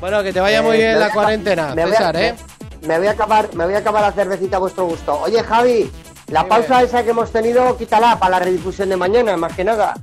Bueno, 0.00 0.22
que 0.22 0.32
te 0.32 0.40
vaya 0.40 0.62
muy 0.62 0.76
Eh, 0.76 0.78
bien 0.78 0.92
me 0.94 0.98
la 1.00 1.10
cuarentena, 1.10 1.74
me 1.74 1.84
voy 1.84 1.92
a- 1.94 1.96
César, 1.96 2.16
¿eh? 2.16 2.34
Me, 2.82 2.88
me 2.88 2.98
voy 2.98 3.06
a 3.08 3.10
acabar, 3.12 3.54
me 3.54 3.64
voy 3.64 3.74
a 3.74 3.78
acabar 3.78 4.02
la 4.02 4.12
cervecita 4.12 4.56
a 4.56 4.60
vuestro 4.60 4.86
gusto. 4.86 5.20
Oye, 5.22 5.42
Javi, 5.42 5.90
la 6.28 6.46
pausa 6.48 6.82
esa 6.82 7.02
que 7.04 7.10
hemos 7.10 7.30
tenido, 7.30 7.76
quítala 7.76 8.18
para 8.18 8.38
la 8.38 8.44
redifusión 8.44 8.88
de 8.88 8.96
mañana, 8.96 9.36
más 9.36 9.54
que 9.54 9.64
nada. 9.64 9.94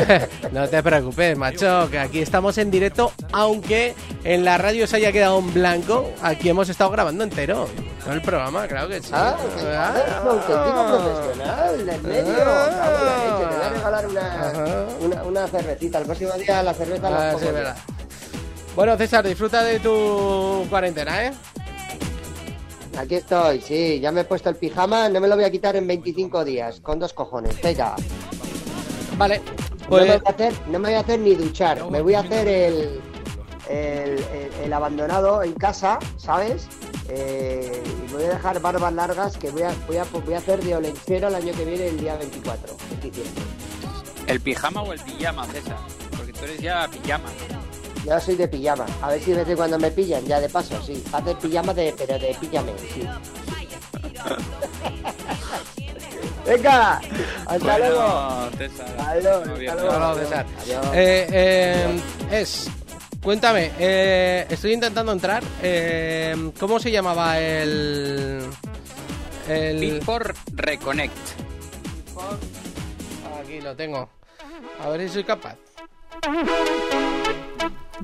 no 0.52 0.68
te 0.68 0.82
preocupes, 0.82 1.36
macho, 1.36 1.88
que 1.90 1.98
aquí 1.98 2.20
estamos 2.20 2.58
en 2.58 2.70
directo, 2.70 3.12
aunque 3.32 3.94
en 4.24 4.44
la 4.44 4.58
radio 4.58 4.86
se 4.86 4.96
haya 4.96 5.12
quedado 5.12 5.38
en 5.38 5.54
blanco, 5.54 6.10
aquí 6.22 6.48
hemos 6.48 6.68
estado 6.68 6.90
grabando 6.90 7.24
entero. 7.24 7.68
Todo 8.04 8.12
el 8.12 8.22
programa, 8.22 8.66
claro 8.66 8.88
que 8.88 9.00
sí. 9.02 9.10
Ah, 9.12 9.36
Ah. 9.76 10.20
profesional 10.22 11.86
del 11.86 12.02
medio. 12.02 12.34
Ah. 12.38 13.24
En 13.28 13.48
Te 13.48 13.56
voy 13.56 13.64
a 13.64 13.68
regalar 13.70 14.06
una, 15.00 15.22
una, 15.24 15.46
cervecita. 15.48 15.98
El 15.98 16.04
próximo 16.04 16.32
día 16.34 16.62
la 16.62 16.74
cerveza 16.74 17.10
la 17.10 17.30
Ah, 17.30 17.36
sí. 17.38 17.46
Bueno, 18.74 18.96
César, 18.96 19.26
disfruta 19.26 19.62
de 19.64 19.80
tu 19.80 20.66
cuarentena, 20.70 21.24
¿eh? 21.26 21.32
Aquí 22.98 23.14
estoy, 23.14 23.60
sí, 23.60 24.00
ya 24.00 24.10
me 24.10 24.22
he 24.22 24.24
puesto 24.24 24.48
el 24.50 24.56
pijama, 24.56 25.08
no 25.08 25.20
me 25.20 25.28
lo 25.28 25.36
voy 25.36 25.44
a 25.44 25.50
quitar 25.50 25.76
en 25.76 25.86
25 25.86 26.44
días, 26.44 26.80
con 26.80 26.98
dos 26.98 27.12
cojones, 27.12 27.60
venga. 27.62 27.94
Vale, 29.16 29.38
No, 29.38 29.44
me 29.52 29.86
pues 29.88 30.06
voy 30.06 30.20
a 30.26 30.30
hacer, 30.30 30.52
no 30.66 30.78
me 30.78 30.88
voy 30.88 30.94
a 30.94 31.00
hacer 31.00 31.18
ni 31.20 31.34
duchar, 31.34 31.88
me 31.90 32.00
voy 32.00 32.14
a 32.14 32.20
hacer 32.20 32.48
el, 32.48 33.00
el, 33.68 34.18
el- 34.18 34.52
el 34.64 34.72
abandonado 34.72 35.42
en 35.42 35.52
casa, 35.54 35.98
¿sabes? 36.16 36.66
Eh, 37.08 37.82
y 38.08 38.12
voy 38.12 38.24
a 38.24 38.28
dejar 38.30 38.60
barbas 38.60 38.92
largas 38.92 39.36
que 39.38 39.50
voy 39.50 39.62
a, 39.62 39.70
voy 39.86 39.96
a, 39.96 40.04
voy 40.04 40.34
a 40.34 40.38
hacer 40.38 40.62
de 40.62 40.76
olenchero 40.76 41.28
el 41.28 41.34
año 41.36 41.52
que 41.54 41.64
viene, 41.64 41.86
el 41.88 42.00
día 42.00 42.16
24 42.16 42.76
de 42.76 42.96
diciembre. 43.10 43.42
¿El 44.26 44.40
pijama 44.40 44.82
o 44.82 44.92
el 44.92 45.00
pijama, 45.00 45.46
César? 45.46 45.78
Porque 46.16 46.32
tú 46.32 46.44
eres 46.44 46.60
ya 46.60 46.86
pijama. 46.88 47.28
Yo 48.08 48.18
soy 48.20 48.36
de 48.36 48.48
pijama, 48.48 48.86
a 49.02 49.08
ver 49.10 49.20
si 49.22 49.32
de 49.32 49.38
vez 49.38 49.48
en 49.50 49.56
cuando 49.56 49.78
me 49.78 49.90
pillan, 49.90 50.24
ya 50.24 50.40
de 50.40 50.48
paso, 50.48 50.80
sí. 50.82 51.02
Hacer 51.12 51.36
pijama 51.36 51.74
de, 51.74 51.94
pero 51.98 52.18
de 52.18 52.34
píllame, 52.40 52.72
sí. 52.78 53.06
Venga, 56.46 57.00
hasta 57.46 57.78
luego. 57.78 58.48
César. 58.56 58.86
Adiós, 58.98 59.58
bien. 59.58 59.70
hasta 59.70 59.82
luego. 59.98 60.14
César. 60.14 60.46
Adiós. 60.62 60.86
Eh, 60.94 61.26
eh, 61.30 62.00
es. 62.30 62.70
Cuéntame, 63.22 63.70
eh, 63.78 64.46
estoy 64.48 64.72
intentando 64.72 65.12
entrar. 65.12 65.42
eh, 65.62 66.34
¿Cómo 66.58 66.80
se 66.80 66.90
llamaba 66.90 67.38
el. 67.38 68.46
El. 69.46 69.78
Bitport 69.80 70.36
Reconnect. 70.54 71.16
Aquí 73.42 73.60
lo 73.60 73.76
tengo. 73.76 74.08
A 74.82 74.88
ver 74.88 75.02
si 75.02 75.08
soy 75.14 75.24
capaz. 75.24 75.56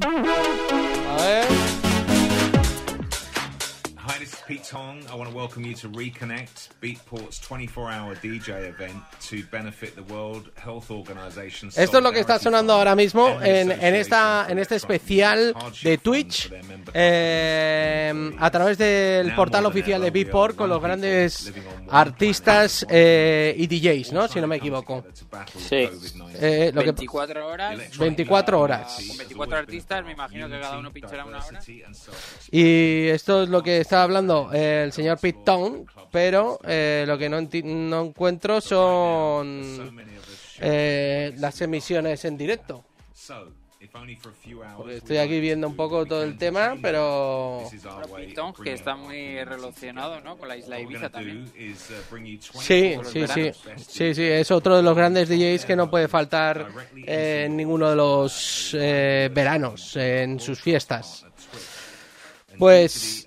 A. 0.03 1.74
Pete 4.47 4.63
Tong. 4.71 5.01
I 5.11 5.15
want 5.15 5.31
to 5.31 5.35
welcome 5.35 5.65
you 5.65 5.75
to 5.77 5.89
Reconnect, 5.89 6.69
Beatport's 6.79 7.41
24-hour 7.41 8.15
DJ 8.17 8.69
event 8.69 9.03
to 9.31 9.43
benefit 9.51 9.95
the 9.97 10.03
World 10.13 10.51
Health 10.63 10.91
Organization. 10.91 11.71
Esto 11.75 11.97
es 11.97 12.03
lo 12.05 12.13
que 12.13 12.21
está 12.21 12.39
sonando 12.39 12.75
ahora 12.75 12.95
mismo 12.95 13.41
en, 13.41 13.71
en 13.73 13.95
esta, 13.95 14.45
en 14.51 14.59
este 14.59 14.75
especial 14.77 15.55
de 15.83 15.97
Twitch 15.97 16.53
eh, 16.93 18.33
a 18.39 18.51
través 18.51 18.77
del 18.77 19.35
portal 19.35 19.65
oficial 19.65 20.03
de 20.03 20.11
Beatport 20.11 20.57
con 20.57 20.69
los 20.69 20.83
grandes 20.83 21.51
artistas 21.89 22.85
eh, 22.91 23.55
y 23.57 23.67
DJs, 23.67 24.13
¿no? 24.13 24.29
Si 24.29 24.43
no 24.43 24.47
me 24.47 24.57
equivoco. 24.57 25.07
Sí. 25.57 25.89
Eh, 26.35 26.71
lo 26.75 26.83
que- 26.83 26.93
24 26.93 27.47
horas. 27.47 27.97
24 27.99 28.61
horas. 28.61 28.97
Con 29.09 29.17
24 29.17 29.57
artistas, 29.57 30.05
me 30.05 30.13
imagino 30.13 30.51
que 30.51 30.61
cada 30.61 30.79
uno 30.79 30.93
pinchará 30.93 31.25
una 31.25 31.43
hora. 31.43 31.61
Y 32.51 33.07
esto 33.09 33.45
es 33.45 33.49
lo 33.49 33.63
que 33.63 33.79
estaba 33.79 34.03
hablando 34.03 34.34
eh, 34.53 34.85
el 34.85 34.93
señor 34.93 35.19
Pete 35.19 35.53
pero 36.11 36.61
eh, 36.65 37.05
lo 37.07 37.19
que 37.19 37.29
no, 37.29 37.39
encuentro 37.39 38.61
son 38.61 39.63
eh, 40.61 41.33
las 41.37 41.61
emisiones 41.61 42.25
en 42.25 42.37
directo. 42.37 42.85
Porque 44.77 44.97
estoy 44.97 45.19
aquí 45.19 45.41
viendo 45.41 45.69
un 45.69 45.77
poco 45.77 46.05
todo 46.05 46.25
el 46.25 46.37
tema, 46.37 46.77
pero... 46.81 47.63
Pitón, 48.17 48.53
que 48.53 48.73
está 48.73 48.97
muy 48.97 49.43
relacionado, 49.45 50.21
¿no? 50.21 50.37
Con 50.37 50.49
la 50.49 50.57
isla 50.57 50.81
Ibiza 50.81 51.11
también. 51.11 51.47
Sí, 51.55 52.97
sí, 53.05 53.27
sí. 53.27 53.53
Sí, 53.77 54.15
sí, 54.15 54.23
es 54.23 54.51
otro 54.51 54.77
de 54.77 54.83
los 54.83 54.97
grandes 54.97 55.29
DJs 55.29 55.65
que 55.65 55.77
no 55.77 55.91
puede 55.91 56.09
faltar 56.09 56.69
eh, 56.97 57.45
en 57.47 57.57
ninguno 57.57 57.89
de 57.89 57.97
los 57.97 58.75
eh, 58.79 59.31
veranos, 59.33 59.97
en 59.97 60.41
sus 60.41 60.61
fiestas. 60.61 61.25
Pues... 62.59 63.24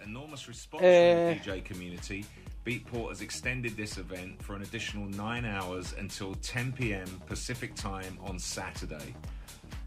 eh, 0.82 1.36
DJ 1.36 1.64
community, 1.64 2.26
Beatport 2.66 3.10
has 3.10 3.22
extended 3.22 3.78
this 3.78 3.98
event 3.98 4.42
for 4.44 4.56
an 4.56 4.62
additional 4.62 5.06
nine 5.06 5.46
hours 5.46 5.94
until 5.98 6.36
10 6.36 6.74
p.m. 6.74 7.08
Pacific 7.26 7.76
time 7.76 8.18
on 8.26 8.38
Saturday. 8.40 9.16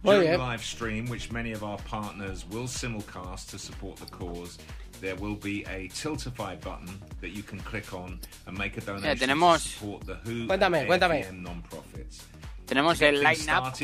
Muy 0.02 0.14
During 0.14 0.30
the 0.32 0.38
live 0.38 0.64
stream, 0.64 1.06
which 1.10 1.30
many 1.30 1.52
of 1.52 1.62
our 1.62 1.76
partners 1.78 2.46
will 2.48 2.64
simulcast 2.64 3.50
to 3.50 3.58
support 3.58 3.96
the 3.96 4.06
cause, 4.06 4.56
there 5.02 5.14
will 5.16 5.34
be 5.34 5.62
a 5.66 5.88
Tiltify 5.88 6.58
button 6.62 6.88
that 7.20 7.30
you 7.30 7.42
can 7.42 7.58
click 7.60 7.92
on 7.92 8.18
and 8.46 8.56
make 8.56 8.78
a 8.78 8.80
donation 8.80 9.28
tenemos- 9.28 9.62
to 9.62 9.68
support 9.68 10.06
the 10.06 10.14
WHO 10.24 10.46
Cuéntame, 10.46 10.80
and 10.80 10.88
cuéntame. 10.88 11.22
AFPM 11.26 11.42
non-profits. 11.42 12.26
Tenemos 12.70 13.02
el 13.02 13.20
line-up 13.20 13.74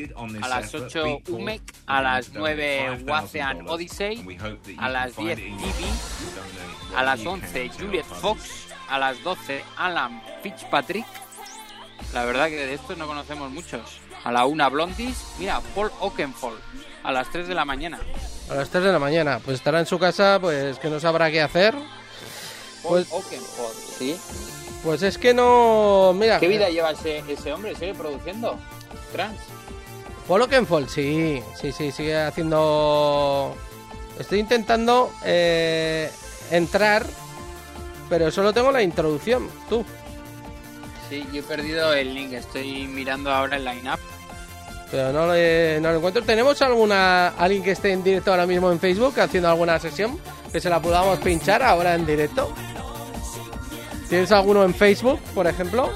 a 0.42 0.48
las 0.48 0.72
effort, 0.72 0.84
8 0.86 1.02
Beatport 1.04 1.28
UMEC, 1.28 1.60
a 1.88 2.02
las 2.02 2.26
to 2.26 2.38
donate 2.38 2.90
9 2.94 3.04
Wacean 3.04 3.58
$5,000, 3.66 3.68
Odyssey, 3.68 4.38
a 4.78 4.88
las 4.88 5.12
find 5.12 5.28
10 5.28 5.38
it 5.38 5.44
in 5.44 5.58
your 5.58 5.58
Divi, 5.58 5.82
means 5.82 6.00
to 6.00 6.24
donate 6.36 6.96
a 6.96 7.02
las 7.04 7.20
you 7.20 7.28
11 7.30 7.40
can 7.52 7.70
to 7.70 7.78
Juliet 7.78 8.04
Fox, 8.04 8.68
a 8.88 8.98
las 9.00 9.20
12 9.24 9.64
Alan 9.76 10.22
Fitzpatrick. 10.40 11.04
La 12.14 12.24
verdad 12.24 12.46
que 12.46 12.64
de 12.64 12.74
estos 12.74 12.96
no 12.96 13.08
conocemos 13.08 13.50
muchos. 13.50 13.98
A 14.22 14.30
la 14.30 14.46
1 14.46 14.70
Blondis, 14.70 15.16
mira, 15.40 15.60
Paul 15.74 15.90
Oakenfold, 16.00 16.60
a 17.02 17.10
las 17.10 17.28
3 17.32 17.48
de 17.48 17.54
la 17.56 17.64
mañana. 17.64 17.98
a 18.48 18.54
las 18.54 18.70
3 18.70 18.84
de 18.84 18.92
la 18.92 19.00
mañana, 19.00 19.40
pues 19.44 19.56
estará 19.56 19.80
en 19.80 19.86
su 19.86 19.98
casa, 19.98 20.38
pues 20.40 20.78
que 20.78 20.88
no 20.90 21.00
sabrá 21.00 21.28
qué 21.32 21.42
hacer. 21.42 21.74
Paul 22.84 23.04
Pues, 23.04 23.10
Oakenfold, 23.10 23.76
¿sí? 23.98 24.16
pues 24.84 25.02
es 25.02 25.18
que 25.18 25.34
no... 25.34 26.12
Mira, 26.14 26.38
¿Qué 26.38 26.46
vida 26.46 26.68
lleva 26.70 26.92
ese, 26.92 27.18
ese 27.28 27.52
hombre? 27.52 27.74
¿Sigue 27.74 27.92
produciendo? 27.92 28.56
Trans. 29.12 29.38
Paul 30.28 30.42
Oakenfold, 30.42 30.88
sí, 30.88 31.42
sí, 31.60 31.72
sí, 31.72 31.92
sigue 31.92 32.16
haciendo... 32.16 33.54
Estoy 34.18 34.40
intentando 34.40 35.12
eh, 35.24 36.10
entrar, 36.50 37.06
pero 38.08 38.30
solo 38.30 38.52
tengo 38.52 38.72
la 38.72 38.82
introducción, 38.82 39.48
tú. 39.68 39.84
Sí, 41.08 41.24
yo 41.32 41.40
he 41.40 41.42
perdido 41.42 41.92
el 41.92 42.14
link, 42.14 42.32
estoy 42.32 42.86
mirando 42.88 43.30
ahora 43.30 43.56
el 43.56 43.64
line-up. 43.64 44.00
Pero 44.90 45.12
no, 45.12 45.32
le- 45.32 45.78
no 45.80 45.90
lo 45.90 45.96
encuentro. 45.98 46.22
¿Tenemos 46.22 46.60
alguna 46.62 47.28
alguien 47.28 47.62
que 47.62 47.72
esté 47.72 47.92
en 47.92 48.02
directo 48.02 48.30
ahora 48.30 48.46
mismo 48.46 48.70
en 48.72 48.80
Facebook 48.80 49.18
haciendo 49.20 49.48
alguna 49.48 49.78
sesión? 49.78 50.18
Que 50.50 50.60
se 50.60 50.70
la 50.70 50.80
podamos 50.80 51.18
pinchar 51.18 51.62
ahora 51.62 51.94
en 51.94 52.06
directo. 52.06 52.52
¿Tienes 54.08 54.30
alguno 54.32 54.64
en 54.64 54.74
Facebook, 54.74 55.20
por 55.34 55.46
ejemplo? 55.46 55.90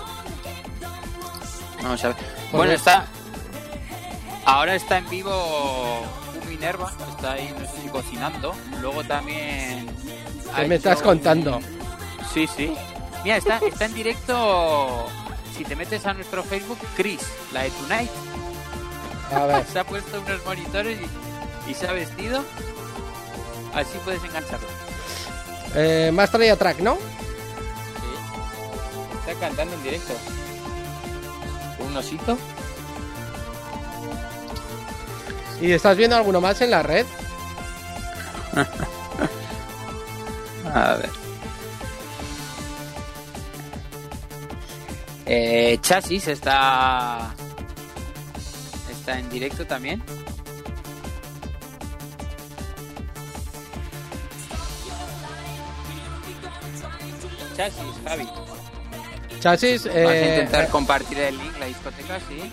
Vamos 1.82 2.04
a 2.04 2.08
ver. 2.08 2.16
Bueno, 2.52 2.72
está. 2.72 3.06
Ahora 4.44 4.74
está 4.74 4.98
en 4.98 5.08
vivo 5.08 6.02
un 6.42 6.48
Minerva, 6.48 6.92
está 7.10 7.32
ahí, 7.32 7.54
no 7.58 7.64
sé 7.66 7.82
si 7.82 7.88
cocinando. 7.88 8.54
Luego 8.80 9.04
también. 9.04 9.86
¿Qué 10.56 10.66
me 10.66 10.76
estás 10.76 11.02
contando? 11.02 11.60
Sí, 12.32 12.46
sí. 12.46 12.74
Mira, 13.22 13.36
está, 13.36 13.58
está 13.58 13.84
en 13.84 13.94
directo. 13.94 15.06
Si 15.56 15.64
te 15.64 15.76
metes 15.76 16.06
a 16.06 16.14
nuestro 16.14 16.42
Facebook, 16.42 16.78
Chris, 16.96 17.20
la 17.52 17.62
de 17.62 17.70
Tonight. 17.70 18.10
A 19.34 19.46
ver. 19.46 19.66
Se 19.66 19.78
ha 19.78 19.84
puesto 19.84 20.20
unos 20.20 20.44
monitores 20.44 20.98
y, 21.66 21.70
y 21.70 21.74
se 21.74 21.86
ha 21.86 21.92
vestido. 21.92 22.42
Así 23.74 23.98
puedes 24.04 24.24
engancharlo. 24.24 24.66
Eh, 25.74 26.10
más 26.12 26.30
traía 26.30 26.56
track, 26.56 26.80
¿no? 26.80 26.96
Sí. 26.96 27.00
Está 29.20 29.46
cantando 29.46 29.74
en 29.74 29.82
directo. 29.84 30.14
Un 31.80 31.96
osito. 31.96 32.38
¿Y 35.60 35.72
estás 35.72 35.96
viendo 35.96 36.16
alguno 36.16 36.40
más 36.40 36.60
en 36.60 36.70
la 36.70 36.82
red? 36.82 37.06
A 40.74 40.94
ver. 40.94 41.10
Eh, 45.26 45.78
Chasis 45.80 46.28
está. 46.28 47.34
Está 48.90 49.18
en 49.18 49.28
directo 49.28 49.66
también. 49.66 50.02
Chasis, 57.56 57.82
Javi. 58.04 58.28
Chasis, 59.40 59.86
Vas 59.86 59.94
a 59.94 60.16
eh, 60.16 60.28
intentar 60.28 60.68
compartir 60.68 61.18
el 61.18 61.38
link, 61.38 61.58
la 61.58 61.66
discoteca, 61.66 62.18
sí. 62.28 62.52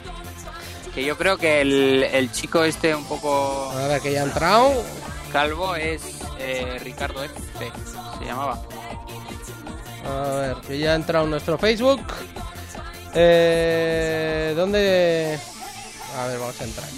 Que 0.93 1.03
yo 1.03 1.17
creo 1.17 1.37
que 1.37 1.61
el, 1.61 2.03
el 2.03 2.31
chico 2.31 2.63
este 2.63 2.95
un 2.95 3.05
poco 3.05 3.69
a 3.71 3.87
ver 3.87 4.01
que 4.01 4.11
ya 4.13 4.21
ha 4.21 4.25
entrado. 4.25 4.83
calvo 5.31 5.75
es 5.75 6.01
eh, 6.39 6.79
Ricardo 6.83 7.23
F. 7.23 7.35
Se 8.19 8.25
llamaba. 8.25 8.61
A 10.05 10.35
ver, 10.35 10.55
que 10.65 10.79
ya 10.79 10.93
ha 10.93 10.95
entrado 10.95 11.25
en 11.25 11.31
nuestro 11.31 11.57
Facebook. 11.57 12.01
Eh, 13.13 14.53
¿Dónde? 14.55 15.37
A 16.17 16.27
ver, 16.27 16.39
vamos 16.39 16.61
a 16.61 16.63
entrar. 16.63 16.89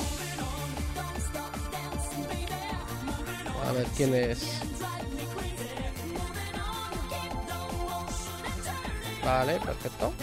A 3.68 3.72
ver 3.72 3.88
quién 3.98 4.14
es. 4.16 4.59
Vale, 9.24 9.60
perfecto. 9.60 10.14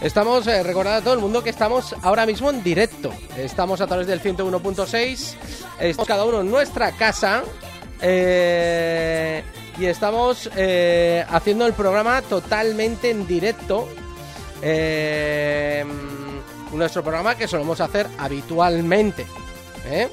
Estamos, 0.00 0.46
eh, 0.46 0.62
recordad 0.62 0.96
a 0.98 1.02
todo 1.02 1.14
el 1.14 1.20
mundo 1.20 1.42
que 1.42 1.50
estamos 1.50 1.94
ahora 2.02 2.24
mismo 2.24 2.50
en 2.50 2.62
directo. 2.62 3.12
Estamos 3.36 3.80
a 3.80 3.86
través 3.86 4.06
del 4.06 4.20
101.6. 4.22 5.34
Estamos 5.80 6.06
cada 6.08 6.24
uno 6.24 6.40
en 6.40 6.50
nuestra 6.50 6.92
casa. 6.92 7.42
eh, 8.00 9.42
y 9.78 9.86
estamos 9.86 10.50
eh, 10.56 11.24
haciendo 11.28 11.64
el 11.66 11.72
programa 11.72 12.20
totalmente 12.22 13.10
en 13.10 13.26
directo. 13.26 13.88
Eh, 14.62 15.84
nuestro 16.72 17.02
programa 17.02 17.36
que 17.36 17.46
solemos 17.48 17.80
hacer 17.80 18.06
habitualmente. 18.18 19.24
¿eh? 19.86 20.08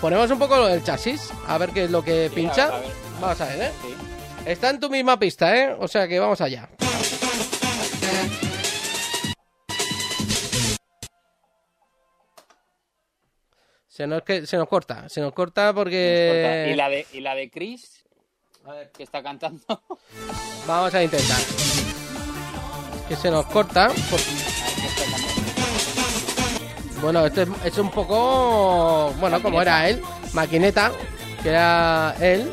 Ponemos 0.00 0.30
un 0.30 0.38
poco 0.38 0.56
lo 0.56 0.66
del 0.66 0.82
chasis, 0.82 1.30
a 1.46 1.56
ver 1.58 1.70
qué 1.70 1.84
es 1.84 1.90
lo 1.90 2.02
que 2.02 2.30
pincha. 2.34 2.64
a 2.64 2.66
ver, 2.66 2.76
a 2.76 2.80
ver. 2.80 2.90
Vamos 3.20 3.40
a 3.40 3.44
ver, 3.46 3.62
¿eh? 3.62 3.70
Sí. 3.82 3.94
Está 4.46 4.70
en 4.70 4.78
tu 4.78 4.88
misma 4.88 5.18
pista, 5.18 5.56
¿eh? 5.56 5.76
O 5.76 5.88
sea 5.88 6.06
que 6.06 6.20
vamos 6.20 6.40
allá. 6.40 6.68
Se 13.88 14.06
nos, 14.06 14.22
que, 14.22 14.46
se 14.46 14.56
nos 14.56 14.68
corta, 14.68 15.08
se 15.08 15.20
nos 15.20 15.32
corta 15.32 15.72
porque... 15.74 16.70
¿Y 16.72 16.76
la 16.76 16.88
de, 16.88 17.06
y 17.12 17.20
la 17.20 17.34
de 17.34 17.50
Chris? 17.50 18.04
A 18.64 18.74
ver, 18.74 18.92
que 18.92 19.02
está 19.02 19.22
cantando. 19.22 19.64
Vamos 20.66 20.94
a 20.94 21.02
intentar. 21.02 21.40
Que 23.08 23.16
se 23.16 23.30
nos 23.30 23.46
corta. 23.46 23.90
Bueno, 27.00 27.24
esto 27.24 27.42
es, 27.42 27.48
es 27.64 27.78
un 27.78 27.90
poco... 27.90 29.14
Bueno, 29.18 29.40
como 29.40 29.62
era 29.62 29.88
él. 29.88 30.02
Maquineta. 30.34 30.92
Que 31.42 31.48
era 31.48 32.14
él. 32.20 32.52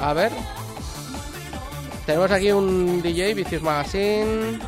A 0.00 0.14
ver. 0.14 0.32
Tenemos 2.06 2.30
aquí 2.30 2.52
un 2.52 3.00
DJ, 3.02 3.34
Vicious 3.34 3.62
Magazine. 3.62 4.58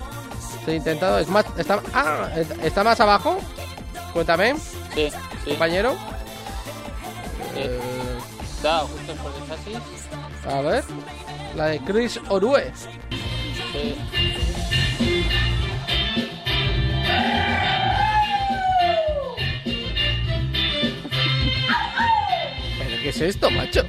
Estoy 0.59 0.77
intentando... 0.77 1.19
Es 1.19 1.29
más, 1.29 1.45
está, 1.59 1.81
ah, 1.93 2.29
está 2.63 2.83
más 2.83 2.99
abajo. 3.01 3.39
Cuéntame, 4.13 4.55
Sí, 4.95 5.11
sí. 5.45 5.51
compañero. 5.51 5.93
Sí. 7.55 7.61
Eh, 7.61 7.81
justo 8.63 9.15
por 9.23 9.33
el 9.35 9.49
chasis. 9.49 10.49
A 10.51 10.61
ver. 10.63 10.85
La 11.55 11.67
de 11.67 11.79
Chris 11.81 12.19
Orue. 12.29 12.73
Sí. 13.73 13.97
¿Pero 22.79 23.03
qué 23.03 23.09
es 23.09 23.21
esto, 23.21 23.51
macho? 23.51 23.83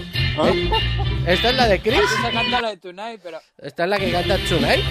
¿Esta 1.26 1.50
es 1.50 1.56
la 1.56 1.68
de 1.68 1.82
Chris? 1.82 2.00
Esa 2.00 2.32
canta 2.32 2.62
la 2.62 2.70
de 2.70 2.78
Tonight, 2.78 3.20
pero 3.24 3.42
¿Esta 3.58 3.86
es 3.86 3.90
la 3.90 3.98
que 3.98 4.12
canta 4.12 4.38
Tonight? 4.38 4.86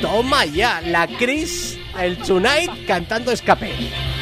Toma 0.00 0.44
ya, 0.44 0.80
la 0.82 1.06
Chris, 1.06 1.78
el 1.98 2.18
Tonight 2.18 2.86
cantando 2.86 3.32
escape. 3.32 3.72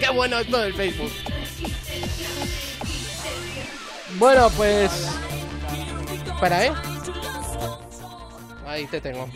Qué 0.00 0.08
bueno 0.14 0.38
esto 0.38 0.58
del 0.58 0.74
Facebook. 0.74 1.10
Bueno, 4.18 4.50
pues. 4.56 4.90
Espera, 6.26 6.66
¿eh? 6.66 6.72
Ahí 8.66 8.86
te 8.86 9.00
tengo. 9.00 9.28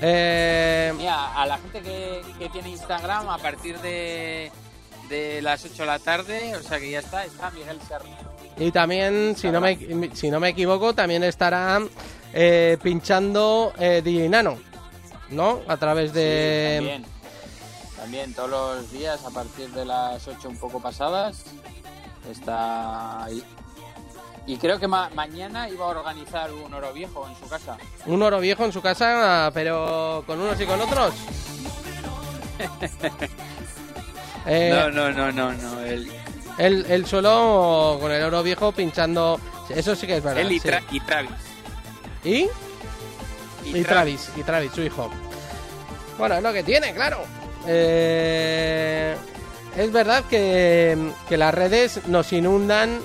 Eh, 0.00 0.92
Mira, 0.96 1.34
a 1.34 1.46
la 1.46 1.58
gente 1.58 1.80
que, 1.82 2.22
que 2.38 2.48
tiene 2.50 2.70
Instagram 2.70 3.28
a 3.28 3.38
partir 3.38 3.78
de, 3.80 4.50
de 5.08 5.42
las 5.42 5.64
8 5.64 5.74
de 5.74 5.86
la 5.86 5.98
tarde, 5.98 6.56
o 6.56 6.62
sea 6.62 6.78
que 6.78 6.90
ya 6.90 7.00
está, 7.00 7.24
está 7.24 7.50
Miguel 7.50 7.78
Serra. 7.86 8.04
y 8.56 8.70
también, 8.70 9.34
si 9.36 9.50
no 9.50 9.60
me, 9.60 10.10
si 10.14 10.30
no 10.30 10.38
me 10.40 10.50
equivoco, 10.50 10.94
también 10.94 11.24
estará 11.24 11.80
eh, 12.32 12.78
pinchando 12.82 13.72
eh, 13.78 14.02
DJ 14.04 14.28
Nano, 14.28 14.58
¿no? 15.30 15.60
A 15.66 15.76
través 15.76 16.12
de. 16.12 16.76
también, 16.76 17.04
también 17.96 18.34
todos 18.34 18.50
los 18.50 18.92
días 18.92 19.24
a 19.24 19.30
partir 19.30 19.68
de 19.70 19.84
las 19.84 20.26
8 20.28 20.48
un 20.48 20.58
poco 20.58 20.80
pasadas 20.80 21.44
está 22.30 23.24
ahí. 23.24 23.42
Y 24.48 24.56
creo 24.56 24.80
que 24.80 24.88
ma- 24.88 25.10
mañana 25.14 25.68
iba 25.68 25.84
a 25.84 25.88
organizar 25.88 26.50
un 26.52 26.72
oro 26.72 26.92
viejo 26.92 27.28
en 27.28 27.36
su 27.36 27.46
casa. 27.48 27.76
Un 28.06 28.20
oro 28.22 28.40
viejo 28.40 28.64
en 28.64 28.72
su 28.72 28.80
casa, 28.82 29.50
pero 29.54 30.24
con 30.26 30.40
unos 30.40 30.60
y 30.60 30.64
con 30.66 30.80
otros. 30.80 31.14
Eh, 34.46 34.70
No, 34.72 34.90
no, 34.90 35.10
no, 35.12 35.30
no, 35.30 35.52
no. 35.52 35.80
Él, 35.80 36.10
Él, 36.56 36.86
él 36.88 37.06
solo 37.06 37.98
con 38.00 38.10
el 38.10 38.22
oro 38.22 38.42
viejo 38.42 38.72
pinchando. 38.72 39.38
Eso 39.68 39.94
sí 39.94 40.06
que 40.06 40.16
es 40.16 40.22
verdad. 40.22 40.40
él 40.40 40.52
y, 40.52 40.58
sí. 40.58 40.68
Tra- 40.68 40.82
y 40.90 41.00
Travis. 41.00 41.30
¿Y? 42.24 42.48
Y 43.66 43.82
Travis, 43.84 44.30
y 44.36 44.42
Travis, 44.42 44.72
su 44.72 44.80
hijo. 44.82 45.10
Bueno, 46.16 46.36
es 46.36 46.42
lo 46.42 46.52
que 46.54 46.62
tiene, 46.62 46.94
claro. 46.94 47.18
Eh, 47.66 49.14
es 49.76 49.92
verdad 49.92 50.24
que, 50.24 51.12
que 51.28 51.36
las 51.36 51.52
redes 51.52 52.06
nos 52.06 52.32
inundan, 52.32 52.98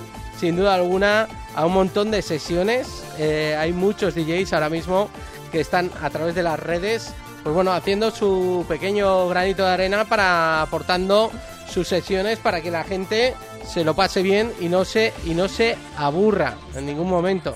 sin 0.44 0.58
duda 0.58 0.76
alguna, 0.76 1.30
a 1.56 1.66
un 1.66 1.72
montón 1.72 2.12
de 2.12 2.22
sesiones. 2.22 2.86
Eh, 3.18 3.56
hay 3.58 3.72
muchos 3.72 4.14
DJs 4.14 4.52
ahora 4.52 4.68
mismo 4.70 5.10
que 5.54 5.62
están 5.62 5.90
a 6.02 6.10
través 6.10 6.36
de 6.36 6.44
las 6.44 6.60
redes, 6.60 7.14
pues 7.44 7.56
bueno, 7.56 7.72
haciendo 7.72 8.12
su 8.12 8.66
pequeño 8.68 9.30
granito 9.30 9.64
de 9.64 9.70
arena 9.72 10.04
para 10.04 10.62
aportando 10.62 11.32
sus 11.72 11.88
sesiones 11.88 12.40
para 12.40 12.60
que 12.60 12.72
la 12.72 12.84
gente 12.84 13.36
se 13.66 13.86
lo 13.86 13.94
pase 13.96 14.22
bien 14.22 14.52
y 14.60 14.68
no 14.68 14.84
se 14.84 15.14
y 15.24 15.30
no 15.34 15.48
se 15.48 15.78
aburra 15.96 16.56
en 16.76 16.88
ningún 16.88 17.10
momento. 17.10 17.56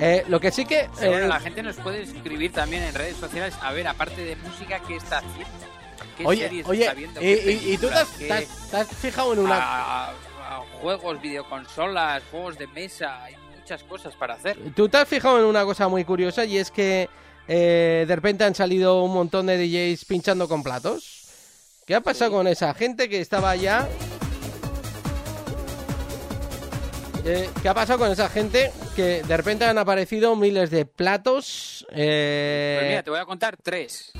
Eh, 0.00 0.24
lo 0.26 0.40
que 0.40 0.50
sí 0.50 0.64
que 0.66 0.88
bueno, 0.96 1.18
eh, 1.26 1.28
la 1.28 1.38
gente 1.38 1.62
nos 1.62 1.76
puede 1.76 2.02
escribir 2.02 2.52
también 2.52 2.82
en 2.82 2.94
redes 2.96 3.16
sociales. 3.16 3.54
A 3.62 3.70
ver, 3.70 3.86
aparte 3.86 4.24
de 4.24 4.34
música, 4.34 4.80
¿qué 4.88 4.96
está 4.96 5.18
haciendo? 5.18 5.54
¿Qué 6.18 6.26
Oye, 6.26 6.42
series 6.42 6.66
oye, 6.66 6.80
está 6.82 6.94
viendo? 6.94 7.20
y, 7.20 7.24
¿Qué 7.24 7.52
y- 7.64 7.72
y 7.74 7.78
tú 7.78 7.86
te 7.86 7.94
has, 7.94 8.08
películas? 8.08 8.18
te 8.18 8.32
has- 8.32 8.40
¿Qué- 8.64 8.70
te 8.72 8.76
has 8.78 8.88
fijado 8.88 9.32
en 9.34 9.38
una... 9.38 9.56
a- 9.56 10.08
a 10.08 10.12
juegos, 10.80 11.20
videoconsolas, 11.20 12.22
juegos 12.30 12.58
de 12.58 12.66
mesa, 12.68 13.24
hay 13.24 13.34
muchas 13.58 13.82
cosas 13.84 14.14
para 14.14 14.34
hacer. 14.34 14.56
Tú 14.74 14.88
te 14.88 14.98
has 14.98 15.08
fijado 15.08 15.38
en 15.38 15.44
una 15.46 15.64
cosa 15.64 15.88
muy 15.88 16.04
curiosa 16.04 16.44
y 16.44 16.58
es 16.58 16.70
que 16.70 17.08
eh, 17.48 18.04
de 18.06 18.14
repente 18.16 18.44
han 18.44 18.54
salido 18.54 19.02
un 19.02 19.12
montón 19.12 19.46
de 19.46 19.56
DJs 19.58 20.04
pinchando 20.04 20.48
con 20.48 20.62
platos. 20.62 21.22
¿Qué 21.86 21.94
ha 21.94 22.00
pasado 22.00 22.32
con 22.32 22.46
esa 22.48 22.74
gente 22.74 23.08
que 23.08 23.20
estaba 23.20 23.50
allá? 23.50 23.88
Eh, 27.24 27.48
¿Qué 27.60 27.68
ha 27.68 27.74
pasado 27.74 27.98
con 27.98 28.10
esa 28.12 28.28
gente 28.28 28.70
que 28.94 29.22
de 29.22 29.36
repente 29.36 29.64
han 29.64 29.78
aparecido 29.78 30.36
miles 30.36 30.70
de 30.70 30.84
platos? 30.86 31.84
eh, 31.90 32.76
Pues 32.78 32.88
mira, 32.88 33.02
te 33.02 33.10
voy 33.10 33.18
a 33.18 33.24
contar 33.24 33.56
tres. 33.56 34.12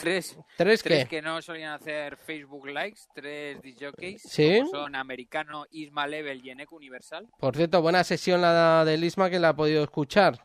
Tres, 0.00 0.36
¿Tres 0.56 0.82
tres 0.82 1.08
que 1.08 1.20
no 1.20 1.40
solían 1.42 1.72
hacer 1.72 2.16
Facebook 2.16 2.66
Likes, 2.68 3.00
tres 3.14 3.60
DJs. 3.62 4.22
Sí. 4.22 4.62
Son 4.70 4.94
Americano, 4.94 5.66
Isma 5.70 6.06
Level 6.06 6.44
y 6.44 6.50
Eneco 6.50 6.76
Universal. 6.76 7.28
Por 7.38 7.56
cierto, 7.56 7.82
buena 7.82 8.02
sesión 8.04 8.40
la 8.40 8.84
del 8.84 9.04
Isma 9.04 9.28
que 9.30 9.38
la 9.38 9.50
ha 9.50 9.56
podido 9.56 9.82
escuchar. 9.84 10.38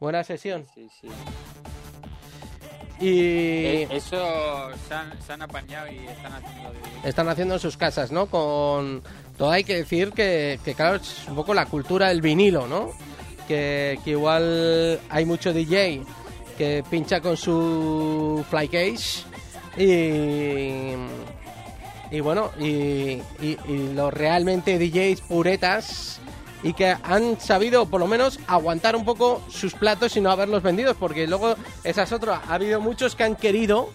Buena 0.00 0.22
sesión. 0.22 0.66
Sí, 0.74 0.88
sí. 1.00 1.08
Y 3.00 3.08
Eh, 3.10 3.88
eso 3.90 4.70
se 4.88 4.94
han, 4.94 5.20
se 5.22 5.32
han 5.32 5.42
apañado 5.42 5.90
y 5.90 6.06
están 6.06 6.32
haciendo 6.32 6.72
de... 6.72 7.08
están 7.08 7.28
haciendo 7.28 7.54
en 7.54 7.60
sus 7.60 7.76
casas, 7.76 8.12
¿no? 8.12 8.26
Con 8.26 9.02
todo 9.36 9.50
hay 9.50 9.64
que 9.64 9.74
decir 9.76 10.12
que, 10.12 10.60
que, 10.64 10.74
claro, 10.74 10.96
es 10.96 11.26
un 11.26 11.34
poco 11.34 11.54
la 11.54 11.66
cultura 11.66 12.08
del 12.08 12.20
vinilo, 12.22 12.68
¿no? 12.68 12.92
Que, 13.48 13.98
que 14.04 14.10
igual 14.10 15.00
hay 15.10 15.24
mucho 15.24 15.52
DJ 15.52 16.02
que 16.56 16.82
pincha 16.88 17.20
con 17.20 17.36
su 17.36 18.44
fly 18.50 18.68
case 18.68 19.24
y 19.76 20.94
y 22.10 22.20
bueno 22.20 22.50
y, 22.60 22.64
y- 23.40 23.58
y 23.68 23.92
los 23.94 24.12
realmente 24.12 24.78
DJs 24.78 25.20
puretas 25.22 26.20
y 26.62 26.72
que 26.72 26.96
han 27.02 27.40
sabido 27.40 27.86
por 27.86 28.00
lo 28.00 28.06
menos 28.06 28.38
aguantar 28.46 28.94
un 28.96 29.04
poco 29.04 29.42
sus 29.50 29.74
platos 29.74 30.16
y 30.16 30.20
no 30.20 30.30
haberlos 30.30 30.62
vendidos 30.62 30.96
porque 30.98 31.26
luego 31.26 31.56
esa 31.82 32.04
es 32.04 32.12
otra 32.12 32.42
ha 32.48 32.54
habido 32.54 32.80
muchos 32.80 33.14
que 33.16 33.24
han 33.24 33.36
querido 33.36 33.90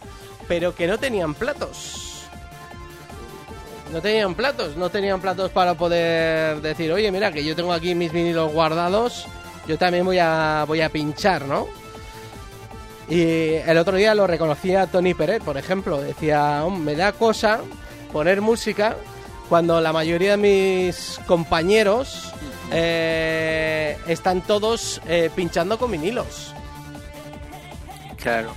pero 0.47 0.75
que 0.75 0.85
no 0.87 0.97
tenían 0.97 1.33
platos 1.33 2.05
no 3.91 4.01
tenían 4.01 4.35
platos, 4.35 4.77
no 4.77 4.89
tenían 4.91 5.19
platos 5.19 5.49
para 5.49 5.73
poder 5.73 6.61
decir, 6.61 6.91
oye, 6.91 7.11
mira, 7.11 7.31
que 7.31 7.43
yo 7.43 7.55
tengo 7.55 7.73
aquí 7.73 7.95
mis 7.95 8.11
vinilos 8.11 8.53
guardados, 8.53 9.25
yo 9.67 9.79
también 9.79 10.05
voy 10.05 10.19
a, 10.19 10.63
voy 10.67 10.81
a 10.81 10.89
pinchar, 10.89 11.45
¿no? 11.45 11.65
Y 13.09 13.53
el 13.55 13.77
otro 13.77 13.97
día 13.97 14.13
lo 14.13 14.27
reconocía 14.27 14.85
Tony 14.87 15.13
Peret, 15.15 15.41
por 15.43 15.57
ejemplo, 15.57 15.99
decía, 15.99 16.63
"Hom, 16.63 16.79
me 16.79 16.95
da 16.95 17.11
cosa 17.11 17.59
poner 18.13 18.39
música 18.41 18.95
cuando 19.49 19.81
la 19.81 19.91
mayoría 19.91 20.31
de 20.31 20.37
mis 20.37 21.19
compañeros 21.25 22.31
eh, 22.71 23.97
están 24.07 24.41
todos 24.41 25.01
eh, 25.07 25.31
pinchando 25.35 25.79
con 25.79 25.89
vinilos. 25.89 26.53
Claro. 28.17 28.51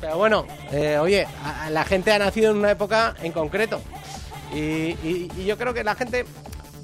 Pero 0.00 0.16
bueno, 0.18 0.44
eh, 0.72 0.98
oye, 0.98 1.26
a 1.44 1.70
la 1.70 1.84
gente 1.84 2.10
ha 2.12 2.18
nacido 2.18 2.50
en 2.50 2.56
una 2.58 2.72
época 2.72 3.14
en 3.22 3.30
concreto. 3.30 3.80
Y, 4.52 4.58
y- 4.58 5.30
y 5.36 5.44
yo 5.44 5.56
creo 5.56 5.72
que 5.74 5.84
la 5.84 5.94
gente, 5.94 6.24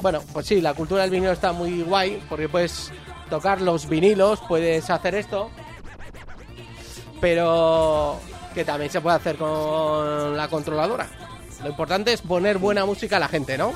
bueno, 0.00 0.20
pues 0.32 0.46
sí, 0.46 0.60
la 0.60 0.74
cultura 0.74 1.02
del 1.02 1.10
vinilo 1.10 1.32
está 1.32 1.52
muy 1.52 1.82
guay, 1.82 2.22
porque 2.28 2.48
puedes 2.48 2.92
tocar 3.30 3.60
los 3.60 3.88
vinilos, 3.88 4.40
puedes 4.46 4.90
hacer 4.90 5.14
esto, 5.16 5.50
pero 7.24 8.20
que 8.52 8.66
también 8.66 8.90
se 8.90 9.00
puede 9.00 9.16
hacer 9.16 9.36
con 9.36 10.36
la 10.36 10.46
controladora. 10.48 11.06
Lo 11.62 11.70
importante 11.70 12.12
es 12.12 12.20
poner 12.20 12.58
buena 12.58 12.84
música 12.84 13.16
a 13.16 13.18
la 13.18 13.28
gente, 13.28 13.56
¿no? 13.56 13.72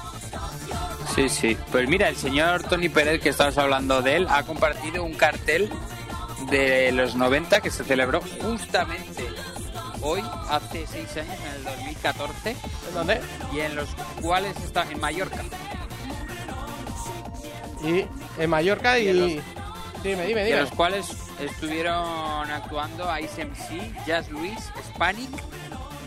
Sí, 1.15 1.31
sí. 1.31 1.57
Pues 1.73 1.89
mira, 1.89 2.11
el 2.11 2.16
señor 2.16 2.62
Tony 2.65 2.91
Pérez, 2.91 3.23
que 3.23 3.31
estabas 3.31 3.57
hablando 3.57 4.03
de 4.03 4.16
él, 4.16 4.27
ha 4.29 4.43
compartido 4.43 5.03
un 5.03 5.15
cartel 5.15 5.70
de 6.51 6.93
los 6.93 7.15
90 7.16 7.62
que 7.62 7.70
se 7.70 7.85
celebró 7.85 8.20
justamente 8.43 9.27
hoy, 10.03 10.23
hace 10.51 10.87
seis 10.87 11.09
años, 11.16 11.37
en 11.47 11.55
el 11.57 11.65
2014, 11.65 12.51
¿En 12.51 12.95
dónde? 12.95 13.20
y 13.55 13.61
en 13.61 13.77
los 13.77 13.89
cuales 14.20 14.55
está 14.62 14.83
en 14.91 15.01
Mallorca. 15.01 15.43
Y 17.83 18.05
en 18.43 18.51
Mallorca 18.51 18.99
y... 18.99 19.05
Y 19.05 19.09
en 19.09 19.20
los- 19.37 19.45
Dime, 20.03 20.27
dime, 20.27 20.41
Y 20.41 20.43
en 20.43 20.47
dime. 20.49 20.61
los 20.61 20.70
cuales 20.73 21.07
estuvieron 21.40 22.51
actuando 22.51 23.06
Ice 23.19 23.44
MC, 23.44 23.93
Jazz 24.06 24.28
Luis, 24.31 24.59
Spanic, 24.94 25.31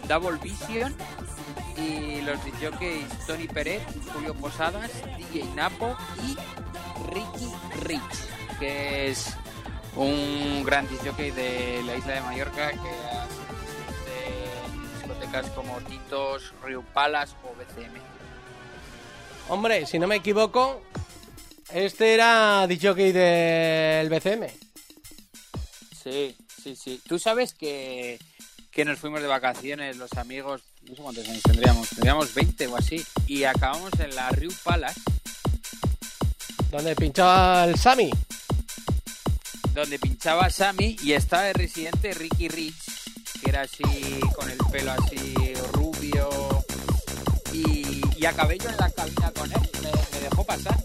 Double 0.08 0.38
Vision 0.42 0.96
y 1.78 2.22
los 2.22 2.38
DJs 2.44 3.26
Tony 3.26 3.48
Pérez, 3.48 3.82
Julio 4.14 4.34
Posadas, 4.34 4.92
DJ 5.18 5.46
Napo 5.56 5.96
y 6.26 6.36
Ricky 7.14 7.52
Rich, 7.84 8.60
que 8.60 9.10
es 9.10 9.36
un 9.96 10.64
gran 10.66 10.88
DJ 10.88 11.32
de 11.32 11.84
la 11.86 11.96
isla 11.96 12.14
de 12.14 12.22
Mallorca 12.22 12.72
que 12.72 12.78
ha 12.78 13.28
sido 13.28 13.52
de 14.06 14.94
discotecas 14.98 15.50
como 15.52 15.80
Titos, 15.82 16.54
Rio 16.64 16.84
Palas 16.94 17.36
o 17.44 17.56
BCM. 17.56 18.00
Hombre, 19.50 19.86
si 19.86 20.00
no 20.00 20.08
me 20.08 20.16
equivoco, 20.16 20.82
este 21.74 22.14
era 22.14 22.66
DJ 22.68 23.14
del 23.14 24.10
BCM. 24.10 24.71
Sí, 26.04 26.36
sí, 26.64 26.76
sí. 26.76 27.02
Tú 27.08 27.20
sabes 27.20 27.54
que 27.54 28.20
que 28.72 28.86
nos 28.86 29.00
fuimos 29.00 29.22
de 29.22 29.28
vacaciones, 29.28 29.98
los 29.98 30.14
amigos, 30.14 30.62
no 30.84 30.96
sé 30.96 31.02
cuántos 31.02 31.28
años 31.28 31.44
tendríamos, 31.44 31.90
tendríamos 31.90 32.34
20 32.34 32.68
o 32.68 32.78
así, 32.78 33.06
y 33.28 33.44
acabamos 33.44 33.92
en 34.00 34.16
la 34.16 34.30
Riu 34.30 34.50
Palace, 34.64 35.02
Donde 36.72 36.96
pinchaba 36.96 37.66
el 37.66 37.78
Sammy. 37.78 38.10
donde 39.74 40.00
pinchaba 40.00 40.50
Sammy 40.50 40.96
y 41.04 41.12
estaba 41.12 41.44
de 41.44 41.54
residente 41.54 42.14
Ricky 42.14 42.48
Rich, 42.48 42.82
que 43.42 43.50
era 43.50 43.64
así, 43.64 43.84
con 44.36 44.50
el 44.50 44.58
pelo 44.72 44.94
así 44.94 45.54
rubio, 45.74 46.64
y, 47.52 48.02
y 48.16 48.26
acabé 48.26 48.58
yo 48.58 48.70
en 48.70 48.78
la 48.78 48.90
cabina 48.90 49.32
con 49.32 49.52
él, 49.52 49.70
me, 49.84 49.92
me 49.92 50.20
dejó 50.22 50.46
pasar. 50.46 50.78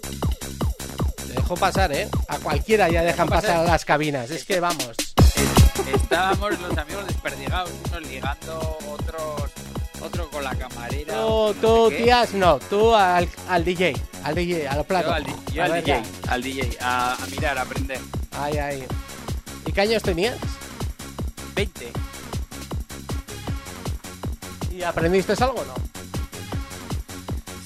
Dejó 1.37 1.55
pasar, 1.55 1.93
¿eh? 1.93 2.09
A 2.29 2.39
cualquiera 2.39 2.89
ya 2.89 3.03
dejan 3.03 3.29
pasar. 3.29 3.59
a 3.59 3.63
las 3.65 3.85
cabinas. 3.85 4.31
Es 4.31 4.45
que 4.45 4.59
vamos. 4.61 4.93
Estábamos 5.95 6.59
los 6.61 6.77
amigos 6.79 7.07
desperdigados, 7.07 7.71
unos 7.89 8.03
ligando, 8.09 8.79
otros 8.93 9.51
otro 10.03 10.29
con 10.31 10.43
la 10.45 10.55
camarera. 10.55 11.15
No 11.15 11.53
tú, 11.61 11.89
qué. 11.91 12.03
tías, 12.05 12.33
no. 12.35 12.59
Tú 12.59 12.95
al, 12.95 13.29
al 13.49 13.65
DJ. 13.65 13.95
Al 14.25 14.35
DJ, 14.35 14.67
a 14.69 14.77
los 14.77 14.87
platos. 14.87 15.11
Yo 15.11 15.15
al, 15.15 15.25
yo 15.53 15.63
A 15.63 15.65
al 15.67 15.73
DJ, 15.85 16.03
ya. 16.03 16.33
al 16.33 16.43
DJ, 16.43 16.79
a, 16.81 17.15
a 17.15 17.27
mirar, 17.27 17.59
a 17.59 17.63
aprender. 17.63 18.01
Ay, 18.33 18.59
ay. 18.59 18.85
¿Y 19.67 19.73
qué 19.73 19.81
años 19.81 20.03
tenías? 20.03 20.37
20. 21.55 21.93
¿Y 24.73 24.83
aprendiste 24.83 25.33
algo 25.43 25.61
o 25.61 25.65
no? 25.65 25.75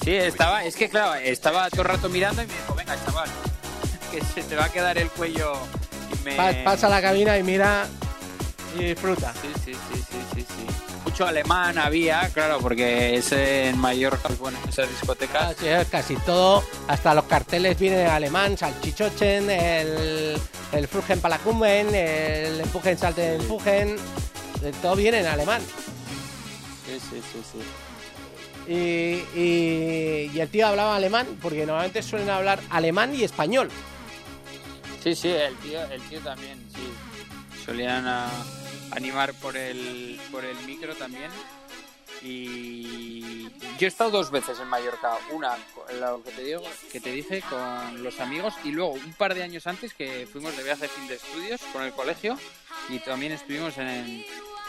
Sí, 0.03 0.15
estaba, 0.15 0.63
es 0.65 0.75
que 0.75 0.89
claro, 0.89 1.13
estaba 1.15 1.69
todo 1.69 1.83
el 1.83 1.87
rato 1.89 2.09
mirando 2.09 2.41
y 2.41 2.47
me 2.47 2.53
dijo, 2.53 2.73
venga, 2.73 2.95
chaval, 3.05 3.29
que 4.11 4.21
se 4.23 4.43
te 4.43 4.55
va 4.55 4.65
a 4.65 4.69
quedar 4.71 4.97
el 4.97 5.09
cuello 5.09 5.53
y 6.13 6.23
me... 6.25 6.63
Pasa 6.63 6.87
a 6.87 6.89
la 6.89 7.01
cabina 7.01 7.37
y 7.37 7.43
mira 7.43 7.87
y 8.77 8.83
disfruta. 8.83 9.33
Sí, 9.41 9.47
sí, 9.65 9.73
sí, 9.73 9.95
sí, 10.11 10.17
sí, 10.35 10.41
sí. 10.41 10.65
Mucho 11.05 11.25
alemán 11.25 11.77
había, 11.77 12.29
claro, 12.29 12.59
porque 12.59 13.15
es 13.17 13.31
en 13.31 13.77
Mallorca, 13.77 14.29
bueno, 14.39 14.57
esas 14.69 14.87
discotecas. 14.89 15.55
Casi, 15.55 15.67
eh, 15.67 15.85
casi 15.89 16.15
todo, 16.17 16.63
hasta 16.87 17.13
los 17.13 17.25
carteles 17.25 17.77
vienen 17.79 18.01
en 18.01 18.07
alemán, 18.07 18.57
salchichochen, 18.57 19.49
el, 19.49 20.39
el 20.71 20.87
Frugen 20.87 21.19
Palacumen, 21.19 21.93
el 21.95 22.61
Empujen 22.61 22.97
Salte 22.97 23.35
Empujen, 23.35 23.97
todo 24.81 24.95
viene 24.95 25.19
en 25.19 25.25
alemán. 25.27 25.61
Sí, 26.85 26.99
sí, 27.09 27.21
sí, 27.33 27.41
sí. 27.51 28.71
Y, 28.71 29.39
y- 29.39 30.31
y 30.33 30.39
el 30.39 30.47
tío 30.49 30.67
hablaba 30.67 30.95
alemán, 30.95 31.25
porque 31.41 31.65
normalmente 31.65 32.03
suelen 32.03 32.29
hablar 32.29 32.59
alemán 32.69 33.13
y 33.15 33.23
español. 33.23 33.69
Sí, 35.03 35.15
sí, 35.15 35.29
el 35.29 35.55
tío, 35.57 35.83
el 35.83 36.01
tío 36.03 36.19
también, 36.19 36.59
sí. 36.75 36.93
Solían 37.65 38.05
ah, 38.07 38.29
animar 38.91 39.33
por 39.33 39.57
el, 39.57 40.19
por 40.31 40.45
el 40.45 40.55
micro 40.67 40.95
también. 40.95 41.31
Y 42.23 43.49
yo 43.79 43.87
he 43.87 43.87
estado 43.87 44.11
dos 44.11 44.29
veces 44.29 44.59
en 44.59 44.67
Mallorca. 44.67 45.17
Una, 45.31 45.57
lo 45.99 46.21
que 46.23 46.31
te 46.31 46.43
digo, 46.43 46.61
que 46.91 46.99
te 46.99 47.11
dije, 47.11 47.41
con 47.49 48.03
los 48.03 48.19
amigos. 48.19 48.53
Y 48.63 48.71
luego, 48.71 48.91
un 48.91 49.13
par 49.13 49.33
de 49.33 49.41
años 49.41 49.65
antes, 49.65 49.95
que 49.95 50.27
fuimos 50.31 50.55
de 50.55 50.63
viaje 50.63 50.87
fin 50.87 51.07
de 51.07 51.15
estudios 51.15 51.61
con 51.73 51.81
el 51.81 51.93
colegio. 51.93 52.37
Y 52.89 52.99
también 52.99 53.31
estuvimos 53.31 53.77
en, 53.79 54.23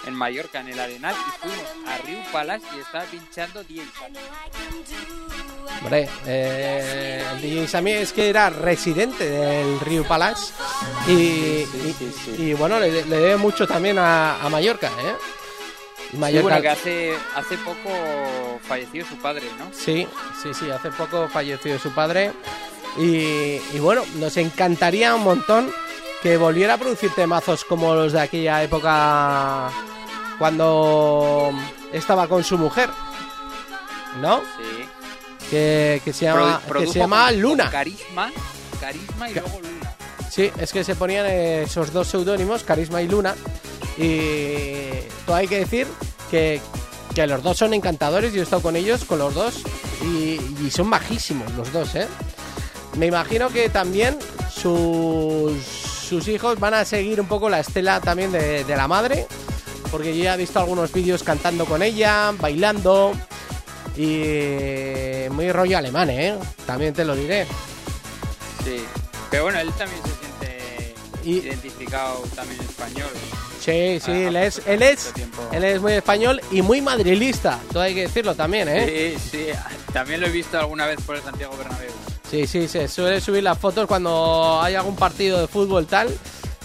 en 0.06 0.14
Mallorca, 0.14 0.60
en 0.60 0.68
el 0.68 0.80
Arenal. 0.80 1.14
Y 1.14 1.40
fuimos 1.48 1.66
a 1.86 1.98
Riu 1.98 2.18
Palace 2.32 2.64
y 2.76 2.80
estaba 2.80 3.04
pinchando 3.04 3.62
10 3.64 3.86
años. 4.04 4.22
Hombre, 5.80 6.08
eh, 6.26 7.24
el 7.32 7.40
DJ 7.42 7.66
Sammy 7.68 7.92
es 7.92 8.12
que 8.12 8.28
era 8.28 8.50
residente 8.50 9.28
del 9.28 9.80
Rio 9.80 10.04
Palace 10.04 10.52
y, 11.08 11.10
sí, 11.10 11.66
y- 11.74 11.92
sí, 11.98 12.12
sí. 12.24 12.42
y 12.42 12.54
bueno, 12.54 12.78
le, 12.78 12.90
le 13.04 13.16
debe 13.16 13.36
mucho 13.36 13.66
también 13.66 13.98
a, 13.98 14.40
a 14.40 14.48
Mallorca, 14.48 14.88
¿eh? 14.88 15.14
Mallorca, 16.18 16.42
bueno, 16.42 16.60
que 16.62 16.68
hace, 16.68 17.14
hace 17.34 17.56
poco 17.58 17.88
falleció 18.68 19.04
su 19.06 19.16
padre, 19.16 19.44
¿no? 19.58 19.70
sí, 19.72 20.06
sí, 20.42 20.50
sí, 20.52 20.70
hace 20.70 20.90
poco 20.90 21.26
falleció 21.28 21.78
su 21.78 21.90
padre 21.92 22.32
y, 22.98 23.56
y 23.72 23.78
bueno, 23.80 24.04
nos 24.16 24.36
encantaría 24.36 25.14
un 25.14 25.22
montón 25.24 25.72
que 26.23 26.36
volviera 26.36 26.74
a 26.74 26.78
producir 26.78 27.11
temazos 27.15 27.65
como 27.65 27.94
los 27.94 28.12
de 28.12 28.20
aquella 28.20 28.62
época 28.62 29.70
cuando 30.39 31.51
estaba 31.93 32.27
con 32.28 32.44
su 32.44 32.59
mujer, 32.59 32.89
¿no? 34.20 34.39
Sí. 34.40 34.85
Que, 35.51 36.01
que 36.05 36.12
se 36.12 36.24
llama, 36.27 36.61
que 36.78 36.86
se 36.86 36.99
llama 36.99 37.27
con- 37.28 37.40
Luna. 37.43 37.65
con 37.65 37.73
Carisma, 37.73 38.31
carisma 38.81 39.31
y 39.31 39.35
luego 39.35 39.61
Luna. 39.61 39.93
Sí, 40.31 40.51
es 40.59 40.73
que 40.73 40.82
se 40.85 40.94
ponían 40.94 41.27
esos 41.27 41.93
dos 41.93 42.09
seudónimos, 42.09 42.62
Carisma 42.65 43.03
y 43.03 43.09
Luna. 43.09 43.35
Y 43.99 44.89
todo 45.27 45.36
hay 45.36 45.47
que 45.47 45.59
decir 45.59 45.86
que, 46.31 46.59
que 47.15 47.27
los 47.27 47.43
dos 47.43 47.59
son 47.59 47.74
encantadores. 47.74 48.32
Yo 48.32 48.40
he 48.40 48.44
estado 48.44 48.62
con 48.62 48.74
ellos, 48.77 49.05
con 49.05 49.19
los 49.19 49.35
dos, 49.35 49.62
y, 50.03 50.40
y 50.65 50.70
son 50.70 50.86
majísimos 50.89 51.53
los 51.53 51.70
dos, 51.70 51.94
¿eh? 51.97 52.09
Me 52.97 53.07
imagino 53.07 53.51
que 53.51 53.69
también 53.69 54.19
sus, 54.51 55.53
sus 56.08 56.28
hijos 56.28 56.58
van 56.60 56.74
a 56.74 56.84
seguir 56.84 57.20
un 57.20 57.26
poco 57.28 57.48
la 57.48 57.60
estela 57.60 58.00
también 58.00 58.32
de, 58.32 58.64
de 58.64 58.76
la 58.76 58.88
madre, 58.88 59.26
porque 59.90 60.16
yo 60.16 60.24
ya 60.24 60.34
he 60.34 60.38
visto 60.38 60.58
algunos 60.58 60.92
vídeos 60.92 61.22
cantando 61.22 61.64
con 61.64 61.82
ella, 61.82 62.32
bailando, 62.38 63.12
y 63.96 65.28
muy 65.30 65.52
rollo 65.52 65.78
alemán, 65.78 66.10
¿eh? 66.10 66.34
También 66.66 66.94
te 66.94 67.04
lo 67.04 67.14
diré. 67.14 67.46
Sí. 68.64 68.84
Pero 69.30 69.44
bueno, 69.44 69.60
él 69.60 69.70
también 69.72 70.00
se 70.02 70.10
siente 70.20 70.94
Y- 71.24 71.38
identificado 71.46 72.22
también 72.34 72.60
español. 72.62 73.08
Sí, 73.60 74.00
sí, 74.04 74.10
Ah, 74.10 74.28
él 74.28 74.36
es, 74.36 74.62
él 74.66 74.82
es, 74.82 75.12
él 75.52 75.62
es 75.64 75.80
muy 75.80 75.92
español 75.92 76.40
y 76.50 76.62
muy 76.62 76.80
madrilista, 76.80 77.60
todo 77.72 77.82
hay 77.84 77.94
que 77.94 78.02
decirlo 78.02 78.34
también, 78.34 78.68
¿eh? 78.68 79.14
Sí, 79.20 79.28
sí. 79.30 79.46
También 79.92 80.20
lo 80.20 80.26
he 80.26 80.30
visto 80.30 80.58
alguna 80.58 80.86
vez 80.86 81.00
por 81.06 81.14
el 81.16 81.22
Santiago 81.22 81.56
Bernabéu. 81.56 81.90
Sí, 82.32 82.46
sí, 82.46 82.66
se 82.66 82.88
suele 82.88 83.20
subir 83.20 83.42
las 83.42 83.59
fotos 83.59 83.86
cuando 83.86 84.59
hay 84.62 84.74
algún 84.74 84.96
partido 84.96 85.38
de 85.38 85.46
fútbol 85.48 85.86
tal, 85.86 86.09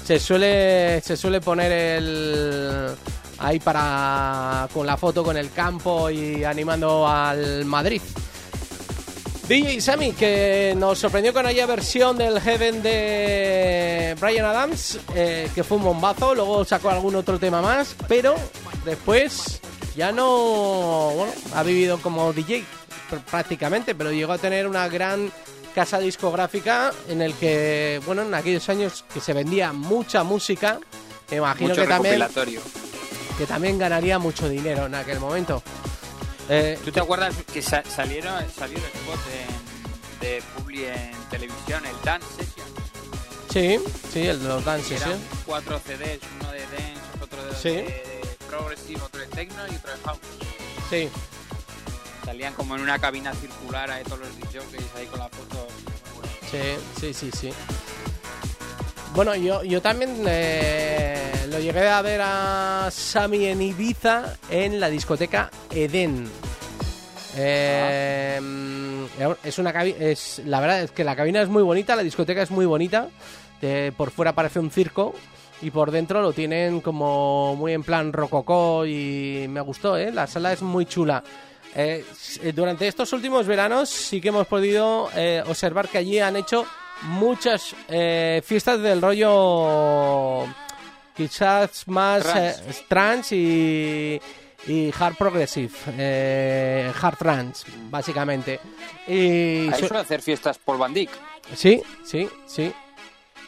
se 0.05 0.17
suele, 0.17 1.01
se 1.01 1.17
suele 1.17 1.41
poner 1.41 1.71
el 1.73 2.87
ahí 3.39 3.59
para 3.59 4.69
con 4.73 4.87
la 4.87 4.95
foto 4.95 5.23
con 5.25 5.35
el 5.35 5.51
campo 5.51 6.09
y 6.09 6.45
animando 6.45 7.05
al 7.05 7.65
Madrid. 7.65 8.01
DJ 9.49 9.81
Sammy, 9.81 10.13
que 10.13 10.73
nos 10.77 10.99
sorprendió 10.99 11.33
con 11.33 11.45
aquella 11.45 11.65
versión 11.65 12.17
del 12.17 12.39
Heaven 12.39 12.81
de 12.81 14.15
Brian 14.21 14.45
Adams, 14.45 14.99
eh, 15.15 15.49
que 15.53 15.65
fue 15.65 15.77
un 15.77 15.83
bombazo, 15.83 16.33
luego 16.33 16.63
sacó 16.63 16.89
algún 16.89 17.15
otro 17.15 17.37
tema 17.39 17.61
más, 17.61 17.93
pero 18.07 18.35
después 18.85 19.59
ya 19.97 20.13
no, 20.13 21.11
ha 21.53 21.63
vivido 21.63 21.97
como 21.99 22.31
DJ 22.31 22.63
pr- 23.11 23.21
prácticamente, 23.29 23.95
pero 23.95 24.11
llegó 24.13 24.31
a 24.33 24.37
tener 24.37 24.67
una 24.67 24.87
gran 24.89 25.31
casa 25.77 25.99
discográfica 25.99 26.91
en 27.07 27.21
el 27.21 27.35
que, 27.35 28.01
bueno, 28.03 28.23
en 28.23 28.33
aquellos 28.33 28.67
años 28.67 29.05
que 29.13 29.21
se 29.21 29.31
vendía 29.31 29.73
mucha 29.73 30.23
música, 30.23 30.79
me 31.29 31.37
imagino 31.37 31.69
Mucho 31.69 31.81
que 31.83 31.87
también, 31.87 32.23
que 33.37 33.45
también 33.45 33.77
ganaría 33.77 34.17
mucho 34.17 34.49
dinero 34.49 34.87
en 34.87 34.95
aquel 34.95 35.19
momento. 35.19 35.61
Eh, 36.49 36.79
¿Tú 36.83 36.91
te 36.91 36.99
acuerdas 36.99 37.35
que 37.53 37.61
sa- 37.61 37.83
salieron, 37.83 38.33
salió 38.57 38.79
el 38.79 38.83
spot 38.85 39.19
en- 39.37 40.19
de 40.19 40.41
Publi 40.55 40.85
en 40.85 41.11
televisión, 41.29 41.85
el 41.85 41.95
Dance 42.03 42.25
Session? 42.37 42.67
sí, 43.53 43.79
sí, 44.11 44.21
el 44.27 44.41
de 44.41 44.47
los 44.49 44.63
Que 44.63 44.69
dances, 44.71 45.01
eran 45.03 45.19
cuatro 45.45 45.79
CDs, 45.85 46.21
uno 46.41 46.51
de 46.53 46.59
dance, 46.61 47.01
otro 47.21 47.43
de, 47.45 47.55
Sí. 47.55 47.69
de 47.69 48.27
progressive, 48.49 49.01
otro 49.03 49.21
de 49.21 49.27
techno 49.27 49.61
y 49.71 49.75
otro 49.75 49.91
de 49.91 49.97
house. 50.05 50.19
Sí, 50.89 51.09
Salían 52.27 52.53
como 52.55 52.75
en 52.75 52.81
una 52.81 52.99
cabina 52.99 53.33
circular 53.33 53.89
ahí 53.89 54.03
todos 54.03 54.19
los 54.19 54.37
DJs 54.37 54.95
ahí 54.97 55.05
con 55.05 55.19
la 55.19 55.29
foto. 55.29 55.65
Sí, 56.51 56.57
sí, 56.99 57.13
sí, 57.13 57.31
sí. 57.31 57.53
Bueno, 59.15 59.33
yo, 59.37 59.63
yo 59.63 59.81
también 59.81 60.25
eh, 60.27 61.31
lo 61.49 61.57
llegué 61.59 61.87
a 61.87 62.01
ver 62.01 62.19
a 62.21 62.89
Sami 62.91 63.45
en 63.45 63.61
Ibiza 63.61 64.35
en 64.49 64.77
la 64.81 64.89
discoteca 64.89 65.49
Eden. 65.71 66.29
Eh, 67.37 68.41
Es 69.45 69.57
una 69.57 69.69
es 69.85 70.41
La 70.43 70.59
verdad 70.59 70.81
es 70.81 70.91
que 70.91 71.05
la 71.05 71.15
cabina 71.15 71.41
es 71.41 71.47
muy 71.47 71.63
bonita, 71.63 71.95
la 71.95 72.03
discoteca 72.03 72.41
es 72.41 72.51
muy 72.51 72.65
bonita. 72.65 73.07
Eh, 73.61 73.93
por 73.95 74.11
fuera 74.11 74.33
parece 74.33 74.59
un 74.59 74.69
circo 74.69 75.15
y 75.61 75.71
por 75.71 75.91
dentro 75.91 76.21
lo 76.21 76.33
tienen 76.33 76.81
como 76.81 77.55
muy 77.55 77.71
en 77.71 77.83
plan 77.83 78.11
rococó 78.11 78.85
y 78.85 79.45
me 79.47 79.61
gustó, 79.61 79.95
¿eh? 79.97 80.11
La 80.11 80.27
sala 80.27 80.51
es 80.51 80.61
muy 80.61 80.85
chula. 80.85 81.23
Eh, 81.79 82.03
s- 82.11 82.51
durante 82.53 82.87
estos 82.87 83.13
últimos 83.13 83.45
veranos 83.45 83.87
sí 83.89 84.19
que 84.19 84.29
hemos 84.29 84.47
podido 84.47 85.09
eh, 85.15 85.43
observar 85.45 85.87
que 85.87 85.99
allí 85.99 86.17
han 86.19 86.35
hecho 86.35 86.65
muchas 87.03 87.75
eh, 87.87 88.41
fiestas 88.43 88.81
del 88.81 88.99
rollo 88.99 90.47
quizás 91.15 91.87
más 91.87 92.23
Trance. 92.23 92.63
eh, 92.65 92.73
y, 94.67 94.71
y 94.71 94.93
hard 94.99 95.15
progressive, 95.15 95.71
eh, 95.97 96.91
hard 96.99 97.17
trance, 97.17 97.65
básicamente. 97.89 98.59
Y 99.07 99.69
Ahí 99.69 99.79
su- 99.79 99.87
suele 99.87 100.01
hacer 100.01 100.21
fiestas 100.21 100.57
Van 100.77 100.93
Dyck. 100.93 101.11
Sí, 101.55 101.81
sí, 102.03 102.27
sí. 102.47 102.73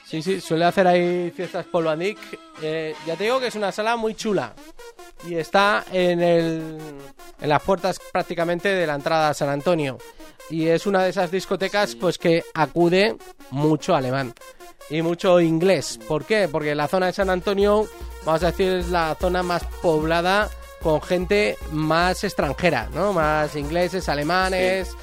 Sí, 0.10 0.24
sí, 0.24 0.42
suele 0.42 0.66
hacer 0.66 0.88
ahí 0.88 1.30
fiestas 1.30 1.68
Dyck. 1.72 2.18
Eh, 2.64 2.96
ya 3.06 3.16
te 3.16 3.26
digo 3.26 3.40
que 3.40 3.46
es 3.46 3.56
una 3.56 3.72
sala 3.72 3.96
muy 3.96 4.16
chula. 4.16 4.56
y 5.28 5.36
está 5.36 5.86
en, 5.92 6.20
el, 6.20 6.80
en 7.40 7.50
las 7.50 7.62
puertas 7.62 8.00
prácticamente 8.12 8.70
de 8.70 8.88
la 8.88 8.96
entrada 8.96 9.30
a 9.30 9.34
San 9.36 9.50
Antonio. 9.50 10.00
Y 10.50 10.66
es 10.66 10.88
una 10.88 11.04
de 11.04 11.12
esas 11.12 11.30
discotecas 11.30 11.94
pues 11.94 12.18
que 12.18 12.44
acude 12.56 13.18
mucho 13.52 13.94
alemán 13.94 14.34
y 14.90 15.04
mucho 15.04 15.40
inglés. 15.40 16.00
¿Por 16.08 16.26
qué? 16.26 16.50
Porque 16.52 16.74
la 16.74 16.88
zona 16.88 17.06
de 17.06 17.14
San 17.14 17.30
Antonio, 17.30 17.88
vamos 18.26 18.42
a 18.42 18.48
decir, 18.48 18.72
es 18.72 18.90
la 18.90 19.16
zona 19.22 19.44
más 19.44 19.64
poblada 19.80 20.50
con 20.82 21.04
gente 21.04 21.56
más 21.72 22.24
extranjera, 22.24 22.90
¿no? 22.96 23.14
Más 23.14 23.56
ingleses, 23.56 24.10
alemanes 24.10 24.96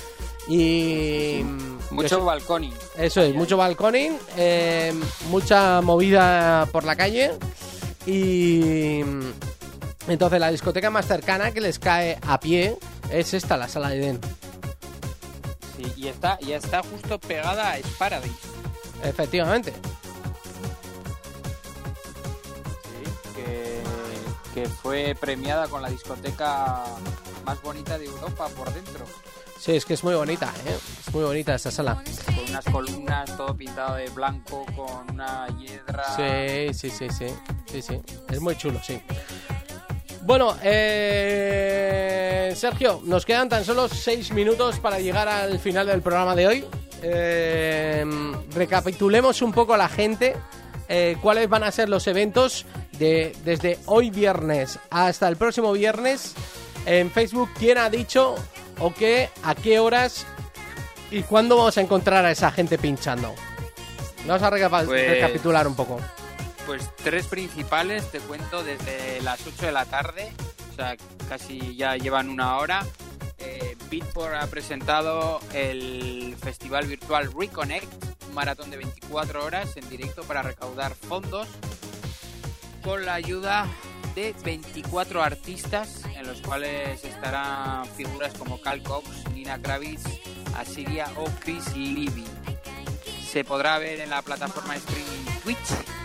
y... 0.48 1.44
Mucho 1.90 2.24
balconing. 2.24 2.74
Eso 2.98 3.22
es, 3.22 3.34
mucho 3.34 3.56
balconing, 3.56 4.18
eh, 4.36 4.92
mucha 5.30 5.80
movida 5.80 6.66
por 6.72 6.84
la 6.84 6.96
calle 6.96 7.32
y 8.06 9.00
entonces 10.08 10.40
la 10.40 10.50
discoteca 10.50 10.90
más 10.90 11.06
cercana 11.06 11.52
que 11.52 11.60
les 11.60 11.78
cae 11.78 12.18
a 12.26 12.40
pie 12.40 12.76
es 13.10 13.34
esta, 13.34 13.56
la 13.56 13.68
sala 13.68 13.90
de 13.90 13.98
Den. 13.98 14.20
Sí, 15.76 15.92
y 15.96 16.08
está, 16.08 16.38
y 16.40 16.52
está 16.52 16.82
justo 16.82 17.18
pegada 17.18 17.72
a 17.72 17.78
Sparadise. 17.78 18.34
Efectivamente. 19.04 19.72
que 24.56 24.70
fue 24.70 25.14
premiada 25.20 25.68
con 25.68 25.82
la 25.82 25.90
discoteca 25.90 26.82
más 27.44 27.60
bonita 27.60 27.98
de 27.98 28.06
Europa 28.06 28.48
por 28.56 28.72
dentro. 28.72 29.04
Sí, 29.58 29.72
es 29.72 29.84
que 29.84 29.94
es 29.94 30.04
muy 30.04 30.14
bonita, 30.14 30.52
¿eh? 30.66 30.76
Es 31.06 31.14
muy 31.14 31.24
bonita 31.24 31.54
esta 31.54 31.70
sala. 31.70 32.02
Con 32.26 32.50
unas 32.50 32.64
columnas, 32.66 33.36
todo 33.36 33.56
pintado 33.56 33.96
de 33.96 34.08
blanco, 34.10 34.64
con 34.76 35.10
una 35.10 35.46
hiedra. 35.58 36.04
Sí, 36.14 36.74
sí, 36.74 36.90
sí, 36.90 37.08
sí. 37.10 37.26
Sí, 37.66 37.82
sí. 37.82 38.00
Es 38.28 38.40
muy 38.40 38.56
chulo, 38.56 38.80
sí. 38.82 39.00
Bueno, 40.22 40.56
eh, 40.62 42.52
Sergio, 42.56 43.00
nos 43.04 43.24
quedan 43.24 43.48
tan 43.48 43.64
solo 43.64 43.88
seis 43.88 44.32
minutos 44.32 44.78
para 44.80 44.98
llegar 44.98 45.28
al 45.28 45.58
final 45.58 45.86
del 45.86 46.02
programa 46.02 46.34
de 46.34 46.46
hoy. 46.46 46.64
Eh, 47.02 48.04
recapitulemos 48.54 49.42
un 49.42 49.52
poco 49.52 49.74
a 49.74 49.76
la 49.76 49.88
gente 49.88 50.34
eh, 50.88 51.16
cuáles 51.20 51.48
van 51.48 51.62
a 51.62 51.70
ser 51.70 51.88
los 51.88 52.06
eventos 52.06 52.66
de 52.98 53.36
desde 53.44 53.78
hoy 53.86 54.10
viernes 54.10 54.78
hasta 54.90 55.28
el 55.28 55.36
próximo 55.36 55.72
viernes 55.72 56.34
en 56.86 57.10
Facebook. 57.10 57.50
¿Quién 57.58 57.78
ha 57.78 57.90
dicho 57.90 58.34
o 58.78 58.92
qué, 58.94 59.30
a 59.42 59.54
qué 59.54 59.78
horas 59.80 60.26
y 61.10 61.22
cuándo 61.22 61.56
vamos 61.56 61.76
a 61.78 61.80
encontrar 61.80 62.24
a 62.24 62.30
esa 62.30 62.50
gente 62.50 62.78
pinchando? 62.78 63.34
Vamos 64.26 64.42
a 64.42 64.50
recapa- 64.50 64.84
Pues- 64.84 65.08
recapitular 65.08 65.66
un 65.66 65.74
poco. 65.76 66.00
Pues 66.66 66.90
tres 66.96 67.26
principales, 67.26 68.10
te 68.10 68.18
cuento, 68.18 68.64
desde 68.64 69.20
las 69.22 69.38
8 69.46 69.66
de 69.66 69.72
la 69.72 69.84
tarde, 69.84 70.32
o 70.72 70.74
sea, 70.74 70.96
casi 71.28 71.76
ya 71.76 71.96
llevan 71.96 72.28
una 72.28 72.56
hora. 72.56 72.84
Eh, 73.38 73.76
Beatport 73.88 74.34
ha 74.34 74.46
presentado 74.48 75.38
el 75.54 76.34
festival 76.42 76.86
virtual 76.86 77.30
Reconnect, 77.38 77.86
un 78.28 78.34
maratón 78.34 78.70
de 78.70 78.78
24 78.78 79.44
horas 79.44 79.76
en 79.76 79.88
directo 79.88 80.24
para 80.24 80.42
recaudar 80.42 80.94
fondos 80.96 81.46
con 82.82 83.04
la 83.06 83.14
ayuda 83.14 83.66
de 84.16 84.34
24 84.42 85.22
artistas, 85.22 86.02
en 86.16 86.26
los 86.26 86.40
cuales 86.40 87.04
estarán 87.04 87.86
figuras 87.90 88.32
como 88.34 88.60
Cal 88.60 88.82
Cox, 88.82 89.06
Nina 89.32 89.60
Kravitz, 89.60 90.02
Asiria 90.56 91.06
o 91.16 91.26
Chris 91.40 91.76
Levy. 91.76 92.24
Se 93.30 93.44
podrá 93.44 93.78
ver 93.78 94.00
en 94.00 94.10
la 94.10 94.22
plataforma 94.22 94.74
streaming 94.74 95.40
Twitch 95.44 95.96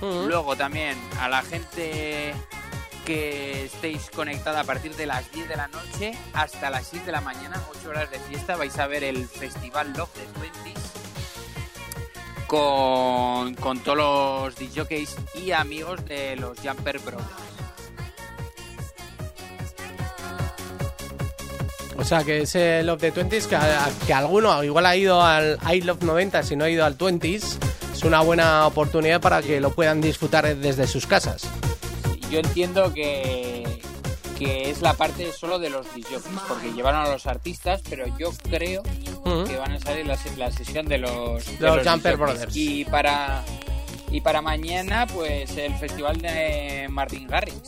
Luego 0.00 0.56
también 0.56 0.96
a 1.20 1.28
la 1.28 1.42
gente 1.42 2.34
que 3.04 3.66
estéis 3.66 4.08
conectada 4.10 4.60
a 4.60 4.64
partir 4.64 4.96
de 4.96 5.04
las 5.04 5.30
10 5.30 5.48
de 5.48 5.56
la 5.56 5.68
noche 5.68 6.12
hasta 6.32 6.70
las 6.70 6.86
6 6.86 7.04
de 7.04 7.12
la 7.12 7.20
mañana, 7.20 7.62
8 7.78 7.90
horas 7.90 8.10
de 8.10 8.18
fiesta, 8.20 8.56
vais 8.56 8.78
a 8.78 8.86
ver 8.86 9.04
el 9.04 9.26
Festival 9.28 9.92
Love 9.94 10.14
de 10.14 10.26
Twenties 10.38 10.80
con, 12.46 13.54
con 13.54 13.78
todos 13.80 13.98
los 13.98 14.56
DJs 14.56 15.16
y 15.36 15.52
amigos 15.52 16.04
de 16.06 16.34
los 16.36 16.58
Jumper 16.58 16.98
Brothers. 16.98 17.49
O 22.00 22.04
sea, 22.04 22.24
que 22.24 22.42
ese 22.42 22.82
Love 22.82 23.00
the 23.00 23.12
20s, 23.14 23.46
que, 23.46 23.56
a- 23.56 23.90
que 24.06 24.14
alguno 24.14 24.64
igual 24.64 24.86
ha 24.86 24.96
ido 24.96 25.20
al 25.22 25.58
I 25.72 25.82
Love 25.82 26.02
90 26.02 26.42
si 26.42 26.56
no 26.56 26.64
ha 26.64 26.70
ido 26.70 26.84
al 26.84 26.96
20s, 26.96 27.58
es 27.92 28.02
una 28.04 28.20
buena 28.22 28.66
oportunidad 28.66 29.20
para 29.20 29.42
que 29.42 29.60
lo 29.60 29.70
puedan 29.74 30.00
disfrutar 30.00 30.56
desde 30.56 30.86
sus 30.86 31.06
casas. 31.06 31.42
Yo 32.30 32.38
entiendo 32.38 32.94
que, 32.94 33.82
que 34.38 34.70
es 34.70 34.80
la 34.80 34.94
parte 34.94 35.30
solo 35.32 35.58
de 35.58 35.68
los 35.68 35.86
DJs, 35.94 36.22
porque 36.48 36.72
llevaron 36.72 37.02
a 37.06 37.08
los 37.10 37.26
artistas, 37.26 37.82
pero 37.88 38.06
yo 38.18 38.30
creo 38.50 38.82
que 39.46 39.56
van 39.58 39.72
a 39.72 39.80
salir 39.80 40.06
la, 40.06 40.16
se- 40.16 40.34
la 40.36 40.50
sesión 40.50 40.86
de 40.88 40.98
los, 40.98 41.44
de 41.58 41.66
Los 41.66 41.86
Jumper 41.86 42.12
DJs. 42.16 42.18
Brothers. 42.18 42.56
Y 42.56 42.84
para, 42.86 43.44
y 44.10 44.20
para 44.22 44.40
mañana, 44.40 45.06
pues 45.06 45.54
el 45.58 45.74
festival 45.74 46.20
de 46.22 46.86
Martin 46.88 47.26
Garrix, 47.28 47.60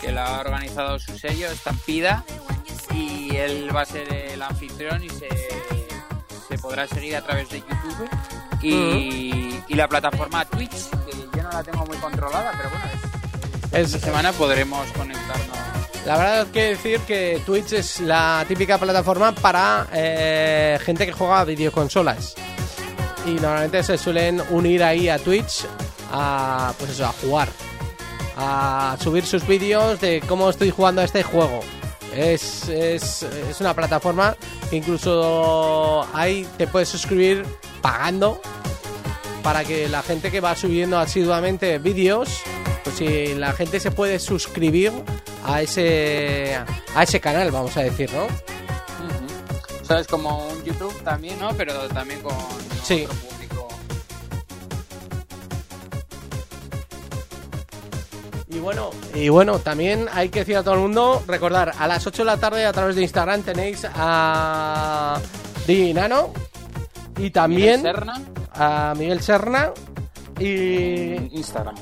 que 0.00 0.12
lo 0.12 0.20
ha 0.20 0.40
organizado 0.40 0.98
su 1.00 1.18
sello, 1.18 1.48
Estampida, 1.50 2.24
él 3.38 3.74
va 3.74 3.82
a 3.82 3.86
ser 3.86 4.12
el 4.12 4.42
anfitrión 4.42 5.02
y 5.02 5.08
se, 5.08 5.28
se 6.48 6.58
podrá 6.58 6.86
seguir 6.86 7.16
a 7.16 7.22
través 7.22 7.48
de 7.50 7.58
YouTube. 7.60 8.08
Y, 8.62 9.60
y 9.68 9.74
la 9.74 9.88
plataforma 9.88 10.44
Twitch, 10.44 10.88
que 11.06 11.36
yo 11.36 11.42
no 11.42 11.50
la 11.50 11.62
tengo 11.62 11.84
muy 11.86 11.96
controlada, 11.98 12.52
pero 12.56 12.70
bueno, 12.70 12.84
Es- 13.72 13.94
esta 13.94 14.06
semana 14.06 14.32
podremos 14.32 14.86
conectarnos. 14.92 15.56
La 16.06 16.16
verdad 16.16 16.42
es 16.42 16.48
que 16.48 16.62
decir 16.70 17.00
que 17.00 17.42
Twitch 17.44 17.72
es 17.74 18.00
la 18.00 18.44
típica 18.48 18.78
plataforma 18.78 19.32
para 19.32 19.86
eh, 19.92 20.78
gente 20.82 21.04
que 21.06 21.12
juega 21.12 21.40
a 21.40 21.44
videoconsolas. 21.44 22.34
Y 23.26 23.32
normalmente 23.32 23.82
se 23.82 23.98
suelen 23.98 24.42
unir 24.50 24.82
ahí 24.82 25.08
a 25.10 25.18
Twitch 25.18 25.66
a, 26.10 26.72
pues 26.78 26.92
eso, 26.92 27.04
a 27.04 27.12
jugar. 27.12 27.48
A 28.38 28.96
subir 29.00 29.26
sus 29.26 29.46
vídeos 29.46 30.00
de 30.00 30.22
cómo 30.26 30.48
estoy 30.48 30.70
jugando 30.70 31.02
a 31.02 31.04
este 31.04 31.22
juego. 31.22 31.60
Es, 32.14 32.68
es, 32.68 33.22
es 33.22 33.60
una 33.60 33.74
plataforma 33.74 34.36
que 34.70 34.76
incluso 34.76 36.06
ahí 36.14 36.46
te 36.56 36.66
puedes 36.66 36.88
suscribir 36.88 37.44
pagando 37.82 38.40
para 39.42 39.64
que 39.64 39.88
la 39.88 40.02
gente 40.02 40.30
que 40.30 40.40
va 40.40 40.56
subiendo 40.56 40.98
asiduamente 40.98 41.78
vídeos, 41.78 42.28
pues 42.84 42.96
si 42.96 43.34
la 43.34 43.52
gente 43.52 43.78
se 43.80 43.90
puede 43.90 44.18
suscribir 44.18 44.92
a 45.44 45.62
ese 45.62 46.58
a 46.94 47.02
ese 47.02 47.20
canal, 47.20 47.50
vamos 47.50 47.76
a 47.76 47.80
decir, 47.82 48.10
¿no? 48.12 48.24
O 49.82 49.84
sea, 49.84 50.00
es 50.00 50.06
como 50.06 50.48
un 50.48 50.64
YouTube 50.64 50.94
también, 51.02 51.38
¿no? 51.38 51.54
Pero 51.56 51.88
también 51.88 52.20
con 52.20 52.34
Sí. 52.84 53.04
otro 53.06 53.37
Y 58.50 58.58
bueno, 58.60 58.90
y 59.14 59.28
bueno, 59.28 59.58
también 59.58 60.06
hay 60.12 60.30
que 60.30 60.38
decir 60.40 60.56
a 60.56 60.62
todo 60.62 60.74
el 60.74 60.80
mundo, 60.80 61.22
recordar, 61.26 61.72
a 61.78 61.86
las 61.86 62.06
8 62.06 62.22
de 62.22 62.26
la 62.26 62.36
tarde 62.38 62.64
a 62.64 62.72
través 62.72 62.96
de 62.96 63.02
Instagram 63.02 63.42
tenéis 63.42 63.86
a 63.94 65.20
Di 65.66 65.92
Nano 65.92 66.32
y 67.18 67.30
también 67.30 67.80
Miguel 67.82 67.94
Serna. 67.94 68.20
a 68.54 68.94
Miguel 68.96 69.20
Serna 69.20 69.70
y 70.40 71.36
Instagram. 71.36 71.74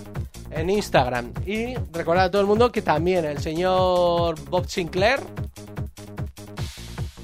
en 0.51 0.71
Instagram. 0.71 1.33
Y 1.47 1.75
recordar 1.93 2.25
a 2.27 2.31
todo 2.33 2.41
el 2.43 2.49
mundo 2.49 2.73
que 2.73 2.83
también 2.83 3.25
el 3.27 3.39
señor 3.39 4.35
Bob 4.51 4.67
Sinclair, 4.69 5.21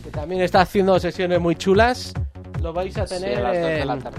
que 0.05 0.11
también 0.11 0.43
está 0.43 0.61
haciendo 0.61 0.99
sesiones 1.01 1.41
muy 1.41 1.57
chulas, 1.57 2.13
lo 2.61 2.73
vais 2.73 2.97
a 2.97 3.07
Sí, 3.09 3.15
tener 3.17 3.39
a 3.39 3.43
las 3.53 3.61
dos 3.61 3.71
de 3.71 3.85
la 3.87 3.93
en- 3.95 4.03
tarde. 4.03 4.19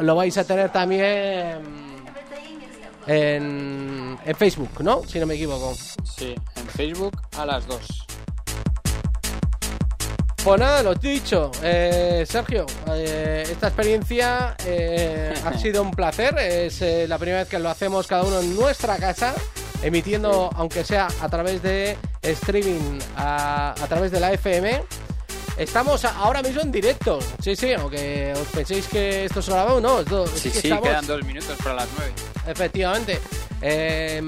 lo 0.00 0.14
vais 0.16 0.38
a 0.38 0.44
tener 0.44 0.70
también 0.70 1.83
en, 3.06 4.18
en 4.24 4.36
Facebook, 4.36 4.70
¿no? 4.80 5.02
Si 5.04 5.18
no 5.18 5.26
me 5.26 5.34
equivoco. 5.34 5.74
Sí, 6.04 6.34
en 6.56 6.66
Facebook 6.68 7.20
a 7.36 7.46
las 7.46 7.66
2. 7.66 8.06
Pues 10.44 10.60
nada, 10.60 10.82
lo 10.82 10.94
dicho, 10.94 11.50
eh, 11.62 12.26
Sergio, 12.28 12.66
eh, 12.90 13.44
esta 13.50 13.68
experiencia 13.68 14.54
eh, 14.66 15.32
ha 15.42 15.58
sido 15.58 15.80
un 15.80 15.90
placer. 15.90 16.36
Es 16.38 16.82
eh, 16.82 17.06
la 17.08 17.16
primera 17.16 17.38
vez 17.40 17.48
que 17.48 17.58
lo 17.58 17.70
hacemos 17.70 18.06
cada 18.06 18.24
uno 18.24 18.40
en 18.40 18.54
nuestra 18.54 18.98
casa, 18.98 19.34
emitiendo, 19.82 20.50
aunque 20.54 20.84
sea 20.84 21.08
a 21.22 21.28
través 21.30 21.62
de 21.62 21.96
streaming, 22.20 22.98
a, 23.16 23.70
a 23.70 23.86
través 23.86 24.10
de 24.12 24.20
la 24.20 24.34
FM. 24.34 24.82
Estamos 25.56 26.04
ahora 26.04 26.42
mismo 26.42 26.62
en 26.62 26.72
directo. 26.72 27.20
Sí, 27.40 27.54
sí, 27.54 27.72
aunque 27.72 28.32
os 28.34 28.48
penséis 28.48 28.86
que 28.88 29.24
esto 29.26 29.38
es 29.40 29.48
grabado, 29.48 29.80
no. 29.80 30.00
Esto, 30.00 30.24
es 30.24 30.30
Sí, 30.32 30.50
que 30.50 30.60
sí, 30.60 30.66
estamos- 30.68 30.88
quedan 30.88 31.06
dos 31.06 31.22
minutos 31.24 31.56
para 31.62 31.74
las 31.76 31.88
9. 31.96 32.12
Efectivamente. 32.48 33.20
Eh, 33.62 34.20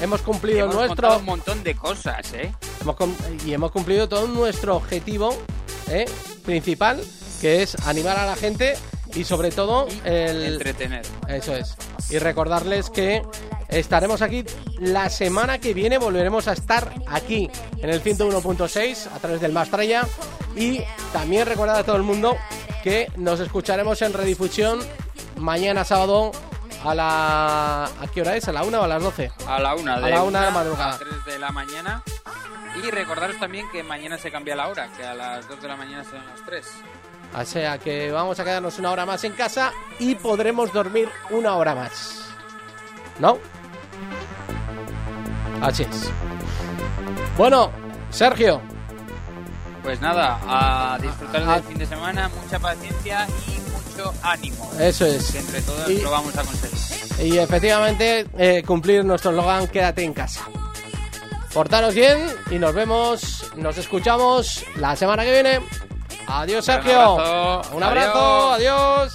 hemos 0.00 0.22
cumplido 0.22 0.60
Hemos 0.64 0.74
nuestro. 0.74 1.18
un 1.18 1.24
montón 1.24 1.62
de 1.62 1.76
cosas, 1.76 2.32
¿eh? 2.32 2.50
Hemos 2.80 2.96
y 3.46 3.52
hemos 3.52 3.70
cumplido 3.70 4.08
todo 4.08 4.26
nuestro 4.26 4.76
objetivo 4.76 5.36
¿eh? 5.90 6.06
principal, 6.44 7.00
que 7.40 7.62
es 7.62 7.76
animar 7.86 8.16
a 8.18 8.26
la 8.26 8.34
gente 8.36 8.74
y 9.14 9.24
sobre 9.24 9.50
todo 9.50 9.86
el... 10.04 10.44
Entretener. 10.44 11.04
Eso 11.28 11.54
es. 11.54 11.76
Y 12.10 12.18
recordarles 12.18 12.90
que 12.90 13.22
estaremos 13.68 14.22
aquí 14.22 14.44
la 14.78 15.08
semana 15.10 15.58
que 15.58 15.74
viene. 15.74 15.98
Volveremos 15.98 16.48
a 16.48 16.52
estar 16.52 16.92
aquí 17.06 17.50
en 17.78 17.90
el 17.90 18.02
101.6 18.02 19.08
a 19.14 19.18
través 19.18 19.40
del 19.40 19.52
Mastraya. 19.52 20.06
Y 20.56 20.80
también 21.12 21.46
recordar 21.46 21.76
a 21.76 21.84
todo 21.84 21.96
el 21.96 22.02
mundo 22.02 22.36
que 22.82 23.08
nos 23.16 23.40
escucharemos 23.40 24.02
en 24.02 24.12
redifusión 24.12 24.80
mañana 25.36 25.84
sábado 25.84 26.32
a 26.84 26.94
la... 26.94 27.84
¿A 27.84 28.06
qué 28.12 28.20
hora 28.20 28.36
es? 28.36 28.46
¿A 28.48 28.52
la 28.52 28.62
una 28.62 28.80
o 28.80 28.84
a 28.84 28.88
las 28.88 29.02
12? 29.02 29.30
A 29.46 29.58
la 29.58 29.74
una 29.74 29.98
de, 30.00 30.06
A 30.06 30.10
la 30.10 30.22
una 30.22 30.44
de 30.46 30.50
madrugada. 30.50 30.94
a 30.94 30.98
3 30.98 31.24
de 31.26 31.38
la 31.38 31.50
mañana. 31.50 32.02
Y 32.82 32.90
recordaros 32.90 33.38
también 33.38 33.70
que 33.70 33.82
mañana 33.82 34.18
se 34.18 34.30
cambia 34.32 34.56
la 34.56 34.68
hora, 34.68 34.88
que 34.96 35.04
a 35.04 35.14
las 35.14 35.48
2 35.48 35.62
de 35.62 35.68
la 35.68 35.76
mañana 35.76 36.04
son 36.04 36.24
las 36.26 36.44
3. 36.44 36.66
O 37.36 37.44
sea 37.44 37.78
que 37.78 38.10
vamos 38.12 38.38
a 38.38 38.44
quedarnos 38.44 38.78
una 38.78 38.90
hora 38.92 39.04
más 39.06 39.24
en 39.24 39.32
casa 39.32 39.72
y 39.98 40.14
podremos 40.14 40.72
dormir 40.72 41.08
una 41.30 41.56
hora 41.56 41.74
más. 41.74 42.20
¿No? 43.18 43.38
Así 45.60 45.82
es. 45.84 46.10
Bueno, 47.36 47.70
Sergio, 48.10 48.60
Pues 49.82 50.00
nada, 50.00 50.38
a 50.48 50.96
disfrutar 50.98 51.42
Ah. 51.46 51.54
del 51.56 51.64
fin 51.64 51.76
de 51.78 51.84
semana, 51.84 52.30
mucha 52.42 52.58
paciencia 52.58 53.26
y 53.48 53.70
mucho 53.70 54.14
ánimo. 54.22 54.70
eso 54.80 55.04
es. 55.04 55.30
Que 55.30 55.40
entre 55.40 55.60
todos 55.60 55.90
Y- 55.90 56.00
lo 56.00 56.10
vamos 56.10 56.34
a 56.38 56.42
conseguir. 56.42 57.26
Y 57.26 57.36
efectivamente, 57.36 58.26
eh, 58.38 58.62
cumplir 58.66 59.04
nuestro 59.04 59.30
eslogan, 59.32 59.68
quédate 59.68 60.02
en 60.02 60.14
casa. 60.14 60.40
Portaros 61.52 61.94
bien 61.94 62.18
y 62.50 62.58
nos 62.58 62.74
vemos, 62.74 63.44
nos 63.56 63.76
escuchamos 63.76 64.64
la 64.76 64.96
semana 64.96 65.22
que 65.22 65.32
viene. 65.32 65.60
Adiós, 66.26 66.66
Un 66.68 66.74
Sergio. 66.74 67.00
abrazo. 67.00 67.76
Un 67.76 67.82
abrazo, 67.82 68.52
adiós. 68.52 69.14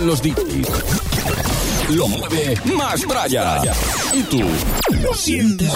Los 0.00 0.22
DJs. 0.22 0.68
Lo 1.90 2.08
mueve 2.08 2.54
más 2.76 3.06
Braya. 3.06 3.60
¿Y 4.12 4.22
tú 4.24 4.40
lo 5.02 5.14
sientes? 5.14 5.72